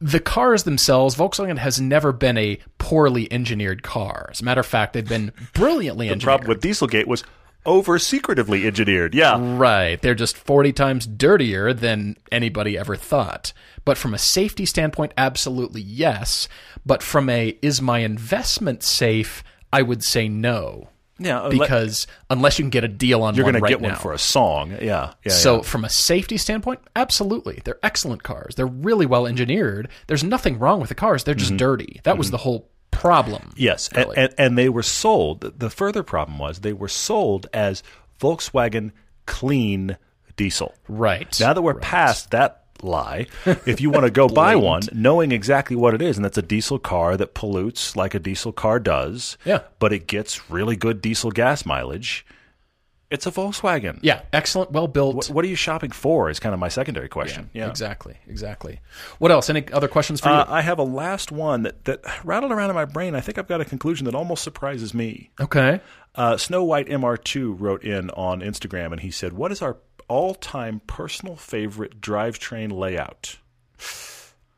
The 0.00 0.20
cars 0.20 0.62
themselves, 0.62 1.16
Volkswagen 1.16 1.58
has 1.58 1.80
never 1.80 2.12
been 2.12 2.38
a 2.38 2.58
poorly 2.78 3.30
engineered 3.32 3.82
car. 3.82 4.28
As 4.30 4.40
a 4.40 4.44
matter 4.44 4.60
of 4.60 4.66
fact, 4.66 4.92
they've 4.92 5.08
been 5.08 5.32
brilliantly 5.54 6.06
The 6.06 6.12
engineered. 6.12 6.20
The 6.20 6.24
problem 6.24 6.48
with 6.48 6.62
Dieselgate 6.62 7.06
was 7.06 7.24
over 7.66 7.98
secretively 7.98 8.66
engineered. 8.66 9.14
Yeah. 9.14 9.36
Right. 9.38 10.00
They're 10.00 10.14
just 10.14 10.36
40 10.36 10.72
times 10.72 11.06
dirtier 11.06 11.72
than 11.72 12.16
anybody 12.30 12.78
ever 12.78 12.96
thought. 12.96 13.52
But 13.84 13.98
from 13.98 14.14
a 14.14 14.18
safety 14.18 14.64
standpoint, 14.64 15.12
absolutely 15.18 15.82
yes. 15.82 16.48
But 16.86 17.02
from 17.02 17.28
a 17.28 17.58
is 17.60 17.82
my 17.82 17.98
investment 17.98 18.82
safe, 18.82 19.42
I 19.72 19.82
would 19.82 20.02
say 20.04 20.28
no. 20.28 20.88
Yeah. 21.18 21.40
unle- 21.40 21.50
Because 21.50 22.06
unless 22.30 22.58
you 22.58 22.62
can 22.64 22.70
get 22.70 22.84
a 22.84 22.88
deal 22.88 23.18
on 23.18 23.22
one, 23.22 23.34
you're 23.34 23.44
going 23.50 23.62
to 23.62 23.68
get 23.68 23.80
now. 23.80 23.88
one 23.90 23.96
for 23.98 24.12
a 24.12 24.18
song. 24.18 24.70
Yeah. 24.80 25.12
Yeah. 25.24 25.32
so 25.32 25.56
yeah. 25.56 25.62
from 25.62 25.84
a 25.84 25.90
safety 25.90 26.36
standpoint, 26.36 26.80
absolutely. 26.96 27.60
They're 27.64 27.78
excellent 27.82 28.22
cars. 28.22 28.54
They're 28.54 28.66
really 28.66 29.06
well 29.06 29.26
engineered. 29.26 29.88
There's 30.06 30.24
nothing 30.24 30.58
wrong 30.58 30.80
with 30.80 30.88
the 30.90 30.94
cars. 30.94 31.24
They're 31.24 31.34
Mm-hmm. 31.34 31.38
just 31.38 31.56
dirty. 31.56 32.00
That 32.04 32.18
was 32.18 32.30
the 32.30 32.36
whole 32.38 32.68
problem. 32.90 33.52
Yes, 33.56 33.90
really. 33.94 34.16
and, 34.16 34.28
and, 34.30 34.34
and 34.38 34.58
they 34.58 34.68
were 34.68 34.82
sold. 34.82 35.40
The 35.58 35.70
further 35.70 36.02
problem 36.02 36.38
was 36.38 36.60
they 36.60 36.72
were 36.72 36.88
sold 36.88 37.46
as 37.52 37.82
Volkswagen 38.20 38.92
clean 39.26 39.96
diesel. 40.36 40.74
right. 40.88 41.38
Now 41.40 41.52
that 41.52 41.62
we're 41.62 41.74
past 41.74 42.30
that 42.30 42.64
lie, 42.82 43.26
if 43.66 43.80
you 43.80 43.90
want 43.90 44.04
to 44.04 44.10
go 44.10 44.28
buy 44.42 44.56
one, 44.56 44.82
knowing 44.92 45.32
exactly 45.32 45.76
what 45.76 45.94
it 45.94 46.02
is, 46.02 46.16
and 46.16 46.24
that's 46.24 46.38
a 46.38 46.42
diesel 46.42 46.78
car 46.78 47.16
that 47.16 47.34
pollutes 47.34 47.96
like 47.96 48.14
a 48.14 48.18
diesel 48.18 48.52
car 48.52 48.78
does, 48.80 49.36
Yeah. 49.44 49.60
but 49.78 49.92
it 49.92 50.06
gets 50.06 50.50
really 50.50 50.76
good 50.76 51.00
diesel 51.00 51.30
gas 51.30 51.64
mileage. 51.66 52.24
It's 53.10 53.26
a 53.26 53.30
Volkswagen. 53.30 54.00
yeah, 54.02 54.20
excellent, 54.34 54.70
well 54.70 54.86
built. 54.86 55.16
What, 55.16 55.30
what 55.30 55.42
are 55.42 55.48
you 55.48 55.54
shopping 55.56 55.90
for? 55.92 56.28
Is 56.28 56.38
kind 56.38 56.52
of 56.52 56.60
my 56.60 56.68
secondary 56.68 57.08
question. 57.08 57.48
Yeah. 57.54 57.70
Exactly. 57.70 58.16
Exactly. 58.26 58.80
What 59.18 59.30
else? 59.30 59.48
Any 59.48 59.64
other 59.72 59.88
questions 59.88 60.20
for 60.20 60.28
Uh, 60.28 60.44
you? 60.44 60.52
I 60.52 60.60
have 60.60 60.78
a 60.78 60.82
last 60.82 61.32
one 61.32 61.62
that, 61.62 61.86
that 61.86 62.02
rattled 62.22 62.52
around 62.52 62.68
in 62.68 62.76
my 62.76 62.84
brain. 62.84 63.14
I 63.14 63.20
think 63.22 63.38
I've 63.38 63.48
got 63.48 63.62
a 63.62 63.64
conclusion 63.64 64.04
that 64.04 64.14
almost 64.14 64.44
surprises 64.44 64.92
me. 64.92 65.30
Okay. 65.40 65.80
Uh, 66.14 66.36
Snow 66.36 66.62
White 66.64 66.86
MR2 66.88 67.56
wrote 67.58 67.82
in 67.82 68.10
on 68.10 68.40
Instagram 68.42 68.92
and 68.92 69.00
he 69.00 69.10
said, 69.10 69.32
What 69.32 69.52
is 69.52 69.62
our 69.62 69.78
all 70.08 70.34
time 70.34 70.80
personal 70.86 71.36
favorite 71.36 72.00
drivetrain 72.00 72.72
layout? 72.72 73.36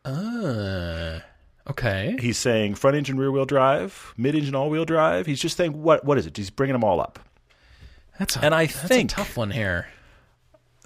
Uh, 0.05 1.21
okay. 1.69 2.17
He's 2.21 2.39
saying 2.39 2.75
front 2.77 2.97
engine 2.97 3.19
rear 3.19 3.31
wheel 3.31 3.45
drive, 3.45 4.15
mid 4.17 4.35
engine 4.35 4.55
all 4.55 4.71
wheel 4.71 4.85
drive. 4.85 5.27
He's 5.27 5.41
just 5.41 5.57
saying, 5.57 5.83
what, 5.83 6.05
what 6.05 6.19
is 6.19 6.27
it? 6.27 6.37
He's 6.37 6.51
bringing 6.51 6.73
them 6.75 6.85
all 6.85 7.01
up. 7.01 7.19
That's 8.19 8.37
a, 8.37 8.45
And 8.45 8.55
I 8.55 8.67
that's 8.67 8.79
think- 8.83 9.13
a 9.13 9.15
tough 9.17 9.37
one 9.37 9.51
here. 9.51 9.89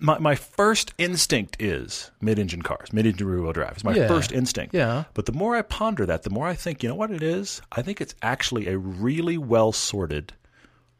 My, 0.01 0.19
my 0.19 0.35
first 0.35 0.93
instinct 0.99 1.57
is 1.61 2.11
mid 2.21 2.39
engine 2.41 2.63
cars, 2.63 2.93
mid 2.93 3.07
engine 3.07 3.29
rear 3.29 3.41
wheel 3.41 3.53
drive. 3.53 3.73
It's 3.75 3.85
my 3.85 3.95
Yeah. 3.95 4.09
first 4.09 4.33
instinct. 4.33 4.75
Yeah. 4.75 5.05
But 5.15 5.27
the 5.27 5.33
more 5.33 5.55
I 5.57 5.63
ponder 5.63 6.05
that, 6.05 6.25
the 6.25 6.31
more 6.31 6.49
I 6.49 6.55
think, 6.55 6.83
you 6.83 6.89
know 6.89 6.97
what 6.97 7.13
it 7.13 7.23
is? 7.23 7.63
I 7.71 7.81
think 7.81 8.01
it's 8.01 8.15
actually 8.21 8.67
a 8.67 8.77
really 8.77 9.39
well 9.39 9.71
sorted 9.71 10.33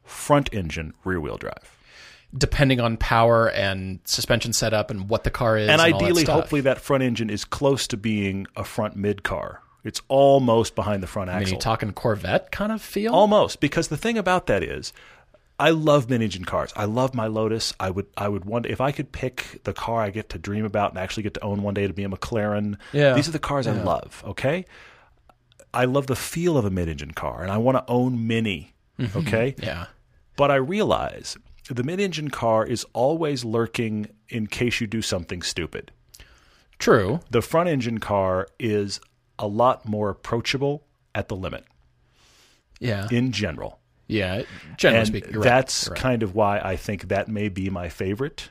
front 0.05 0.49
engine 0.55 0.95
rear 1.05 1.21
wheel 1.21 1.37
drive. 1.39 1.74
Depending 2.37 2.81
on 2.81 2.97
power 2.97 3.49
and 3.51 4.01
suspension 4.05 4.53
setup 4.53 4.91
and 4.91 5.09
what 5.09 5.23
the 5.25 5.31
car 5.31 5.57
is, 5.57 5.69
and 5.69 5.81
and 5.81 5.81
all 5.81 5.99
that 6.01 6.05
ideally, 6.05 6.25
stuff. 6.25 6.41
hopefully, 6.41 6.61
that 6.63 6.81
front 6.81 7.03
engine 7.05 7.31
is 7.31 7.45
close 7.45 7.87
to 7.89 7.97
being 7.97 8.47
a 8.57 8.65
front 8.65 8.97
mid 8.97 9.23
car. 9.23 9.61
It's 9.85 10.01
almost 10.09 10.75
behind 10.75 11.03
the 11.03 11.07
front 11.07 11.31
I 11.31 11.35
mean, 11.35 11.43
axle. 11.43 11.55
you 11.57 11.61
talking 11.61 11.93
Corvette 11.93 12.51
kind 12.51 12.73
of 12.73 12.81
feel? 12.83 13.13
almost 13.15 13.61
because 13.61 13.89
the 13.89 13.97
thing 13.99 14.17
about 14.19 14.47
that 14.47 14.63
is, 14.63 14.93
I 15.61 15.71
love 15.71 16.11
mid 16.11 16.23
engine 16.23 16.45
cars. 16.45 16.73
I 16.75 16.87
love 16.87 17.15
my 17.15 17.27
Lotus. 17.29 17.73
I 17.79 17.91
would 17.91 18.07
I 18.17 18.27
would 18.29 18.45
wonder 18.45 18.69
if 18.69 18.81
I 18.81 18.91
could 18.91 19.13
pick 19.13 19.61
the 19.65 19.73
car 19.73 20.01
I 20.01 20.11
get 20.11 20.31
to 20.31 20.39
dream 20.39 20.65
about 20.65 20.91
and 20.91 20.99
actually 20.99 21.23
get 21.23 21.35
to 21.35 21.45
own 21.45 21.63
one 21.63 21.75
day 21.75 21.87
to 21.87 21.93
be 21.93 22.03
a 22.03 22.09
McLaren. 22.09 22.79
Yeah. 22.93 23.15
These 23.15 23.29
are 23.29 23.33
the 23.33 23.39
cars 23.39 23.67
I 23.69 23.73
love. 23.73 24.25
Okay. 24.27 24.65
I 25.73 25.85
love 25.85 26.07
the 26.07 26.17
feel 26.17 26.57
of 26.57 26.65
a 26.65 26.71
mid 26.71 26.89
engine 26.89 27.13
car, 27.13 27.43
and 27.43 27.51
I 27.53 27.59
want 27.59 27.77
to 27.77 27.85
own 27.87 28.27
many. 28.27 28.75
Mm-hmm. 28.99 29.19
Okay. 29.19 29.55
yeah. 29.63 29.87
But 30.37 30.51
I 30.51 30.57
realize 30.57 31.37
the 31.69 31.83
mid 31.83 32.01
engine 32.01 32.31
car 32.31 32.67
is 32.67 32.85
always 32.93 33.45
lurking 33.45 34.09
in 34.29 34.47
case 34.47 34.81
you 34.81 34.87
do 34.87 35.03
something 35.03 35.43
stupid. 35.43 35.91
True. 36.79 37.21
The 37.31 37.41
front 37.41 37.69
engine 37.69 37.99
car 37.99 38.49
is 38.59 39.01
a 39.39 39.47
lot 39.47 39.87
more 39.87 40.11
approachable 40.11 40.85
at 41.15 41.29
the 41.29 41.37
limit. 41.37 41.65
Yeah. 42.81 43.09
in 43.11 43.33
general. 43.33 43.79
Yeah. 44.09 44.43
Generally 44.77 44.99
and 44.99 45.09
speaking, 45.09 45.33
you're 45.33 45.43
right. 45.43 45.49
that's 45.49 45.89
right. 45.89 45.99
kind 45.99 46.23
of 46.23 46.35
why 46.35 46.59
I 46.59 46.77
think 46.77 47.09
that 47.09 47.29
may 47.29 47.49
be 47.49 47.71
my 47.71 47.89
favorite, 47.89 48.51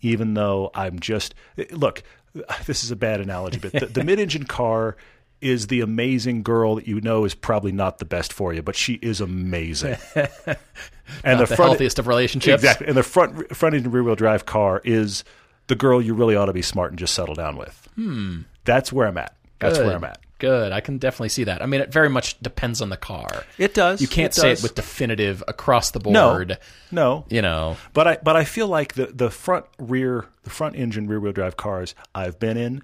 even 0.00 0.34
though 0.34 0.70
I'm 0.74 0.98
just 0.98 1.34
look. 1.70 2.02
This 2.64 2.84
is 2.84 2.92
a 2.92 2.96
bad 2.96 3.20
analogy, 3.20 3.58
but 3.58 3.72
the, 3.72 3.86
the 3.86 4.04
mid-engine 4.04 4.44
car 4.44 4.96
is 5.40 5.66
the 5.66 5.80
amazing 5.80 6.44
girl 6.44 6.76
that 6.76 6.86
you 6.86 7.00
know 7.00 7.24
is 7.24 7.34
probably 7.34 7.72
not 7.72 7.98
the 7.98 8.04
best 8.04 8.32
for 8.32 8.54
you, 8.54 8.62
but 8.62 8.76
she 8.76 8.94
is 8.94 9.20
amazing. 9.20 9.96
and 11.24 11.38
Not 11.38 11.48
the 11.48 11.56
healthiest 11.56 11.98
of 11.98 12.06
relationships. 12.06 12.62
exactly, 12.62 12.86
and 12.86 12.96
the 12.96 13.02
front 13.02 13.54
front 13.56 13.74
engine 13.74 13.90
rear 13.90 14.02
wheel 14.02 14.14
drive 14.16 14.46
car 14.46 14.80
is 14.84 15.24
the 15.68 15.74
girl 15.76 16.00
you 16.02 16.14
really 16.14 16.34
ought 16.36 16.46
to 16.46 16.52
be 16.52 16.62
smart 16.62 16.90
and 16.90 16.98
just 16.98 17.14
settle 17.14 17.34
down 17.34 17.56
with. 17.56 17.88
Hmm. 17.94 18.40
That's 18.64 18.92
where 18.92 19.06
I'm 19.06 19.18
at. 19.18 19.34
That's 19.58 19.78
Good. 19.78 19.86
where 19.86 19.96
I'm 19.96 20.04
at. 20.04 20.18
Good. 20.38 20.72
I 20.72 20.80
can 20.80 20.96
definitely 20.96 21.28
see 21.28 21.44
that. 21.44 21.60
I 21.62 21.66
mean, 21.66 21.82
it 21.82 21.92
very 21.92 22.08
much 22.08 22.40
depends 22.40 22.80
on 22.80 22.88
the 22.88 22.96
car. 22.96 23.28
It 23.58 23.74
does. 23.74 24.00
You 24.00 24.08
can't 24.08 24.32
It 24.32 24.40
say 24.40 24.48
does. 24.50 24.60
it 24.60 24.62
with 24.62 24.74
definitive 24.74 25.44
across 25.46 25.90
the 25.90 26.00
board. 26.00 26.58
No, 26.90 27.20
no. 27.20 27.26
You 27.28 27.42
know. 27.42 27.76
But 27.92 28.08
I 28.08 28.18
but 28.22 28.36
I 28.36 28.44
feel 28.44 28.66
like 28.66 28.94
the 28.94 29.06
the 29.06 29.28
front 29.30 29.66
rear 29.78 30.24
the 30.44 30.50
front 30.50 30.76
engine 30.76 31.06
rear 31.08 31.20
wheel 31.20 31.32
drive 31.32 31.58
cars 31.58 31.94
I've 32.14 32.38
been 32.38 32.56
in, 32.56 32.82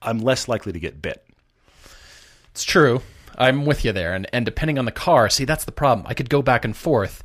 I'm 0.00 0.18
less 0.18 0.48
likely 0.48 0.72
to 0.72 0.80
get 0.80 1.02
bit. 1.02 1.22
It's 2.52 2.64
true. 2.64 3.02
I'm 3.36 3.64
with 3.64 3.84
you 3.84 3.92
there. 3.92 4.14
And 4.14 4.26
and 4.32 4.44
depending 4.44 4.78
on 4.78 4.84
the 4.84 4.92
car, 4.92 5.28
see 5.30 5.44
that's 5.44 5.64
the 5.64 5.72
problem. 5.72 6.06
I 6.08 6.14
could 6.14 6.30
go 6.30 6.42
back 6.42 6.64
and 6.64 6.76
forth 6.76 7.22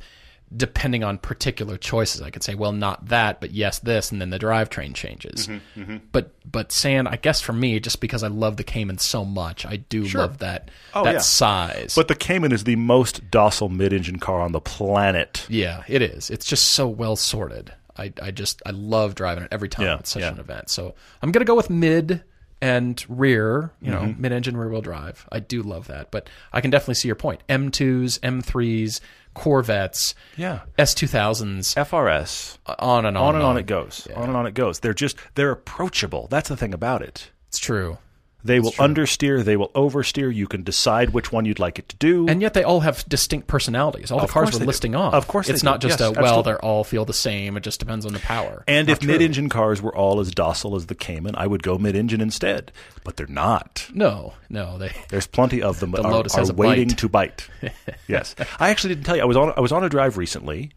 depending 0.54 1.02
on 1.02 1.16
particular 1.16 1.78
choices. 1.78 2.20
I 2.20 2.28
could 2.28 2.42
say, 2.42 2.54
well, 2.54 2.72
not 2.72 3.08
that, 3.08 3.40
but 3.40 3.52
yes, 3.52 3.78
this, 3.78 4.12
and 4.12 4.20
then 4.20 4.28
the 4.28 4.38
drivetrain 4.38 4.94
changes. 4.94 5.48
Mm-hmm, 5.48 5.96
But 6.12 6.34
but 6.50 6.70
sand, 6.72 7.08
I 7.08 7.16
guess 7.16 7.40
for 7.40 7.54
me, 7.54 7.80
just 7.80 8.02
because 8.02 8.22
I 8.22 8.28
love 8.28 8.58
the 8.58 8.64
Cayman 8.64 8.98
so 8.98 9.24
much, 9.24 9.64
I 9.64 9.76
do 9.76 10.02
love 10.04 10.38
that 10.38 10.70
Oh, 10.94 11.04
that 11.04 11.12
yeah. 11.14 11.18
size. 11.20 11.94
But 11.94 12.08
the 12.08 12.14
Cayman 12.14 12.52
is 12.52 12.64
the 12.64 12.76
most 12.76 13.30
docile 13.30 13.70
mid-engine 13.70 14.18
car 14.18 14.42
on 14.42 14.52
the 14.52 14.60
planet. 14.60 15.46
Yeah, 15.48 15.84
it 15.88 16.02
is. 16.02 16.28
It's 16.28 16.44
just 16.44 16.68
so 16.72 16.86
well 16.86 17.16
sorted. 17.16 17.72
I, 17.96 18.12
I 18.22 18.30
just 18.30 18.62
I 18.66 18.70
love 18.72 19.14
driving 19.14 19.44
it 19.44 19.48
every 19.52 19.68
time 19.70 19.86
Yeah, 19.86 19.98
it's 20.00 20.10
such 20.10 20.20
yeah. 20.22 20.32
an 20.32 20.38
event. 20.38 20.68
So 20.68 20.94
I'm 21.22 21.32
gonna 21.32 21.46
go 21.46 21.54
with 21.54 21.70
mid 21.70 22.24
and 22.62 23.04
rear, 23.08 23.72
you 23.82 23.90
know, 23.90 24.00
Mm-hmm. 24.02 24.22
mid-engine 24.22 24.56
rear-wheel 24.56 24.80
drive. 24.80 25.26
I 25.30 25.40
do 25.40 25.62
love 25.62 25.88
that, 25.88 26.10
but 26.10 26.30
I 26.52 26.60
can 26.62 26.70
definitely 26.70 26.94
see 26.94 27.08
your 27.08 27.16
point. 27.16 27.42
M2s, 27.48 28.18
M3s, 28.20 29.00
Corvettes, 29.34 30.14
Yeah. 30.36 30.60
S2000s, 30.78 31.74
FRS. 31.76 32.58
on 32.78 33.04
and 33.04 33.16
on, 33.18 33.24
On 33.30 33.34
and 33.34 33.44
on 33.44 33.56
it 33.58 33.66
goes. 33.66 34.06
On 34.14 34.28
and 34.28 34.36
on 34.36 34.46
it 34.46 34.54
goes. 34.54 34.80
They're 34.80 34.94
just 34.94 35.16
they're 35.34 35.50
approachable. 35.50 36.28
That's 36.30 36.48
the 36.48 36.56
thing 36.56 36.72
about 36.72 37.02
it. 37.02 37.30
It's 37.48 37.58
true. 37.58 37.98
They 38.44 38.58
will 38.60 38.72
understeer, 38.72 39.44
they 39.44 39.56
will 39.56 39.68
oversteer. 39.70 40.34
You 40.34 40.46
can 40.48 40.62
decide 40.62 41.10
which 41.10 41.30
one 41.30 41.44
you'd 41.44 41.58
like 41.60 41.78
it 41.78 41.88
to 41.90 41.96
do. 41.96 42.26
And 42.28 42.42
yet 42.42 42.54
they 42.54 42.64
all 42.64 42.80
have 42.80 43.08
distinct 43.08 43.46
personalities. 43.46 44.10
All 44.10 44.18
the 44.18 44.24
Of 44.24 44.30
cars 44.30 44.52
we're 44.52 44.58
do. 44.60 44.64
listing 44.66 44.94
off. 44.94 45.14
Of 45.14 45.28
course 45.28 45.48
it's 45.48 45.60
do. 45.60 45.64
not 45.64 45.80
just 45.80 46.00
Yes, 46.00 46.08
a 46.08 46.12
well, 46.12 46.24
absolutely. 46.40 46.52
they 46.52 46.56
all 46.58 46.84
feel 46.84 47.04
the 47.04 47.12
same. 47.12 47.56
It 47.56 47.62
just 47.62 47.78
depends 47.80 48.04
on 48.04 48.12
the 48.12 48.18
power. 48.18 48.64
And 48.66 48.88
Not 48.88 49.02
if 49.02 49.06
mid-engine 49.06 49.48
cars 49.48 49.80
were 49.80 49.94
all 49.94 50.18
as 50.20 50.30
docile 50.32 50.74
as 50.76 50.86
the 50.86 50.94
Cayman, 50.94 51.34
I 51.36 51.46
would 51.46 51.62
go 51.62 51.78
mid-engine 51.78 52.20
instead. 52.20 52.72
But 53.04 53.16
they're 53.16 53.26
not. 53.26 53.86
no, 53.94 54.34
no, 54.50 54.76
they 54.78 54.92
There's 55.08 55.26
plenty 55.26 55.62
of 55.62 55.80
them 55.80 55.92
that 55.92 56.02
The 56.02 56.08
are, 56.08 56.12
Lotus 56.12 56.36
are 56.36 56.52
waiting 56.52 56.88
bite. 56.88 56.98
to 56.98 57.08
bite. 57.08 57.48
yes, 58.08 58.34
I 58.58 58.70
actually 58.70 58.94
didn't 58.94 59.06
tell 59.06 59.16
you. 59.16 59.22
I 59.22 59.26
was 59.26 59.36
on 59.36 59.52
I 59.56 59.60
was 59.60 59.72
on 59.72 59.84
a 59.84 59.88
drive 59.88 60.16
recently, 60.16 60.72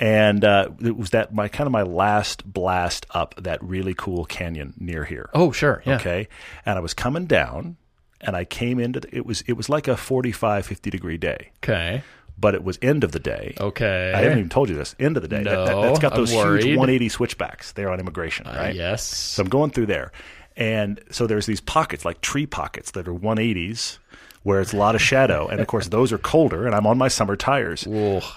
and 0.00 0.44
uh, 0.44 0.70
it 0.82 0.96
was 0.96 1.10
that 1.10 1.32
my 1.32 1.46
kind 1.48 1.66
of 1.66 1.72
my 1.72 1.82
last 1.82 2.50
blast 2.50 3.06
up 3.10 3.34
that 3.36 3.62
really 3.62 3.94
cool 3.94 4.24
canyon 4.24 4.74
near 4.80 5.04
here. 5.04 5.30
Oh, 5.34 5.52
sure. 5.52 5.82
Yeah. 5.86 5.96
Okay, 5.96 6.26
and 6.66 6.76
I 6.76 6.80
was 6.80 6.94
coming 6.94 7.26
down, 7.26 7.76
and 8.20 8.34
I 8.34 8.44
came 8.44 8.80
into 8.80 9.00
the, 9.00 9.14
it 9.16 9.26
was 9.26 9.42
it 9.46 9.52
was 9.52 9.68
like 9.68 9.86
a 9.86 9.96
45, 9.96 10.66
50 10.66 10.90
degree 10.90 11.18
day, 11.18 11.50
Okay. 11.62 12.02
but 12.38 12.54
it 12.54 12.64
was 12.64 12.78
end 12.82 13.04
of 13.04 13.12
the 13.12 13.20
day. 13.20 13.54
Okay. 13.60 14.12
I 14.14 14.20
haven't 14.22 14.38
even 14.38 14.48
told 14.50 14.70
you 14.70 14.74
this. 14.74 14.96
End 14.98 15.16
of 15.16 15.22
the 15.22 15.28
day. 15.28 15.42
That, 15.44 15.66
No, 15.68 15.82
has 15.82 15.98
got 15.98 16.12
I'm 16.14 16.18
those 16.20 16.30
huge 16.30 16.64
180 16.64 17.08
switchbacks 17.10 17.72
there 17.72 17.90
on 17.90 18.00
Emigration, 18.00 18.46
Uh, 18.46 18.54
right? 18.56 18.74
yes. 18.74 19.02
So 19.04 19.42
I'm 19.42 19.48
going 19.50 19.70
through 19.70 19.86
there. 19.86 20.10
And 20.56 21.00
so 21.10 21.26
there's 21.26 21.46
these 21.46 21.60
pockets, 21.60 22.04
like 22.04 22.20
tree 22.22 22.44
pockets, 22.46 22.90
that 22.92 23.06
are 23.08 23.14
180s, 23.14 23.98
where 24.42 24.60
it's 24.60 24.72
a 24.72 24.76
lot 24.76 24.94
of 24.94 25.02
shadow. 25.02 25.48
And 25.48 25.60
of 25.60 25.66
course, 25.66 25.88
those 25.88 26.12
are 26.12 26.18
colder, 26.18 26.66
and 26.66 26.74
I'm 26.74 26.86
on 26.86 26.98
my 26.98 27.08
summer 27.08 27.36
tires. 27.36 27.86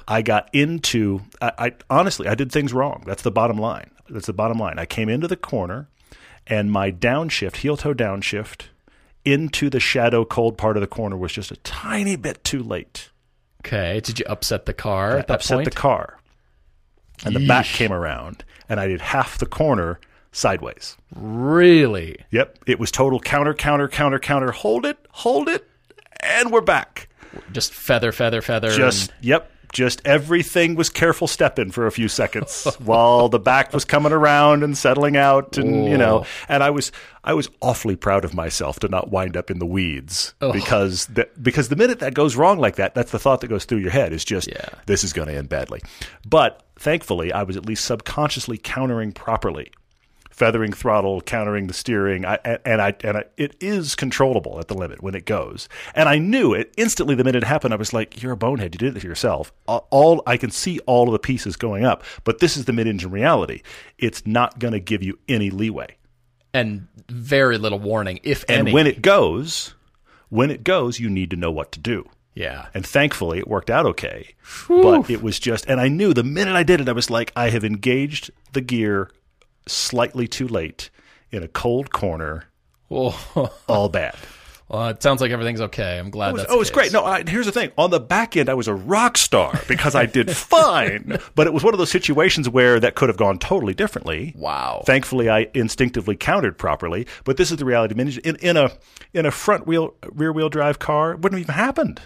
I 0.08 0.22
got 0.22 0.50
into, 0.54 1.22
I, 1.42 1.52
I 1.58 1.72
honestly, 1.90 2.28
I 2.28 2.36
did 2.36 2.52
things 2.52 2.74
wrong. 2.74 3.04
That's 3.06 3.24
the 3.24 3.32
bottom 3.32 3.58
line. 3.58 3.90
That's 4.10 4.28
the 4.28 4.34
bottom 4.34 4.58
line. 4.58 4.80
I 4.80 4.86
came 4.86 5.10
into 5.10 5.28
the 5.28 5.38
corner, 5.38 5.88
and 6.46 6.72
my 6.72 6.92
downshift, 6.92 7.58
heel 7.58 7.78
toe 7.78 7.94
downshift, 7.94 8.64
into 9.26 9.70
the 9.70 9.80
shadow 9.80 10.26
cold 10.26 10.58
part 10.58 10.76
of 10.76 10.82
the 10.82 10.88
corner 10.88 11.16
was 11.16 11.32
just 11.32 11.52
a 11.52 11.56
tiny 11.58 12.18
bit 12.18 12.44
too 12.44 12.62
late. 12.62 13.10
Okay. 13.66 14.02
Did 14.02 14.20
you 14.20 14.26
upset 14.28 14.66
the 14.66 14.74
car 14.74 15.18
at 15.18 15.28
that 15.28 15.36
upset 15.36 15.60
point? 15.60 15.66
the 15.66 15.76
car. 15.76 16.20
And 17.26 17.34
the 17.34 17.48
back 17.48 17.66
came 17.66 17.94
around, 17.94 18.44
and 18.68 18.82
I 18.82 18.88
did 18.88 19.00
half 19.00 19.38
the 19.38 19.46
corner 19.46 20.02
sideways. 20.34 20.98
Really? 21.16 22.18
Yep. 22.32 22.60
It 22.68 22.80
was 22.80 22.92
total 22.92 23.22
counter, 23.22 23.54
counter, 23.54 23.88
counter, 23.88 24.20
counter. 24.20 24.52
Hold 24.52 24.86
it, 24.86 24.98
hold 25.12 25.48
it, 25.48 25.66
and 26.24 26.52
we're 26.52 26.62
back. 26.62 27.10
Just 27.52 27.74
feather, 27.74 28.12
feather, 28.12 28.42
feather. 28.42 28.72
Just, 28.72 29.12
yep. 29.22 29.50
Just 29.72 30.04
everything 30.06 30.76
was 30.76 30.92
careful 30.92 31.26
stepping 31.28 31.72
for 31.72 31.88
a 31.88 31.92
few 31.92 32.08
seconds 32.08 32.68
while 32.80 33.28
the 33.28 33.40
back 33.40 33.74
was 33.74 33.86
coming 33.86 34.12
around 34.12 34.64
and 34.64 34.78
settling 34.78 35.18
out, 35.18 35.58
and 35.58 35.86
you 35.86 35.98
know, 35.98 36.20
oh. 36.20 36.28
and 36.48 36.62
I 36.62 36.70
was 36.70 36.92
I 37.24 37.34
was 37.34 37.50
awfully 37.60 37.96
proud 37.96 38.24
of 38.24 38.36
myself 38.36 38.80
to 38.82 38.88
not 38.88 39.10
wind 39.10 39.36
up 39.36 39.50
in 39.50 39.58
the 39.58 39.66
weeds 39.66 40.36
oh. 40.42 40.54
because 40.54 41.08
the, 41.08 41.28
because 41.42 41.70
the 41.70 41.76
minute 41.76 41.98
that 42.02 42.14
goes 42.14 42.36
wrong 42.36 42.60
like 42.60 42.76
that, 42.76 42.94
that's 42.94 43.12
the 43.12 43.18
thought 43.18 43.42
that 43.42 43.48
goes 43.48 43.66
through 43.66 43.80
your 43.80 43.90
head 43.90 44.14
is 44.14 44.24
just 44.24 44.48
Yeah. 44.48 44.70
this 44.86 45.04
is 45.04 45.12
going 45.12 45.28
to 45.30 45.34
end 45.34 45.50
badly. 45.50 45.82
But 46.24 46.62
thankfully, 46.78 47.34
I 47.34 47.42
was 47.42 47.58
at 47.58 47.66
least 47.66 47.84
subconsciously 47.86 48.60
countering 48.60 49.12
properly 49.12 49.72
feathering 50.34 50.74
throttle, 50.74 51.22
countering 51.22 51.68
the 51.68 51.74
steering, 51.74 52.26
I, 52.26 52.36
and 52.66 52.82
I 52.82 52.94
and 53.04 53.18
I, 53.18 53.24
it 53.38 53.56
is 53.62 53.96
controllable 53.96 54.60
at 54.60 54.68
the 54.68 54.74
limit 54.74 55.02
when 55.02 55.16
it 55.16 55.26
goes. 55.26 55.70
And 55.96 56.10
I 56.10 56.18
knew 56.18 56.54
it 56.54 56.74
instantly 56.76 57.16
the 57.16 57.24
minute 57.24 57.44
it 57.44 57.48
happened. 57.48 57.74
I 57.74 57.78
was 57.78 57.94
like, 57.94 58.22
"You're 58.22 58.34
a 58.34 58.38
bonehead. 58.38 58.74
You 58.76 58.80
did 58.80 58.98
it 58.98 59.00
to 59.02 59.08
yourself." 59.08 59.54
All- 59.68 60.24
I 60.28 60.38
can 60.38 60.52
see 60.52 60.80
all 60.88 61.08
of 61.08 61.14
the 61.14 61.20
pieces 61.20 61.56
going 61.56 61.86
up, 61.86 62.04
but 62.24 62.40
this 62.40 62.58
is 62.58 62.66
the 62.66 62.74
mid-engine 62.74 63.12
reality. 63.12 63.62
It's 63.98 64.26
not 64.28 64.60
going 64.60 64.74
to 64.74 64.80
give 64.80 65.04
you 65.04 65.20
any 65.30 65.50
leeway. 65.50 65.98
and 66.54 66.88
very 67.10 67.58
little 67.58 67.80
warning, 67.80 68.20
if 68.24 68.44
And 68.48 68.60
any. 68.68 68.74
when 68.74 68.86
it 68.88 69.02
goes, 69.02 69.74
when 70.30 70.52
it 70.52 70.64
goes, 70.64 71.00
you 71.00 71.10
need 71.10 71.30
to 71.32 71.36
know 71.36 71.52
what 71.52 71.72
to 71.74 71.80
do. 71.80 72.08
yeah. 72.36 72.68
And 72.74 72.86
thankfully, 72.86 73.40
it 73.40 73.48
worked 73.48 73.70
out 73.72 73.86
okay. 73.88 74.36
But 74.68 75.10
it 75.10 75.22
was 75.24 75.40
just, 75.40 75.66
and 75.68 75.80
I 75.82 75.88
knew 75.88 76.14
the 76.14 76.24
minute 76.24 76.56
I 76.56 76.64
did 76.64 76.80
it, 76.82 76.90
I 76.90 76.92
was 76.94 77.10
like, 77.10 77.32
I 77.36 77.50
have 77.50 77.64
engaged 77.64 78.30
the 78.54 78.62
gear 78.62 79.10
slightly 79.68 80.28
too 80.28 80.48
late 80.48 80.90
in 81.32 81.44
a 81.44 81.48
cold 81.48 81.92
corner. 81.92 82.46
All 82.90 83.90
bad. 83.90 84.16
well, 84.70 84.90
it 84.90 85.02
sounds 85.02 85.20
like 85.20 85.32
everything's 85.32 85.62
okay. 85.62 85.98
I'm 85.98 86.12
glad 86.12 86.30
It 86.30 86.34
was, 86.34 86.46
oh, 86.50 86.62
it's 86.62 86.70
great. 86.70 86.94
No, 86.94 87.04
I, 87.04 87.24
here's 87.28 87.48
the 87.48 87.52
thing. 87.52 87.72
On 87.78 87.90
the 87.90 88.00
back 88.00 88.38
end, 88.38 88.50
I 88.50 88.54
was 88.54 88.68
a 88.68 88.74
rock 88.74 89.18
star 89.18 89.60
because 89.68 89.96
I 89.96 90.06
did 90.06 90.30
fine. 90.36 91.18
But 91.36 91.48
it 91.48 91.54
was 91.54 91.64
one 91.64 91.74
of 91.74 91.80
those 91.80 91.92
situations 91.92 92.48
where 92.48 92.80
that 92.80 92.96
could 92.96 93.10
have 93.10 93.18
gone 93.18 93.40
totally 93.40 93.74
differently. 93.74 94.34
Wow. 94.38 94.84
Thankfully, 94.86 95.30
I 95.30 95.50
instinctively 95.54 96.16
countered 96.16 96.58
properly. 96.58 97.08
But 97.24 97.38
this 97.38 97.52
is 97.52 97.58
the 97.58 97.66
reality. 97.66 98.00
In, 98.24 98.36
in 98.38 98.58
a 98.58 98.72
in 99.14 99.26
a 99.26 99.32
front 99.32 99.66
wheel 99.66 99.96
rear 100.12 100.32
wheel 100.32 100.50
drive 100.50 100.80
car, 100.80 101.14
it 101.14 101.22
wouldn't 101.22 101.40
have 101.40 101.46
even 101.50 101.56
happened. 101.56 102.02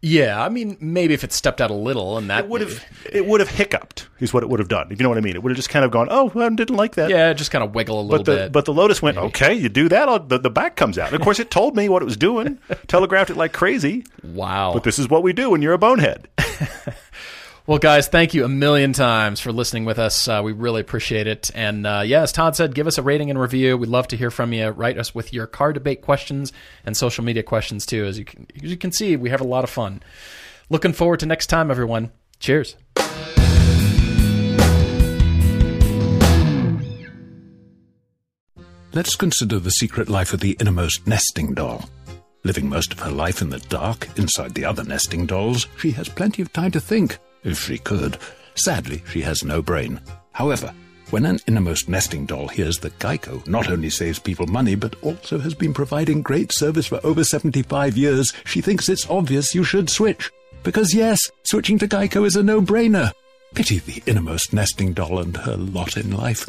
Yeah, 0.00 0.42
I 0.44 0.48
mean, 0.50 0.76
maybe 0.80 1.14
if 1.14 1.24
it 1.24 1.32
stepped 1.32 1.60
out 1.60 1.70
a 1.70 1.74
little 1.74 2.18
and 2.18 2.28
that 2.30 2.44
It 2.44 2.50
would 2.50 2.60
have 2.60 2.84
it 3.12 3.26
would 3.26 3.40
have 3.40 3.48
hiccuped. 3.48 4.08
Is 4.20 4.32
what 4.34 4.42
it 4.42 4.48
would 4.48 4.60
have 4.60 4.68
done. 4.68 4.92
If 4.92 4.98
you 5.00 5.02
know 5.02 5.08
what 5.08 5.18
I 5.18 5.22
mean. 5.22 5.34
It 5.36 5.42
would 5.42 5.50
have 5.50 5.56
just 5.56 5.70
kind 5.70 5.84
of 5.84 5.90
gone. 5.90 6.08
Oh, 6.10 6.30
well, 6.34 6.46
I 6.46 6.54
didn't 6.54 6.76
like 6.76 6.94
that. 6.96 7.10
Yeah, 7.10 7.32
just 7.32 7.50
kind 7.50 7.64
of 7.64 7.74
wiggle 7.74 7.98
a 8.00 8.02
little 8.02 8.18
But 8.18 8.24
the 8.26 8.36
bit. 8.44 8.52
but 8.52 8.64
the 8.66 8.72
Lotus 8.74 9.00
went 9.02 9.16
okay. 9.18 9.54
You 9.54 9.68
do 9.68 9.88
that, 9.88 10.08
I'll, 10.08 10.20
the 10.20 10.38
the 10.38 10.50
back 10.50 10.76
comes 10.76 10.98
out. 10.98 11.12
Of 11.14 11.20
course, 11.22 11.38
it 11.40 11.50
told 11.50 11.74
me 11.76 11.88
what 11.88 12.02
it 12.02 12.04
was 12.04 12.16
doing, 12.16 12.58
telegraphed 12.86 13.30
it 13.30 13.36
like 13.36 13.52
crazy. 13.52 14.04
wow. 14.22 14.72
But 14.74 14.84
this 14.84 14.98
is 14.98 15.08
what 15.08 15.22
we 15.22 15.32
do 15.32 15.50
when 15.50 15.62
you're 15.62 15.72
a 15.72 15.78
bonehead. 15.78 16.28
Well, 17.66 17.78
guys, 17.78 18.08
thank 18.08 18.34
you 18.34 18.44
a 18.44 18.48
million 18.48 18.92
times 18.92 19.40
for 19.40 19.50
listening 19.50 19.86
with 19.86 19.98
us. 19.98 20.28
Uh, 20.28 20.42
we 20.44 20.52
really 20.52 20.82
appreciate 20.82 21.26
it. 21.26 21.50
And 21.54 21.86
uh, 21.86 22.02
yeah, 22.04 22.20
as 22.20 22.30
Todd 22.30 22.54
said, 22.54 22.74
give 22.74 22.86
us 22.86 22.98
a 22.98 23.02
rating 23.02 23.30
and 23.30 23.40
review. 23.40 23.78
We'd 23.78 23.88
love 23.88 24.06
to 24.08 24.18
hear 24.18 24.30
from 24.30 24.52
you. 24.52 24.68
Write 24.68 24.98
us 24.98 25.14
with 25.14 25.32
your 25.32 25.46
car 25.46 25.72
debate 25.72 26.02
questions 26.02 26.52
and 26.84 26.94
social 26.94 27.24
media 27.24 27.42
questions 27.42 27.86
too. 27.86 28.04
As 28.04 28.18
you 28.18 28.26
can, 28.26 28.46
as 28.62 28.70
you 28.70 28.76
can 28.76 28.92
see, 28.92 29.16
we 29.16 29.30
have 29.30 29.40
a 29.40 29.44
lot 29.44 29.64
of 29.64 29.70
fun. 29.70 30.02
Looking 30.68 30.92
forward 30.92 31.20
to 31.20 31.26
next 31.26 31.46
time, 31.46 31.70
everyone. 31.70 32.12
Cheers. 32.38 32.76
Let's 38.92 39.16
consider 39.16 39.58
the 39.58 39.70
secret 39.70 40.10
life 40.10 40.34
of 40.34 40.40
the 40.40 40.54
innermost 40.60 41.06
nesting 41.06 41.54
doll. 41.54 41.88
Living 42.44 42.68
most 42.68 42.92
of 42.92 42.98
her 43.00 43.10
life 43.10 43.40
in 43.40 43.48
the 43.48 43.58
dark, 43.58 44.06
inside 44.18 44.54
the 44.54 44.66
other 44.66 44.84
nesting 44.84 45.24
dolls, 45.24 45.66
she 45.78 45.92
has 45.92 46.10
plenty 46.10 46.42
of 46.42 46.52
time 46.52 46.70
to 46.72 46.78
think, 46.80 47.16
if 47.44 47.58
she 47.60 47.78
could. 47.78 48.18
Sadly, 48.54 49.02
she 49.08 49.20
has 49.22 49.44
no 49.44 49.62
brain. 49.62 50.00
However, 50.32 50.74
When 51.10 51.26
an 51.26 51.38
innermost 51.46 51.88
nesting 51.88 52.26
doll 52.26 52.48
hears 52.48 52.78
that 52.78 52.98
Geico 52.98 53.46
not 53.46 53.70
only 53.70 53.90
saves 53.90 54.18
people 54.18 54.46
money, 54.46 54.74
but 54.74 54.96
also 55.02 55.38
has 55.38 55.54
been 55.54 55.74
providing 55.74 56.22
great 56.22 56.50
service 56.50 56.86
for 56.86 56.98
over 57.04 57.22
75 57.22 57.96
years, 57.96 58.32
she 58.44 58.60
thinks 58.60 58.88
it's 58.88 59.08
obvious 59.08 59.54
you 59.54 59.64
should 59.64 59.90
switch. 59.90 60.32
Because 60.62 60.94
yes, 60.94 61.20
switching 61.44 61.78
to 61.78 61.86
Geico 61.86 62.26
is 62.26 62.36
a 62.36 62.42
no-brainer. 62.42 63.12
Pity 63.54 63.78
the 63.78 64.02
innermost 64.06 64.52
nesting 64.52 64.92
doll 64.92 65.20
and 65.20 65.36
her 65.36 65.56
lot 65.56 65.96
in 65.96 66.16
life. 66.16 66.48